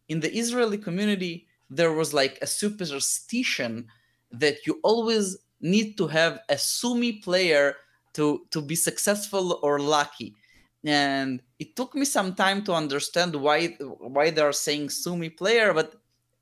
in 0.07 0.19
the 0.19 0.33
Israeli 0.33 0.77
community, 0.77 1.47
there 1.69 1.91
was 1.93 2.13
like 2.13 2.37
a 2.41 2.47
superstition 2.47 3.87
that 4.31 4.65
you 4.65 4.79
always 4.83 5.37
need 5.59 5.97
to 5.97 6.07
have 6.07 6.39
a 6.49 6.57
Sumi 6.57 7.13
player 7.13 7.75
to 8.13 8.45
to 8.51 8.61
be 8.61 8.75
successful 8.75 9.59
or 9.61 9.79
lucky 9.79 10.35
and 10.83 11.41
it 11.59 11.75
took 11.75 11.93
me 11.93 12.05
some 12.05 12.33
time 12.33 12.63
to 12.63 12.73
understand 12.73 13.35
why 13.35 13.67
why 13.99 14.31
they're 14.31 14.51
saying 14.51 14.89
Sumi 14.89 15.29
player, 15.29 15.73
but 15.73 15.95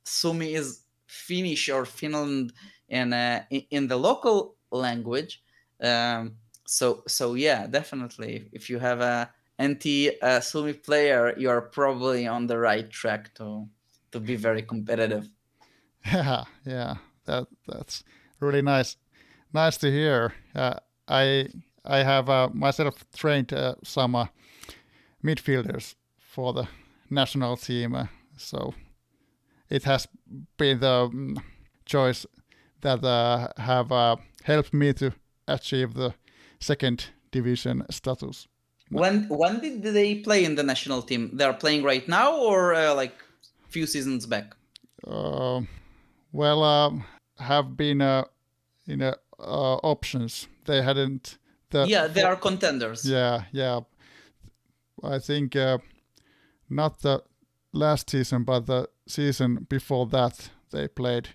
Sumi 0.04 0.54
is 0.54 0.82
Finnish 1.08 1.70
or 1.70 1.86
Finland 1.86 2.54
in 2.88 3.14
uh, 3.14 3.44
in 3.50 3.88
the 3.88 3.98
local 3.98 4.56
language. 4.72 5.44
Um, 5.82 6.36
so 6.70 7.04
so 7.08 7.34
yeah, 7.34 7.68
definitely. 7.68 8.50
If 8.52 8.70
you 8.70 8.80
have 8.80 9.02
a 9.02 9.30
anti 9.58 10.22
uh, 10.22 10.40
player, 10.84 11.34
you 11.38 11.50
are 11.50 11.62
probably 11.62 12.28
on 12.28 12.48
the 12.48 12.60
right 12.60 12.90
track 12.90 13.34
to 13.36 13.68
to 14.12 14.20
be 14.20 14.36
very 14.36 14.62
competitive. 14.62 15.30
Yeah, 16.06 16.46
yeah, 16.66 16.96
that 17.26 17.48
that's 17.68 18.04
really 18.40 18.62
nice, 18.62 18.98
nice 19.54 19.78
to 19.78 19.92
hear. 19.92 20.34
Uh, 20.56 20.76
I 21.08 21.50
I 21.84 22.04
have 22.04 22.30
uh, 22.30 22.50
myself 22.54 23.04
trained 23.18 23.52
uh, 23.52 23.76
some 23.84 24.16
uh, 24.16 24.28
midfielders 25.24 25.96
for 26.20 26.54
the 26.54 26.68
national 27.10 27.58
team, 27.58 27.96
uh, 27.96 28.08
so 28.38 28.74
it 29.70 29.84
has 29.84 30.08
been 30.58 30.80
the 30.80 31.06
um, 31.06 31.38
choice 31.86 32.26
that 32.82 33.04
have 33.58 34.20
helped 34.44 34.74
me 34.74 34.94
to 34.94 35.12
achieve 35.48 35.94
the 35.94 36.14
second 36.60 37.06
division 37.32 37.86
status. 37.90 38.48
When 38.92 39.28
when 39.30 39.60
did 39.60 39.84
they 39.84 40.16
play 40.16 40.46
in 40.46 40.56
the 40.56 40.64
national 40.64 41.04
team? 41.04 41.30
They 41.34 41.46
are 41.46 41.54
playing 41.54 41.84
right 41.84 42.08
now, 42.08 42.36
or 42.36 42.74
uh, 42.74 42.96
like 42.96 43.14
few 43.70 43.86
seasons 43.86 44.26
back? 44.26 44.56
Uh, 45.08 45.62
well, 46.32 46.64
um, 46.64 47.06
have 47.38 47.78
been 47.78 48.02
uh, 48.02 48.26
in 48.88 49.02
uh, 49.02 49.14
options. 49.38 50.48
They 50.66 50.82
hadn't. 50.82 51.38
The, 51.70 51.86
yeah, 51.88 52.08
they 52.08 52.24
are 52.24 52.36
contenders. 52.36 53.06
Yeah, 53.06 53.44
yeah. 53.52 53.82
I 55.04 55.20
think 55.20 55.56
uh, 55.56 55.78
not 56.70 57.02
the 57.02 57.24
last 57.72 58.10
season, 58.10 58.44
but 58.44 58.66
the 58.66 58.90
season 59.08 59.68
before 59.70 60.08
that 60.08 60.50
they 60.72 60.88
played. 60.88 61.30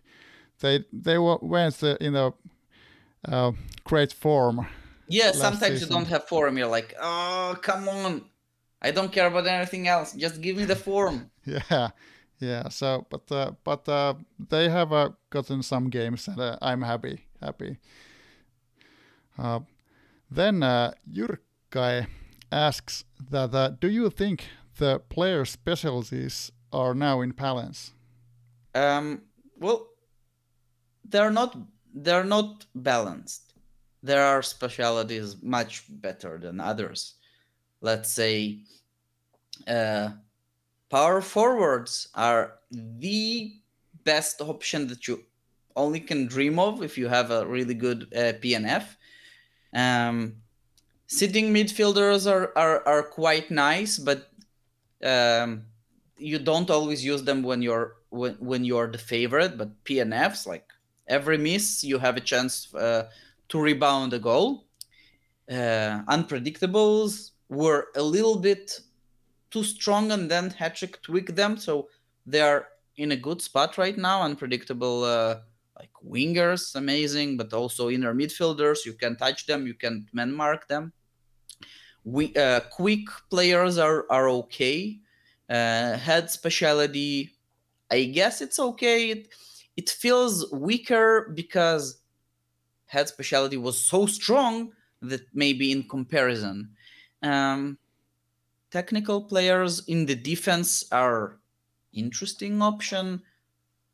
They 0.60 0.84
they 0.92 1.18
were 1.18 1.38
went 1.40 1.82
in 1.82 2.16
a 2.16 2.32
uh, 3.26 3.52
great 3.84 4.12
form. 4.12 4.66
Yeah, 5.08 5.32
sometimes 5.32 5.74
season. 5.74 5.88
you 5.88 5.94
don't 5.94 6.08
have 6.08 6.26
form. 6.28 6.58
You're 6.58 6.68
like, 6.68 6.94
oh 7.00 7.56
come 7.60 7.88
on, 7.88 8.24
I 8.80 8.90
don't 8.90 9.12
care 9.12 9.26
about 9.26 9.46
anything 9.46 9.88
else. 9.88 10.12
Just 10.12 10.40
give 10.40 10.56
me 10.56 10.64
the 10.64 10.76
form. 10.76 11.30
yeah, 11.44 11.90
Yeah. 12.38 12.68
So, 12.68 13.06
but 13.10 13.30
uh, 13.32 13.52
but 13.64 13.88
uh, 13.88 14.14
they 14.38 14.68
have 14.68 14.92
uh, 14.92 15.10
gotten 15.30 15.62
some 15.62 15.90
games, 15.90 16.28
and 16.28 16.40
uh, 16.40 16.58
I'm 16.60 16.82
happy. 16.82 17.26
Happy. 17.40 17.78
Uh, 19.38 19.60
then 20.30 20.62
uh, 20.62 20.92
Jyrkai 21.10 22.06
asks 22.50 23.04
that 23.30 23.54
uh, 23.54 23.70
do 23.80 23.88
you 23.88 24.10
think 24.10 24.46
the 24.78 24.98
player 24.98 25.44
specialties 25.44 26.52
are 26.72 26.94
now 26.94 27.20
in 27.20 27.30
balance? 27.30 27.92
Um, 28.74 29.22
well, 29.58 29.88
they're 31.04 31.30
not. 31.30 31.56
They're 31.94 32.24
not 32.24 32.66
balanced. 32.74 33.43
There 34.04 34.22
are 34.22 34.42
specialities 34.42 35.42
much 35.42 35.84
better 35.88 36.38
than 36.38 36.60
others. 36.60 37.14
Let's 37.80 38.12
say, 38.12 38.58
uh, 39.66 40.10
power 40.90 41.22
forwards 41.22 42.08
are 42.14 42.58
the 42.70 43.54
best 44.04 44.42
option 44.42 44.88
that 44.88 45.08
you 45.08 45.24
only 45.74 46.00
can 46.00 46.26
dream 46.26 46.58
of 46.58 46.82
if 46.82 46.98
you 46.98 47.08
have 47.08 47.30
a 47.30 47.46
really 47.46 47.72
good 47.72 48.02
uh, 48.14 48.36
PNF. 48.42 48.84
Um, 49.72 50.34
sitting 51.06 51.54
midfielders 51.54 52.30
are, 52.30 52.52
are, 52.56 52.86
are 52.86 53.04
quite 53.04 53.50
nice, 53.50 53.98
but 53.98 54.28
um, 55.02 55.62
you 56.18 56.38
don't 56.38 56.68
always 56.68 57.02
use 57.02 57.22
them 57.22 57.42
when 57.42 57.62
you're 57.62 57.96
when, 58.10 58.34
when 58.34 58.66
you're 58.66 58.92
the 58.92 58.98
favorite. 58.98 59.56
But 59.56 59.82
PNFs, 59.84 60.46
like 60.46 60.68
every 61.08 61.38
miss, 61.38 61.82
you 61.82 61.98
have 61.98 62.18
a 62.18 62.20
chance 62.20 62.72
uh, 62.74 63.04
to 63.48 63.60
rebound 63.60 64.12
a 64.12 64.18
goal. 64.18 64.66
Uh, 65.50 66.02
unpredictables 66.08 67.32
were 67.48 67.88
a 67.96 68.02
little 68.02 68.38
bit 68.38 68.80
too 69.50 69.62
strong, 69.62 70.12
and 70.12 70.30
then 70.30 70.50
Hattrick 70.50 71.00
tweaked 71.02 71.36
them, 71.36 71.56
so 71.56 71.88
they 72.26 72.40
are 72.40 72.68
in 72.96 73.12
a 73.12 73.16
good 73.16 73.42
spot 73.42 73.76
right 73.78 73.96
now. 73.96 74.22
Unpredictable, 74.22 75.04
uh, 75.04 75.40
like 75.78 75.90
wingers, 76.04 76.74
amazing, 76.76 77.36
but 77.36 77.52
also 77.52 77.90
inner 77.90 78.14
midfielders. 78.14 78.84
You 78.84 78.94
can 78.94 79.16
touch 79.16 79.46
them, 79.46 79.66
you 79.66 79.74
can 79.74 80.06
man 80.12 80.32
mark 80.32 80.66
them. 80.68 80.92
We 82.04 82.34
uh, 82.34 82.60
quick 82.70 83.06
players 83.30 83.78
are 83.78 84.06
are 84.10 84.28
okay. 84.28 85.00
Uh, 85.48 85.96
head 85.98 86.30
speciality, 86.30 87.30
I 87.90 88.04
guess 88.04 88.40
it's 88.40 88.58
okay. 88.58 89.10
It, 89.10 89.28
it 89.76 89.90
feels 89.90 90.50
weaker 90.52 91.30
because 91.34 91.98
head 92.94 93.08
speciality 93.08 93.56
was 93.56 93.76
so 93.92 94.06
strong 94.06 94.72
that 95.02 95.22
maybe 95.34 95.72
in 95.72 95.82
comparison. 95.96 96.70
Um, 97.22 97.78
technical 98.70 99.18
players 99.32 99.72
in 99.86 100.06
the 100.06 100.14
defense 100.14 100.84
are 100.90 101.38
interesting 101.92 102.62
option. 102.62 103.22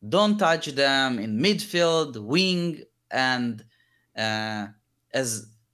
Don't 0.09 0.39
touch 0.39 0.67
them 0.67 1.19
in 1.19 1.39
midfield, 1.39 2.13
wing, 2.35 2.83
and 3.11 3.65
uh, 4.17 4.67
as 5.13 5.29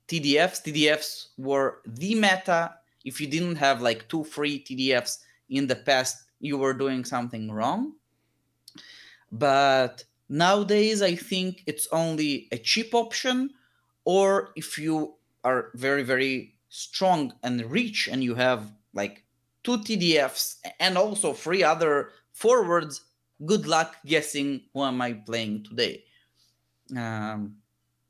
TDFs. 0.08 0.58
TDFs 0.66 1.10
were 1.36 1.70
the 1.86 2.14
meta. 2.14 2.74
If 3.04 3.20
you 3.20 3.28
didn't 3.28 3.56
have 3.56 3.82
like 3.82 4.08
two 4.08 4.24
free 4.24 4.56
TDFs 4.66 5.18
in 5.50 5.66
the 5.66 5.76
past, 5.76 6.16
you 6.40 6.58
were 6.58 6.74
doing 6.74 7.04
something 7.04 7.50
wrong. 7.52 7.92
But 9.30 10.04
nowadays, 10.28 11.02
I 11.02 11.14
think 11.14 11.62
it's 11.66 11.88
only 11.92 12.48
a 12.52 12.58
cheap 12.58 12.94
option, 12.94 13.50
or 14.04 14.50
if 14.56 14.78
you 14.78 15.14
are 15.44 15.70
very, 15.74 16.02
very 16.02 16.54
strong 16.68 17.32
and 17.42 17.64
rich 17.70 18.08
and 18.10 18.22
you 18.22 18.34
have 18.34 18.72
like 18.92 19.24
two 19.62 19.78
TDFs 19.78 20.56
and 20.80 20.96
also 20.98 21.32
three 21.32 21.62
other 21.62 22.10
forwards, 22.32 23.02
good 23.44 23.66
luck 23.66 23.96
guessing 24.04 24.62
who 24.72 24.84
am 24.84 25.00
I 25.00 25.12
playing 25.14 25.64
today. 25.64 26.04
Um, 26.96 27.56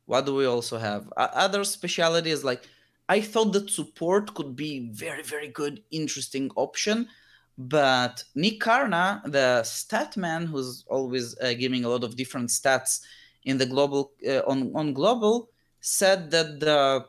what 0.06 0.26
do 0.26 0.34
we 0.34 0.47
also 0.47 0.78
have? 0.78 1.12
Uh, 1.16 1.28
other 1.32 1.64
specialities 1.64 2.44
like 2.44 2.68
I 3.09 3.20
thought 3.20 3.52
that 3.52 3.70
support 3.70 4.34
could 4.34 4.56
be 4.56 4.90
very 4.93 5.22
very 5.22 5.48
good, 5.48 5.82
interesting 5.90 6.51
option, 6.56 7.09
but 7.58 8.22
Nick 8.34 8.60
Karna, 8.60 9.22
the 9.24 9.62
stat 9.62 10.16
man, 10.16 10.46
who's 10.46 10.84
always 10.88 11.38
uh, 11.40 11.54
giving 11.54 11.84
a 11.84 11.88
lot 11.88 12.04
of 12.04 12.16
different 12.16 12.50
stats 12.50 13.00
in 13.44 13.56
the 13.56 13.66
global 13.66 14.12
uh, 14.28 14.40
on 14.46 14.72
on 14.74 14.92
global, 14.92 15.50
said 15.80 16.30
that 16.32 16.60
the 16.60 17.06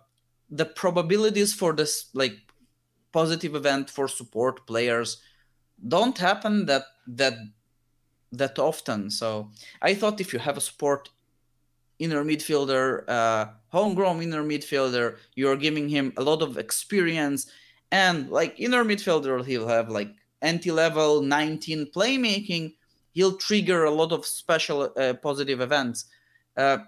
the 0.49 0.65
probabilities 0.65 1.53
for 1.53 1.73
this 1.73 2.09
like 2.13 2.37
positive 3.11 3.55
event 3.55 3.89
for 3.89 4.07
support 4.07 4.65
players 4.67 5.21
don't 5.87 6.17
happen 6.17 6.65
that 6.65 6.83
that 7.07 7.33
that 8.31 8.57
often. 8.57 9.09
So 9.11 9.51
I 9.81 9.93
thought 9.93 10.21
if 10.21 10.31
you 10.31 10.39
have 10.39 10.57
a 10.57 10.61
support 10.61 11.09
inner 11.99 12.23
midfielder, 12.23 13.03
uh, 13.09 13.47
homegrown 13.69 14.21
inner 14.21 14.43
midfielder, 14.43 15.17
you're 15.35 15.57
giving 15.57 15.89
him 15.89 16.13
a 16.15 16.21
lot 16.21 16.41
of 16.41 16.57
experience, 16.57 17.51
and 17.91 18.29
like 18.29 18.53
inner 18.57 18.85
midfielder, 18.85 19.45
he'll 19.45 19.67
have 19.67 19.89
like 19.89 20.13
anti-level 20.41 21.22
19 21.22 21.91
playmaking. 21.95 22.76
He'll 23.14 23.38
trigger 23.38 23.85
a 23.85 23.91
lot 23.91 24.11
of 24.11 24.26
special 24.26 24.93
uh, 24.95 25.14
positive 25.15 25.61
events. 25.61 26.05
Uh, 26.55 26.80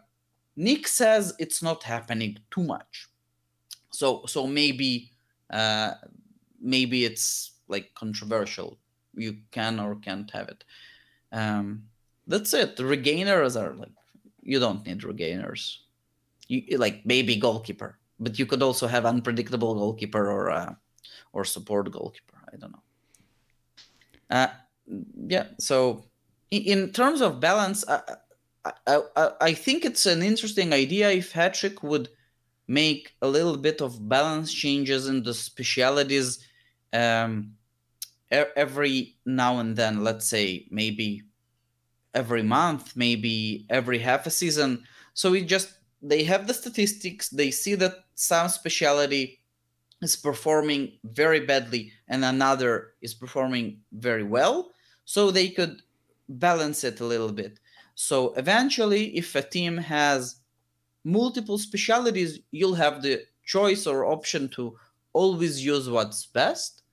Nick 0.56 0.88
says 0.88 1.34
it's 1.40 1.64
not 1.64 1.84
happening 1.84 2.38
too 2.52 2.64
much, 2.64 3.08
so 3.92 4.26
so 4.26 4.46
maybe 4.46 5.12
uh, 5.50 5.94
maybe 6.60 7.06
it's 7.06 7.52
like 7.68 7.94
controversial. 7.96 8.78
You 9.16 9.38
can 9.52 9.80
or 9.80 9.96
can't 9.96 10.30
have 10.32 10.50
it. 10.50 10.64
Um, 11.32 11.84
that's 12.28 12.54
it. 12.54 12.78
Regainers 12.80 13.56
are 13.56 13.74
like 13.74 13.92
you 14.44 14.60
don't 14.60 14.86
need 14.86 15.04
regainers. 15.04 15.84
You 16.48 16.78
like 16.78 17.06
maybe 17.06 17.36
goalkeeper, 17.36 17.98
but 18.20 18.38
you 18.38 18.46
could 18.46 18.62
also 18.62 18.88
have 18.88 19.06
unpredictable 19.06 19.76
goalkeeper 19.76 20.32
or 20.32 20.50
uh, 20.52 20.74
or 21.32 21.46
support 21.46 21.92
goalkeeper. 21.92 22.38
I 22.52 22.58
don't 22.58 22.72
know. 22.72 22.84
Uh, 24.30 24.48
yeah. 25.28 25.48
So 25.60 26.06
in, 26.52 26.92
terms 26.92 27.22
of 27.22 27.40
balance, 27.40 27.84
I, 27.88 28.02
I, 28.66 29.02
I, 29.16 29.32
I 29.42 29.54
think 29.54 29.86
it's 29.86 30.06
an 30.06 30.22
interesting 30.22 30.74
idea 30.74 31.10
if 31.12 31.34
Hattrick 31.34 31.84
would 31.84 32.10
make 32.68 33.16
a 33.22 33.28
little 33.28 33.58
bit 33.58 33.82
of 33.82 34.08
balance 34.08 34.54
changes 34.54 35.08
in 35.08 35.24
the 35.24 35.34
specialities 35.34 36.40
um, 36.94 37.54
every 38.32 39.18
now 39.26 39.60
and 39.60 39.76
then. 39.76 40.04
Let's 40.04 40.28
say 40.28 40.68
maybe 40.70 41.24
every 42.14 42.44
month, 42.44 42.96
maybe 42.96 43.66
every 43.70 44.00
half 44.00 44.28
a 44.28 44.32
season. 44.32 44.84
So 45.14 45.32
we 45.32 45.44
just 45.44 45.74
they 46.02 46.24
have 46.24 46.48
the 46.48 46.54
statistics. 46.54 47.30
They 47.30 47.52
see 47.52 47.76
that 47.76 47.96
some 48.16 48.48
speciality 48.48 49.39
is 50.02 50.16
performing 50.16 50.94
very 51.04 51.42
badly 51.42 51.92
and 52.08 52.24
another 52.24 52.94
is 53.02 53.14
performing 53.14 53.80
very 53.92 54.24
well. 54.24 54.72
So 55.06 55.32
they 55.32 55.50
could 55.50 55.82
balance 56.28 56.84
it 56.84 57.00
a 57.00 57.06
little 57.06 57.32
bit. 57.32 57.60
So 57.96 58.34
eventually, 58.36 59.18
if 59.18 59.36
a 59.36 59.42
team 59.42 59.78
has 59.78 60.38
multiple 61.04 61.58
specialities, 61.58 62.40
you'll 62.52 62.76
have 62.76 63.02
the 63.02 63.24
choice 63.44 63.88
or 63.88 64.06
option 64.06 64.48
to 64.50 64.78
always 65.14 65.66
use 65.66 65.90
what's 65.90 66.26
best. 66.28 66.84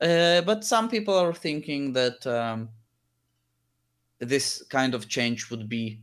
Uh, 0.00 0.42
but 0.42 0.64
some 0.64 0.88
people 0.88 1.14
are 1.14 1.32
thinking 1.32 1.92
that 1.94 2.24
um, 2.26 2.68
this 4.18 4.62
kind 4.68 4.94
of 4.94 5.08
change 5.08 5.50
would 5.50 5.68
be 5.68 6.00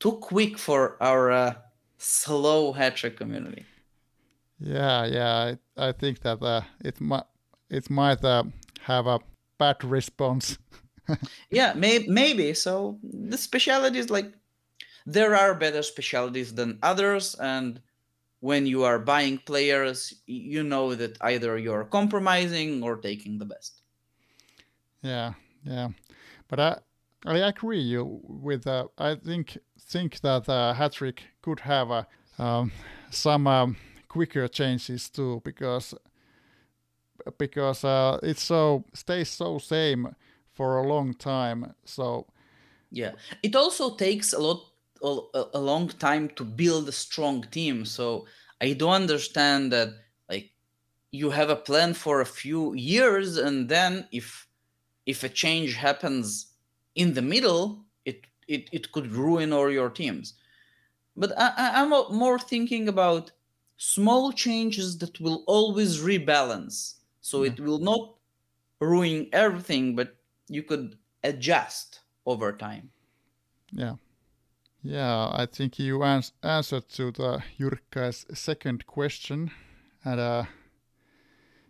too 0.00 0.12
quick 0.12 0.58
for 0.58 1.02
our 1.02 1.30
uh, 1.30 1.54
slow 1.98 2.74
Hattrick 2.74 3.16
community. 3.16 3.64
Yeah, 4.58 5.04
yeah, 5.06 5.54
I, 5.76 5.88
I 5.88 5.92
think 5.92 6.20
that 6.20 6.42
uh, 6.42 6.62
it 6.80 7.00
might 7.00 7.24
it 7.70 7.90
might 7.90 8.24
uh, 8.24 8.44
have 8.80 9.06
a 9.06 9.20
bad 9.58 9.82
response. 9.84 10.58
yeah, 11.50 11.72
may- 11.74 12.06
maybe. 12.06 12.54
So 12.54 12.98
the 13.02 13.36
specialities, 13.36 14.10
like 14.10 14.32
there 15.06 15.34
are 15.34 15.54
better 15.54 15.82
specialities 15.82 16.54
than 16.54 16.78
others, 16.82 17.34
and 17.34 17.80
when 18.40 18.66
you 18.66 18.84
are 18.84 18.98
buying 18.98 19.38
players, 19.38 20.14
you 20.26 20.62
know 20.62 20.94
that 20.94 21.18
either 21.22 21.58
you're 21.58 21.84
compromising 21.84 22.82
or 22.82 22.96
taking 22.96 23.38
the 23.38 23.46
best. 23.46 23.80
Yeah, 25.02 25.34
yeah, 25.64 25.88
but 26.48 26.60
I 26.60 26.78
I 27.26 27.38
agree 27.38 27.80
you 27.80 28.20
with. 28.22 28.66
Uh, 28.66 28.88
I 28.98 29.16
think 29.16 29.58
think 29.80 30.20
that 30.20 30.48
uh, 30.48 30.74
Hattrick 30.74 31.18
could 31.42 31.60
have 31.60 31.90
uh, 31.90 32.04
um, 32.38 32.72
some 33.10 33.46
um, 33.46 33.76
quicker 34.14 34.46
changes 34.46 35.10
too 35.10 35.40
because 35.44 35.92
because 37.36 37.84
uh, 37.84 38.18
it 38.22 38.38
so 38.38 38.84
stays 38.92 39.28
so 39.28 39.58
same 39.58 40.14
for 40.52 40.78
a 40.78 40.86
long 40.86 41.14
time. 41.14 41.74
So 41.84 42.26
yeah, 42.92 43.12
it 43.42 43.56
also 43.56 43.96
takes 43.96 44.32
a 44.32 44.38
lot 44.38 44.60
a, 45.02 45.44
a 45.54 45.60
long 45.60 45.88
time 45.88 46.28
to 46.36 46.44
build 46.44 46.88
a 46.88 46.92
strong 46.92 47.42
team. 47.50 47.84
So 47.84 48.26
I 48.60 48.74
do 48.74 48.88
understand 48.88 49.72
that 49.72 49.88
like 50.30 50.52
you 51.10 51.30
have 51.30 51.50
a 51.50 51.62
plan 51.68 51.94
for 51.94 52.20
a 52.20 52.32
few 52.40 52.74
years 52.74 53.36
and 53.36 53.68
then 53.68 54.06
if 54.12 54.46
if 55.06 55.24
a 55.24 55.28
change 55.28 55.74
happens 55.74 56.54
in 56.94 57.14
the 57.14 57.22
middle, 57.22 57.84
it 58.04 58.26
it, 58.46 58.68
it 58.72 58.92
could 58.92 59.08
ruin 59.08 59.52
all 59.52 59.70
your 59.70 59.90
teams. 59.90 60.34
But 61.16 61.32
I, 61.38 61.82
I'm 61.82 61.90
more 62.16 62.38
thinking 62.38 62.88
about 62.88 63.30
small 63.76 64.32
changes 64.32 64.98
that 64.98 65.20
will 65.20 65.44
always 65.46 66.00
rebalance. 66.00 66.94
So 67.20 67.42
it 67.42 67.58
will 67.58 67.78
not 67.78 68.14
ruin 68.80 69.28
everything, 69.32 69.96
but 69.96 70.16
you 70.48 70.62
could 70.62 70.98
adjust 71.22 72.00
over 72.26 72.52
time. 72.52 72.90
Yeah. 73.72 73.94
Yeah, 74.82 75.30
I 75.32 75.46
think 75.46 75.78
you 75.78 76.04
ans- 76.04 76.32
answered 76.42 76.90
to 76.90 77.10
the 77.10 77.42
Jurka's 77.58 78.26
second 78.34 78.86
question. 78.86 79.50
And 80.04 80.20
uh, 80.20 80.44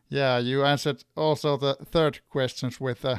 yeah, 0.09 0.39
you 0.39 0.64
answered 0.64 1.05
also 1.16 1.56
the 1.56 1.74
third 1.74 2.18
questions 2.28 2.81
with 2.81 3.05
uh, 3.05 3.18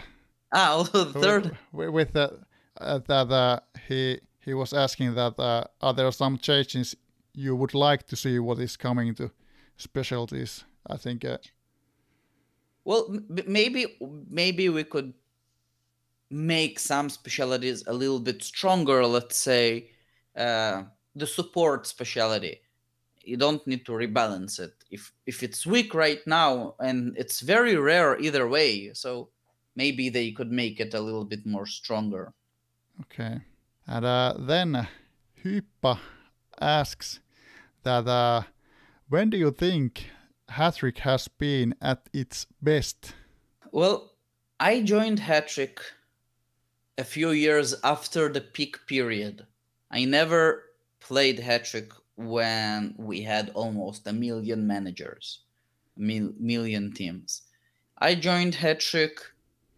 ah, 0.52 0.72
also 0.76 1.06
the 1.06 1.20
third 1.20 1.58
with, 1.72 1.90
with 1.90 2.14
the 2.14 2.40
uh, 2.80 3.00
that 3.08 3.32
uh, 3.32 3.60
he 3.88 4.20
he 4.40 4.54
was 4.54 4.74
asking 4.74 5.16
that 5.16 5.40
uh, 5.40 5.64
are 5.82 5.94
there 5.94 6.12
some 6.12 6.38
changes 6.38 6.96
you 7.36 7.56
would 7.56 7.74
like 7.74 8.08
to 8.08 8.16
see 8.16 8.40
what 8.40 8.60
is 8.60 8.78
coming 8.78 9.16
to 9.16 9.32
specialties? 9.78 10.64
I 10.88 10.98
think. 10.98 11.26
Uh, 11.26 11.38
well, 12.84 13.08
m- 13.10 13.44
maybe 13.48 13.98
maybe 14.30 14.70
we 14.70 14.84
could 14.84 15.14
make 16.30 16.80
some 16.80 17.10
specialties 17.10 17.84
a 17.88 17.94
little 17.94 18.20
bit 18.20 18.44
stronger. 18.44 19.06
Let's 19.06 19.38
say 19.38 19.90
uh, 20.36 20.84
the 21.16 21.28
support 21.28 21.88
specialty. 21.88 22.62
You 23.24 23.38
don't 23.38 23.66
need 23.66 23.86
to 23.88 23.94
rebalance 23.94 24.60
it. 24.60 24.74
If 24.92 25.12
if 25.26 25.42
it's 25.44 25.66
weak 25.66 25.94
right 25.96 26.22
now, 26.28 26.76
and 26.80 27.18
it's 27.18 27.42
very 27.42 27.76
rare 27.76 28.20
either 28.20 28.48
way, 28.48 28.94
so 28.94 29.30
maybe 29.76 30.10
they 30.10 30.32
could 30.32 30.52
make 30.52 30.80
it 30.80 30.94
a 30.94 31.02
little 31.02 31.26
bit 31.26 31.46
more 31.46 31.66
stronger. 31.66 32.34
Okay. 33.02 33.42
And 33.88 34.06
uh, 34.06 34.34
then 34.38 34.88
Hyppa 35.44 36.00
asks 36.60 37.20
that 37.86 38.08
uh, 38.08 38.44
when 39.08 39.30
do 39.30 39.38
you 39.38 39.52
think 39.52 40.10
Hattrick 40.50 41.00
has 41.00 41.28
been 41.28 41.76
at 41.82 42.10
its 42.14 42.48
best? 42.62 43.14
Well, 43.72 44.12
I 44.60 44.82
joined 44.82 45.20
Hattrick 45.20 45.80
a 46.98 47.04
few 47.04 47.30
years 47.32 47.76
after 47.84 48.28
the 48.28 48.42
peak 48.42 48.86
period. 48.88 49.46
I 49.92 50.06
never 50.06 50.64
played 51.00 51.40
Hattrick 51.40 51.92
when 52.16 52.96
we 52.98 53.22
had 53.22 53.52
almost 53.54 54.08
a 54.08 54.14
million 54.14 54.66
managers, 54.66 55.42
mil- 55.96 56.34
million 56.40 56.92
teams. 56.92 57.44
I 57.98 58.16
joined 58.16 58.56
Hattrick 58.56 59.20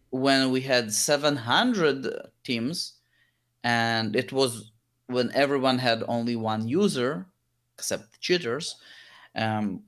when 0.10 0.52
we 0.52 0.62
had 0.62 0.94
700 0.94 2.08
teams 2.44 2.94
and 3.64 4.16
it 4.16 4.32
was 4.32 4.72
when 5.08 5.32
everyone 5.34 5.80
had 5.80 6.04
only 6.08 6.36
one 6.36 6.68
user 6.68 7.28
except 7.78 8.12
the 8.12 8.18
cheaters 8.20 8.76
um, 9.36 9.84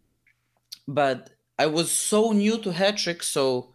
but 0.88 1.32
i 1.58 1.66
was 1.66 1.92
so 1.92 2.32
new 2.32 2.58
to 2.58 2.72
Hattrick 2.72 3.24
so 3.24 3.74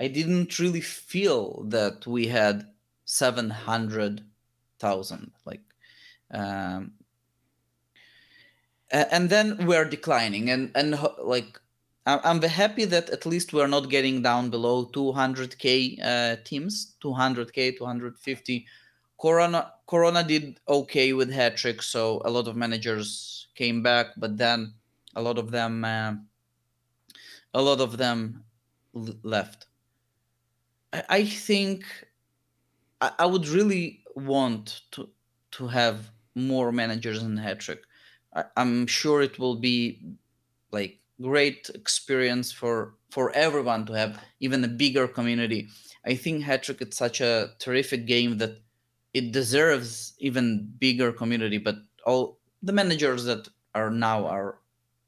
i 0.00 0.08
didn't 0.08 0.58
really 0.58 0.80
feel 0.80 1.64
that 1.68 2.06
we 2.06 2.26
had 2.26 2.66
700000 3.04 5.32
like 5.44 5.60
um, 6.32 6.92
and 8.90 9.30
then 9.30 9.64
we're 9.66 9.84
declining 9.84 10.50
and 10.50 10.72
and 10.74 10.98
like 11.22 11.60
I'm 12.06 12.40
happy 12.40 12.84
that 12.84 13.10
at 13.10 13.26
least 13.26 13.52
we're 13.52 13.66
not 13.66 13.90
getting 13.90 14.22
down 14.22 14.48
below 14.48 14.86
200k 14.86 15.98
uh, 16.00 16.36
teams, 16.44 16.94
200k, 17.02 17.76
250. 17.76 18.66
Corona 19.20 19.72
Corona 19.86 20.22
did 20.24 20.60
okay 20.68 21.12
with 21.12 21.30
Hattrick, 21.30 21.82
so 21.82 22.20
a 22.24 22.30
lot 22.30 22.48
of 22.48 22.56
managers 22.56 23.48
came 23.54 23.82
back, 23.82 24.08
but 24.16 24.36
then 24.36 24.74
a 25.14 25.22
lot 25.22 25.38
of 25.38 25.50
them, 25.50 25.84
uh, 25.84 26.14
a 27.54 27.62
lot 27.62 27.80
of 27.80 27.96
them 27.96 28.44
left. 29.22 29.66
I, 30.92 31.02
I 31.08 31.24
think 31.24 31.84
I, 33.00 33.12
I, 33.20 33.26
would 33.26 33.48
really 33.48 34.02
want 34.14 34.82
to 34.92 35.08
to 35.52 35.68
have 35.68 36.10
more 36.34 36.72
managers 36.72 37.22
in 37.22 37.36
Hattrick. 37.36 37.80
I, 38.34 38.44
I'm 38.56 38.86
sure 38.86 39.22
it 39.22 39.38
will 39.38 39.56
be 39.56 40.02
like 40.72 40.98
great 41.22 41.70
experience 41.74 42.52
for 42.52 42.94
for 43.10 43.30
everyone 43.32 43.86
to 43.86 43.94
have 43.94 44.20
even 44.40 44.64
a 44.64 44.68
bigger 44.68 45.08
community. 45.08 45.68
I 46.04 46.14
think 46.16 46.44
Hattrick 46.44 46.86
is 46.86 46.96
such 46.96 47.20
a 47.20 47.52
terrific 47.58 48.06
game 48.06 48.38
that 48.38 48.60
it 49.16 49.32
deserves 49.32 50.12
even 50.18 50.70
bigger 50.78 51.10
community. 51.10 51.56
But 51.56 51.76
all 52.04 52.38
the 52.62 52.72
managers 52.72 53.24
that 53.24 53.48
are 53.74 53.90
now 53.90 54.26
are 54.26 54.58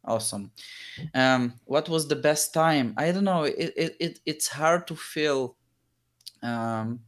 awesome. 0.02 0.50
Um, 1.14 1.60
what 1.66 1.90
was 1.90 2.08
the 2.08 2.16
best 2.16 2.54
time? 2.54 2.94
I 2.96 3.12
don't 3.12 3.24
know. 3.24 3.42
It, 3.42 3.74
it, 3.76 3.96
it 4.00 4.20
it's 4.24 4.48
hard 4.48 4.86
to 4.86 4.96
feel 4.96 5.56
um, 6.42 7.00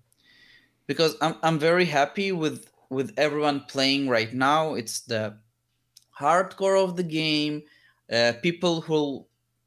because 0.86 1.16
I'm 1.22 1.36
I'm 1.42 1.58
very 1.58 1.86
happy 1.86 2.32
with 2.32 2.70
with 2.90 3.14
everyone 3.16 3.64
playing 3.66 4.10
right 4.10 4.34
now. 4.34 4.74
It's 4.74 5.00
the 5.00 5.38
hardcore 6.20 6.84
of 6.84 6.96
the 6.96 7.08
game 7.22 7.62
uh, 8.12 8.34
people 8.42 8.82
who 8.82 9.24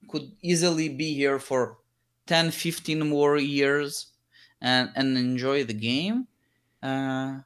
could 0.07 0.31
easily 0.43 0.87
be 0.87 1.15
here 1.15 1.39
for 1.39 1.79
10 2.27 2.51
15 2.51 3.09
more 3.09 3.37
years 3.37 4.13
and 4.61 4.91
and 4.95 5.17
enjoy 5.17 5.63
the 5.63 5.73
game 5.73 6.27
uh, 6.83 7.39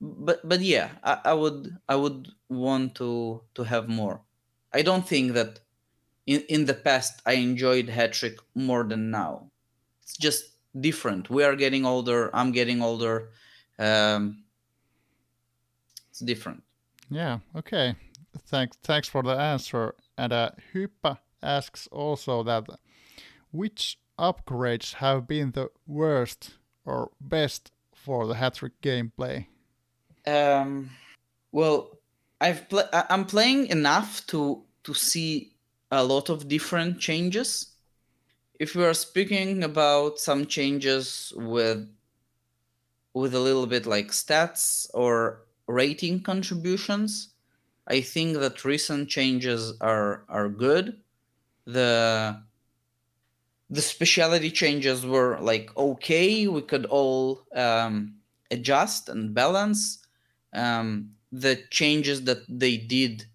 but 0.00 0.46
but 0.48 0.60
yeah 0.60 0.90
I, 1.02 1.18
I 1.26 1.34
would 1.34 1.76
i 1.88 1.96
would 1.96 2.28
want 2.48 2.94
to 2.96 3.42
to 3.54 3.62
have 3.64 3.88
more. 3.88 4.22
I 4.72 4.82
don't 4.82 5.06
think 5.06 5.32
that 5.32 5.60
in 6.26 6.42
in 6.48 6.64
the 6.66 6.74
past 6.74 7.20
i 7.26 7.32
enjoyed 7.32 7.88
Hattrick 7.88 8.38
more 8.54 8.84
than 8.84 9.10
now. 9.10 9.50
It's 10.02 10.16
just 10.16 10.44
different. 10.78 11.30
We 11.30 11.42
are 11.44 11.56
getting 11.56 11.84
older 11.84 12.30
i'm 12.34 12.52
getting 12.52 12.82
older 12.82 13.30
um 13.78 14.44
it's 16.10 16.20
different. 16.20 16.62
Yeah 17.10 17.38
okay. 17.56 17.96
Thanks 18.46 18.76
thanks 18.82 19.08
for 19.08 19.22
the 19.22 19.36
answer. 19.36 19.94
And 20.18 20.32
uh, 20.32 20.50
asks 21.42 21.88
also 21.92 22.42
that 22.42 22.64
which 23.50 23.98
upgrades 24.18 24.94
have 24.94 25.26
been 25.26 25.52
the 25.52 25.70
worst 25.86 26.54
or 26.84 27.10
best 27.20 27.72
for 28.06 28.28
the 28.28 28.34
Hattrick 28.34 28.78
gameplay? 28.82 29.46
Um, 30.26 30.90
well, 31.50 31.98
I've 32.40 32.68
pl- 32.68 32.88
I'm 32.92 33.26
playing 33.26 33.66
enough 33.66 34.24
to 34.28 34.62
to 34.84 34.94
see 34.94 35.52
a 35.90 36.04
lot 36.04 36.28
of 36.30 36.46
different 36.46 37.00
changes. 37.00 37.72
If 38.60 38.76
we 38.76 38.84
are 38.84 38.94
speaking 38.94 39.64
about 39.64 40.20
some 40.20 40.46
changes 40.46 41.32
with 41.34 41.88
with 43.12 43.34
a 43.34 43.40
little 43.40 43.66
bit 43.66 43.86
like 43.86 44.08
stats 44.12 44.88
or 44.94 45.42
rating 45.66 46.22
contributions, 46.22 47.34
I 47.88 48.02
think 48.02 48.38
that 48.38 48.64
recent 48.64 49.08
changes 49.08 49.74
are 49.80 50.22
are 50.28 50.48
good. 50.48 51.02
The 51.64 52.40
the 53.68 53.82
specialty 53.82 54.50
changes 54.50 55.04
were 55.04 55.38
like 55.40 55.76
okay. 55.76 56.46
We 56.46 56.62
could 56.62 56.86
all 56.86 57.42
um, 57.54 58.14
adjust 58.50 59.08
and 59.08 59.34
balance. 59.34 59.98
Um, 60.52 61.10
the 61.32 61.56
changes 61.70 62.22
that 62.24 62.42
they 62.48 62.76
did, 62.76 63.26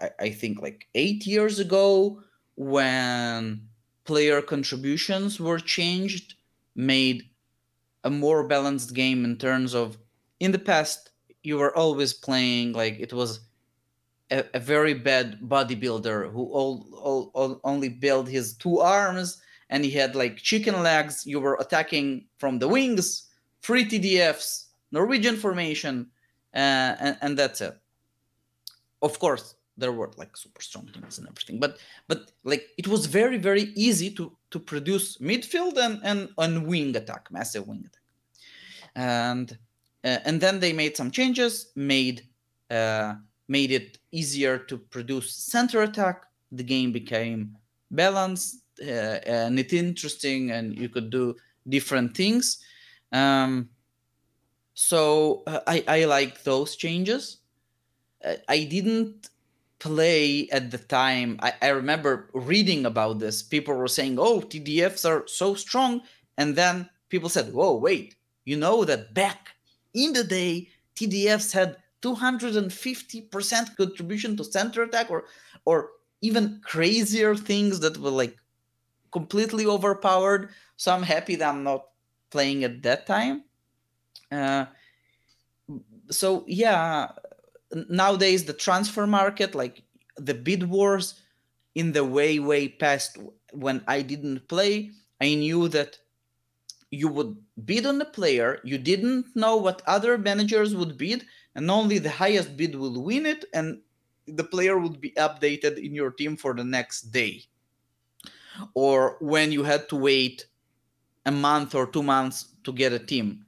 I, 0.00 0.10
I 0.18 0.30
think, 0.30 0.60
like 0.60 0.88
eight 0.94 1.26
years 1.26 1.58
ago, 1.58 2.22
when 2.56 3.68
player 4.04 4.40
contributions 4.40 5.38
were 5.38 5.58
changed, 5.58 6.34
made 6.74 7.28
a 8.04 8.10
more 8.10 8.44
balanced 8.44 8.94
game 8.94 9.24
in 9.24 9.36
terms 9.36 9.74
of 9.74 9.98
in 10.40 10.52
the 10.52 10.58
past 10.58 11.10
you 11.42 11.56
were 11.58 11.76
always 11.76 12.12
playing 12.12 12.72
like 12.72 12.96
it 12.98 13.12
was 13.12 13.40
a, 14.30 14.44
a 14.54 14.60
very 14.60 14.94
bad 14.94 15.40
bodybuilder 15.40 16.30
who 16.30 16.44
all, 16.44 16.86
all, 16.94 17.30
all, 17.34 17.60
only 17.64 17.88
built 17.88 18.28
his 18.28 18.54
two 18.54 18.80
arms 18.80 19.40
and 19.70 19.84
he 19.84 19.90
had 19.90 20.14
like 20.14 20.38
chicken 20.38 20.82
legs. 20.82 21.26
You 21.26 21.40
were 21.40 21.56
attacking 21.60 22.26
from 22.38 22.58
the 22.58 22.68
wings, 22.68 23.28
free 23.60 23.84
TDFs, 23.84 24.66
Norwegian 24.92 25.36
formation, 25.36 26.08
uh, 26.54 26.96
and, 27.00 27.18
and 27.20 27.38
that's 27.38 27.60
it. 27.60 27.78
Of 29.02 29.18
course, 29.18 29.54
there 29.76 29.92
were 29.92 30.10
like 30.16 30.36
super 30.36 30.60
strong 30.60 30.88
teams 30.92 31.18
and 31.18 31.28
everything, 31.28 31.60
but 31.60 31.78
but 32.08 32.32
like 32.42 32.68
it 32.76 32.88
was 32.88 33.06
very 33.06 33.38
very 33.38 33.72
easy 33.76 34.10
to 34.10 34.36
to 34.50 34.58
produce 34.58 35.18
midfield 35.18 35.76
and 35.76 36.00
and, 36.02 36.28
and 36.38 36.66
wing 36.66 36.96
attack, 36.96 37.28
massive 37.30 37.68
wing 37.68 37.84
attack, 37.86 38.02
and 38.96 39.58
uh, 40.04 40.18
and 40.24 40.40
then 40.40 40.58
they 40.58 40.72
made 40.72 40.96
some 40.96 41.10
changes, 41.12 41.70
made 41.76 42.26
uh, 42.70 43.14
made 43.48 43.70
it 43.72 43.98
easier 44.12 44.58
to 44.58 44.76
produce 44.76 45.34
center 45.34 45.82
attack. 45.82 46.24
The 46.52 46.62
game 46.62 46.92
became 46.92 47.56
balanced, 47.90 48.62
uh, 48.80 49.20
and 49.26 49.58
it's 49.58 49.72
interesting, 49.72 50.50
and 50.50 50.78
you 50.78 50.88
could 50.88 51.10
do 51.10 51.34
different 51.68 52.16
things. 52.16 52.58
Um, 53.12 53.70
so 54.74 55.42
uh, 55.46 55.60
I 55.66 55.84
I 55.88 56.04
like 56.04 56.44
those 56.44 56.76
changes. 56.76 57.38
Uh, 58.24 58.36
I 58.48 58.64
didn't 58.64 59.30
play 59.78 60.48
at 60.50 60.70
the 60.70 60.78
time. 60.78 61.38
I, 61.40 61.52
I 61.62 61.68
remember 61.68 62.30
reading 62.32 62.86
about 62.86 63.18
this. 63.18 63.42
People 63.42 63.74
were 63.74 63.88
saying, 63.88 64.18
"Oh, 64.18 64.40
TDFs 64.40 65.08
are 65.08 65.26
so 65.26 65.54
strong," 65.54 66.02
and 66.36 66.54
then 66.54 66.88
people 67.08 67.28
said, 67.28 67.52
"Whoa, 67.52 67.76
wait! 67.76 68.16
You 68.44 68.56
know 68.56 68.84
that 68.84 69.14
back 69.14 69.56
in 69.94 70.12
the 70.12 70.24
day, 70.24 70.68
TDFs 70.94 71.52
had 71.52 71.76
250% 72.02 73.76
contribution 73.76 74.36
to 74.36 74.44
center 74.44 74.82
attack, 74.82 75.10
or 75.10 75.24
or 75.64 75.90
even 76.20 76.60
crazier 76.64 77.34
things 77.34 77.80
that 77.80 77.98
were 77.98 78.10
like 78.10 78.36
completely 79.12 79.66
overpowered." 79.66 80.50
So 80.76 80.92
I'm 80.92 81.02
happy 81.02 81.36
that 81.36 81.48
I'm 81.48 81.64
not 81.64 81.86
playing 82.30 82.64
at 82.64 82.82
that 82.82 83.06
time. 83.06 83.44
Uh, 84.30 84.66
so 86.10 86.44
yeah, 86.46 87.08
nowadays 87.88 88.44
the 88.44 88.52
transfer 88.52 89.06
market, 89.06 89.54
like 89.54 89.82
the 90.16 90.34
bid 90.34 90.68
wars, 90.68 91.22
in 91.74 91.92
the 91.92 92.04
way 92.04 92.40
way 92.40 92.68
past 92.68 93.18
when 93.52 93.82
I 93.86 94.02
didn't 94.02 94.48
play, 94.48 94.90
I 95.20 95.34
knew 95.34 95.68
that 95.68 95.98
you 96.90 97.08
would 97.08 97.36
bid 97.64 97.86
on 97.86 97.98
the 97.98 98.04
player, 98.04 98.60
you 98.64 98.78
didn't 98.78 99.26
know 99.36 99.56
what 99.56 99.82
other 99.86 100.18
managers 100.18 100.74
would 100.74 100.98
bid, 100.98 101.24
and 101.58 101.68
only 101.70 101.98
the 101.98 102.10
highest 102.22 102.56
bid 102.56 102.76
will 102.76 103.02
win 103.02 103.26
it, 103.26 103.44
and 103.52 103.80
the 104.26 104.44
player 104.44 104.78
would 104.78 105.00
be 105.00 105.10
updated 105.18 105.84
in 105.84 105.92
your 105.92 106.12
team 106.12 106.36
for 106.36 106.54
the 106.54 106.62
next 106.62 107.10
day. 107.10 107.42
Or 108.74 109.16
when 109.20 109.50
you 109.50 109.64
had 109.64 109.88
to 109.88 109.96
wait 109.96 110.46
a 111.26 111.32
month 111.32 111.74
or 111.74 111.86
two 111.86 112.02
months 112.02 112.54
to 112.62 112.72
get 112.72 112.92
a 112.92 112.98
team. 112.98 113.44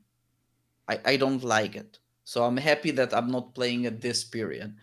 I, 0.88 0.98
I 1.04 1.16
don't 1.16 1.44
like 1.44 1.76
it. 1.76 2.00
So 2.24 2.44
I'm 2.44 2.56
happy 2.56 2.90
that 2.92 3.14
I'm 3.14 3.30
not 3.30 3.54
playing 3.54 3.86
at 3.86 4.00
this 4.00 4.24
period. 4.24 4.74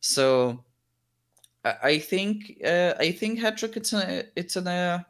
So 0.00 0.64
I, 1.64 1.74
I 1.82 1.98
think 1.98 2.60
uh, 2.64 2.94
I 2.98 3.12
think 3.12 3.38
Hattrick 3.38 3.76
it's 3.76 3.92
a 3.92 4.24
it's 4.34 4.56
in 4.56 4.66
a 4.66 5.06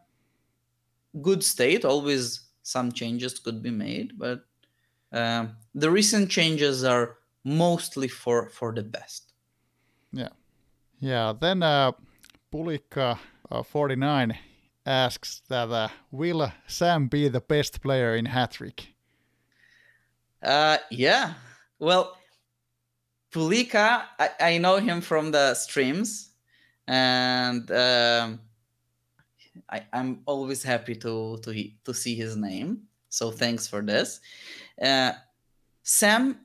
good 1.22 1.42
state. 1.42 1.84
Always 1.84 2.40
some 2.62 2.92
changes 2.92 3.38
could 3.38 3.62
be 3.62 3.70
made, 3.70 4.18
but 4.18 4.44
um, 5.12 5.56
the 5.74 5.90
recent 5.90 6.30
changes 6.30 6.84
are 6.84 7.16
mostly 7.44 8.08
for 8.08 8.48
for 8.48 8.72
the 8.72 8.82
best. 8.82 9.32
Yeah, 10.12 10.32
yeah. 11.00 11.32
Then 11.38 11.62
uh, 11.62 11.92
Pulika 12.52 13.18
uh, 13.50 13.62
49 13.62 14.36
asks 14.86 15.42
that 15.48 15.70
uh, 15.70 15.88
will 16.10 16.52
Sam 16.66 17.08
be 17.08 17.28
the 17.28 17.40
best 17.40 17.80
player 17.80 18.16
in 18.16 18.26
Hattrick? 18.26 18.94
Uh, 20.42 20.78
yeah. 20.90 21.34
Well, 21.78 22.16
Pulika, 23.32 24.04
I, 24.18 24.30
I 24.40 24.58
know 24.58 24.76
him 24.76 25.00
from 25.00 25.32
the 25.32 25.54
streams, 25.54 26.30
and 26.86 27.68
um, 27.70 28.40
I, 29.68 29.82
I'm 29.92 30.20
always 30.26 30.62
happy 30.62 30.94
to 30.96 31.38
to 31.42 31.70
to 31.84 31.94
see 31.94 32.14
his 32.14 32.36
name. 32.36 32.82
So 33.08 33.30
thanks 33.30 33.66
for 33.66 33.82
this. 33.82 34.20
Uh, 34.80 35.12
Sam 35.82 36.43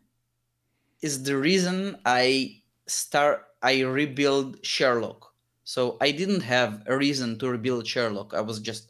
is 1.02 1.24
the 1.24 1.38
reason 1.38 1.98
I 2.06 2.62
start 2.88 3.46
I 3.62 3.82
rebuild 3.82 4.66
Sherlock 4.66 5.30
so 5.70 5.98
I 6.02 6.10
didn't 6.10 6.42
have 6.42 6.82
a 6.88 6.98
reason 6.98 7.38
to 7.38 7.48
rebuild 7.48 7.86
Sherlock. 7.86 8.34
I 8.34 8.42
was 8.42 8.60
just 8.60 8.90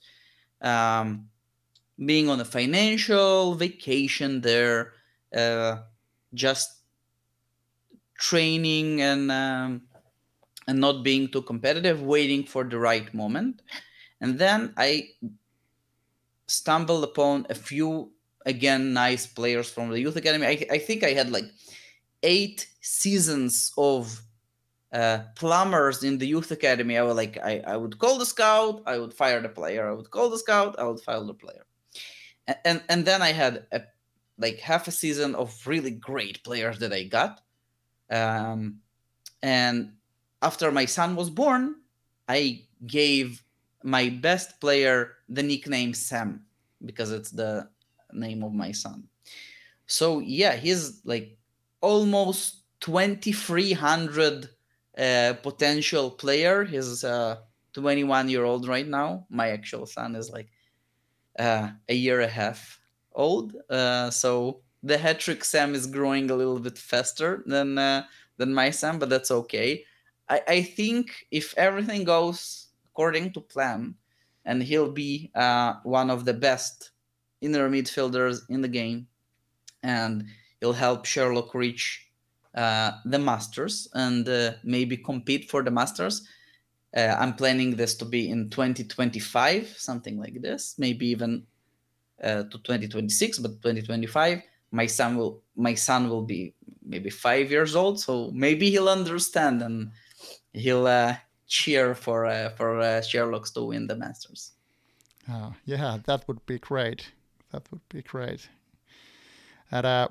um, 0.62 1.28
being 2.06 2.30
on 2.30 2.40
a 2.40 2.46
financial 2.46 3.54
vacation 3.56 4.40
there, 4.40 4.94
uh, 5.36 5.80
just 6.34 6.80
training 8.18 9.02
and 9.02 9.30
um, 9.30 9.82
and 10.70 10.80
not 10.80 11.04
being 11.04 11.28
too 11.28 11.42
competitive, 11.42 12.02
waiting 12.02 12.46
for 12.46 12.64
the 12.64 12.80
right 12.80 13.14
moment. 13.14 13.62
And 14.22 14.40
then 14.40 14.74
I 14.78 15.10
stumbled 16.48 17.04
upon 17.04 17.46
a 17.50 17.56
few 17.56 18.14
again 18.46 18.94
nice 18.94 19.28
players 19.28 19.70
from 19.70 19.90
the 19.90 20.00
youth 20.00 20.16
academy. 20.16 20.48
I, 20.48 20.66
I 20.72 20.78
think 20.78 21.04
I 21.04 21.12
had 21.12 21.30
like 21.30 21.52
eight 22.24 22.68
seasons 22.82 23.72
of 23.78 24.22
uh, 24.92 25.20
plumbers 25.36 26.04
in 26.04 26.18
the 26.18 26.28
youth 26.28 26.52
academy, 26.52 26.98
I 26.98 27.04
would 27.04 27.16
like 27.16 27.38
I, 27.38 27.62
I 27.66 27.78
would 27.78 28.00
call 28.00 28.18
the 28.18 28.26
scout, 28.26 28.82
I 28.86 28.98
would 28.98 29.14
fire 29.14 29.42
the 29.42 29.50
player, 29.50 29.90
I 29.90 29.94
would 29.94 30.10
call 30.10 30.30
the 30.30 30.40
scout, 30.40 30.80
I 30.80 30.84
would 30.84 31.00
fire 31.00 31.24
the 31.24 31.34
player, 31.34 31.66
and 32.48 32.58
and, 32.66 32.84
and 32.90 33.06
then 33.06 33.22
I 33.22 33.32
had 33.32 33.66
a, 33.72 33.82
like 34.38 34.60
half 34.60 34.88
a 34.88 34.92
season 34.92 35.36
of 35.36 35.56
really 35.68 35.92
great 35.92 36.44
players 36.44 36.80
that 36.80 36.94
I 36.94 37.04
got, 37.04 37.42
um, 38.10 38.80
and 39.44 39.94
after 40.42 40.72
my 40.72 40.86
son 40.86 41.16
was 41.16 41.30
born, 41.30 41.76
I 42.28 42.64
gave 42.88 43.44
my 43.84 44.10
best 44.10 44.60
player 44.60 45.18
the 45.28 45.44
nickname 45.44 45.94
Sam 45.94 46.46
because 46.86 47.12
it's 47.12 47.32
the 47.32 47.70
name 48.14 48.44
of 48.44 48.54
my 48.54 48.72
son. 48.72 49.08
So 49.86 50.20
yeah, 50.20 50.56
he's 50.56 51.02
like 51.06 51.39
almost 51.82 52.64
2300 52.82 54.50
uh, 54.98 55.34
potential 55.42 56.12
player. 56.12 56.64
He's 56.64 57.04
a 57.04 57.40
21 57.74 58.30
year 58.30 58.44
old 58.44 58.68
right 58.68 58.88
now. 58.88 59.26
My 59.30 59.50
actual 59.50 59.86
son 59.86 60.16
is 60.16 60.30
like 60.30 60.50
uh, 61.38 61.70
a 61.88 61.94
year 61.94 62.22
and 62.22 62.30
a 62.30 62.34
half 62.34 62.80
old. 63.14 63.56
Uh, 63.70 64.10
so 64.10 64.62
the 64.84 64.98
Hattrick 64.98 65.44
Sam 65.44 65.76
is 65.76 65.88
growing 65.88 66.30
a 66.30 66.36
little 66.36 66.60
bit 66.60 66.78
faster 66.78 67.44
than 67.46 67.78
uh, 67.78 68.04
than 68.38 68.54
my 68.54 68.70
son, 68.70 69.00
but 69.00 69.10
that's 69.10 69.32
okay. 69.32 69.84
I, 70.30 70.42
I 70.48 70.62
think 70.62 71.28
if 71.32 71.54
everything 71.58 72.04
goes 72.04 72.68
according 72.88 73.34
to 73.34 73.42
plan, 73.42 73.96
and 74.46 74.64
he'll 74.64 74.92
be 74.92 75.32
uh, 75.36 75.76
one 75.84 76.10
of 76.10 76.26
the 76.26 76.34
best 76.34 76.92
inner 77.42 77.70
midfielders 77.70 78.42
in 78.50 78.62
the 78.62 78.68
game, 78.68 79.08
and 79.84 80.26
he'll 80.60 80.74
help 80.74 81.06
Sherlock 81.06 81.54
reach 81.54 82.08
uh, 82.56 82.92
the 83.06 83.20
Masters 83.20 83.88
and 83.94 84.28
uh, 84.28 84.54
maybe 84.64 84.98
compete 84.98 85.50
for 85.50 85.64
the 85.64 85.72
Masters. 85.72 86.28
Uh, 86.96 87.16
I'm 87.20 87.36
planning 87.36 87.76
this 87.76 87.96
to 87.96 88.06
be 88.06 88.30
in 88.30 88.50
2025, 88.50 89.76
something 89.78 90.18
like 90.18 90.42
this, 90.42 90.76
maybe 90.78 91.08
even 91.08 91.46
uh, 92.24 92.44
to 92.44 92.58
2026, 92.58 93.40
but 93.40 93.62
2025. 93.62 94.42
My 94.72 94.86
son 94.86 95.18
will 95.18 95.42
my 95.56 95.74
son 95.74 96.10
will 96.10 96.24
be 96.24 96.54
maybe 96.84 97.10
five 97.10 97.50
years 97.50 97.76
old, 97.76 98.00
so 98.00 98.30
maybe 98.34 98.70
he'll 98.70 98.90
understand 98.90 99.62
and 99.62 99.92
he'll 100.54 100.86
uh, 100.86 101.16
cheer 101.48 101.96
for 101.96 102.26
uh, 102.26 102.50
for 102.50 102.80
Sherlocks 103.02 103.54
to 103.54 103.64
win 103.64 103.88
the 103.88 103.96
Masters. 103.96 104.52
Oh, 105.28 105.54
yeah, 105.66 105.98
that 106.06 106.28
would 106.28 106.46
be 106.46 106.60
great. 106.60 107.12
That 107.52 107.72
would 107.72 107.88
be 107.90 108.02
great. 108.02 108.50
And 109.72 110.10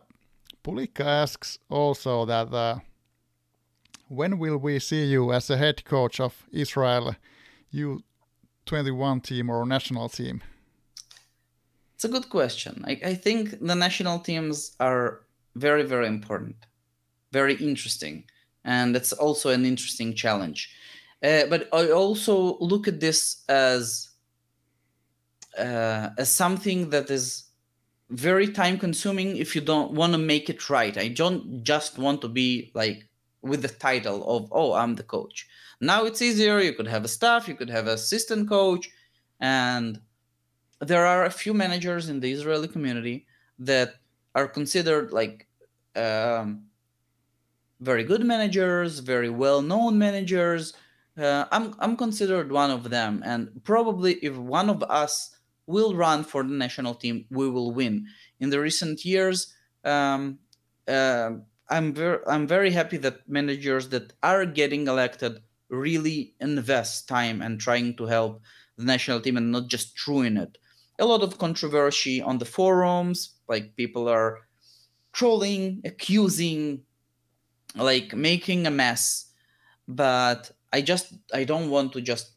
Pulika 0.64 1.04
asks 1.04 1.58
also 1.68 2.24
that 2.26 2.52
uh, 2.52 2.78
when 4.08 4.38
will 4.38 4.58
we 4.58 4.78
see 4.78 5.04
you 5.04 5.32
as 5.32 5.50
a 5.50 5.56
head 5.56 5.84
coach 5.84 6.20
of 6.20 6.46
Israel 6.50 7.14
U21 7.74 9.22
team 9.22 9.50
or 9.50 9.66
national 9.66 10.08
team? 10.08 10.42
It's 11.94 12.04
a 12.04 12.08
good 12.08 12.28
question. 12.30 12.84
I, 12.86 13.00
I 13.04 13.14
think 13.14 13.58
the 13.60 13.74
national 13.74 14.20
teams 14.20 14.76
are 14.78 15.20
very, 15.56 15.82
very 15.82 16.06
important, 16.06 16.56
very 17.32 17.54
interesting, 17.54 18.24
and 18.64 18.94
it's 18.94 19.12
also 19.12 19.50
an 19.50 19.64
interesting 19.64 20.14
challenge. 20.14 20.70
Uh, 21.22 21.46
but 21.50 21.68
I 21.72 21.90
also 21.90 22.56
look 22.60 22.86
at 22.86 23.00
this 23.00 23.42
as 23.48 24.10
uh, 25.58 26.10
as 26.16 26.30
something 26.30 26.90
that 26.90 27.10
is 27.10 27.47
very 28.10 28.48
time 28.48 28.78
consuming 28.78 29.36
if 29.36 29.54
you 29.54 29.60
don't 29.60 29.92
want 29.92 30.12
to 30.12 30.18
make 30.18 30.48
it 30.48 30.70
right. 30.70 30.96
I 30.96 31.08
don't 31.08 31.62
just 31.62 31.98
want 31.98 32.22
to 32.22 32.28
be 32.28 32.70
like 32.74 33.08
with 33.42 33.62
the 33.62 33.68
title 33.68 34.28
of 34.28 34.48
oh 34.52 34.72
I'm 34.72 34.94
the 34.94 35.02
coach. 35.02 35.46
Now 35.80 36.04
it's 36.04 36.22
easier. 36.22 36.58
You 36.60 36.72
could 36.72 36.88
have 36.88 37.04
a 37.04 37.08
staff, 37.08 37.48
you 37.48 37.54
could 37.54 37.70
have 37.70 37.86
an 37.86 37.94
assistant 37.94 38.48
coach, 38.48 38.88
and 39.40 40.00
there 40.80 41.06
are 41.06 41.24
a 41.24 41.30
few 41.30 41.54
managers 41.54 42.08
in 42.08 42.20
the 42.20 42.32
Israeli 42.32 42.68
community 42.68 43.26
that 43.58 43.94
are 44.34 44.48
considered 44.48 45.12
like 45.12 45.46
um, 45.96 46.64
very 47.80 48.04
good 48.04 48.24
managers, 48.24 49.00
very 49.00 49.30
well-known 49.30 49.98
managers. 49.98 50.72
Uh, 51.16 51.44
I'm 51.52 51.74
I'm 51.78 51.96
considered 51.96 52.50
one 52.50 52.70
of 52.70 52.90
them, 52.90 53.22
and 53.24 53.62
probably 53.64 54.14
if 54.14 54.36
one 54.36 54.70
of 54.70 54.82
us 54.84 55.36
will 55.68 55.94
run 55.94 56.24
for 56.24 56.42
the 56.42 56.54
national 56.54 56.94
team, 56.94 57.26
we 57.30 57.48
will 57.48 57.72
win. 57.72 58.06
In 58.40 58.50
the 58.50 58.60
recent 58.60 59.04
years, 59.04 59.54
um, 59.84 60.38
uh, 60.88 61.32
I'm 61.70 61.92
very 61.92 62.18
I'm 62.26 62.46
very 62.46 62.70
happy 62.70 62.96
that 62.98 63.28
managers 63.28 63.90
that 63.90 64.14
are 64.22 64.46
getting 64.46 64.88
elected 64.88 65.42
really 65.68 66.34
invest 66.40 67.06
time 67.06 67.42
and 67.42 67.60
trying 67.60 67.94
to 67.96 68.06
help 68.06 68.40
the 68.78 68.84
national 68.84 69.20
team 69.20 69.36
and 69.36 69.52
not 69.52 69.68
just 69.68 70.06
ruin 70.06 70.38
it. 70.38 70.56
A 70.98 71.04
lot 71.04 71.22
of 71.22 71.38
controversy 71.38 72.22
on 72.22 72.38
the 72.38 72.46
forums, 72.46 73.36
like 73.48 73.76
people 73.76 74.08
are 74.08 74.38
trolling, 75.12 75.82
accusing, 75.84 76.82
like 77.76 78.14
making 78.14 78.66
a 78.66 78.70
mess. 78.70 79.30
But 79.86 80.50
I 80.72 80.80
just 80.80 81.12
I 81.34 81.44
don't 81.44 81.70
want 81.70 81.92
to 81.92 82.00
just 82.00 82.32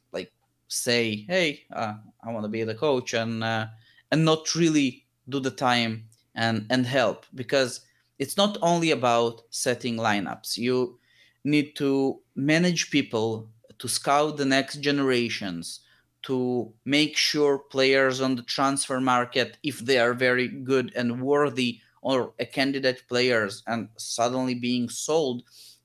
say, 0.72 1.26
hey, 1.28 1.64
uh, 1.74 1.96
I 2.24 2.32
want 2.32 2.46
to 2.46 2.50
be 2.50 2.64
the 2.64 2.76
coach 2.76 3.14
and 3.14 3.44
uh, 3.44 3.68
and 4.12 4.26
not 4.26 4.56
really 4.56 5.06
do 5.30 5.40
the 5.40 5.52
time 5.52 6.06
and 6.36 6.66
and 6.70 6.86
help 6.86 7.26
because 7.36 7.82
it's 8.20 8.38
not 8.38 8.58
only 8.62 8.92
about 8.92 9.42
setting 9.50 9.98
lineups. 9.98 10.58
You 10.58 11.00
need 11.44 11.76
to 11.78 12.20
manage 12.36 12.92
people 12.92 13.50
to 13.80 13.88
scout 13.88 14.38
the 14.38 14.46
next 14.46 14.78
generations 14.78 15.82
to 16.24 16.72
make 16.86 17.18
sure 17.18 17.58
players 17.58 18.22
on 18.22 18.36
the 18.36 18.44
transfer 18.44 19.02
market 19.02 19.58
if 19.64 19.80
they 19.80 19.98
are 19.98 20.14
very 20.14 20.48
good 20.48 20.94
and 20.96 21.22
worthy 21.22 21.80
or 22.04 22.34
a 22.40 22.46
candidate 22.46 23.04
players 23.08 23.64
and 23.66 23.90
suddenly 23.98 24.54
being 24.54 24.88
sold 24.88 25.42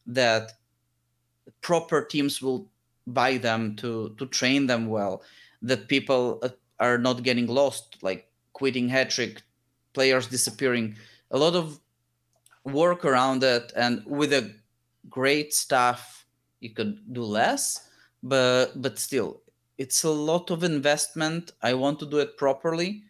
that 0.06 0.52
proper 1.62 2.04
teams 2.04 2.42
will 2.42 2.68
buy 3.06 3.38
them 3.38 3.76
to 3.76 4.14
to 4.18 4.26
train 4.26 4.66
them 4.66 4.88
well 4.88 5.22
that 5.62 5.88
people 5.88 6.38
uh, 6.42 6.48
are 6.78 6.98
not 6.98 7.22
getting 7.22 7.46
lost 7.46 7.96
like 8.02 8.28
quitting 8.52 8.88
Hattrick 8.88 9.38
players 9.92 10.26
disappearing. 10.26 10.96
A 11.30 11.38
lot 11.38 11.54
of 11.54 11.80
work 12.64 13.04
around 13.04 13.42
it 13.44 13.72
and 13.76 14.02
with 14.06 14.32
a 14.32 14.54
great 15.08 15.54
staff 15.54 16.26
you 16.60 16.70
could 16.70 16.98
do 17.12 17.22
less 17.22 17.88
but 18.22 18.72
but 18.82 18.98
still 18.98 19.40
it's 19.78 20.04
a 20.04 20.10
lot 20.10 20.50
of 20.50 20.64
investment. 20.64 21.52
I 21.62 21.74
want 21.74 21.98
to 22.00 22.06
do 22.06 22.18
it 22.18 22.36
properly. 22.36 23.02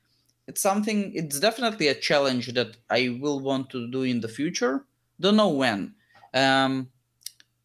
It's 0.49 0.61
something 0.61 1.13
it's 1.15 1.41
definitely 1.41 1.89
a 1.89 1.95
challenge 1.95 2.53
that 2.55 2.77
i 2.91 3.19
will 3.21 3.41
want 3.41 3.71
to 3.71 3.91
do 3.91 4.03
in 4.03 4.21
the 4.21 4.29
future. 4.29 4.85
Don't 5.21 5.37
know 5.37 5.49
when. 5.49 5.95
Um 6.35 6.89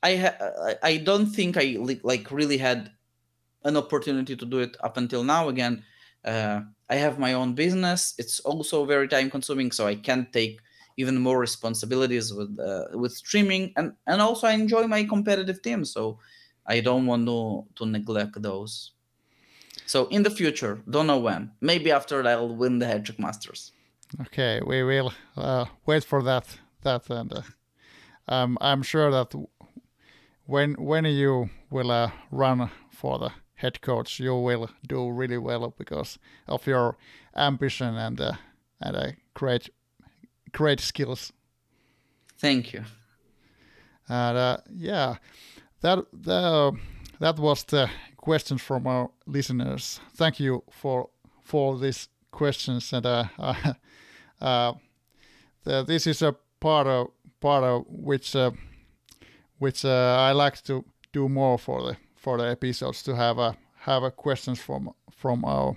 i 0.04 0.16
ha- 0.16 0.76
i 0.84 0.98
don't 0.98 1.28
think 1.28 1.58
i 1.58 1.78
like 2.04 2.32
really 2.32 2.58
had 2.58 2.92
an 3.64 3.78
opportunity 3.78 4.36
to 4.36 4.46
do 4.46 4.60
it 4.60 4.76
up 4.84 4.98
until 4.98 5.24
now. 5.24 5.50
Again 5.50 5.84
uh, 6.26 6.62
i 6.90 6.96
have 6.96 7.20
my 7.20 7.34
own 7.34 7.54
business. 7.54 8.14
It's 8.18 8.40
also 8.42 8.86
very 8.86 9.08
time 9.08 9.30
consuming 9.30 9.72
so 9.72 9.88
i 9.88 9.96
can't 9.96 10.32
take 10.34 10.60
even 10.98 11.18
more 11.18 11.40
responsibilities 11.40 12.34
with 12.34 12.60
uh, 12.60 12.86
with 12.98 13.14
streaming. 13.14 13.74
And 13.76 13.94
and 14.08 14.22
also 14.22 14.48
i 14.48 14.54
enjoy 14.54 14.88
my 14.88 15.04
competitive 15.04 15.62
team 15.62 15.86
so 15.86 16.20
i 16.66 16.80
don't 16.80 17.06
want 17.06 17.26
to 17.28 17.66
to 17.76 17.86
neglect 17.86 18.42
those. 18.42 18.92
So 19.86 20.08
in 20.08 20.24
the 20.24 20.32
future 20.32 20.82
don't 20.90 21.08
know 21.08 21.20
when. 21.20 21.52
Maybe 21.62 21.92
after 21.92 22.26
i'll 22.28 22.56
win 22.56 22.80
Hattrick 22.80 23.20
Masters. 23.20 23.72
Okay 24.22 24.62
we 24.66 24.84
will 24.84 25.14
uh, 25.38 25.66
wait 25.86 26.04
for 26.04 26.24
that 26.24 26.46
that 26.82 27.10
and 27.10 27.34
uh, 27.34 27.42
um, 28.28 28.58
i'm 28.62 28.84
sure 28.84 29.12
that 29.12 29.34
when 30.46 30.74
when 30.74 31.06
you 31.06 31.50
will 31.70 31.92
uh, 31.92 32.12
run 32.32 32.70
for 32.90 33.20
the 33.20 33.32
head 33.56 33.82
coach 33.82 34.20
you 34.20 34.36
will 34.36 34.70
do 34.88 35.10
really 35.10 35.38
well 35.38 35.74
because 35.78 36.18
of 36.48 36.66
your 36.68 36.98
ambition 37.36 37.96
and 37.96 38.20
uh, 38.20 38.34
and 38.82 38.96
a 38.96 39.16
great 39.34 39.70
great 40.52 40.80
skills. 40.80 41.32
Thank 42.38 42.74
you. 42.74 42.84
And 44.10 44.38
uh, 44.38 44.58
yeah, 44.76 45.16
that 45.82 46.06
the, 46.12 46.74
that 47.20 47.40
was 47.40 47.64
the 47.64 47.90
questions 48.18 48.62
from 48.62 48.88
our 48.88 49.10
listeners. 49.26 50.00
Thank 50.16 50.40
you 50.40 50.64
for 50.72 51.10
for 51.44 51.78
these 51.78 52.10
questions, 52.32 52.94
and 52.94 53.06
uh, 53.06 53.26
uh, 54.42 54.74
the, 55.64 55.84
this 55.84 56.08
is 56.08 56.22
a 56.22 56.36
part 56.60 56.88
of 56.88 57.08
part 57.40 57.64
of 57.64 57.86
which 57.88 58.36
uh, 58.36 58.52
which 59.62 59.86
uh, 59.86 60.18
I 60.30 60.32
like 60.32 60.64
to 60.64 60.84
do 61.14 61.30
more 61.30 61.60
for 61.60 61.84
the 61.84 61.98
for 62.16 62.38
the 62.38 62.50
episodes 62.50 63.04
to 63.04 63.16
have 63.16 63.38
a 63.38 63.56
have 63.86 64.04
a 64.04 64.10
questions 64.12 64.60
from 64.60 64.90
from 65.12 65.46
our 65.46 65.76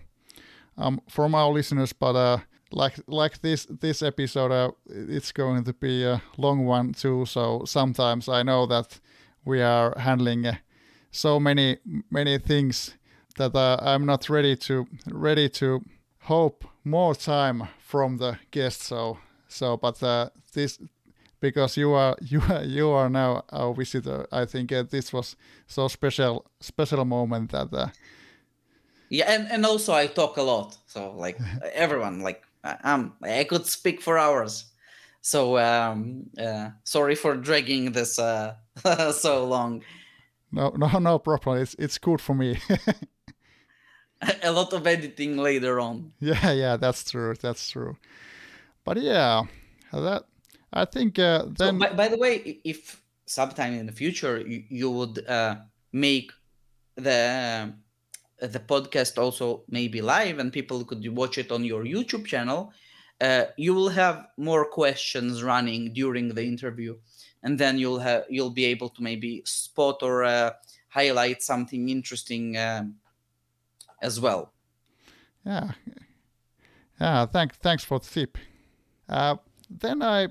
um, 0.79 1.01
from 1.09 1.35
our 1.35 1.53
listeners, 1.53 1.93
but 1.93 2.17
uh, 2.17 2.39
like 2.73 2.95
like 3.07 3.43
this 3.43 3.67
this 3.67 4.03
episode 4.03 4.53
uh, 4.53 4.71
it's 4.89 5.33
going 5.33 5.65
to 5.65 5.73
be 5.75 6.03
a 6.05 6.23
long 6.39 6.65
one 6.65 6.93
too 6.93 7.25
so 7.25 7.63
sometimes 7.65 8.29
i 8.29 8.43
know 8.43 8.67
that 8.67 9.01
we 9.45 9.63
are 9.63 9.95
handling 9.99 10.47
uh, 10.47 10.55
so 11.11 11.39
many 11.39 11.79
many 12.11 12.39
things 12.39 12.95
that 13.37 13.55
uh, 13.55 13.77
i'm 13.81 14.05
not 14.05 14.29
ready 14.29 14.57
to 14.57 14.87
ready 15.11 15.49
to 15.49 15.81
hope 16.23 16.65
more 16.85 17.15
time 17.15 17.69
from 17.79 18.17
the 18.17 18.39
guests 18.51 18.87
so 18.87 19.19
so 19.47 19.77
but 19.77 20.03
uh, 20.03 20.29
this 20.53 20.79
because 21.45 21.77
you 21.77 21.93
are 21.93 22.17
you 22.33 22.41
are 22.49 22.65
you 22.65 22.91
are 22.91 23.11
now 23.11 23.43
our 23.51 23.75
visitor 23.75 24.27
i 24.33 24.45
think 24.47 24.73
uh, 24.73 24.83
this 24.91 25.13
was 25.13 25.37
so 25.67 25.89
special 25.89 26.45
special 26.61 27.05
moment 27.05 27.51
that 27.51 27.69
uh, 27.73 27.89
yeah 29.11 29.31
and, 29.33 29.49
and 29.51 29.67
also 29.67 29.93
i 29.93 30.07
talk 30.07 30.37
a 30.39 30.43
lot 30.43 30.77
so 30.87 31.13
like 31.17 31.39
everyone 31.75 32.21
like 32.21 32.43
I'm 32.65 33.13
I 33.23 33.45
could 33.45 33.67
speak 33.67 34.01
for 34.01 34.19
hours. 34.19 34.65
So 35.21 35.59
um, 35.59 36.31
uh, 36.39 36.71
sorry 36.85 37.15
for 37.15 37.37
dragging 37.37 37.93
this 37.93 38.19
uh, 38.19 38.55
so 39.13 39.45
long. 39.45 39.83
No, 40.53 40.71
no, 40.77 40.99
no 40.99 41.19
problem. 41.19 41.59
It's 41.59 41.75
it's 41.79 41.99
good 41.99 42.21
for 42.21 42.35
me. 42.35 42.59
a 44.43 44.53
lot 44.53 44.73
of 44.73 44.87
editing 44.87 45.37
later 45.37 45.81
on. 45.81 46.13
Yeah, 46.21 46.53
yeah, 46.53 46.77
that's 46.77 47.11
true. 47.11 47.35
That's 47.41 47.69
true. 47.71 47.97
But 48.85 49.01
yeah, 49.01 49.45
that 49.93 50.25
I 50.75 50.85
think 50.85 51.19
uh, 51.19 51.45
then. 51.47 51.55
So, 51.57 51.73
by, 51.79 51.93
by, 51.93 52.09
the 52.09 52.19
way, 52.19 52.59
if 52.65 53.01
sometime 53.27 53.75
in 53.75 53.87
the 53.87 53.93
future 53.93 54.41
you, 54.41 54.65
you 54.69 54.91
would 54.91 55.25
uh, 55.27 55.57
make 55.93 56.33
the 56.97 57.73
the 58.41 58.59
podcast 58.59 59.17
also 59.17 59.63
maybe 59.69 60.03
live 60.03 60.41
and 60.41 60.53
people 60.53 60.85
could 60.85 61.07
watch 61.17 61.39
it 61.39 61.53
on 61.53 61.65
your 61.65 61.85
YouTube 61.85 62.27
channel, 62.27 62.73
uh, 63.21 63.45
you 63.57 63.73
will 63.73 63.89
have 63.89 64.27
more 64.37 64.67
questions 64.67 65.43
running 65.43 65.93
during 65.93 66.35
the 66.35 66.45
interview, 66.45 66.97
and 67.45 67.57
then 67.57 67.79
you'll 67.79 68.01
have 68.01 68.25
you'll 68.29 68.51
be 68.51 68.65
able 68.65 68.89
to 68.89 69.03
maybe 69.03 69.43
spot 69.47 70.03
or 70.03 70.25
uh, 70.25 70.51
highlight 70.89 71.41
something 71.41 71.89
interesting 71.89 72.57
uh, 72.57 72.85
as 74.03 74.21
well. 74.21 74.53
Yeah, 75.47 75.71
yeah. 77.01 77.27
Thank 77.27 77.55
thanks 77.57 77.85
for 77.85 78.01
the 78.01 78.07
tip. 78.07 78.39
Uh, 79.09 79.37
then 79.71 80.03
I 80.03 80.25
uh, 80.25 80.29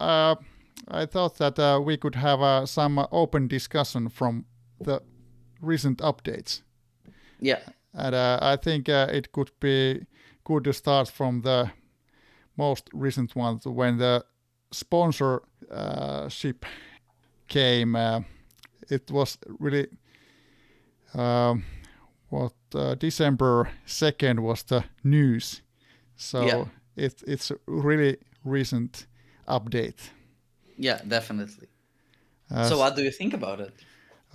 I 0.00 1.06
thought 1.06 1.38
that 1.38 1.58
uh, 1.58 1.80
we 1.82 1.96
could 1.96 2.14
have 2.14 2.68
some 2.68 3.06
open 3.10 3.48
discussion 3.48 4.08
from 4.08 4.44
the 4.80 5.02
recent 5.60 5.98
updates. 5.98 6.62
Yeah. 7.40 7.60
And 7.92 8.14
uh, 8.14 8.38
I 8.42 8.56
think 8.56 8.88
uh, 8.88 9.08
it 9.10 9.32
could 9.32 9.50
be 9.60 10.06
good 10.44 10.64
to 10.64 10.72
start 10.72 11.08
from 11.08 11.42
the 11.42 11.70
most 12.56 12.90
recent 12.92 13.36
one 13.36 13.60
when 13.64 13.98
the 13.98 14.24
sponsorship 14.72 16.64
came. 17.48 17.96
Uh, 17.96 18.20
it 18.90 19.10
was 19.10 19.38
really 19.58 19.86
um, 21.14 21.64
what 22.28 22.52
uh, 22.74 22.94
December 22.96 23.70
second 23.86 24.40
was 24.40 24.62
the 24.64 24.84
news, 25.02 25.62
so 26.16 26.44
yeah. 26.44 26.64
it, 26.96 27.22
it's 27.26 27.52
really 27.66 28.16
recent 28.44 29.06
update. 29.46 30.10
Yeah, 30.76 31.00
definitely. 31.06 31.68
Uh, 32.50 32.68
so, 32.68 32.78
what 32.78 32.96
do 32.96 33.02
you 33.02 33.10
think 33.10 33.34
about 33.34 33.60
it? 33.60 33.74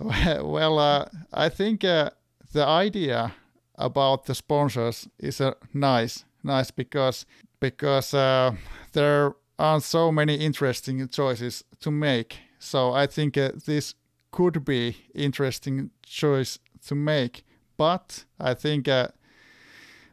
Well, 0.00 0.78
uh, 0.78 1.06
I 1.32 1.50
think 1.50 1.84
uh, 1.84 2.10
the 2.52 2.66
idea 2.66 3.34
about 3.76 4.24
the 4.24 4.34
sponsors 4.34 5.08
is 5.18 5.40
a 5.40 5.56
nice, 5.74 6.24
nice 6.42 6.70
because 6.70 7.26
because 7.60 8.14
uh, 8.14 8.52
there 8.92 9.34
are 9.58 9.80
so 9.80 10.10
many 10.10 10.34
interesting 10.34 11.08
choices 11.08 11.64
to 11.80 11.90
make. 11.90 12.38
So 12.58 12.92
I 12.92 13.06
think 13.06 13.36
uh, 13.36 13.52
this 13.66 13.94
could 14.30 14.64
be 14.64 14.96
interesting 15.14 15.90
choice 16.02 16.58
to 16.86 16.94
make. 16.94 17.44
But 17.76 18.24
I 18.38 18.54
think 18.54 18.88
uh, 18.88 19.08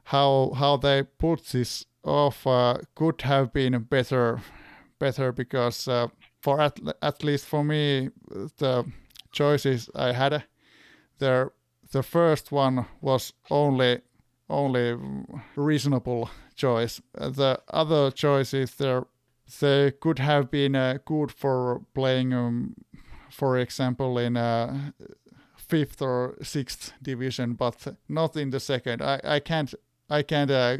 how 0.05 0.51
how 0.55 0.77
they 0.77 1.03
put 1.03 1.45
this 1.47 1.85
off 2.03 2.47
uh, 2.47 2.77
could 2.95 3.21
have 3.21 3.51
been 3.53 3.77
better, 3.83 4.41
better 4.99 5.31
because 5.31 5.87
uh, 5.87 6.07
for 6.41 6.61
at, 6.61 6.79
at 7.01 7.23
least 7.23 7.45
for 7.45 7.63
me 7.63 8.09
the 8.57 8.85
choices 9.31 9.89
I 9.95 10.13
had, 10.13 10.43
they're 11.19 11.51
the 11.91 12.03
first 12.03 12.51
one 12.51 12.85
was 13.01 13.33
only 13.49 14.01
only 14.49 14.97
reasonable 15.55 16.29
choice. 16.55 17.01
The 17.13 17.61
other 17.69 18.11
choices 18.11 18.75
there 18.75 19.05
they 19.61 19.91
could 19.91 20.19
have 20.19 20.51
been 20.51 20.75
uh, 20.75 20.97
good 21.05 21.31
for 21.31 21.81
playing, 21.93 22.33
um, 22.33 22.75
for 23.31 23.57
example, 23.57 24.17
in 24.17 24.35
a 24.35 24.93
fifth 25.55 26.01
or 26.01 26.35
sixth 26.41 26.93
division, 27.01 27.53
but 27.53 27.87
not 28.09 28.35
in 28.35 28.49
the 28.49 28.59
second. 28.59 29.01
I, 29.01 29.19
I 29.23 29.39
can't 29.39 29.73
I 30.09 30.21
can't 30.23 30.51
uh, 30.51 30.77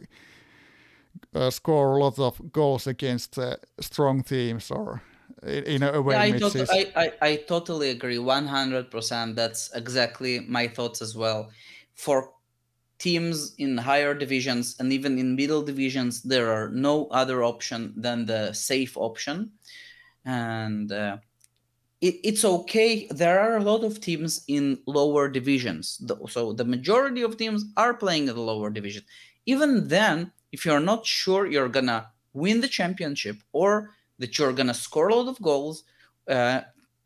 uh, 1.34 1.50
score 1.50 1.98
a 1.98 2.04
lot 2.04 2.20
of 2.20 2.52
goals 2.52 2.88
against 2.88 3.38
uh, 3.38 3.56
strong 3.80 4.24
teams 4.24 4.72
or 4.72 5.02
in 5.44 5.84
a 5.84 6.02
way. 6.02 6.16
Yeah, 6.16 6.36
I, 6.36 6.40
tot- 6.40 6.70
I, 6.70 6.92
I, 6.96 7.12
I 7.22 7.36
totally 7.48 7.90
agree, 7.92 8.20
one 8.20 8.48
hundred 8.48 8.90
percent. 8.90 9.36
That's 9.36 9.70
exactly 9.74 10.40
my 10.40 10.68
thoughts 10.68 11.02
as 11.02 11.16
well. 11.16 11.50
For 11.96 12.32
teams 13.00 13.54
in 13.60 13.78
higher 13.78 14.16
divisions 14.16 14.76
and 14.80 14.92
even 14.92 15.20
in 15.20 15.36
middle 15.36 15.62
divisions, 15.62 16.24
there 16.24 16.52
are 16.52 16.70
no 16.70 17.06
other 17.08 17.44
option 17.44 17.94
than 17.96 18.26
the 18.26 18.54
safe 18.54 18.98
option, 18.98 19.52
and 20.26 20.92
uh, 20.92 21.18
it, 22.02 22.16
it's 22.24 22.44
okay. 22.44 23.08
There 23.12 23.40
are 23.40 23.58
a 23.58 23.64
lot 23.64 23.84
of 23.84 24.02
teams 24.02 24.44
in 24.48 24.80
lower 24.88 25.30
divisions, 25.30 26.02
so 26.30 26.54
the 26.54 26.66
majority 26.66 27.22
of 27.22 27.38
teams 27.38 27.66
are 27.76 27.94
playing 27.94 28.28
in 28.28 28.36
the 28.36 28.42
lower 28.42 28.70
division. 28.72 29.04
Even 29.46 29.88
then, 29.88 30.32
if 30.58 30.66
you're 30.66 30.80
not 30.80 31.06
sure 31.06 31.46
you're 31.46 31.70
gonna 31.70 32.10
win 32.34 32.62
the 32.62 32.68
championship 32.68 33.38
or 33.52 33.92
that 34.18 34.40
you're 34.40 34.58
gonna 34.60 34.74
score 34.74 35.10
a 35.10 35.16
lot 35.16 35.28
of 35.28 35.40
goals, 35.40 35.84
uh, 36.28 36.62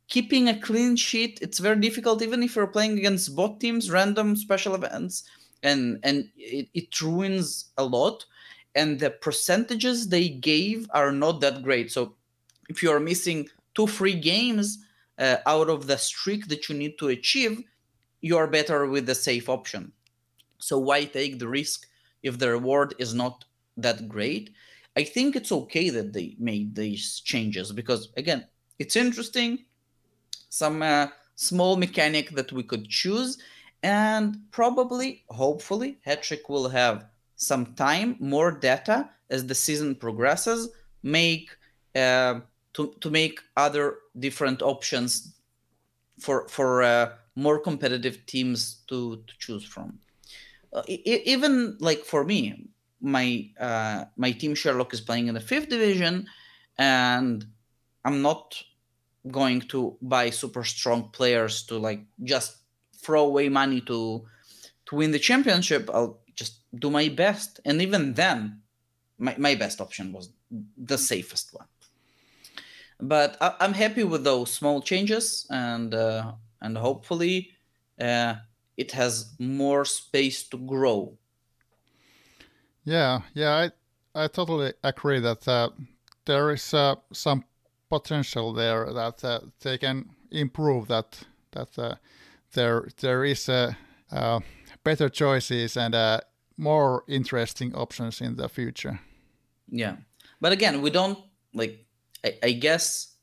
keeping 0.07 0.47
a 0.47 0.59
clean 0.67 0.95
sheet 0.95 1.37
it's 1.41 1.59
very 1.59 1.79
difficult 1.87 2.21
even 2.21 2.41
if 2.43 2.55
you're 2.55 2.75
playing 2.77 2.97
against 2.97 3.35
bot 3.35 3.59
teams, 3.59 3.91
random 3.91 4.37
special 4.37 4.73
events, 4.73 5.23
and 5.63 5.99
and 6.03 6.29
it, 6.37 6.69
it 6.73 7.01
ruins 7.01 7.71
a 7.77 7.83
lot. 7.83 8.25
And 8.73 8.99
the 9.01 9.09
percentages 9.09 10.07
they 10.07 10.29
gave 10.29 10.87
are 10.93 11.11
not 11.11 11.41
that 11.41 11.61
great. 11.61 11.91
So 11.91 12.15
if 12.69 12.81
you're 12.81 13.01
missing 13.01 13.49
two 13.75 13.87
free 13.87 14.17
games 14.33 14.77
uh, 15.17 15.37
out 15.45 15.69
of 15.69 15.87
the 15.87 15.97
streak 15.97 16.47
that 16.47 16.69
you 16.69 16.75
need 16.75 16.97
to 16.99 17.09
achieve, 17.09 17.61
you're 18.21 18.47
better 18.47 18.87
with 18.87 19.07
the 19.07 19.15
safe 19.15 19.49
option. 19.49 19.91
So 20.57 20.79
why 20.79 21.03
take 21.03 21.37
the 21.37 21.49
risk 21.49 21.90
if 22.23 22.37
the 22.39 22.49
reward 22.49 22.95
is 22.99 23.13
not 23.13 23.45
that 23.77 24.07
great? 24.07 24.51
I 24.95 25.03
think 25.03 25.35
it's 25.35 25.51
okay 25.51 25.89
that 25.89 26.13
they 26.13 26.35
made 26.37 26.75
these 26.75 27.21
changes 27.21 27.71
because 27.71 28.09
again, 28.17 28.47
it's 28.79 28.95
interesting. 28.95 29.65
Some 30.49 30.81
uh, 30.81 31.07
small 31.35 31.77
mechanic 31.77 32.31
that 32.31 32.51
we 32.51 32.63
could 32.63 32.89
choose, 32.89 33.37
and 33.83 34.37
probably, 34.51 35.23
hopefully, 35.29 35.97
Hattrick 36.05 36.49
will 36.49 36.67
have 36.69 37.05
some 37.35 37.73
time, 37.75 38.17
more 38.19 38.51
data 38.51 39.09
as 39.29 39.47
the 39.47 39.55
season 39.55 39.95
progresses, 39.95 40.69
make 41.03 41.49
uh, 41.95 42.41
to, 42.73 42.93
to 42.99 43.09
make 43.09 43.39
other 43.57 43.97
different 44.19 44.61
options 44.61 45.35
for 46.19 46.47
for 46.47 46.83
uh, 46.83 47.13
more 47.35 47.59
competitive 47.59 48.25
teams 48.25 48.83
to, 48.87 49.23
to 49.27 49.33
choose 49.39 49.63
from. 49.63 49.99
Uh, 50.73 50.83
even 50.87 51.77
like 51.79 52.05
for 52.05 52.23
me, 52.23 52.67
my 53.01 53.49
uh, 53.59 54.05
my 54.15 54.31
team 54.31 54.55
Sherlock 54.55 54.93
is 54.93 55.01
playing 55.01 55.27
in 55.27 55.33
the 55.33 55.41
fifth 55.41 55.69
division, 55.69 56.27
and 56.77 57.45
I'm 58.05 58.21
not 58.21 58.61
going 59.29 59.61
to 59.61 59.97
buy 60.01 60.29
super 60.29 60.63
strong 60.63 61.09
players 61.09 61.63
to 61.63 61.77
like 61.77 62.01
just 62.23 62.57
throw 62.95 63.25
away 63.25 63.49
money 63.49 63.81
to 63.81 64.25
to 64.85 64.95
win 64.95 65.11
the 65.11 65.19
championship. 65.19 65.89
I'll 65.93 66.21
just 66.35 66.59
do 66.79 66.89
my 66.89 67.09
best, 67.09 67.59
and 67.65 67.81
even 67.81 68.13
then, 68.13 68.61
my, 69.17 69.35
my 69.37 69.55
best 69.55 69.81
option 69.81 70.13
was 70.13 70.29
the 70.77 70.97
safest 70.97 71.53
one 71.53 71.67
but 73.01 73.35
I, 73.41 73.55
am 73.59 73.73
happy 73.73 74.03
with 74.03 74.23
those 74.23 74.53
small 74.53 74.81
changes 74.81 75.47
and 75.49 75.93
uh, 75.93 76.33
and 76.61 76.77
hopefully 76.77 77.49
uh, 77.99 78.35
it 78.81 78.91
has 78.93 79.35
more 79.39 79.85
space 79.85 80.49
to 80.49 80.57
grow. 80.57 81.17
Yeah 82.83 83.21
yeah 83.35 83.69
i 84.15 84.23
i 84.23 84.27
totally 84.27 84.73
agree 84.83 85.21
that 85.21 85.47
uh, 85.47 85.69
there 86.25 86.51
is 86.53 86.73
uh, 86.73 86.95
some 87.13 87.43
potential 87.89 88.53
there 88.53 88.91
that 88.93 89.23
uh, 89.23 89.39
they 89.59 89.77
can 89.77 90.09
improve 90.31 90.87
that 90.87 91.27
that 91.51 91.77
uh, 91.77 91.95
there 92.53 92.87
there 92.97 93.23
is 93.23 93.49
a 93.49 93.77
better 94.83 95.09
choices 95.09 95.77
and 95.77 95.95
more 96.57 97.03
interesting 97.07 97.75
options 97.75 98.21
in 98.21 98.35
the 98.35 98.49
future. 98.49 98.99
Yeah 99.69 99.95
but 100.39 100.51
again 100.51 100.81
we 100.81 100.89
don't 100.89 101.19
like 101.53 101.85
I, 102.25 102.33
I 102.43 102.51
guess 102.53 103.15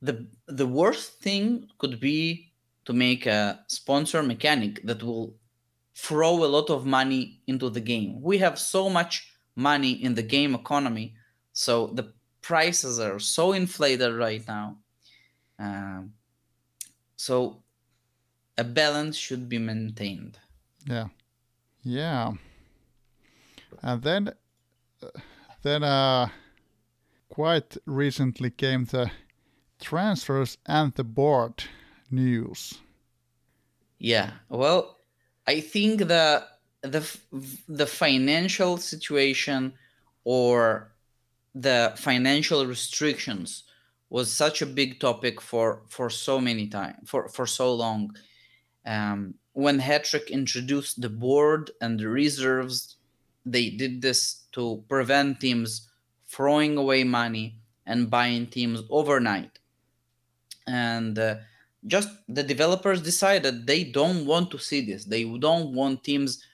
the 0.00 0.26
the 0.46 0.66
worst 0.66 1.22
thing 1.22 1.68
could 1.78 2.00
be 2.00 2.51
to 2.84 2.92
make 2.92 3.26
a 3.26 3.64
sponsor 3.68 4.22
mechanic 4.22 4.80
that 4.84 5.02
will 5.02 5.36
throw 5.94 6.44
a 6.44 6.46
lot 6.46 6.70
of 6.70 6.86
money 6.86 7.40
into 7.46 7.70
the 7.70 7.80
game. 7.80 8.20
We 8.22 8.38
have 8.38 8.58
so 8.58 8.88
much 8.88 9.32
money 9.54 9.92
in 9.92 10.14
the 10.14 10.22
game 10.22 10.54
economy, 10.54 11.14
so 11.52 11.88
the 11.88 12.12
prices 12.40 12.98
are 12.98 13.18
so 13.18 13.52
inflated 13.52 14.14
right 14.14 14.46
now. 14.48 14.78
Um, 15.58 16.14
so 17.16 17.62
a 18.58 18.64
balance 18.64 19.16
should 19.16 19.48
be 19.48 19.58
maintained. 19.58 20.38
Yeah, 20.86 21.08
yeah, 21.82 22.32
and 23.82 24.02
then 24.02 24.32
then 25.62 25.84
uh 25.84 26.28
quite 27.28 27.76
recently 27.86 28.50
came 28.50 28.84
the 28.84 29.10
transfers 29.80 30.58
and 30.66 30.92
the 30.94 31.04
board 31.04 31.64
news. 32.12 32.74
Yeah, 33.98 34.32
well, 34.48 34.98
I 35.46 35.60
think 35.60 35.98
the 36.00 36.44
the 36.82 37.08
the 37.68 37.86
financial 37.86 38.76
situation 38.76 39.74
or 40.24 40.92
the 41.54 41.92
financial 41.96 42.66
restrictions 42.66 43.64
was 44.10 44.32
such 44.32 44.60
a 44.60 44.66
big 44.66 45.00
topic 45.00 45.40
for 45.40 45.82
for 45.88 46.10
so 46.10 46.40
many 46.40 46.66
time 46.68 46.96
for 47.04 47.28
for 47.28 47.46
so 47.46 47.74
long. 47.74 48.14
Um, 48.84 49.34
when 49.52 49.80
Hattrick 49.80 50.30
introduced 50.30 51.00
the 51.00 51.08
board 51.08 51.70
and 51.80 52.00
the 52.00 52.08
reserves, 52.08 52.96
they 53.44 53.70
did 53.70 54.02
this 54.02 54.46
to 54.52 54.82
prevent 54.88 55.40
teams 55.40 55.88
throwing 56.26 56.76
away 56.76 57.04
money 57.04 57.56
and 57.86 58.10
buying 58.10 58.46
teams 58.46 58.82
overnight. 58.90 59.58
And 60.66 61.18
uh, 61.18 61.36
just 61.86 62.08
the 62.28 62.42
developers 62.42 63.02
decided 63.02 63.66
they 63.66 63.84
don't 63.84 64.26
want 64.26 64.50
to 64.50 64.58
see 64.58 64.80
this. 64.80 65.04
They 65.04 65.24
don't 65.24 65.74
want 65.74 66.04
teams 66.04 66.44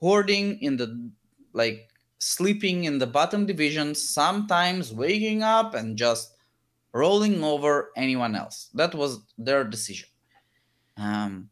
hoarding 0.00 0.60
in 0.62 0.76
the 0.76 1.10
like 1.52 1.88
sleeping 2.18 2.84
in 2.84 2.98
the 2.98 3.06
bottom 3.06 3.46
division, 3.46 3.94
sometimes 3.94 4.92
waking 4.92 5.42
up 5.42 5.74
and 5.74 5.96
just 5.96 6.34
rolling 6.92 7.42
over 7.42 7.90
anyone 7.96 8.34
else. 8.34 8.68
That 8.74 8.94
was 8.94 9.20
their 9.38 9.64
decision. 9.64 10.08
Um, 10.96 11.48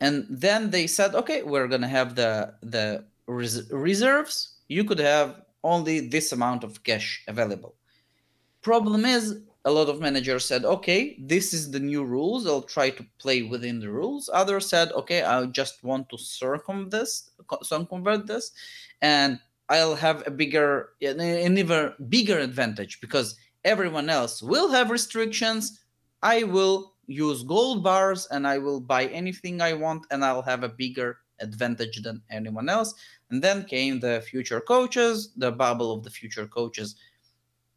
and 0.00 0.26
then 0.28 0.70
they 0.70 0.86
said, 0.86 1.14
okay, 1.14 1.42
we're 1.42 1.68
gonna 1.68 1.88
have 1.88 2.14
the 2.14 2.54
the 2.62 3.04
res- 3.26 3.70
reserves. 3.70 4.58
You 4.68 4.84
could 4.84 4.98
have 4.98 5.42
only 5.62 6.08
this 6.08 6.32
amount 6.32 6.64
of 6.64 6.82
cash 6.82 7.22
available. 7.28 7.74
Problem 8.62 9.04
is, 9.04 9.40
a 9.64 9.70
lot 9.70 9.88
of 9.88 10.00
managers 10.00 10.44
said, 10.44 10.64
okay, 10.64 11.16
this 11.18 11.54
is 11.54 11.70
the 11.70 11.80
new 11.80 12.04
rules. 12.04 12.46
I'll 12.46 12.62
try 12.62 12.90
to 12.90 13.06
play 13.18 13.42
within 13.42 13.80
the 13.80 13.90
rules. 13.90 14.28
Others 14.32 14.68
said, 14.68 14.92
okay, 14.92 15.22
I 15.22 15.46
just 15.46 15.82
want 15.82 16.10
to 16.10 16.18
circum 16.18 16.90
this, 16.90 17.30
circumvent 17.62 18.26
this, 18.26 18.52
and 19.00 19.38
I'll 19.70 19.94
have 19.94 20.22
a 20.26 20.30
bigger, 20.30 20.90
an 21.00 21.58
even 21.58 21.92
bigger 22.10 22.38
advantage 22.38 23.00
because 23.00 23.36
everyone 23.64 24.10
else 24.10 24.42
will 24.42 24.70
have 24.70 24.90
restrictions. 24.90 25.80
I 26.22 26.42
will 26.42 26.92
use 27.06 27.42
gold 27.42 27.82
bars 27.82 28.28
and 28.30 28.46
I 28.46 28.58
will 28.58 28.80
buy 28.80 29.06
anything 29.06 29.62
I 29.62 29.72
want 29.72 30.06
and 30.10 30.22
I'll 30.22 30.42
have 30.42 30.62
a 30.62 30.68
bigger 30.68 31.18
advantage 31.40 32.02
than 32.02 32.20
anyone 32.30 32.68
else. 32.68 32.94
And 33.30 33.42
then 33.42 33.64
came 33.64 33.98
the 33.98 34.22
future 34.28 34.60
coaches, 34.60 35.32
the 35.36 35.50
bubble 35.50 35.92
of 35.92 36.04
the 36.04 36.10
future 36.10 36.46
coaches 36.46 36.96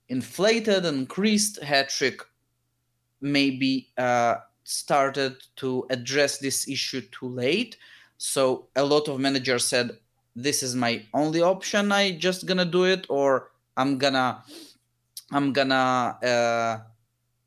inflated 0.10 0.86
increased. 0.86 1.62
Hattrick 1.62 2.22
maybe 3.22 3.90
uh, 3.98 4.36
started 4.64 5.36
to 5.58 5.86
address 5.90 6.38
this 6.38 6.68
issue 6.68 7.02
too 7.02 7.28
late. 7.28 7.78
So 8.18 8.68
a 8.76 8.84
lot 8.84 9.08
of 9.08 9.20
managers 9.20 9.66
said, 9.66 9.98
"This 10.36 10.64
is 10.64 10.76
my 10.76 11.06
only 11.14 11.42
option. 11.42 11.92
I 11.92 12.12
just 12.18 12.46
gonna 12.46 12.66
do 12.66 12.86
it, 12.86 13.06
or 13.10 13.52
I'm 13.76 13.98
gonna, 13.98 14.44
I'm 15.32 15.54
gonna 15.54 16.18
uh, 16.24 16.80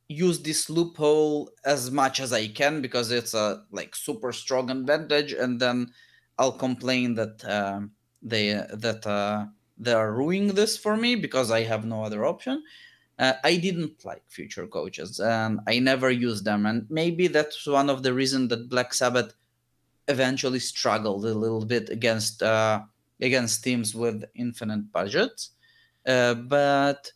use 0.09 0.41
this 0.41 0.70
loophole 0.70 1.51
as 1.65 1.91
much 1.91 2.20
as 2.20 2.32
I 2.32 2.49
can 2.49 2.82
because 2.82 3.11
it's 3.11 3.35
a 3.35 3.65
like 3.70 3.95
super 3.95 4.32
strong 4.32 4.70
advantage, 4.70 5.32
and 5.32 5.61
then 5.61 5.93
I'll 6.39 6.53
complain 6.53 7.15
that 7.15 7.45
uh, 7.45 7.81
they 8.23 8.53
that 8.53 9.07
uh, 9.07 9.47
they 9.81 9.93
are 9.93 10.12
ruining 10.12 10.55
this 10.55 10.77
for 10.77 10.97
me 10.97 11.16
because 11.16 11.51
I 11.51 11.62
have 11.62 11.85
no 11.85 12.05
other 12.05 12.24
option. 12.24 12.62
uh, 13.20 13.35
I 13.44 13.57
didn't 13.57 14.05
like 14.05 14.23
future 14.28 14.66
coaches 14.66 15.20
and 15.20 15.61
I 15.69 15.78
never 15.78 16.11
used 16.11 16.44
them. 16.44 16.65
And 16.66 16.86
maybe 16.89 17.28
that's 17.28 17.66
one 17.66 17.90
of 17.90 18.02
the 18.02 18.15
reasons 18.15 18.48
that 18.48 18.70
Black 18.70 18.94
Sabbath 18.94 19.35
eventually 20.09 20.59
struggled 20.59 21.24
a 21.27 21.35
little 21.35 21.65
bit 21.65 21.90
against 21.90 22.43
uh, 22.43 22.81
against 23.20 23.62
teams 23.62 23.94
with 23.94 24.24
infinite 24.35 24.90
budgets. 24.90 25.51
Uh, 26.07 26.35
but 26.35 27.12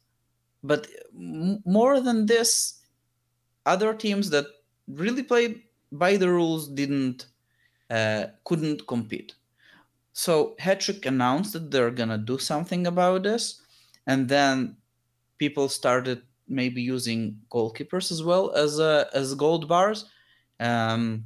but 0.62 0.86
more 1.64 2.00
than 2.00 2.26
this, 2.26 2.80
other 3.64 3.94
teams 3.94 4.28
that 4.30 4.46
really 4.86 5.22
played 5.22 5.62
by 5.90 6.18
the 6.18 6.28
rules 6.28 6.68
didn't 6.68 7.28
uh, 7.88 8.26
couldn't 8.44 8.86
compete. 8.86 9.34
So 10.14 10.54
Hattrick 10.60 11.06
announced 11.06 11.52
that 11.52 11.70
they're 11.70 11.90
gonna 11.90 12.18
do 12.18 12.38
something 12.38 12.86
about 12.86 13.24
this, 13.24 13.60
and 14.06 14.28
then 14.28 14.76
people 15.38 15.68
started 15.68 16.22
maybe 16.48 16.80
using 16.80 17.38
goalkeepers 17.50 18.12
as 18.12 18.22
well 18.22 18.52
as 18.54 18.78
uh, 18.80 19.06
as 19.12 19.34
gold 19.34 19.68
bars. 19.68 20.06
Um, 20.60 21.24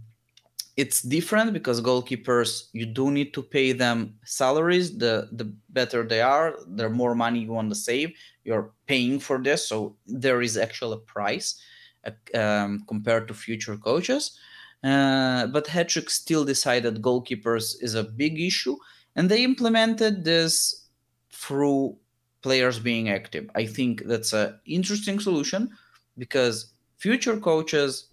it's 0.77 1.03
different 1.03 1.53
because 1.53 1.83
goalkeepers 1.83 2.69
you 2.73 2.87
do 2.87 3.11
need 3.11 3.35
to 3.35 3.43
pay 3.43 3.73
them 3.73 4.15
salaries. 4.25 4.97
The 4.97 5.29
the 5.33 5.53
better 5.69 6.03
they 6.03 6.23
are, 6.23 6.57
the 6.67 6.89
more 6.89 7.15
money 7.15 7.41
you 7.41 7.53
want 7.53 7.69
to 7.71 7.75
save. 7.75 8.17
You're 8.45 8.73
paying 8.87 9.21
for 9.21 9.39
this, 9.43 9.69
so 9.69 9.97
there 10.07 10.41
is 10.41 10.57
actually 10.57 10.95
a 10.95 11.13
price 11.13 11.61
uh, 12.07 12.39
um, 12.39 12.85
compared 12.89 13.29
to 13.29 13.35
future 13.35 13.77
coaches. 13.77 14.39
Uh, 14.85 15.47
but 15.49 15.67
Hattrick 15.67 16.09
still 16.09 16.45
decided 16.45 17.03
goalkeepers 17.03 17.75
is 17.81 17.95
a 17.95 18.05
big 18.05 18.41
issue, 18.41 18.77
and 19.17 19.29
they 19.29 19.43
implemented 19.43 20.25
this 20.25 20.87
through 21.33 21.97
players 22.43 22.79
being 22.79 23.09
active. 23.09 23.51
I 23.55 23.67
think 23.67 24.05
that's 24.05 24.33
an 24.33 24.59
interesting 24.65 25.19
solution 25.19 25.71
because 26.17 26.73
future 26.97 27.37
coaches, 27.39 28.09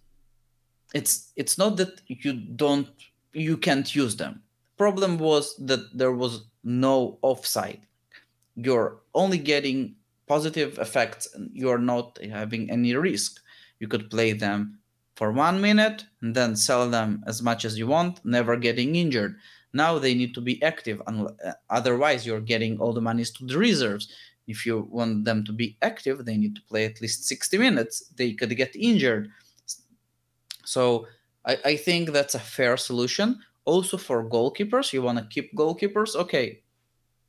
it's 0.93 1.31
it's 1.35 1.57
not 1.57 1.77
that 1.77 2.01
you 2.07 2.33
don't 2.33 2.87
you 3.33 3.57
can't 3.57 3.93
use 3.93 4.15
them. 4.15 4.41
Problem 4.77 5.17
was 5.17 5.55
that 5.57 5.97
there 5.97 6.11
was 6.11 6.45
no 6.63 7.19
offside. 7.21 7.81
You're 8.55 9.01
only 9.13 9.37
getting 9.37 9.95
positive 10.27 10.79
effects 10.79 11.27
and 11.33 11.49
you're 11.53 11.77
not 11.77 12.17
having 12.23 12.71
any 12.71 12.95
risk. 12.95 13.39
You 13.79 13.87
could 13.87 14.09
play 14.09 14.33
them 14.33 14.79
for 15.15 15.31
one 15.31 15.61
minute 15.61 16.05
and 16.21 16.35
then 16.35 16.55
sell 16.55 16.89
them 16.89 17.23
as 17.25 17.41
much 17.41 17.65
as 17.65 17.77
you 17.77 17.87
want, 17.87 18.23
never 18.25 18.57
getting 18.57 18.95
injured. 18.95 19.37
Now 19.73 19.99
they 19.99 20.13
need 20.13 20.33
to 20.35 20.41
be 20.41 20.61
active, 20.63 21.01
uh, 21.07 21.25
otherwise, 21.69 22.25
you're 22.25 22.41
getting 22.41 22.79
all 22.79 22.93
the 22.93 23.01
monies 23.01 23.31
to 23.31 23.45
the 23.45 23.57
reserves. 23.57 24.07
If 24.47 24.65
you 24.65 24.87
want 24.89 25.25
them 25.25 25.43
to 25.45 25.51
be 25.51 25.77
active, 25.81 26.23
they 26.23 26.37
need 26.37 26.55
to 26.55 26.61
play 26.61 26.85
at 26.85 27.01
least 27.01 27.25
60 27.25 27.57
minutes. 27.57 28.05
They 28.15 28.33
could 28.33 28.55
get 28.55 28.75
injured. 28.75 29.31
So 30.63 31.07
I, 31.45 31.57
I 31.65 31.75
think 31.75 32.11
that's 32.11 32.35
a 32.35 32.39
fair 32.39 32.77
solution. 32.77 33.39
Also 33.65 33.97
for 33.97 34.29
goalkeepers, 34.29 34.93
you 34.93 35.01
want 35.01 35.17
to 35.17 35.25
keep 35.25 35.53
goalkeepers. 35.55 36.15
Okay, 36.15 36.61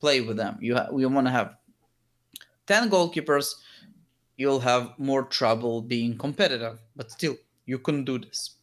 play 0.01 0.21
with 0.21 0.37
them. 0.37 0.59
You 0.61 0.77
ha- 0.77 0.89
you 0.95 1.09
want 1.09 1.27
to 1.27 1.33
have 1.33 1.57
10 2.67 2.91
goalkeepers. 2.91 3.55
You'll 4.37 4.61
have 4.61 4.93
more 4.99 5.23
trouble 5.25 5.81
being 5.81 6.19
competitive, 6.19 6.79
but 6.95 7.11
still 7.11 7.37
you 7.67 7.79
can 7.79 8.05
do 8.05 8.19
this. 8.19 8.57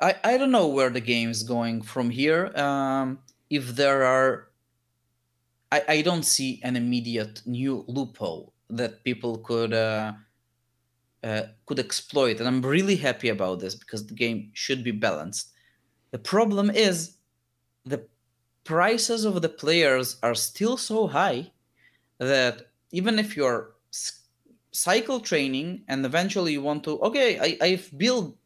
I, 0.00 0.14
I 0.24 0.38
don't 0.38 0.50
know 0.50 0.68
where 0.68 0.90
the 0.90 1.00
game 1.00 1.30
is 1.30 1.42
going 1.42 1.82
from 1.82 2.10
here. 2.10 2.54
Um, 2.56 3.18
if 3.48 3.68
there 3.76 4.04
are, 4.04 4.48
I, 5.72 5.82
I 5.88 6.02
don't 6.02 6.24
see 6.24 6.60
an 6.62 6.76
immediate 6.76 7.42
new 7.46 7.84
loophole 7.86 8.52
that 8.68 9.04
people 9.04 9.38
could 9.38 9.72
uh, 9.72 10.12
uh, 11.22 11.42
could 11.64 11.78
exploit, 11.78 12.38
and 12.40 12.48
I'm 12.48 12.62
really 12.62 12.96
happy 12.96 13.28
about 13.28 13.60
this 13.60 13.74
because 13.74 14.06
the 14.06 14.14
game 14.14 14.50
should 14.52 14.84
be 14.84 14.90
balanced. 14.90 15.52
The 16.10 16.18
problem 16.18 16.70
is 16.70 17.16
the 17.84 18.06
prices 18.64 19.24
of 19.24 19.40
the 19.42 19.48
players 19.48 20.18
are 20.22 20.34
still 20.34 20.76
so 20.76 21.06
high 21.06 21.52
that 22.18 22.70
even 22.92 23.18
if 23.18 23.36
you're 23.36 23.75
cycle 24.76 25.20
training 25.20 25.82
and 25.88 26.04
eventually 26.04 26.52
you 26.52 26.62
want 26.62 26.84
to 26.84 27.00
okay 27.00 27.38
I, 27.38 27.66
i've 27.66 27.90
built 27.96 28.36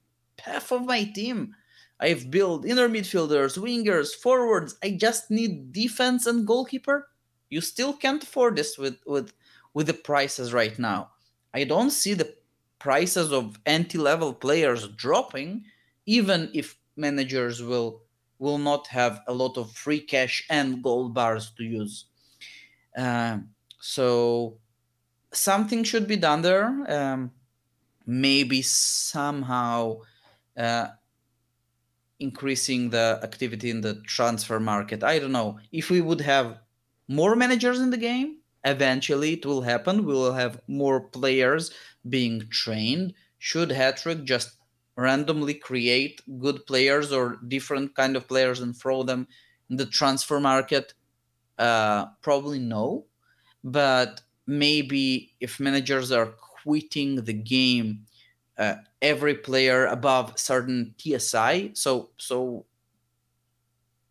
half 0.40 0.73
of 0.73 0.86
my 0.86 1.05
team. 1.05 1.55
I've 2.01 2.31
built 2.31 2.65
inner 2.65 2.89
midfielders 2.89 3.59
wingers 3.59 4.15
forwards. 4.15 4.77
I 4.82 4.93
just 4.93 5.31
need 5.31 5.73
defense 5.73 6.27
and 6.27 6.47
goalkeeper. 6.47 7.09
You 7.51 7.61
still 7.61 7.93
can't 7.93 8.23
afford 8.23 8.57
this 8.57 8.78
with 8.78 8.97
with 9.07 9.32
with 9.74 9.86
the 9.86 9.94
prices 9.94 10.52
right 10.52 10.78
now. 10.78 11.11
I 11.52 11.65
don't 11.65 11.90
see 11.90 12.15
the 12.15 12.35
prices 12.78 13.32
of 13.32 13.59
anti-level 13.66 14.35
players 14.35 14.89
dropping 14.89 15.65
even 16.07 16.51
if 16.55 16.77
managers 16.97 17.62
will 17.62 18.02
will 18.39 18.59
not 18.59 18.86
have 18.86 19.20
a 19.27 19.35
lot 19.35 19.59
of 19.59 19.70
free 19.73 20.01
cash 20.01 20.47
and 20.48 20.82
gold 20.82 21.12
bars 21.12 21.52
to 21.59 21.65
use. 21.65 22.07
Uh, 22.97 23.39
so 23.81 24.57
something 25.32 25.85
should 25.85 26.07
be 26.07 26.16
done 26.16 26.43
there. 26.43 26.66
Um, 26.89 27.32
maybe 28.07 28.62
somehow 28.62 30.01
uh, 30.57 30.89
increasing 32.19 32.90
the 32.90 33.20
activity 33.23 33.70
in 33.70 33.81
the 33.81 34.02
transfer 34.07 34.61
market. 34.61 35.02
I 35.05 35.19
don't 35.19 35.32
know. 35.32 35.59
If 35.73 35.90
we 35.90 36.01
would 36.01 36.20
have 36.20 36.59
more 37.09 37.36
managers 37.36 37.81
in 37.81 37.90
the 37.90 37.97
game, 37.97 38.39
eventually 38.65 39.35
it 39.35 39.47
will 39.47 39.62
happen. 39.62 40.05
We 40.05 40.12
will 40.12 40.32
have 40.32 40.61
more 40.69 41.01
players 41.01 41.73
being 42.09 42.48
trained. 42.51 43.15
Should 43.39 43.70
Hattrick 43.70 44.24
just 44.24 44.57
randomly 44.97 45.55
create 45.55 46.20
good 46.39 46.66
players 46.66 47.11
or 47.11 47.39
different 47.48 47.94
kind 47.94 48.16
of 48.16 48.28
players 48.28 48.61
and 48.61 48.77
throw 48.77 49.02
them 49.02 49.27
in 49.70 49.77
the 49.77 49.86
transfer 49.86 50.40
market? 50.40 50.93
Uh, 51.59 52.07
probably 52.23 52.59
no. 52.59 53.07
But 53.65 54.20
maybe 54.51 55.32
if 55.39 55.60
managers 55.60 56.10
are 56.10 56.27
quitting 56.27 57.14
the 57.24 57.32
game, 57.32 58.05
uh, 58.59 58.74
every 59.01 59.35
player 59.35 59.86
above 59.86 60.39
certain 60.39 60.93
TSI. 60.98 61.70
So 61.74 62.10
so 62.16 62.66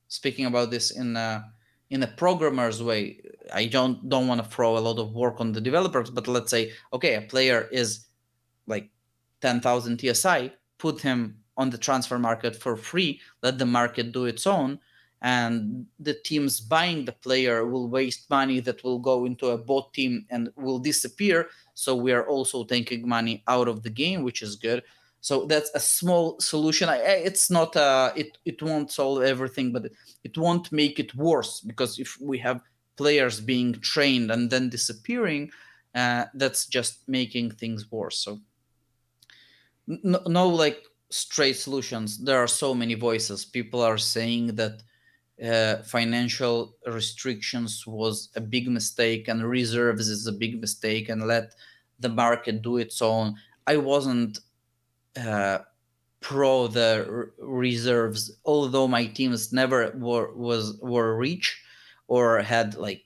speaking 0.07 0.45
about 0.45 0.71
this 0.71 0.91
in 0.91 1.17
a, 1.17 1.51
in 1.89 2.01
a 2.03 2.07
programmer's 2.07 2.81
way, 2.81 3.19
I 3.53 3.65
don't 3.65 4.07
don't 4.07 4.27
want 4.27 4.41
to 4.41 4.49
throw 4.49 4.77
a 4.77 4.85
lot 4.87 4.97
of 4.97 5.13
work 5.13 5.41
on 5.41 5.51
the 5.51 5.61
developers, 5.61 6.09
but 6.09 6.27
let's 6.27 6.51
say 6.51 6.71
okay, 6.93 7.15
a 7.15 7.21
player 7.21 7.67
is 7.71 8.05
like 8.65 8.89
10,000 9.41 9.99
TSI, 9.99 10.53
put 10.77 11.01
him 11.01 11.37
on 11.57 11.69
the 11.69 11.77
transfer 11.77 12.17
market 12.17 12.55
for 12.55 12.77
free, 12.77 13.19
let 13.43 13.57
the 13.57 13.65
market 13.65 14.13
do 14.13 14.25
its 14.25 14.47
own 14.47 14.79
and 15.21 15.85
the 15.99 16.13
teams 16.13 16.59
buying 16.59 17.05
the 17.05 17.11
player 17.11 17.65
will 17.65 17.89
waste 17.89 18.29
money 18.29 18.59
that 18.61 18.83
will 18.83 18.99
go 18.99 19.25
into 19.25 19.47
a 19.47 19.57
bot 19.57 19.93
team 19.93 20.25
and 20.29 20.49
will 20.55 20.79
disappear. 20.79 21.49
So 21.73 21.95
we 21.95 22.13
are 22.13 22.27
also 22.27 22.63
taking 22.63 23.07
money 23.07 23.43
out 23.47 23.67
of 23.67 23.83
the 23.83 23.89
game 23.89 24.23
which 24.23 24.41
is 24.41 24.55
good. 24.55 24.83
So 25.21 25.45
that's 25.45 25.71
a 25.75 25.79
small 25.79 26.39
solution. 26.39 26.87
I, 26.87 26.97
it's 26.97 27.51
not 27.51 27.75
uh 27.75 28.13
it 28.15 28.37
it 28.45 28.61
won't 28.61 28.91
solve 28.91 29.23
everything 29.23 29.73
but 29.73 29.91
it 30.23 30.37
won't 30.37 30.71
make 30.71 30.99
it 30.99 31.13
worse 31.15 31.59
because 31.59 31.99
if 31.99 32.17
we 32.21 32.37
have 32.39 32.61
players 32.95 33.41
being 33.41 33.73
trained 33.73 34.31
and 34.31 34.49
then 34.49 34.69
disappearing 34.69 35.51
uh, 35.95 36.25
that's 36.35 36.67
just 36.67 37.07
making 37.07 37.51
things 37.51 37.91
worse. 37.91 38.19
So 38.19 38.39
no, 39.87 40.21
no 40.27 40.47
like 40.47 40.83
straight 41.09 41.55
solutions. 41.55 42.17
There 42.17 42.37
are 42.37 42.47
so 42.47 42.73
many 42.73 42.93
voices. 42.93 43.45
People 43.45 43.81
are 43.81 43.97
saying 43.97 44.55
that 44.55 44.83
uh, 45.43 45.77
financial 45.83 46.75
restrictions 46.87 47.85
was 47.87 48.29
a 48.35 48.41
big 48.41 48.67
mistake 48.69 49.27
and 49.27 49.43
reserves 49.49 50.09
is 50.09 50.27
a 50.27 50.31
big 50.33 50.59
mistake 50.61 51.09
and 51.09 51.27
let 51.27 51.55
the 51.99 52.09
market 52.09 52.61
do 52.61 52.77
its 52.77 53.01
own. 53.01 53.35
I 53.67 53.77
wasn't 53.77 54.39
uh, 55.17 55.59
pro 56.21 56.67
the 56.67 57.07
r- 57.09 57.31
reserves, 57.39 58.31
although 58.45 58.87
my 58.87 59.07
teams 59.07 59.53
never 59.53 59.91
were 59.97 60.33
was 60.35 60.77
were 60.81 61.17
rich 61.17 61.61
or 62.07 62.41
had 62.41 62.75
like 62.75 63.05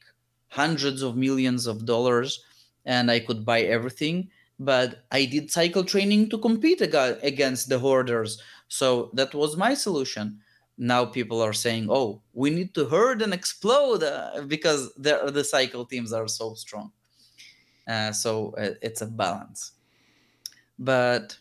hundreds 0.49 1.03
of 1.03 1.18
millions 1.18 1.68
of 1.68 1.85
dollars 1.85 2.43
and 2.85 3.11
I 3.11 3.19
could 3.22 3.45
buy 3.45 3.61
everything. 3.64 4.31
But 4.60 5.05
I 5.11 5.26
did 5.26 5.51
cycle 5.51 5.84
training 5.85 6.30
to 6.31 6.39
compete 6.39 6.81
ag- 6.81 7.19
against 7.23 7.69
the 7.69 7.80
hoarders. 7.80 8.41
So 8.69 9.11
that 9.15 9.34
was 9.34 9.57
my 9.57 9.73
solution 9.73 10.41
now 10.77 11.05
people 11.05 11.41
are 11.41 11.53
saying, 11.53 11.87
"Oh, 11.89 12.21
we 12.33 12.49
need 12.49 12.73
to 12.75 12.85
herd 12.85 13.21
and 13.21 13.33
explode 13.33 14.03
uh, 14.03 14.43
because 14.47 14.93
the 14.95 15.43
cycle 15.43 15.85
teams 15.85 16.13
are 16.13 16.27
so 16.27 16.55
strong." 16.55 16.91
Uh, 17.87 18.11
so 18.13 18.53
uh, 18.57 18.75
it's 18.81 19.01
a 19.01 19.07
balance, 19.07 19.73
but 20.79 21.39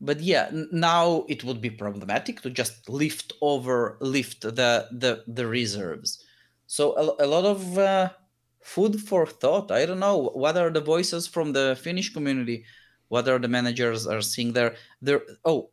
but 0.00 0.20
yeah, 0.20 0.50
now 0.72 1.24
it 1.28 1.44
would 1.44 1.60
be 1.60 1.70
problematic 1.70 2.40
to 2.42 2.50
just 2.50 2.88
lift 2.88 3.32
over 3.40 3.96
lift 4.00 4.42
the 4.42 4.88
the 4.90 5.24
the 5.26 5.46
reserves. 5.46 6.24
So 6.66 6.96
a, 6.96 7.24
a 7.24 7.28
lot 7.28 7.44
of 7.44 7.78
uh, 7.78 8.10
food 8.62 9.00
for 9.00 9.26
thought. 9.26 9.70
I 9.70 9.86
don't 9.86 10.00
know 10.00 10.30
what 10.34 10.56
are 10.56 10.70
the 10.70 10.80
voices 10.80 11.26
from 11.26 11.52
the 11.52 11.78
Finnish 11.80 12.12
community. 12.12 12.64
What 13.08 13.28
are 13.28 13.38
the 13.38 13.48
managers 13.48 14.06
are 14.06 14.22
seeing 14.22 14.54
there? 14.54 14.76
There. 15.02 15.22
Oh, 15.44 15.70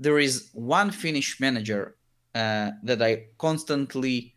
there 0.00 0.18
is 0.18 0.48
one 0.54 0.90
Finnish 0.90 1.38
manager 1.38 1.94
uh, 2.34 2.70
that 2.82 3.02
I 3.02 3.26
constantly 3.38 4.34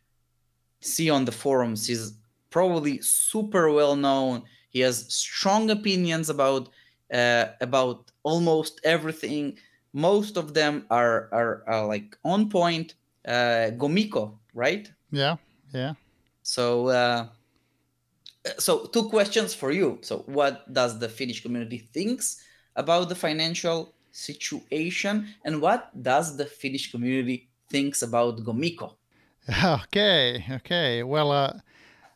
see 0.82 1.10
on 1.10 1.24
the 1.26 1.32
forums. 1.32 1.88
He's 1.88 2.14
probably 2.50 3.02
super 3.02 3.72
well 3.72 3.96
known. 3.96 4.44
He 4.70 4.82
has 4.82 5.12
strong 5.14 5.70
opinions 5.72 6.30
about 6.30 6.70
uh, 7.12 7.46
about 7.62 8.12
almost 8.24 8.82
everything. 8.84 9.58
Most 9.94 10.38
of 10.38 10.54
them 10.54 10.86
are 10.90 11.30
are, 11.32 11.64
are 11.68 11.88
like 11.88 12.18
on 12.24 12.50
point. 12.50 12.96
Uh, 13.26 13.72
Gomiko, 13.78 14.34
right? 14.54 14.92
Yeah, 15.10 15.38
yeah. 15.74 15.94
So, 16.42 16.90
uh, 16.90 17.28
so 18.60 18.86
two 18.88 19.08
questions 19.08 19.54
for 19.54 19.72
you. 19.72 20.00
So, 20.02 20.26
what 20.26 20.72
does 20.74 21.00
the 21.00 21.08
Finnish 21.08 21.42
community 21.42 21.78
thinks 21.78 22.44
about 22.76 23.08
the 23.08 23.16
financial 23.16 23.94
situation, 24.14 25.28
and 25.44 25.62
what 25.62 25.90
does 26.02 26.38
the 26.38 26.46
Finnish 26.46 26.92
community 26.92 27.50
thinks 27.70 28.02
about 28.02 28.38
Gomiko? 28.38 28.96
Okay, 29.64 30.46
okay. 30.50 31.04
Well, 31.04 31.32
uh, 31.32 31.60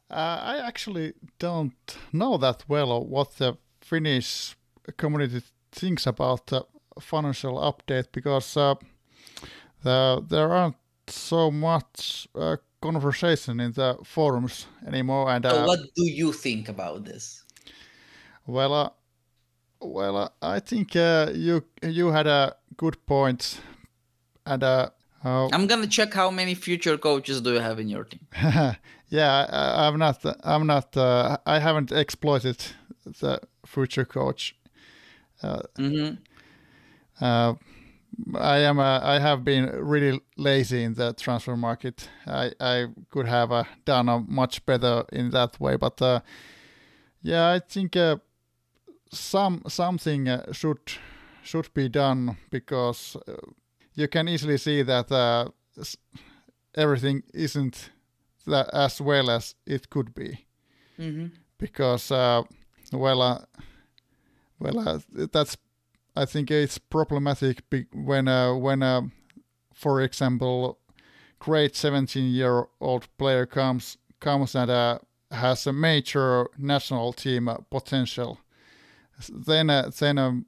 uh, 0.10 0.40
I 0.53 0.65
actually 0.65 1.14
don't 1.40 1.98
know 2.14 2.38
that 2.38 2.64
well 2.69 3.03
what 3.03 3.36
the 3.38 3.57
Finnish 3.82 4.56
community 4.95 5.41
thinks 5.72 6.07
about 6.07 6.48
the 6.48 6.65
financial 7.02 7.57
update 7.57 8.07
because 8.14 8.56
uh, 8.56 8.76
the, 9.84 10.24
there 10.30 10.52
aren't 10.52 10.78
so 11.07 11.52
much 11.52 12.28
uh, 12.36 12.57
conversation 12.82 13.60
in 13.60 13.72
the 13.74 13.98
forums 14.03 14.68
anymore. 14.86 15.30
And 15.32 15.45
so 15.45 15.65
what 15.65 15.80
do 15.95 16.03
you 16.06 16.32
think 16.32 16.69
about 16.69 17.06
this? 17.06 17.44
Well, 18.45 18.74
uh, 18.74 18.90
well, 19.82 20.34
I 20.41 20.60
think 20.60 20.95
uh, 20.95 21.32
you 21.34 21.64
you 21.84 22.08
had 22.08 22.28
a 22.28 22.56
good 22.76 23.06
point, 23.06 23.60
and 24.45 24.64
uh, 24.64 24.90
I'm 25.24 25.68
gonna 25.68 25.88
check 25.88 26.14
how 26.14 26.32
many 26.32 26.56
future 26.56 26.98
coaches 26.98 27.41
do 27.41 27.54
you 27.54 27.60
have 27.60 27.80
in 27.80 27.90
your 27.90 28.04
team. 28.04 28.28
yeah, 29.10 29.45
I, 29.49 29.88
am 29.88 29.98
not. 29.98 30.24
I'm 30.44 30.68
not. 30.68 30.95
Uh, 30.95 31.38
I 31.45 31.60
haven't 31.60 31.91
exploited 31.91 32.64
the 33.06 33.41
future 33.66 34.06
coach. 34.06 34.56
Uh, 35.41 35.62
mm-hmm. 35.78 36.16
uh, 37.24 37.54
I 38.40 38.58
am. 38.60 38.80
Uh, 38.80 38.99
I 39.02 39.20
have 39.20 39.44
been 39.44 39.70
really 39.70 40.20
lazy 40.38 40.84
in 40.84 40.94
the 40.94 41.14
transfer 41.14 41.58
market. 41.58 42.10
I 42.26 42.52
I 42.60 42.88
could 43.10 43.28
have 43.28 43.52
uh, 43.52 43.64
done 43.86 44.10
a 44.10 44.20
much 44.20 44.66
better 44.66 45.04
in 45.12 45.32
that 45.32 45.60
way, 45.60 45.76
but 45.78 46.02
uh, 46.02 46.22
yeah, 47.22 47.52
I 47.52 47.60
think 47.60 47.95
some 49.11 49.61
something 49.67 50.27
should 50.51 50.79
should 51.43 51.73
be 51.73 51.89
done 51.89 52.38
because 52.49 53.17
you 53.95 54.07
can 54.07 54.27
easily 54.27 54.57
see 54.57 54.84
that 54.84 55.11
uh, 55.11 55.49
everything 56.75 57.23
isn't 57.34 57.89
that 58.45 58.69
as 58.73 59.01
well 59.01 59.29
as 59.29 59.55
it 59.65 59.89
could 59.89 60.13
be 60.13 60.45
mm-hmm. 60.97 61.27
because 61.57 62.11
uh, 62.11 62.43
well 62.93 63.21
uh, 63.21 63.39
well 64.59 64.79
uh, 64.79 64.99
that's 65.31 65.57
I 66.15 66.25
think 66.25 66.49
it's 66.51 66.77
problematic 66.77 67.63
when 67.93 68.27
uh, 68.27 68.53
when 68.53 68.84
uh, 68.84 69.01
for 69.73 70.01
example 70.01 70.79
great 71.39 71.75
17 71.75 72.31
year 72.31 72.67
old 72.79 73.07
player 73.17 73.45
comes 73.45 73.97
comes 74.19 74.55
and 74.55 74.99
has 75.31 75.67
a 75.67 75.73
major 75.73 76.47
national 76.57 77.13
team 77.13 77.49
potential 77.69 78.39
then 79.30 79.68
then 79.99 80.45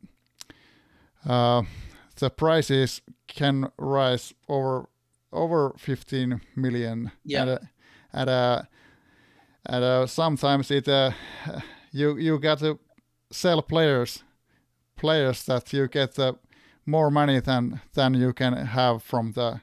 um, 1.25 1.67
the 2.15 2.29
prices 2.29 3.01
can 3.27 3.71
rise 3.77 4.33
over 4.47 4.89
over 5.31 5.73
15 5.77 6.41
million. 6.55 7.11
Yeah. 7.23 7.41
And, 7.41 7.49
uh, 7.49 7.59
and, 8.13 8.29
uh, 8.29 8.61
and 9.65 9.83
uh, 9.83 10.07
sometimes 10.07 10.71
it 10.71 10.87
uh, 10.87 11.11
you 11.91 12.17
you 12.17 12.39
got 12.39 12.59
to 12.59 12.79
sell 13.31 13.61
players 13.61 14.23
players 14.95 15.45
that 15.45 15.71
you 15.73 15.87
get 15.87 16.19
uh, 16.19 16.33
more 16.85 17.11
money 17.11 17.39
than 17.39 17.81
than 17.93 18.13
you 18.13 18.33
can 18.33 18.53
have 18.53 19.03
from 19.03 19.33
the 19.33 19.61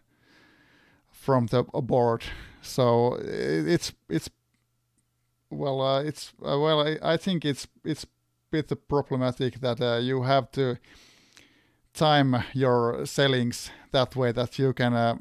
from 1.10 1.46
the 1.46 1.62
board. 1.62 2.24
So 2.62 3.18
it's 3.20 3.92
it's 4.08 4.30
well 5.50 5.80
uh, 5.80 6.02
it's 6.02 6.32
uh, 6.42 6.58
well 6.58 6.80
I, 6.80 7.14
I 7.14 7.16
think 7.16 7.44
it's 7.44 7.68
it's 7.84 8.04
a 8.04 8.08
bit 8.62 8.88
problematic 8.88 9.60
that 9.60 9.80
uh, 9.80 9.98
you 9.98 10.22
have 10.22 10.50
to 10.52 10.76
time 11.92 12.44
your 12.52 13.06
sellings 13.06 13.70
that 13.92 14.16
way 14.16 14.32
that 14.32 14.58
you 14.58 14.72
can 14.72 14.94
uh, 14.94 15.16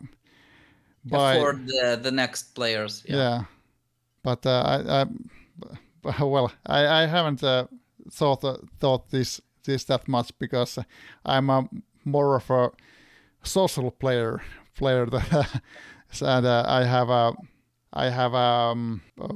buy 1.06 1.36
for 1.36 1.54
the, 1.54 2.00
the 2.02 2.12
next 2.12 2.56
players. 2.56 3.04
Yeah, 3.08 3.16
yeah. 3.16 3.44
but 4.24 4.46
uh, 4.46 4.62
I, 4.66 5.02
I, 6.12 6.24
well, 6.24 6.52
I, 6.66 7.04
I 7.04 7.06
haven't 7.08 7.44
uh, 7.44 7.68
thought 8.12 8.44
uh, 8.44 8.58
thought 8.80 9.10
this 9.10 9.42
this 9.64 9.86
that 9.86 10.08
much 10.08 10.32
because 10.40 10.80
I'm 11.26 11.50
a, 11.50 11.68
more 12.04 12.36
of 12.36 12.50
a 12.50 12.72
social 13.44 13.92
player 13.92 14.42
player 14.78 15.06
that, 15.06 15.62
and 16.22 16.46
uh, 16.46 16.66
I 16.68 16.84
have 16.84 17.10
a 17.10 17.34
I 17.94 18.10
have 18.10 18.34
um, 18.36 19.02
uh, 19.20 19.34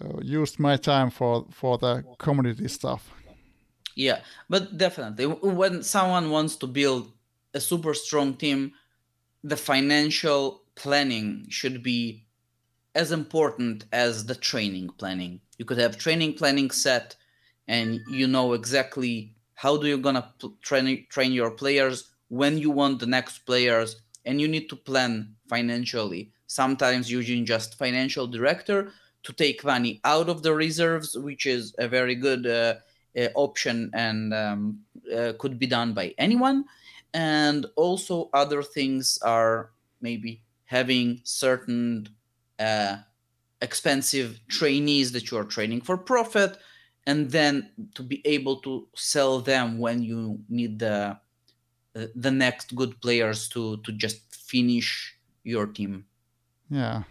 Uh, 0.00 0.20
used 0.22 0.58
my 0.58 0.76
time 0.76 1.10
for 1.10 1.46
for 1.50 1.78
the 1.78 2.04
community 2.18 2.68
stuff. 2.68 3.10
Yeah, 3.94 4.20
but 4.48 4.76
definitely 4.76 5.26
when 5.26 5.82
someone 5.82 6.30
wants 6.30 6.56
to 6.56 6.66
build 6.66 7.12
a 7.54 7.60
super 7.60 7.94
strong 7.94 8.34
team, 8.34 8.72
the 9.42 9.56
financial 9.56 10.62
planning 10.74 11.46
should 11.48 11.82
be 11.82 12.26
as 12.94 13.12
important 13.12 13.84
as 13.92 14.26
the 14.26 14.34
training 14.34 14.90
planning. 14.98 15.40
You 15.58 15.64
could 15.64 15.78
have 15.78 15.96
training 15.96 16.34
planning 16.34 16.70
set 16.70 17.16
and 17.68 18.00
you 18.08 18.26
know 18.26 18.52
exactly 18.52 19.34
how 19.54 19.76
do 19.76 19.86
you 19.86 19.98
gonna 19.98 20.32
train 20.62 21.06
train 21.08 21.32
your 21.32 21.50
players 21.50 22.10
when 22.28 22.58
you 22.58 22.70
want 22.70 23.00
the 23.00 23.06
next 23.06 23.40
players 23.40 24.02
and 24.24 24.40
you 24.40 24.48
need 24.48 24.68
to 24.68 24.76
plan 24.76 25.34
financially 25.48 26.32
sometimes 26.46 27.10
using 27.10 27.44
just 27.44 27.78
financial 27.78 28.26
director 28.26 28.92
to 29.26 29.32
take 29.32 29.64
money 29.64 30.00
out 30.04 30.28
of 30.28 30.44
the 30.44 30.54
reserves 30.54 31.18
which 31.18 31.46
is 31.46 31.74
a 31.78 31.88
very 31.88 32.14
good 32.14 32.46
uh, 32.46 32.74
uh, 33.18 33.28
option 33.34 33.90
and 33.92 34.32
um, 34.32 34.78
uh, 35.12 35.32
could 35.40 35.58
be 35.58 35.66
done 35.66 35.92
by 35.92 36.14
anyone. 36.16 36.64
And 37.12 37.66
also, 37.74 38.30
other 38.32 38.62
things 38.62 39.18
are 39.22 39.70
maybe 40.00 40.42
having 40.66 41.22
certain 41.24 42.08
uh, 42.60 42.98
expensive 43.62 44.38
trainees 44.48 45.10
that 45.12 45.30
you 45.30 45.38
are 45.38 45.44
training 45.44 45.80
for 45.80 45.96
profit, 45.96 46.58
and 47.06 47.30
then 47.30 47.70
to 47.94 48.02
be 48.02 48.20
able 48.24 48.56
to 48.58 48.86
sell 48.94 49.40
them 49.40 49.78
when 49.78 50.02
you 50.02 50.38
need 50.48 50.78
the 50.78 51.18
the 52.14 52.30
next 52.30 52.76
good 52.76 53.00
players 53.00 53.48
to 53.48 53.78
to 53.78 53.92
just 53.92 54.20
finish 54.36 55.16
your 55.42 55.66
team. 55.66 56.04
Yeah, 56.68 57.04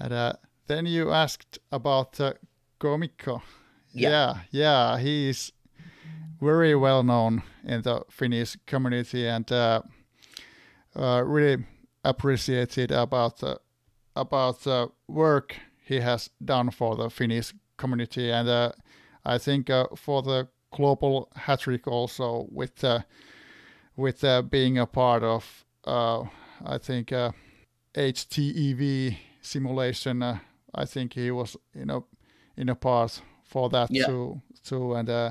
and 0.00 0.12
uh, 0.12 0.32
then 0.66 0.86
you 0.86 1.10
asked 1.10 1.58
about 1.70 2.20
uh, 2.20 2.34
Gomiko. 2.80 3.42
Yeah. 3.92 4.10
yeah, 4.10 4.34
yeah, 4.50 4.98
he's 4.98 5.52
very 6.40 6.74
well 6.74 7.02
known 7.02 7.42
in 7.64 7.82
the 7.82 8.02
Finnish 8.10 8.56
community 8.66 9.26
and 9.26 9.50
uh, 9.50 9.82
uh, 10.96 11.22
really 11.24 11.64
appreciated 12.04 12.90
about 12.90 13.38
the 13.38 13.58
about 14.16 14.60
the 14.62 14.88
work 15.08 15.56
he 15.84 16.00
has 16.00 16.30
done 16.44 16.70
for 16.70 16.96
the 16.96 17.10
Finnish 17.10 17.54
community 17.76 18.30
and 18.30 18.48
uh, 18.48 18.72
I 19.24 19.38
think 19.38 19.70
uh, 19.70 19.86
for 19.96 20.22
the 20.22 20.48
global 20.70 21.30
Hattrick 21.36 21.86
also 21.86 22.46
with 22.50 22.84
uh, 22.84 23.00
with 23.96 24.22
uh, 24.22 24.42
being 24.42 24.78
a 24.78 24.86
part 24.86 25.22
of 25.22 25.64
I 25.86 26.78
think 26.78 27.12
HTEV 27.94 29.16
simulation. 29.40 30.40
I 30.74 30.84
think 30.84 31.14
he 31.14 31.30
was 31.30 31.56
in 31.74 31.90
a 31.90 32.02
in 32.56 32.68
a 32.68 32.74
part 32.74 33.22
for 33.44 33.68
that 33.70 33.90
yeah. 33.90 34.06
too. 34.06 34.40
Too, 34.64 34.94
and 34.94 35.10
uh, 35.10 35.30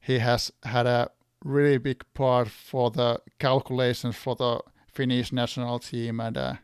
he 0.00 0.18
has 0.18 0.52
had 0.64 0.86
a 0.86 1.10
really 1.44 1.78
big 1.78 2.04
part 2.14 2.48
for 2.48 2.90
the 2.90 3.20
calculations 3.38 4.16
for 4.16 4.34
the 4.34 4.60
Finnish 4.92 5.32
national 5.32 5.78
team, 5.78 6.20
and 6.20 6.36
uh, 6.36 6.54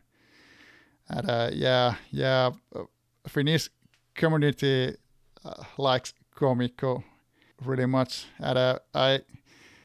and 1.07 1.29
uh, 1.29 1.49
yeah, 1.53 1.95
yeah, 2.11 2.51
uh, 2.75 2.83
Finnish 3.27 3.69
community 4.15 4.95
uh, 5.45 5.63
likes 5.77 6.13
Gomiko 6.35 7.03
really 7.63 7.85
much, 7.85 8.25
and 8.39 8.57
uh, 8.57 8.79
I. 8.93 9.21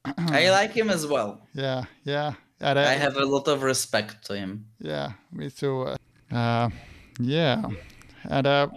I 0.19 0.51
like 0.51 0.73
him 0.73 0.91
as 0.91 1.07
well. 1.07 1.41
Yeah, 1.55 1.85
yeah. 2.05 2.35
And, 2.61 2.79
I 2.79 2.95
have 2.95 3.17
a 3.17 3.25
lot 3.25 3.47
of 3.47 3.63
respect 3.63 4.25
to 4.27 4.37
him. 4.37 4.67
Yeah, 4.81 5.13
me 5.31 5.51
too. 5.51 5.95
yeah, 6.31 7.61
and 8.29 8.47
uh, 8.47 8.69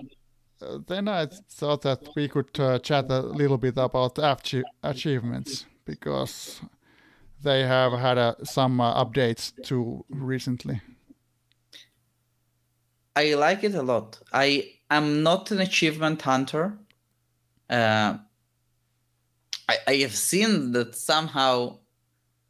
then 0.87 1.07
I 1.07 1.25
thought 1.25 1.81
that 1.83 2.09
we 2.15 2.27
could 2.27 2.59
uh, 2.59 2.79
chat 2.79 3.05
a 3.09 3.21
little 3.21 3.57
bit 3.57 3.77
about 3.77 4.15
achie- 4.15 4.63
achievements 4.83 5.65
because 5.85 6.61
they 7.43 7.63
have 7.63 7.93
had 7.93 8.17
uh, 8.17 8.35
some 8.43 8.79
uh, 8.79 9.03
updates 9.03 9.51
too 9.63 10.05
recently. 10.09 10.81
I 13.15 13.33
like 13.33 13.63
it 13.63 13.75
a 13.75 13.81
lot. 13.81 14.19
I 14.31 14.71
am 14.89 15.23
not 15.23 15.51
an 15.51 15.59
achievement 15.59 16.21
hunter. 16.21 16.77
Uh, 17.69 18.17
I, 19.67 19.77
I 19.87 19.95
have 19.95 20.15
seen 20.15 20.71
that 20.73 20.95
somehow 20.95 21.79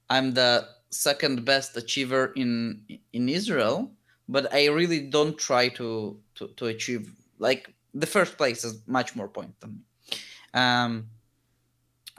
I'm 0.09 0.33
the 0.33 0.67
second 0.89 1.45
best 1.45 1.75
achiever 1.77 2.33
in 2.35 2.83
in 3.13 3.29
Israel, 3.29 3.91
but 4.27 4.53
I 4.53 4.67
really 4.67 5.01
don't 5.09 5.37
try 5.37 5.69
to 5.69 6.19
to, 6.41 6.47
to 6.57 6.65
achieve 6.67 7.13
like 7.39 7.73
the 7.93 8.07
first 8.07 8.37
place 8.37 8.63
is 8.63 8.81
much 8.87 9.15
more 9.15 9.27
point 9.27 9.59
than 9.59 9.71
me. 9.75 10.17
Um, 10.53 11.07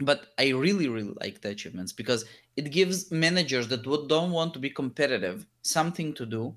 but 0.01 0.29
I 0.39 0.49
really 0.51 0.89
really 0.89 1.15
like 1.21 1.41
the 1.41 1.51
achievements 1.51 1.93
because 1.93 2.25
it 2.57 2.71
gives 2.71 3.11
managers 3.11 3.69
that 3.69 3.83
don't 3.83 4.31
want 4.31 4.53
to 4.55 4.59
be 4.59 4.71
competitive 4.71 5.47
something 5.63 6.15
to 6.15 6.27
do 6.27 6.55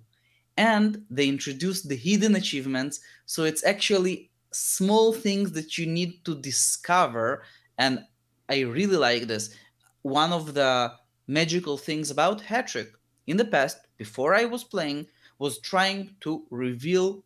and 0.57 1.03
they 1.09 1.27
introduce 1.27 1.81
the 1.81 1.95
hidden 1.95 2.35
achievements 2.35 3.01
so 3.25 3.43
it's 3.43 3.65
actually 3.65 4.31
small 4.51 5.11
things 5.11 5.51
that 5.51 5.77
you 5.77 5.85
need 5.85 6.23
to 6.23 6.33
discover 6.35 7.43
and 7.77 7.99
i 8.47 8.61
really 8.61 8.95
like 8.95 9.23
this 9.23 9.53
one 10.03 10.31
of 10.31 10.53
the 10.53 10.93
magical 11.27 11.77
things 11.77 12.09
about 12.11 12.41
Hattrick 12.41 12.91
in 13.27 13.35
the 13.35 13.45
past 13.45 13.79
before 13.97 14.33
i 14.33 14.45
was 14.45 14.63
playing 14.63 15.05
was 15.39 15.59
trying 15.59 16.15
to 16.21 16.45
reveal 16.49 17.23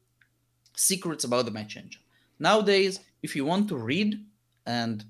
secrets 0.79 1.23
about 1.23 1.45
the 1.45 1.51
match 1.51 1.77
engine. 1.77 2.01
Nowadays 2.39 2.99
if 3.21 3.35
you 3.35 3.45
want 3.45 3.67
to 3.69 3.77
read 3.77 4.23
and 4.65 5.03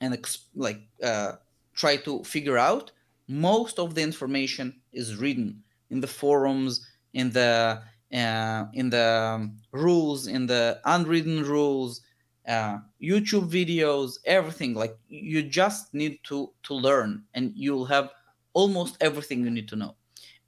and 0.00 0.16
like 0.54 0.80
uh, 1.02 1.32
try 1.74 1.96
to 1.96 2.24
figure 2.24 2.56
out 2.58 2.90
most 3.28 3.78
of 3.78 3.94
the 3.94 4.02
information 4.02 4.80
is 4.92 5.16
written 5.16 5.62
in 5.90 6.00
the 6.00 6.06
forums 6.06 6.86
in 7.12 7.30
the 7.30 7.82
uh, 8.12 8.64
in 8.72 8.90
the 8.90 9.08
um, 9.36 9.56
rules 9.72 10.26
in 10.26 10.46
the 10.46 10.80
unwritten 10.84 11.44
rules 11.44 12.00
uh, 12.48 12.78
youtube 13.00 13.48
videos 13.48 14.18
everything. 14.24 14.74
Like 14.74 14.96
you 15.08 15.42
just 15.42 15.92
need 15.94 16.18
to 16.24 16.50
to 16.64 16.74
learn 16.74 17.24
and 17.34 17.52
you'll 17.54 17.84
have 17.84 18.10
almost 18.54 18.96
everything 19.00 19.44
you 19.44 19.50
need 19.50 19.68
to 19.68 19.76
know. 19.76 19.94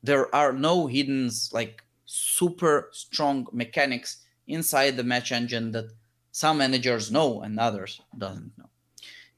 There 0.03 0.35
are 0.35 0.53
no 0.53 0.87
hidden 0.87 1.31
like 1.53 1.83
super 2.07 2.89
strong 2.93 3.47
mechanics 3.53 4.22
inside 4.47 4.97
the 4.97 5.05
match 5.05 5.33
engine 5.33 5.73
that 5.73 5.91
some 6.33 6.59
managers 6.59 7.11
know 7.11 7.43
and 7.43 7.59
others 7.59 8.01
doesn't 8.17 8.53
know. 8.59 8.71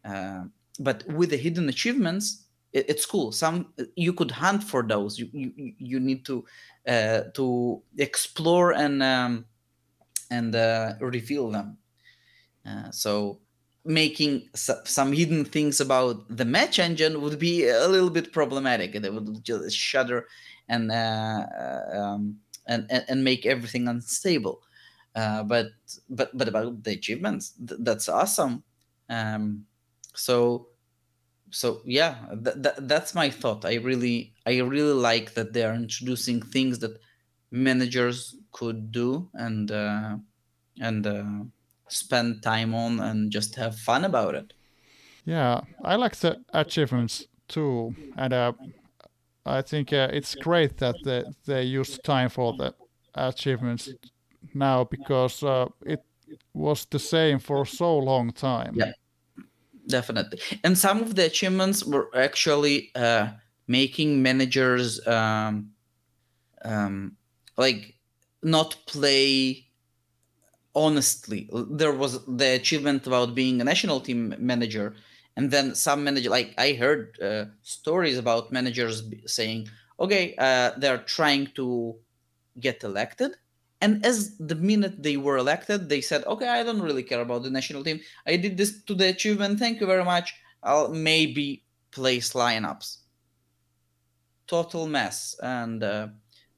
Uh, 0.05 0.44
but 0.78 1.06
with 1.09 1.31
the 1.31 1.36
hidden 1.36 1.68
achievements 1.68 2.44
it, 2.74 2.86
it's 2.89 3.06
cool. 3.06 3.32
Some 3.32 3.72
you 3.97 4.12
could 4.12 4.31
hunt 4.31 4.62
for 4.62 4.82
those. 4.82 5.18
You 5.18 5.31
you, 5.32 5.72
you 5.78 6.01
need 6.01 6.26
to 6.26 6.44
uh, 6.86 7.20
to 7.35 7.81
explore 7.97 8.72
and 8.72 9.02
um, 9.02 9.47
and 10.31 10.55
uh, 10.55 10.94
reveal 11.01 11.51
them. 11.51 11.78
Uh, 12.66 12.90
so 12.90 13.39
making 13.86 14.48
some 14.55 15.12
hidden 15.12 15.44
things 15.44 15.81
about 15.81 16.24
the 16.35 16.44
match 16.44 16.78
engine 16.78 17.20
would 17.20 17.39
be 17.39 17.68
a 17.68 17.86
little 17.86 18.10
bit 18.10 18.32
problematic. 18.32 18.93
They 18.93 19.10
would 19.10 19.44
just 19.44 19.76
shudder 19.76 20.26
and 20.68 20.90
uh, 20.90 20.94
uh, 20.94 21.98
um, 21.98 22.39
and, 22.66 22.90
and 22.90 23.22
make 23.22 23.44
everything 23.44 23.89
unstable 23.89 24.62
but 25.15 25.69
but 26.09 26.36
but 26.36 26.49
about 26.49 26.82
the 26.85 26.93
achievements 26.93 27.53
th- 27.53 27.81
that's 27.82 28.09
awesome. 28.09 28.65
Um, 29.09 29.66
so 30.15 30.69
so 31.51 31.82
yeah 31.85 32.27
th- 32.45 32.62
th- 32.62 32.81
that's 32.82 33.15
my 33.15 33.31
thought. 33.31 33.65
I 33.65 33.74
really 33.77 34.35
i 34.47 34.59
really 34.59 34.95
like 34.95 35.35
that 35.35 35.53
they 35.53 35.65
are 35.65 35.74
introducing 35.74 36.43
things 36.43 36.78
that 36.81 36.99
managers 37.51 38.36
could 38.53 38.93
do 38.93 39.31
and 39.35 39.70
uh, 39.70 40.19
and 40.81 41.07
uh, 41.07 41.45
spend 41.89 42.43
time 42.43 42.74
on 42.74 43.01
and 43.01 43.31
just 43.32 43.57
have 43.57 43.78
fun 43.78 44.05
about 44.05 44.35
it. 44.35 44.55
Yeah 45.24 45.62
i 45.82 45.97
like 45.97 46.16
the 46.16 46.43
achievements 46.53 47.28
too. 47.49 47.95
And 48.16 48.32
uh, 48.32 48.53
i 49.47 49.62
think 49.62 49.93
uh, 49.93 50.09
it's 50.12 50.35
great 50.36 50.78
that 50.78 51.03
they, 51.05 51.24
they 51.47 51.65
use 51.65 51.99
time 51.99 52.31
for 52.31 52.55
the 52.55 52.74
achievements 53.15 53.95
now 54.52 54.84
because 54.84 55.42
uh, 55.42 55.66
it 55.84 56.04
was 56.52 56.86
the 56.86 56.98
same 56.98 57.38
for 57.38 57.64
so 57.64 57.98
long 57.98 58.32
time. 58.32 58.74
Yeah 58.76 58.92
definitely. 59.86 60.40
And 60.62 60.78
some 60.78 61.02
of 61.02 61.14
the 61.14 61.26
achievements 61.26 61.84
were 61.84 62.08
actually 62.16 62.90
uh, 62.94 63.32
making 63.68 64.22
managers 64.22 65.06
um, 65.06 65.72
um, 66.64 67.16
like 67.56 67.94
not 68.42 68.76
play 68.86 69.66
honestly. 70.74 71.50
There 71.70 71.92
was 71.92 72.24
the 72.26 72.54
achievement 72.54 73.06
about 73.06 73.34
being 73.34 73.60
a 73.60 73.64
national 73.64 74.00
team 74.00 74.34
manager 74.38 74.94
and 75.36 75.50
then 75.50 75.74
some 75.74 76.04
manager 76.04 76.30
like 76.30 76.54
i 76.58 76.72
heard 76.74 77.18
uh, 77.20 77.44
stories 77.62 78.18
about 78.18 78.52
managers 78.52 79.02
saying 79.26 79.68
okay 79.98 80.34
uh, 80.38 80.70
they're 80.78 80.98
trying 80.98 81.46
to 81.54 81.96
get 82.60 82.84
elected 82.84 83.32
and 83.80 84.05
as 84.05 84.36
the 84.38 84.55
minute 84.55 85.02
they 85.02 85.16
were 85.16 85.36
elected, 85.36 85.88
they 85.88 86.01
said, 86.01 86.24
okay, 86.24 86.48
I 86.48 86.62
don't 86.62 86.82
really 86.82 87.02
care 87.02 87.20
about 87.20 87.42
the 87.42 87.51
national 87.51 87.84
team. 87.84 88.01
I 88.26 88.36
did 88.36 88.56
this 88.56 88.82
to 88.84 88.94
the 88.94 89.09
achievement. 89.09 89.59
Thank 89.59 89.80
you 89.80 89.86
very 89.86 90.05
much. 90.05 90.34
I'll 90.62 90.88
maybe 90.88 91.64
place 91.90 92.32
lineups. 92.32 92.98
Total 94.46 94.86
mess. 94.86 95.36
And 95.42 95.82
uh, 95.82 96.09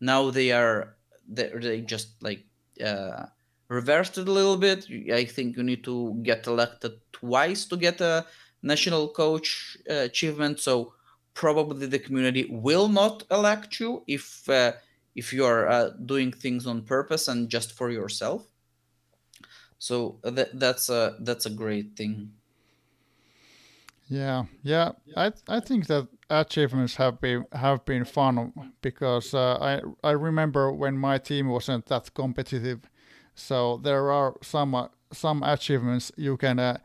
now 0.01 0.31
they 0.31 0.53
are, 0.53 0.97
they, 1.29 1.51
they 1.55 1.81
just 1.81 2.23
like 2.23 2.45
uh, 2.85 3.27
reversed 3.69 4.19
it 4.19 4.29
a 4.29 4.33
little 4.33 4.57
bit. 4.57 4.87
I 5.13 5.25
think 5.25 5.57
you 5.57 5.63
need 5.63 5.85
to 5.85 6.21
get 6.23 6.47
elected 6.47 6.93
twice 7.13 7.65
to 7.67 7.77
get 7.77 8.01
a 8.01 8.27
national 8.63 9.09
coach 9.09 9.77
uh, 9.91 9.95
achievement. 9.95 10.61
So 10.61 10.93
probably 11.35 11.87
the 11.87 11.99
community 11.99 12.47
will 12.51 12.89
not 12.89 13.25
elect 13.31 13.81
you 13.81 14.03
if 14.07 14.49
uh, 14.49 14.73
if 15.17 15.33
you 15.33 15.45
are 15.45 15.67
uh, 15.67 15.91
doing 16.05 16.31
things 16.31 16.67
on 16.67 16.83
purpose 16.83 17.27
and 17.27 17.49
just 17.49 17.73
for 17.73 17.91
yourself. 17.91 18.47
So 19.79 20.21
uh, 20.23 20.31
that, 20.31 20.59
that's 20.61 20.89
a 20.89 21.17
that's 21.21 21.47
a 21.47 21.51
great 21.51 21.97
thing. 21.97 22.33
Yeah 24.09 24.45
yeah. 24.63 24.93
I 25.17 25.33
i 25.49 25.61
think 25.61 25.87
that 25.87 26.07
achievements 26.31 26.97
have 26.97 27.21
been 27.21 27.45
have 27.53 27.85
been 27.85 28.05
fun 28.05 28.53
because 28.81 29.35
uh, 29.35 29.59
i 29.61 29.81
i 30.05 30.13
remember 30.13 30.73
when 30.73 30.97
my 30.97 31.19
team 31.19 31.49
wasn't 31.49 31.87
that 31.87 32.15
competitive. 32.15 32.81
So 33.35 33.81
there 33.83 34.11
are 34.13 34.35
some 34.43 34.75
uh, 34.75 34.89
some 35.13 35.43
achievements 35.43 36.13
you 36.17 36.37
can 36.37 36.59
uh, 36.59 36.77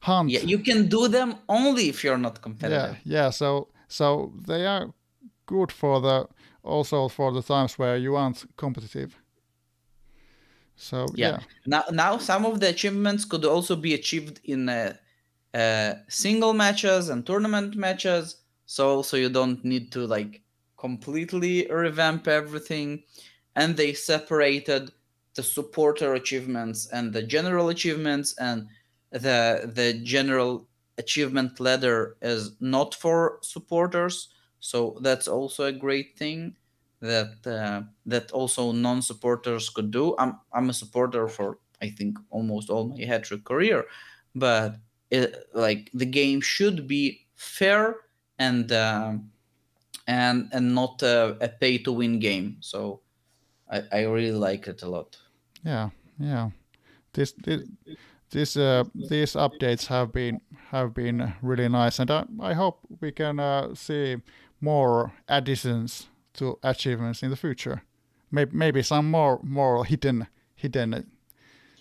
hunt. 0.00 0.30
Yeah 0.30 0.44
you 0.44 0.58
can 0.58 0.88
do 0.88 1.08
them 1.08 1.34
only 1.48 1.88
if 1.88 2.04
you're 2.04 2.18
not 2.18 2.42
competitive. 2.42 2.96
Yeah 3.04 3.22
yeah. 3.22 3.30
So 3.30 3.68
so 3.88 4.32
they 4.46 4.66
are 4.66 4.92
good 5.46 5.72
for 5.72 6.00
the 6.00 6.26
also 6.66 7.08
for 7.08 7.32
the 7.32 7.42
times 7.42 7.78
where 7.78 7.96
you 7.96 8.16
aren't 8.16 8.44
competitive. 8.56 9.16
So 10.76 11.06
yeah. 11.14 11.28
yeah. 11.28 11.38
Now, 11.66 11.84
now 11.90 12.18
some 12.18 12.44
of 12.44 12.60
the 12.60 12.68
achievements 12.68 13.24
could 13.24 13.44
also 13.44 13.76
be 13.76 13.94
achieved 13.94 14.40
in 14.44 14.68
uh, 14.68 14.94
uh, 15.54 15.94
single 16.08 16.52
matches 16.52 17.08
and 17.08 17.24
tournament 17.24 17.76
matches. 17.76 18.42
So 18.66 19.02
so 19.02 19.16
you 19.16 19.28
don't 19.30 19.64
need 19.64 19.92
to 19.92 20.06
like 20.06 20.42
completely 20.76 21.66
revamp 21.70 22.28
everything. 22.28 23.04
And 23.54 23.76
they 23.76 23.94
separated 23.94 24.90
the 25.34 25.42
supporter 25.42 26.14
achievements 26.14 26.88
and 26.92 27.12
the 27.12 27.22
general 27.22 27.68
achievements 27.70 28.34
and 28.38 28.66
the 29.10 29.70
the 29.74 29.94
general 30.02 30.66
achievement 30.98 31.60
ladder 31.60 32.16
is 32.20 32.52
not 32.60 32.94
for 32.94 33.38
supporters 33.42 34.28
so 34.60 34.98
that's 35.00 35.28
also 35.28 35.64
a 35.64 35.72
great 35.72 36.16
thing 36.16 36.56
that 37.00 37.46
uh, 37.46 37.82
that 38.06 38.30
also 38.32 38.72
non-supporters 38.72 39.68
could 39.70 39.90
do. 39.90 40.14
I'm 40.18 40.40
I'm 40.52 40.70
a 40.70 40.72
supporter 40.72 41.28
for 41.28 41.58
I 41.82 41.90
think 41.90 42.18
almost 42.30 42.70
all 42.70 42.88
my 42.88 42.96
Hattrick 42.96 43.44
career, 43.44 43.84
but 44.34 44.76
it, 45.10 45.48
like 45.54 45.90
the 45.94 46.06
game 46.06 46.40
should 46.40 46.86
be 46.86 47.26
fair 47.34 47.96
and 48.38 48.72
uh, 48.72 49.12
and 50.06 50.48
and 50.52 50.74
not 50.74 51.02
a, 51.02 51.36
a 51.40 51.48
pay 51.48 51.78
to 51.78 51.92
win 51.92 52.18
game. 52.18 52.56
So 52.60 53.00
I, 53.70 53.82
I 53.92 54.02
really 54.04 54.32
like 54.32 54.66
it 54.66 54.82
a 54.82 54.88
lot. 54.88 55.16
Yeah, 55.64 55.90
yeah. 56.18 56.50
This 57.12 57.32
this 57.32 57.62
this 58.30 58.56
uh, 58.56 58.84
these 58.94 59.34
updates 59.34 59.86
have 59.86 60.12
been 60.12 60.40
have 60.70 60.92
been 60.94 61.34
really 61.42 61.68
nice, 61.68 61.98
and 61.98 62.10
I, 62.10 62.24
I 62.40 62.54
hope 62.54 62.80
we 63.00 63.12
can 63.12 63.38
uh, 63.38 63.74
see 63.74 64.16
more 64.60 65.12
additions 65.28 66.08
to 66.34 66.58
achievements 66.62 67.22
in 67.22 67.30
the 67.30 67.36
future. 67.36 67.82
Maybe 68.30 68.50
maybe 68.52 68.82
some 68.82 69.10
more 69.10 69.40
more 69.42 69.84
hidden 69.84 70.26
hidden 70.54 71.06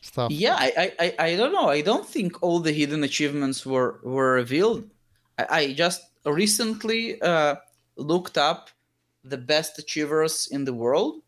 stuff. 0.01 0.31
Yeah, 0.31 0.55
I, 0.57 0.93
I, 0.99 1.15
I 1.19 1.35
don't 1.35 1.51
know. 1.51 1.69
I 1.69 1.81
don't 1.81 2.05
think 2.05 2.41
all 2.43 2.59
the 2.59 2.71
hidden 2.71 3.03
achievements 3.03 3.65
were 3.65 3.99
were 4.03 4.33
revealed. 4.33 4.89
I, 5.37 5.45
I 5.49 5.73
just 5.73 6.01
recently 6.25 7.21
uh, 7.21 7.55
looked 7.97 8.37
up 8.37 8.69
the 9.23 9.37
best 9.37 9.79
achievers 9.79 10.47
in 10.51 10.65
the 10.65 10.73
world, 10.73 11.21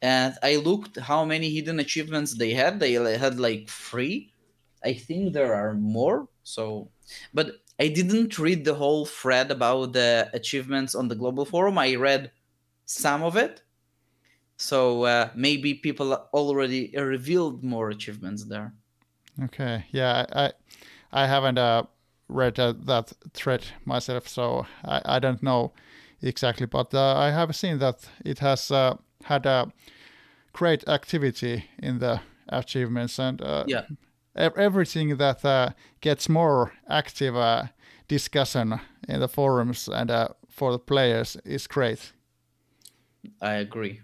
and 0.00 0.34
I 0.42 0.56
looked 0.56 0.98
how 0.98 1.24
many 1.24 1.50
hidden 1.50 1.80
achievements 1.80 2.36
they 2.36 2.52
had. 2.52 2.78
They 2.78 2.92
had 2.92 3.40
like 3.40 3.68
three. 3.68 4.32
I 4.84 4.94
think 4.94 5.32
there 5.32 5.54
are 5.54 5.74
more. 5.74 6.28
So, 6.42 6.90
but 7.34 7.56
I 7.78 7.88
didn't 7.88 8.38
read 8.38 8.64
the 8.64 8.74
whole 8.74 9.06
thread 9.06 9.50
about 9.50 9.92
the 9.92 10.30
achievements 10.34 10.94
on 10.94 11.08
the 11.08 11.14
global 11.14 11.44
forum. 11.44 11.78
I 11.78 11.94
read 11.96 12.32
some 12.86 13.22
of 13.22 13.36
it. 13.36 13.62
So 14.56 15.04
uh, 15.04 15.30
maybe 15.34 15.74
people 15.74 16.12
already 16.34 16.92
revealed 16.96 17.64
more 17.64 17.90
achievements 17.90 18.44
there. 18.44 18.74
Okay, 19.44 19.86
yeah, 19.90 20.26
I 20.32 20.52
I 21.12 21.26
haven't 21.26 21.58
uh, 21.58 21.84
read 22.28 22.58
uh, 22.58 22.74
that 22.86 23.12
thread 23.32 23.64
myself, 23.84 24.28
so 24.28 24.66
I, 24.84 25.16
I 25.16 25.18
don't 25.18 25.42
know 25.42 25.72
exactly, 26.22 26.66
but 26.66 26.94
uh, 26.94 27.16
I 27.16 27.30
have 27.30 27.56
seen 27.56 27.78
that 27.78 28.08
it 28.24 28.40
has 28.40 28.70
uh, 28.70 28.96
had 29.24 29.46
a 29.46 29.72
great 30.52 30.88
activity 30.88 31.64
in 31.78 31.98
the 31.98 32.20
achievements 32.48 33.18
and 33.18 33.40
uh, 33.42 33.64
yeah 33.66 33.84
everything 34.34 35.16
that 35.16 35.44
uh, 35.44 35.70
gets 36.00 36.28
more 36.28 36.72
active 36.88 37.36
uh, 37.36 37.64
discussion 38.08 38.80
in 39.08 39.20
the 39.20 39.28
forums 39.28 39.88
and 39.88 40.10
uh, 40.10 40.28
for 40.48 40.72
the 40.72 40.78
players 40.78 41.36
is 41.44 41.66
great. 41.66 42.12
I 43.40 43.54
agree. 43.54 44.00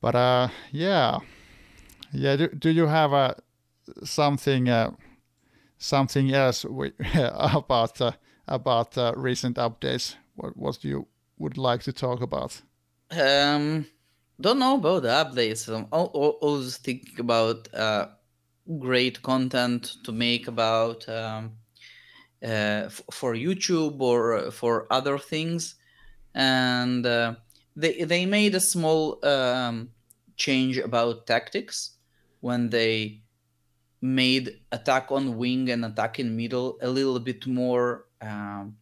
But 0.00 0.14
uh, 0.14 0.48
yeah, 0.72 1.20
yeah. 2.12 2.36
Do, 2.36 2.48
do 2.48 2.70
you 2.70 2.86
have 2.86 3.12
uh, 3.12 3.34
something 4.04 4.68
uh, 4.68 4.90
something 5.78 6.32
else 6.32 6.64
we, 6.64 6.92
about 7.14 8.00
uh, 8.00 8.12
about 8.48 8.98
uh, 8.98 9.12
recent 9.16 9.56
updates? 9.56 10.16
What 10.34 10.56
what 10.56 10.84
you 10.84 11.06
would 11.38 11.56
like 11.56 11.82
to 11.84 11.92
talk 11.92 12.20
about? 12.20 12.62
Um, 13.10 13.86
don't 14.40 14.58
know 14.58 14.74
about 14.74 15.02
the 15.02 15.08
updates. 15.08 15.68
I'm 15.68 15.86
always 15.92 16.78
thinking 16.78 17.20
about 17.20 17.68
uh, 17.74 18.06
great 18.78 19.22
content 19.22 19.96
to 20.04 20.12
make 20.12 20.48
about 20.48 21.08
um, 21.08 21.52
uh, 22.44 22.88
for 23.10 23.34
YouTube 23.34 24.00
or 24.00 24.34
uh, 24.34 24.50
for 24.50 24.86
other 24.90 25.18
things, 25.18 25.76
and 26.34 27.06
uh, 27.06 27.34
they 27.76 28.04
they 28.04 28.26
made 28.26 28.54
a 28.54 28.60
small 28.60 29.24
um, 29.24 29.90
change 30.36 30.78
about 30.78 31.26
tactics 31.26 31.92
when 32.40 32.70
they 32.70 33.22
made 34.00 34.58
attack 34.72 35.12
on 35.12 35.36
wing 35.36 35.70
and 35.70 35.84
attack 35.84 36.18
in 36.18 36.36
middle 36.36 36.76
a 36.82 36.88
little 36.88 37.20
bit 37.20 37.46
more 37.46 38.06
um, 38.20 38.76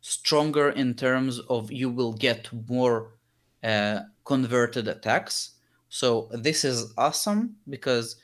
stronger 0.00 0.70
in 0.70 0.94
terms 0.94 1.38
of 1.48 1.70
you 1.70 1.88
will 1.88 2.12
get 2.12 2.50
more 2.68 3.14
uh, 3.62 4.00
converted 4.24 4.88
attacks. 4.88 5.52
So 5.88 6.28
this 6.32 6.64
is 6.64 6.92
awesome 6.98 7.56
because 7.68 8.16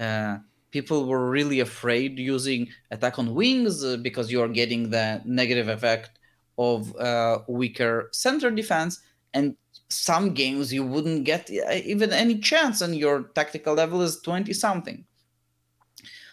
uh, 0.00 0.38
people 0.70 1.06
were 1.06 1.30
really 1.30 1.60
afraid 1.60 2.18
using 2.18 2.68
attack 2.90 3.18
on 3.18 3.34
wings 3.34 3.84
uh, 3.84 3.96
because 3.98 4.30
you 4.30 4.42
are 4.42 4.48
getting 4.48 4.90
the 4.90 5.20
negative 5.24 5.68
effect 5.68 6.18
of 6.58 6.94
uh, 6.96 7.38
weaker 7.48 8.08
center 8.12 8.50
defense 8.50 9.00
and 9.34 9.56
some 9.88 10.34
games 10.34 10.72
you 10.72 10.84
wouldn't 10.86 11.24
get 11.24 11.50
uh, 11.50 11.72
even 11.84 12.12
any 12.12 12.38
chance 12.38 12.80
and 12.80 12.94
your 12.96 13.24
tactical 13.34 13.74
level 13.74 14.02
is 14.02 14.20
20 14.20 14.52
something. 14.52 15.04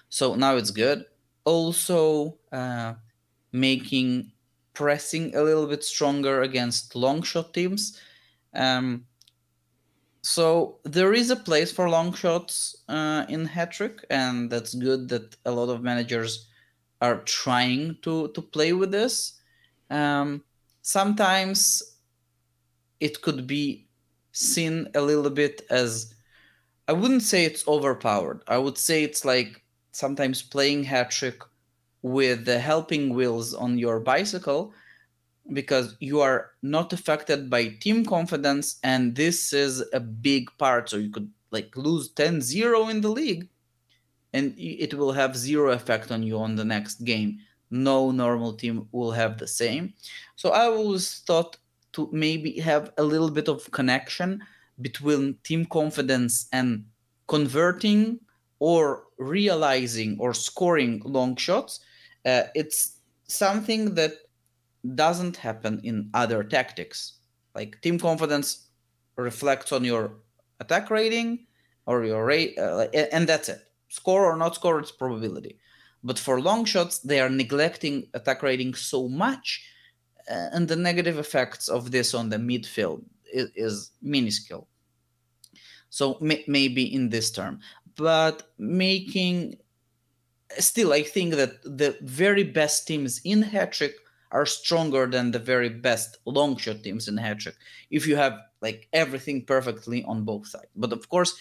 So 0.09 0.35
now 0.35 0.55
it's 0.55 0.71
good. 0.71 1.05
Also 1.43 2.37
uh, 2.51 2.93
making 3.51 4.31
pressing 4.73 5.35
a 5.35 5.41
little 5.41 5.65
bit 5.65 5.83
stronger 5.83 6.43
against 6.43 6.95
long 6.95 7.23
shot 7.23 7.51
teams. 7.53 7.99
Um, 8.53 9.06
so 10.27 10.79
there 10.83 11.13
is 11.13 11.29
a 11.29 11.37
place 11.37 11.71
for 11.71 11.89
long 11.89 12.13
shots 12.13 12.83
uh, 12.89 13.25
in 13.29 13.47
Hattrick, 13.47 14.03
and 14.09 14.49
that's 14.49 14.73
good 14.73 15.07
that 15.07 15.37
a 15.45 15.51
lot 15.51 15.69
of 15.69 15.81
managers 15.81 16.49
are 17.01 17.21
trying 17.23 17.95
to 18.01 18.27
to 18.29 18.41
play 18.41 18.73
with 18.73 18.91
this. 18.91 19.39
Um, 19.89 20.43
sometimes 20.81 21.81
it 22.99 23.21
could 23.21 23.47
be 23.47 23.87
seen 24.33 24.89
a 24.95 25.01
little 25.01 25.29
bit 25.29 25.61
as 25.69 26.13
I 26.89 26.93
wouldn't 26.93 27.23
say 27.23 27.45
it's 27.45 27.65
overpowered. 27.65 28.41
I 28.49 28.57
would 28.57 28.77
say 28.77 29.03
it's 29.03 29.23
like 29.23 29.63
sometimes 29.93 30.41
playing 30.41 30.83
Hattrick 30.83 31.39
with 32.01 32.43
the 32.43 32.59
helping 32.59 33.13
wheels 33.13 33.53
on 33.53 33.77
your 33.77 34.01
bicycle 34.01 34.73
because 35.53 35.95
you 35.99 36.21
are 36.21 36.51
not 36.61 36.93
affected 36.93 37.49
by 37.49 37.67
team 37.67 38.05
confidence 38.05 38.79
and 38.83 39.15
this 39.15 39.53
is 39.53 39.83
a 39.93 39.99
big 39.99 40.49
part. 40.57 40.89
So 40.89 40.97
you 40.97 41.09
could 41.09 41.31
like 41.51 41.75
lose 41.75 42.13
10-0 42.13 42.91
in 42.91 43.01
the 43.01 43.09
league 43.09 43.47
and 44.33 44.53
it 44.57 44.93
will 44.93 45.13
have 45.13 45.37
zero 45.37 45.71
effect 45.71 46.11
on 46.11 46.23
you 46.23 46.37
on 46.37 46.55
the 46.55 46.65
next 46.65 47.05
game. 47.05 47.39
No 47.71 48.11
normal 48.11 48.53
team 48.53 48.87
will 48.91 49.11
have 49.11 49.37
the 49.37 49.47
same. 49.47 49.93
So 50.35 50.51
i 50.51 50.65
always 50.65 51.19
thought 51.19 51.57
to 51.93 52.09
maybe 52.11 52.59
have 52.59 52.91
a 52.97 53.03
little 53.03 53.31
bit 53.31 53.47
of 53.47 53.69
connection 53.71 54.43
between 54.81 55.37
team 55.43 55.65
confidence 55.65 56.47
and 56.51 56.85
converting 57.27 58.19
or 58.59 59.03
realizing 59.17 60.17
or 60.19 60.33
scoring 60.33 61.01
long 61.05 61.35
shots. 61.35 61.79
Uh, 62.25 62.43
it's 62.53 62.99
something 63.27 63.95
that 63.95 64.13
doesn't 64.95 65.37
happen 65.37 65.79
in 65.83 66.09
other 66.13 66.43
tactics. 66.43 67.19
Like 67.55 67.81
team 67.81 67.99
confidence 67.99 68.67
reflects 69.15 69.71
on 69.71 69.83
your 69.83 70.17
attack 70.59 70.89
rating 70.89 71.45
or 71.85 72.03
your 72.03 72.25
rate, 72.25 72.57
uh, 72.57 72.87
and 72.93 73.27
that's 73.27 73.49
it. 73.49 73.61
Score 73.89 74.25
or 74.25 74.35
not 74.35 74.55
score, 74.55 74.79
it's 74.79 74.91
probability. 74.91 75.57
But 76.03 76.19
for 76.19 76.39
long 76.41 76.65
shots, 76.65 76.99
they 76.99 77.19
are 77.19 77.29
neglecting 77.29 78.07
attack 78.13 78.43
rating 78.43 78.73
so 78.75 79.07
much, 79.07 79.65
uh, 80.29 80.49
and 80.53 80.67
the 80.67 80.75
negative 80.75 81.17
effects 81.17 81.67
of 81.67 81.91
this 81.91 82.13
on 82.13 82.29
the 82.29 82.37
midfield 82.37 83.03
is, 83.31 83.49
is 83.55 83.91
minuscule. 84.01 84.67
So 85.89 86.17
may, 86.21 86.43
maybe 86.47 86.93
in 86.93 87.09
this 87.09 87.31
term, 87.31 87.59
but 87.95 88.51
making 88.57 89.57
still, 90.59 90.93
I 90.93 91.03
think 91.03 91.35
that 91.35 91.61
the 91.63 91.97
very 92.01 92.43
best 92.43 92.87
teams 92.87 93.21
in 93.23 93.43
Hattrick 93.43 93.93
are 94.31 94.45
stronger 94.45 95.07
than 95.07 95.31
the 95.31 95.39
very 95.39 95.69
best 95.69 96.17
long 96.25 96.57
shot 96.57 96.83
teams 96.83 97.07
in 97.07 97.15
Hattrick 97.15 97.55
if 97.89 98.07
you 98.07 98.15
have 98.15 98.39
like 98.61 98.87
everything 98.93 99.45
perfectly 99.45 100.03
on 100.03 100.23
both 100.23 100.47
sides. 100.47 100.71
But 100.75 100.93
of 100.93 101.07
course, 101.09 101.35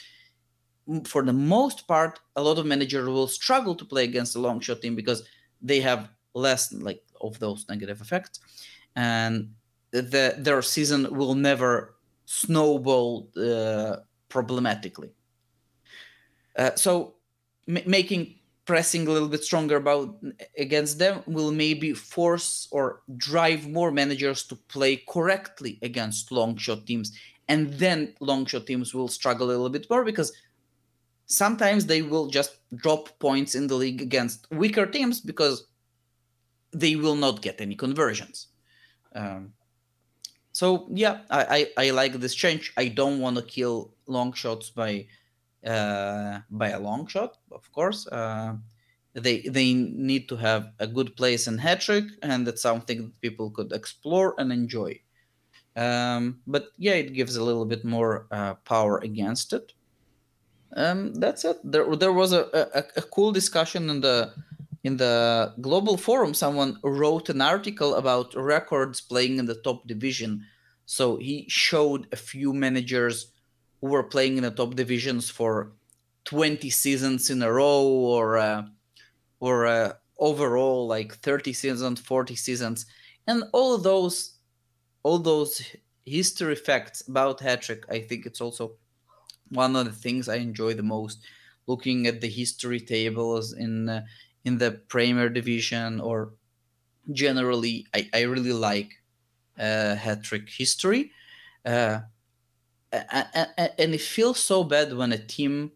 for 1.05 1.23
the 1.23 1.33
most 1.33 1.89
part, 1.89 2.21
a 2.37 2.43
lot 2.43 2.59
of 2.59 2.67
managers 2.67 3.09
will 3.09 3.29
struggle 3.29 3.75
to 3.75 3.85
play 3.85 4.05
against 4.05 4.37
a 4.37 4.41
long 4.41 4.61
shot 4.61 4.81
team 4.83 4.95
because 4.95 5.23
they 5.61 5.81
have 5.81 6.11
less 6.35 6.73
like 6.73 7.03
of 7.21 7.39
those 7.39 7.67
negative 7.69 8.01
effects, 8.01 8.41
and 8.95 9.55
the 9.91 10.35
their 10.39 10.63
season 10.63 11.09
will 11.15 11.35
never 11.35 11.97
snowball 12.27 13.29
uh, 13.37 13.97
problematically. 14.29 15.11
Uh, 16.57 16.75
so 16.75 17.15
m- 17.69 17.83
making 17.87 18.35
pressing 18.67 19.07
a 19.07 19.11
little 19.11 19.29
bit 19.29 19.45
stronger 19.45 19.77
about 19.77 20.17
against 20.59 20.99
them 20.99 21.23
will 21.27 21.53
maybe 21.53 21.93
force 21.93 22.69
or 22.73 23.03
drive 23.17 23.69
more 23.69 23.93
managers 23.93 24.43
to 24.43 24.57
play 24.57 24.97
correctly 25.09 25.79
against 25.83 26.33
long 26.33 26.57
shot 26.57 26.85
teams. 26.85 27.17
And 27.49 27.73
then 27.75 28.15
long 28.19 28.45
shot 28.45 28.67
teams 28.67 28.93
will 28.93 29.09
struggle 29.09 29.47
a 29.47 29.53
little 29.53 29.71
bit 29.71 29.89
more 29.89 30.05
because 30.05 30.33
sometimes 31.27 31.87
they 31.87 32.03
will 32.03 32.27
just 32.27 32.57
drop 32.75 33.17
points 33.21 33.55
in 33.55 33.69
the 33.69 33.77
league 33.77 34.03
against 34.03 34.49
weaker 34.51 34.85
teams 34.85 35.21
because 35.21 35.69
they 36.73 36.97
will 36.97 37.17
not 37.17 37.43
get 37.43 37.61
any 37.61 37.77
conversions. 37.77 38.49
Um, 39.15 39.53
so 40.51 40.89
yeah 40.93 41.21
I, 41.31 41.69
I, 41.79 41.87
I 41.87 41.91
like 41.91 42.15
this 42.15 42.35
change. 42.35 42.73
I 42.77 42.89
don't 42.89 43.21
want 43.21 43.37
to 43.37 43.43
kill 43.43 43.95
long 44.09 44.33
shots 44.33 44.71
by 44.71 45.07
by 45.67 46.71
a 46.71 46.81
long 46.81 47.07
shot, 47.07 47.37
of 47.51 47.71
course. 47.73 48.07
Uh, 48.07 48.57
they 49.15 49.41
they 49.43 49.73
need 49.75 50.29
to 50.29 50.37
have 50.37 50.73
a 50.79 50.87
good 50.87 51.17
place 51.17 51.47
in 51.47 51.59
Hattrick, 51.59 52.09
and 52.23 52.47
that's 52.47 52.63
something 52.63 53.13
people 53.21 53.51
could 53.51 53.73
explore 53.73 54.35
and 54.39 54.53
enjoy. 54.53 55.01
Um, 55.75 56.41
but 56.47 56.69
yeah, 56.79 56.95
it 56.95 57.15
gives 57.15 57.37
a 57.37 57.45
little 57.45 57.65
bit 57.65 57.85
more 57.85 58.27
uh, 58.31 58.55
power 58.65 58.99
against 58.99 59.53
it. 59.53 59.73
Um, 60.75 61.15
that's 61.15 61.45
it. 61.45 61.59
There, 61.65 61.97
there 61.97 62.13
was 62.13 62.33
a, 62.33 62.49
a, 62.53 62.85
a 62.97 63.03
cool 63.03 63.33
discussion 63.33 63.89
in 63.89 64.01
the 64.01 64.33
in 64.85 64.97
the 64.97 65.55
global 65.61 65.97
forum. 65.97 66.35
Someone 66.35 66.79
wrote 66.83 67.29
an 67.29 67.41
article 67.41 67.95
about 67.95 68.35
records 68.35 69.01
playing 69.01 69.39
in 69.39 69.47
the 69.47 69.57
top 69.63 69.87
division. 69.87 70.45
So 70.85 71.17
he 71.17 71.47
showed 71.49 72.07
a 72.13 72.17
few 72.17 72.53
managers 72.53 73.33
who 73.87 73.93
were 73.93 74.03
playing 74.03 74.37
in 74.37 74.43
the 74.43 74.51
top 74.51 74.75
divisions 74.75 75.31
for 75.31 75.73
20 76.25 76.71
seasons 76.71 77.31
in 77.31 77.41
a 77.41 77.53
row 77.53 77.85
or 77.85 78.37
uh, 78.37 78.63
or 79.39 79.67
uh, 79.67 79.93
overall 80.19 80.89
like 80.89 81.15
30 81.15 81.53
seasons 81.53 82.01
40 82.01 82.35
seasons. 82.35 82.87
And 83.29 83.45
all 83.53 83.79
those 83.79 84.39
all 85.05 85.19
those 85.19 85.63
history 86.05 86.57
facts 86.57 87.07
about 87.09 87.41
Hattrick 87.41 87.85
i 87.91 88.01
think 88.01 88.27
it's 88.27 88.41
also 88.41 88.73
one 89.51 89.75
of 89.77 89.85
the 89.85 89.93
things 89.93 90.29
i 90.29 90.37
enjoy 90.37 90.73
the 90.75 90.83
most 90.83 91.25
looking 91.67 92.07
at 92.07 92.21
the 92.21 92.29
history 92.29 92.81
tables 92.81 93.53
in 93.53 93.89
uh, 93.89 94.03
in 94.45 94.59
the 94.59 94.71
premier 94.89 95.29
division 95.29 96.01
or 96.01 96.33
generally 97.11 97.87
i, 97.95 98.09
I 98.15 98.23
really 98.23 98.53
like 98.53 98.93
uh, 99.59 99.97
Hattrick 99.97 100.49
history. 100.49 101.11
Uh, 101.65 102.01
and 102.93 103.95
it 103.95 104.01
feels 104.01 104.39
so 104.39 104.65
bad 104.65 104.93
when 104.93 105.13
a 105.13 105.19
team 105.19 105.73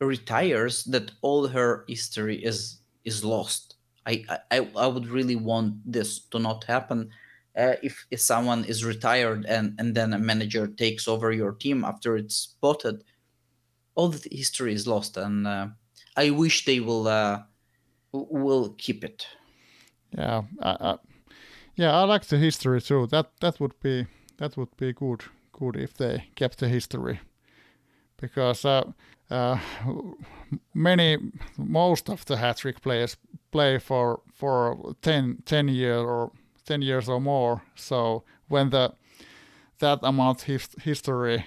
retires 0.00 0.84
that 0.84 1.12
all 1.22 1.48
her 1.48 1.84
history 1.88 2.44
is 2.44 2.80
is 3.04 3.24
lost. 3.24 3.76
I 4.06 4.24
I, 4.50 4.68
I 4.76 4.86
would 4.86 5.06
really 5.06 5.36
want 5.36 5.74
this 5.90 6.20
to 6.30 6.38
not 6.38 6.64
happen. 6.64 7.10
Uh, 7.56 7.76
if 7.82 8.06
if 8.10 8.20
someone 8.20 8.64
is 8.64 8.84
retired 8.84 9.46
and 9.46 9.74
and 9.78 9.94
then 9.94 10.12
a 10.12 10.18
manager 10.18 10.66
takes 10.66 11.08
over 11.08 11.32
your 11.32 11.52
team 11.52 11.84
after 11.84 12.16
it's 12.16 12.36
spotted, 12.36 13.02
all 13.94 14.08
the 14.08 14.28
history 14.30 14.74
is 14.74 14.86
lost, 14.86 15.16
and 15.16 15.46
uh, 15.46 15.68
I 16.16 16.30
wish 16.30 16.64
they 16.64 16.80
will 16.80 17.08
uh, 17.08 17.42
will 18.12 18.74
keep 18.78 19.04
it. 19.04 19.26
Yeah, 20.16 20.42
yeah, 21.76 21.92
I 21.92 22.04
like 22.04 22.26
the 22.26 22.38
history 22.38 22.80
too. 22.80 23.06
That 23.06 23.30
that 23.40 23.58
would 23.60 23.80
be 23.80 24.06
that 24.36 24.56
would 24.56 24.76
be 24.76 24.92
good 24.92 25.24
good 25.58 25.76
if 25.76 25.94
they 25.94 26.24
kept 26.34 26.58
the 26.58 26.68
history. 26.68 27.20
Because 28.20 28.64
uh, 28.64 28.92
uh, 29.30 29.58
many 30.74 31.18
most 31.56 32.08
of 32.08 32.24
the 32.24 32.36
Hattrick 32.36 32.80
players 32.80 33.16
play 33.50 33.78
for 33.78 34.20
for 34.32 34.94
10, 35.02 35.42
10 35.44 35.68
years 35.68 36.04
or 36.04 36.30
10 36.64 36.82
years 36.82 37.08
or 37.08 37.20
more. 37.20 37.62
So 37.74 38.24
when 38.48 38.70
the 38.70 38.92
that 39.78 39.98
amount 40.02 40.42
his, 40.42 40.68
history 40.82 41.44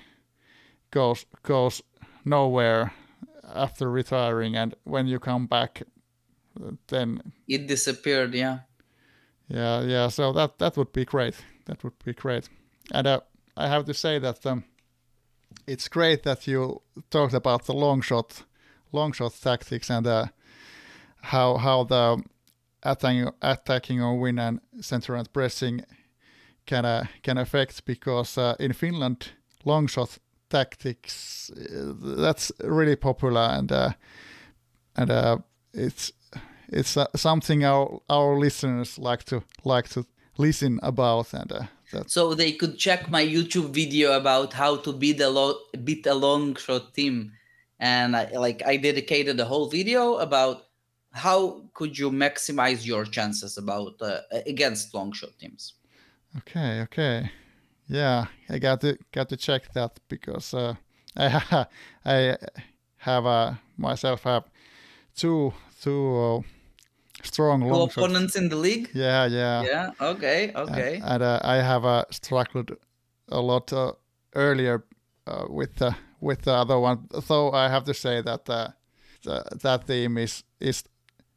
goes 0.91 1.25
goes 1.43 1.81
nowhere 2.25 2.93
after 3.55 3.89
retiring 3.89 4.55
and 4.55 4.75
when 4.83 5.07
you 5.07 5.19
come 5.19 5.47
back 5.47 5.81
then 6.87 7.33
it 7.47 7.67
disappeared 7.67 8.35
yeah. 8.35 8.59
Yeah 9.47 9.81
yeah 9.81 10.09
so 10.09 10.33
that 10.33 10.57
that 10.59 10.77
would 10.77 10.93
be 10.93 11.05
great. 11.05 11.35
That 11.65 11.83
would 11.83 12.03
be 12.05 12.13
great. 12.13 12.49
And 12.91 13.07
uh, 13.07 13.21
i 13.59 13.67
have 13.67 13.85
to 13.85 13.93
say 13.93 14.19
that 14.19 14.45
um, 14.45 14.63
it's 15.67 15.87
great 15.87 16.23
that 16.23 16.47
you 16.47 16.81
talked 17.09 17.33
about 17.33 17.65
the 17.65 17.73
long 17.73 18.01
shot, 18.01 18.43
long 18.91 19.11
shot 19.11 19.33
tactics 19.41 19.89
and 19.89 20.07
uh, 20.07 20.25
how 21.21 21.57
how 21.57 21.83
the 21.83 22.23
attacking 22.83 23.29
attacking 23.41 24.01
on 24.01 24.19
win 24.19 24.39
and 24.39 24.59
center 24.81 25.15
and 25.15 25.31
pressing 25.33 25.83
can 26.65 26.85
uh, 26.85 27.05
can 27.23 27.37
affect 27.37 27.85
because 27.85 28.37
uh, 28.37 28.55
in 28.59 28.73
Finland 28.73 29.31
long 29.65 29.87
shot 29.87 30.17
tactics 30.49 31.51
uh, 31.51 31.93
that's 32.17 32.51
really 32.63 32.95
popular 32.95 33.49
and 33.51 33.71
uh, 33.71 33.91
and 34.95 35.11
uh, 35.11 35.37
it's 35.73 36.13
it's 36.69 36.97
something 37.15 37.65
our 37.65 37.99
our 38.09 38.39
listeners 38.39 38.97
like 38.97 39.23
to 39.23 39.43
like 39.63 39.89
to 39.89 40.05
listen 40.37 40.79
about 40.81 41.33
and 41.33 41.51
that's... 41.91 42.13
So 42.13 42.33
they 42.33 42.51
could 42.51 42.77
check 42.77 43.09
my 43.09 43.25
YouTube 43.25 43.73
video 43.73 44.13
about 44.13 44.53
how 44.53 44.77
to 44.77 44.93
beat 44.93 45.19
a 45.21 45.29
lo- 45.29 45.59
beat 45.83 46.05
a 46.05 46.13
long 46.13 46.55
shot 46.55 46.93
team, 46.93 47.31
and 47.79 48.15
I, 48.15 48.31
like 48.37 48.61
I 48.65 48.77
dedicated 48.77 49.39
a 49.39 49.45
whole 49.45 49.69
video 49.69 50.15
about 50.17 50.65
how 51.11 51.63
could 51.73 51.97
you 51.97 52.11
maximize 52.11 52.85
your 52.85 53.05
chances 53.05 53.57
about 53.57 54.01
uh, 54.01 54.19
against 54.45 54.93
long 54.93 55.11
shot 55.11 55.31
teams. 55.39 55.73
Okay, 56.37 56.81
okay, 56.81 57.31
yeah, 57.87 58.25
I 58.49 58.59
got 58.59 58.81
to 58.81 58.97
got 59.11 59.29
to 59.29 59.37
check 59.37 59.73
that 59.73 59.99
because 60.07 60.53
uh, 60.53 60.75
I 61.17 61.65
I 62.05 62.37
have 62.97 63.25
uh, 63.25 63.53
myself 63.77 64.23
have 64.23 64.43
two 65.15 65.53
two 65.81 66.15
uh, 66.15 66.41
strong 67.23 67.61
long 67.61 67.89
opponents 67.89 68.35
in 68.35 68.49
the 68.49 68.55
league. 68.55 68.89
Yeah, 68.93 69.25
yeah, 69.25 69.63
yeah. 69.63 69.91
Okay, 70.01 70.51
okay. 70.55 70.95
And, 70.95 71.03
and 71.03 71.23
uh, 71.23 71.39
I 71.43 71.55
have 71.55 71.85
uh, 71.85 72.05
struggled 72.11 72.71
a 73.29 73.41
lot 73.41 73.71
uh, 73.73 73.93
earlier 74.35 74.83
uh, 75.27 75.45
with 75.49 75.75
the 75.75 75.95
with 76.19 76.41
the 76.43 76.53
other 76.53 76.79
one. 76.79 77.07
So 77.21 77.51
I 77.51 77.69
have 77.69 77.83
to 77.85 77.93
say 77.93 78.21
that 78.21 78.49
uh, 78.49 78.69
the, 79.23 79.43
that 79.61 79.87
team 79.87 80.17
is 80.17 80.43
is 80.59 80.83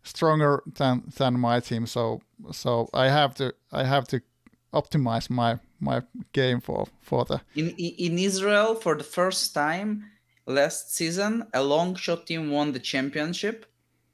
stronger 0.02 0.62
than 0.66 1.02
than 1.16 1.38
my 1.38 1.60
team. 1.60 1.86
So 1.86 2.20
so 2.52 2.88
I 2.92 3.08
have 3.08 3.34
to 3.36 3.54
I 3.72 3.84
have 3.84 4.06
to 4.08 4.20
optimize 4.72 5.30
my 5.30 5.58
my 5.80 6.02
game 6.32 6.60
for 6.60 6.86
for 7.00 7.24
the 7.24 7.40
in 7.54 7.70
in 7.70 8.18
Israel 8.18 8.74
for 8.74 8.96
the 8.96 9.04
first 9.04 9.54
time 9.54 10.04
last 10.46 10.94
season 10.94 11.46
a 11.52 11.62
long 11.62 11.94
shot 11.94 12.26
team 12.26 12.50
won 12.50 12.72
the 12.72 12.80
championship 12.80 13.66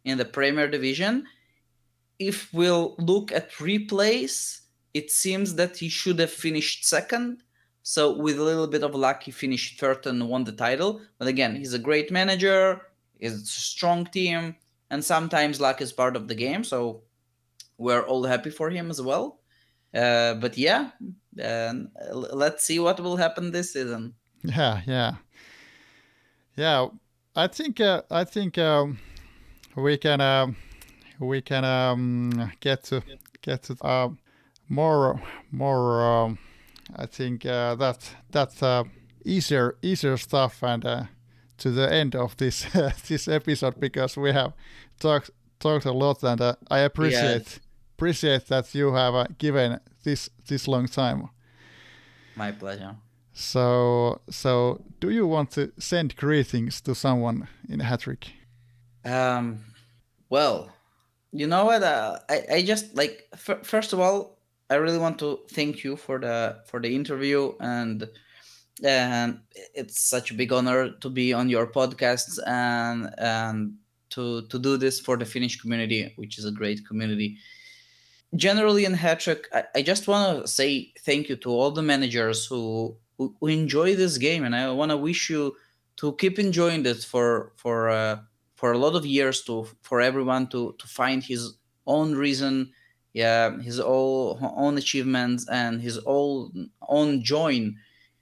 in 0.04 0.18
the 0.18 0.24
Premier 0.24 0.68
Division 0.68 1.24
if 2.18 2.52
we'll 2.52 2.94
look 2.98 3.32
at 3.32 3.52
replays, 3.52 4.60
it 4.94 5.10
seems 5.10 5.54
that 5.54 5.76
he 5.76 5.88
should 5.88 6.18
have 6.18 6.30
finished 6.30 6.84
second. 6.84 7.42
So 7.82 8.16
with 8.16 8.38
a 8.38 8.42
little 8.42 8.66
bit 8.66 8.82
of 8.82 8.94
luck, 8.94 9.22
he 9.22 9.30
finished 9.30 9.80
third 9.80 10.06
and 10.06 10.28
won 10.28 10.44
the 10.44 10.52
title. 10.52 11.00
But 11.18 11.28
again, 11.28 11.56
he's 11.56 11.74
a 11.74 11.78
great 11.78 12.10
manager. 12.10 12.82
He's 13.18 13.34
a 13.34 13.46
strong 13.46 14.06
team, 14.06 14.56
and 14.90 15.04
sometimes 15.04 15.60
luck 15.60 15.80
is 15.80 15.92
part 15.92 16.16
of 16.16 16.28
the 16.28 16.34
game. 16.34 16.64
So 16.64 17.02
we're 17.78 18.02
all 18.02 18.24
happy 18.24 18.50
for 18.50 18.70
him 18.70 18.90
as 18.90 19.00
well. 19.00 19.40
Uh, 19.94 20.34
but 20.34 20.58
yeah, 20.58 20.90
uh, 21.42 21.72
let's 22.12 22.64
see 22.64 22.78
what 22.78 23.00
will 23.00 23.16
happen 23.16 23.50
this 23.50 23.72
season. 23.72 24.14
Yeah, 24.44 24.82
yeah, 24.86 25.14
yeah. 26.56 26.88
I 27.34 27.46
think 27.46 27.80
uh, 27.80 28.02
I 28.10 28.24
think 28.24 28.58
um, 28.58 28.98
we 29.76 29.96
can 29.96 30.20
um, 30.20 30.56
we 31.18 31.40
can 31.40 31.64
um, 31.64 32.52
get 32.60 32.84
to 32.84 33.02
get 33.42 33.62
to 33.64 33.76
uh, 33.82 34.08
more 34.68 35.20
more. 35.50 36.02
Um, 36.02 36.38
I 36.96 37.06
think 37.06 37.44
uh, 37.44 37.74
that 37.76 38.14
that's 38.30 38.62
uh, 38.62 38.84
easier 39.24 39.76
easier 39.82 40.16
stuff 40.16 40.62
and 40.62 40.84
uh, 40.84 41.02
to 41.58 41.70
the 41.70 41.92
end 41.92 42.14
of 42.14 42.36
this 42.36 42.66
this 43.08 43.28
episode 43.28 43.78
because 43.80 44.16
we 44.16 44.32
have 44.32 44.52
talked 44.98 45.30
talked 45.58 45.86
a 45.86 45.92
lot 45.92 46.22
and 46.22 46.40
uh, 46.40 46.54
I 46.70 46.80
appreciate 46.80 47.46
yes. 47.46 47.60
appreciate 47.96 48.46
that 48.46 48.74
you 48.74 48.94
have 48.94 49.14
uh, 49.14 49.26
given 49.38 49.80
this 50.04 50.30
this 50.46 50.68
long 50.68 50.86
time. 50.86 51.28
My 52.36 52.52
pleasure. 52.52 52.96
So 53.32 54.20
so 54.30 54.82
do 55.00 55.10
you 55.10 55.26
want 55.26 55.50
to 55.52 55.72
send 55.78 56.16
greetings 56.16 56.80
to 56.82 56.94
someone 56.94 57.48
in 57.68 57.80
Hattrick? 57.80 58.28
Um, 59.04 59.64
well, 60.28 60.70
you 61.32 61.46
know 61.46 61.66
what? 61.66 61.82
Uh, 61.82 62.18
I 62.28 62.44
I 62.52 62.62
just 62.62 62.94
like 62.94 63.28
f- 63.32 63.64
first 63.64 63.92
of 63.92 64.00
all, 64.00 64.38
I 64.70 64.76
really 64.76 64.98
want 64.98 65.18
to 65.20 65.40
thank 65.50 65.84
you 65.84 65.96
for 65.96 66.18
the 66.18 66.58
for 66.66 66.80
the 66.80 66.94
interview 66.94 67.52
and 67.60 68.08
and 68.84 69.40
it's 69.74 70.00
such 70.00 70.30
a 70.30 70.34
big 70.34 70.52
honor 70.52 70.90
to 70.90 71.10
be 71.10 71.32
on 71.32 71.48
your 71.48 71.66
podcast 71.66 72.38
and 72.46 73.12
and 73.18 73.74
to 74.10 74.42
to 74.48 74.58
do 74.58 74.76
this 74.76 75.00
for 75.00 75.16
the 75.16 75.24
Finnish 75.24 75.60
community, 75.60 76.12
which 76.16 76.38
is 76.38 76.44
a 76.44 76.52
great 76.52 76.86
community. 76.86 77.38
Generally 78.36 78.84
in 78.84 78.92
Hattrick, 78.92 79.44
I, 79.52 79.64
I 79.76 79.82
just 79.82 80.06
want 80.06 80.42
to 80.42 80.48
say 80.48 80.92
thank 81.00 81.28
you 81.28 81.36
to 81.36 81.50
all 81.50 81.70
the 81.70 81.82
managers 81.82 82.44
who, 82.44 82.94
who, 83.16 83.34
who 83.40 83.46
enjoy 83.46 83.96
this 83.96 84.18
game, 84.18 84.44
and 84.44 84.54
I 84.54 84.70
want 84.70 84.90
to 84.90 84.98
wish 84.98 85.30
you 85.30 85.56
to 85.96 86.12
keep 86.16 86.38
enjoying 86.38 86.82
this 86.82 87.04
for 87.04 87.52
for 87.56 87.88
uh, 87.88 88.18
for 88.58 88.72
a 88.72 88.78
lot 88.78 88.96
of 88.96 89.06
years 89.06 89.42
to 89.44 89.54
for 89.82 90.00
everyone 90.00 90.48
to 90.48 90.74
to 90.80 90.86
find 90.88 91.22
his 91.22 91.42
own 91.86 92.08
reason 92.16 92.72
yeah 93.12 93.56
his 93.68 93.78
own 93.78 94.36
own 94.64 94.76
achievements 94.76 95.48
and 95.48 95.80
his 95.80 95.96
own 96.06 96.68
own 96.88 97.22
joy 97.22 97.70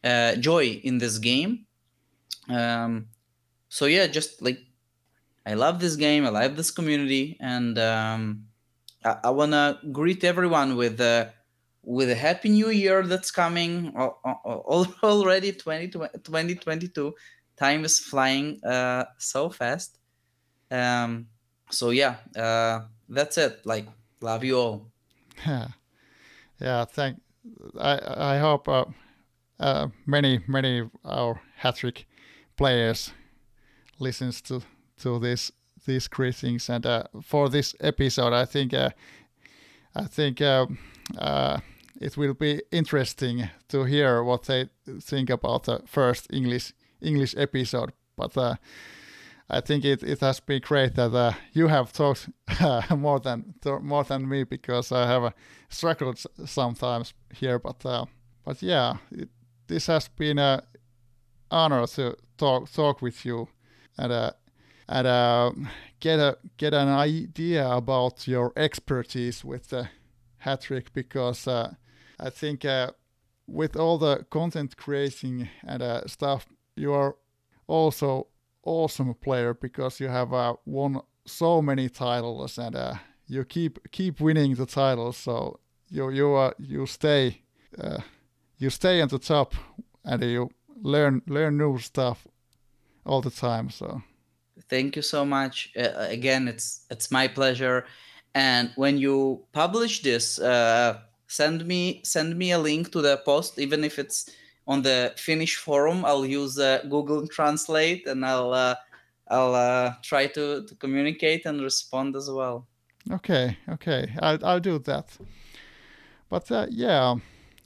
uh, 0.04 0.36
joy 0.36 0.64
in 0.84 0.98
this 0.98 1.16
game. 1.18 1.66
Um 2.48 3.08
so 3.68 3.86
yeah 3.86 4.06
just 4.06 4.40
like 4.42 4.60
i 5.44 5.54
love 5.54 5.80
this 5.80 5.96
game 5.96 6.24
i 6.24 6.28
love 6.28 6.56
this 6.56 6.70
community 6.70 7.36
and 7.40 7.78
um 7.78 8.46
i, 9.04 9.16
I 9.24 9.30
want 9.30 9.52
to 9.52 9.78
greet 9.90 10.22
everyone 10.22 10.76
with 10.76 11.00
uh 11.00 11.26
with 11.82 12.08
a 12.10 12.14
happy 12.14 12.48
new 12.48 12.70
year 12.70 13.04
that's 13.04 13.30
coming. 13.30 13.94
Already 15.04 15.52
20, 15.52 15.88
2022 15.88 17.14
time 17.56 17.84
is 17.84 17.98
flying 17.98 18.62
uh 18.64 19.04
so 19.18 19.50
fast 19.50 19.98
um, 20.70 21.28
so 21.70 21.90
yeah, 21.90 22.16
uh, 22.36 22.82
that's 23.09 23.38
it. 23.38 23.64
Like, 23.64 23.86
love 24.20 24.44
you 24.44 24.59
all. 24.59 24.86
Yeah, 25.47 25.68
yeah. 26.60 26.84
Thank. 26.84 27.20
I 27.78 28.34
I 28.34 28.38
hope 28.38 28.68
uh, 28.68 28.84
uh, 29.60 29.88
many 30.06 30.40
many 30.47 30.88
our 31.05 31.40
Hattrick 31.62 32.05
players 32.56 33.12
listens 33.98 34.40
to 34.43 34.62
to 35.02 35.18
this 35.18 35.52
these 35.86 36.09
greetings. 36.09 36.68
And 36.68 36.84
uh, 36.84 37.05
for 37.22 37.48
this 37.48 37.74
episode, 37.80 38.32
I 38.32 38.44
think 38.44 38.74
uh, 38.74 38.90
I 39.94 40.05
think 40.05 40.40
uh, 40.40 40.66
uh, 41.18 41.59
it 42.01 42.16
will 42.16 42.34
be 42.34 42.62
interesting 42.70 43.48
to 43.68 43.84
hear 43.84 44.22
what 44.22 44.44
they 44.44 44.68
think 45.01 45.30
about 45.30 45.64
the 45.64 45.82
first 45.86 46.26
English 46.32 46.72
English 47.01 47.34
episode. 47.36 47.93
But 48.16 48.36
uh, 48.36 48.56
I 49.48 49.60
think 49.60 49.85
it, 49.85 50.02
it 50.02 50.20
has 50.20 50.40
been 50.40 50.60
great 50.60 50.94
that 50.97 51.14
uh, 51.14 51.32
you 51.52 51.68
have 51.68 51.93
talked 51.93 52.28
more 52.97 53.20
than 53.20 53.55
more 53.82 54.05
than 54.05 54.28
me 54.28 54.44
because 54.44 54.90
I 54.90 55.06
have 55.06 55.32
struggled 55.68 56.20
sometimes 56.44 57.14
here. 57.32 57.59
But 57.59 58.09
but 58.44 58.62
yeah, 58.62 58.97
it, 59.12 59.28
this 59.68 59.86
has 59.86 60.09
been 60.09 60.39
a 60.39 60.62
honor 61.51 61.86
to 61.86 62.16
talk 62.36 62.70
talk 62.73 63.02
with 63.02 63.24
you 63.24 63.48
and 63.98 64.12
uh, 64.12 64.32
and 64.89 65.06
uh, 65.06 65.51
get 66.01 66.18
a 66.18 66.39
get 66.56 66.74
an 66.74 66.89
idea 66.89 67.68
about 67.68 68.28
your 68.28 68.52
expertise 68.56 69.44
with 69.44 69.68
the 69.68 69.89
Hattrick 70.44 70.93
because 70.93 71.48
uh, 71.48 71.74
I 72.20 72.31
think 72.31 72.64
uh, 72.64 72.90
with 73.47 73.77
all 73.77 73.98
the 73.98 74.24
content 74.31 74.77
creating 74.77 75.48
and 75.66 75.82
uh, 75.82 76.06
stuff, 76.06 76.47
you 76.77 76.93
are 76.93 77.16
also 77.66 78.28
awesome 78.66 79.14
player 79.14 79.55
because 79.55 80.01
you 80.01 80.09
have 80.09 80.34
uh, 80.34 80.55
won 80.66 81.01
so 81.24 81.62
many 81.62 81.88
titles 81.88 82.59
and 82.59 82.76
uh, 82.76 82.94
you 83.26 83.44
keep 83.44 83.78
keep 83.90 84.20
winning 84.20 84.55
the 84.55 84.66
titles. 84.66 85.16
So 85.16 85.60
you 85.88 86.10
you 86.10 86.34
uh, 86.34 86.51
you 86.59 86.86
stay 86.86 87.43
uh, 87.78 88.01
you 88.59 88.70
stay 88.70 89.01
on 89.01 89.09
the 89.09 89.18
top 89.18 89.55
and 90.05 90.22
you 90.22 90.51
learn 90.82 91.22
learn 91.26 91.56
new 91.56 91.78
stuff 91.78 92.26
all 93.05 93.20
the 93.20 93.30
time. 93.30 93.70
So 93.70 94.02
thank 94.68 94.97
you 94.97 95.02
so 95.02 95.24
much. 95.24 95.72
Uh, 95.76 96.06
again, 96.10 96.48
it's 96.48 96.86
it's 96.90 97.10
my 97.10 97.28
pleasure. 97.28 97.84
And 98.34 98.70
when 98.76 98.98
you 98.98 99.44
publish 99.52 100.02
this, 100.02 100.38
uh, 100.38 100.98
send 101.26 101.66
me 101.66 102.01
send 102.05 102.36
me 102.36 102.52
a 102.52 102.59
link 102.59 102.93
to 102.93 103.01
the 103.01 103.16
post, 103.24 103.59
even 103.59 103.84
if 103.84 103.98
it's 103.98 104.30
on 104.66 104.82
the 104.82 105.12
Finnish 105.16 105.56
forum. 105.56 106.05
I'll 106.05 106.26
use 106.26 106.59
uh, 106.59 106.82
Google 106.88 107.26
Translate, 107.26 108.06
and 108.06 108.24
I'll 108.24 108.52
uh, 108.52 108.74
I'll 109.28 109.55
uh, 109.55 109.94
try 110.02 110.26
to 110.28 110.64
to 110.66 110.74
communicate 110.76 111.47
and 111.47 111.60
respond 111.60 112.16
as 112.16 112.30
well. 112.30 112.66
Okay, 113.10 113.56
okay, 113.68 114.12
I'll 114.20 114.44
I'll 114.44 114.60
do 114.60 114.78
that. 114.80 115.16
But 116.28 116.51
uh, 116.51 116.66
yeah, 116.70 117.14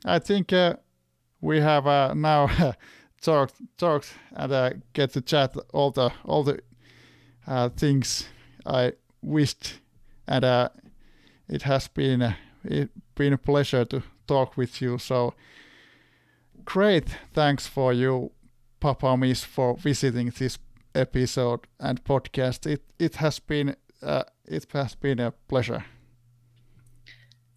I 0.04 0.18
think 0.18 0.52
we 1.40 1.60
have 1.60 2.16
now 2.16 2.74
talked 3.20 3.54
talked 3.78 4.14
and 4.32 4.82
get 4.92 5.12
to 5.12 5.20
chat 5.20 5.56
all 5.72 5.90
the 5.90 6.12
all 6.24 6.44
the 6.44 6.60
uh, 7.46 7.68
things 7.70 8.28
I 8.64 8.92
wished, 9.22 9.80
and 10.26 10.44
uh, 10.44 10.68
it 11.48 11.62
has 11.62 11.88
been 11.88 12.22
uh, 12.22 12.34
it 12.64 12.90
been 13.14 13.32
a 13.32 13.38
pleasure 13.38 13.84
to 13.86 14.02
talk 14.26 14.56
with 14.56 14.80
you. 14.80 14.98
So 14.98 15.34
great, 16.72 17.16
thanks 17.34 17.66
for 17.66 17.92
you, 17.92 18.30
Papa 18.80 19.16
Mish, 19.16 19.44
for 19.44 19.76
visiting 19.76 20.32
this 20.38 20.58
episode 20.94 21.60
and 21.78 22.04
podcast. 22.04 22.66
It 22.66 22.82
it 22.98 23.16
has 23.16 23.40
been 23.40 23.74
uh, 24.02 24.22
it 24.44 24.66
has 24.72 24.96
been 24.96 25.20
a 25.20 25.30
pleasure. 25.48 25.84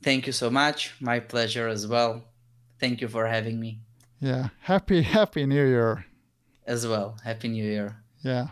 Thank 0.04 0.26
you 0.26 0.34
so 0.34 0.50
much. 0.50 0.96
My 1.00 1.20
pleasure 1.20 1.72
as 1.72 1.88
well. 1.88 2.22
Thank 2.80 3.02
you 3.02 3.10
for 3.10 3.28
having 3.28 3.60
me. 3.60 3.80
Yeah, 4.22 4.50
happy 4.60 5.04
happy 5.04 5.46
New 5.46 5.68
Year. 5.68 6.06
As 6.68 6.86
well, 6.86 7.16
happy 7.24 7.48
New 7.48 7.66
Year. 7.66 7.96
Yeah. 8.26 8.48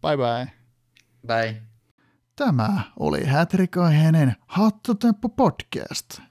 Bye 0.00 0.16
bye. 0.16 0.52
Bye. 1.26 1.62
Tämä 2.36 2.82
oli 2.96 3.24
Hätrikoihenen 3.24 4.36
Hattutemppu 4.46 5.28
podcast. 5.28 6.27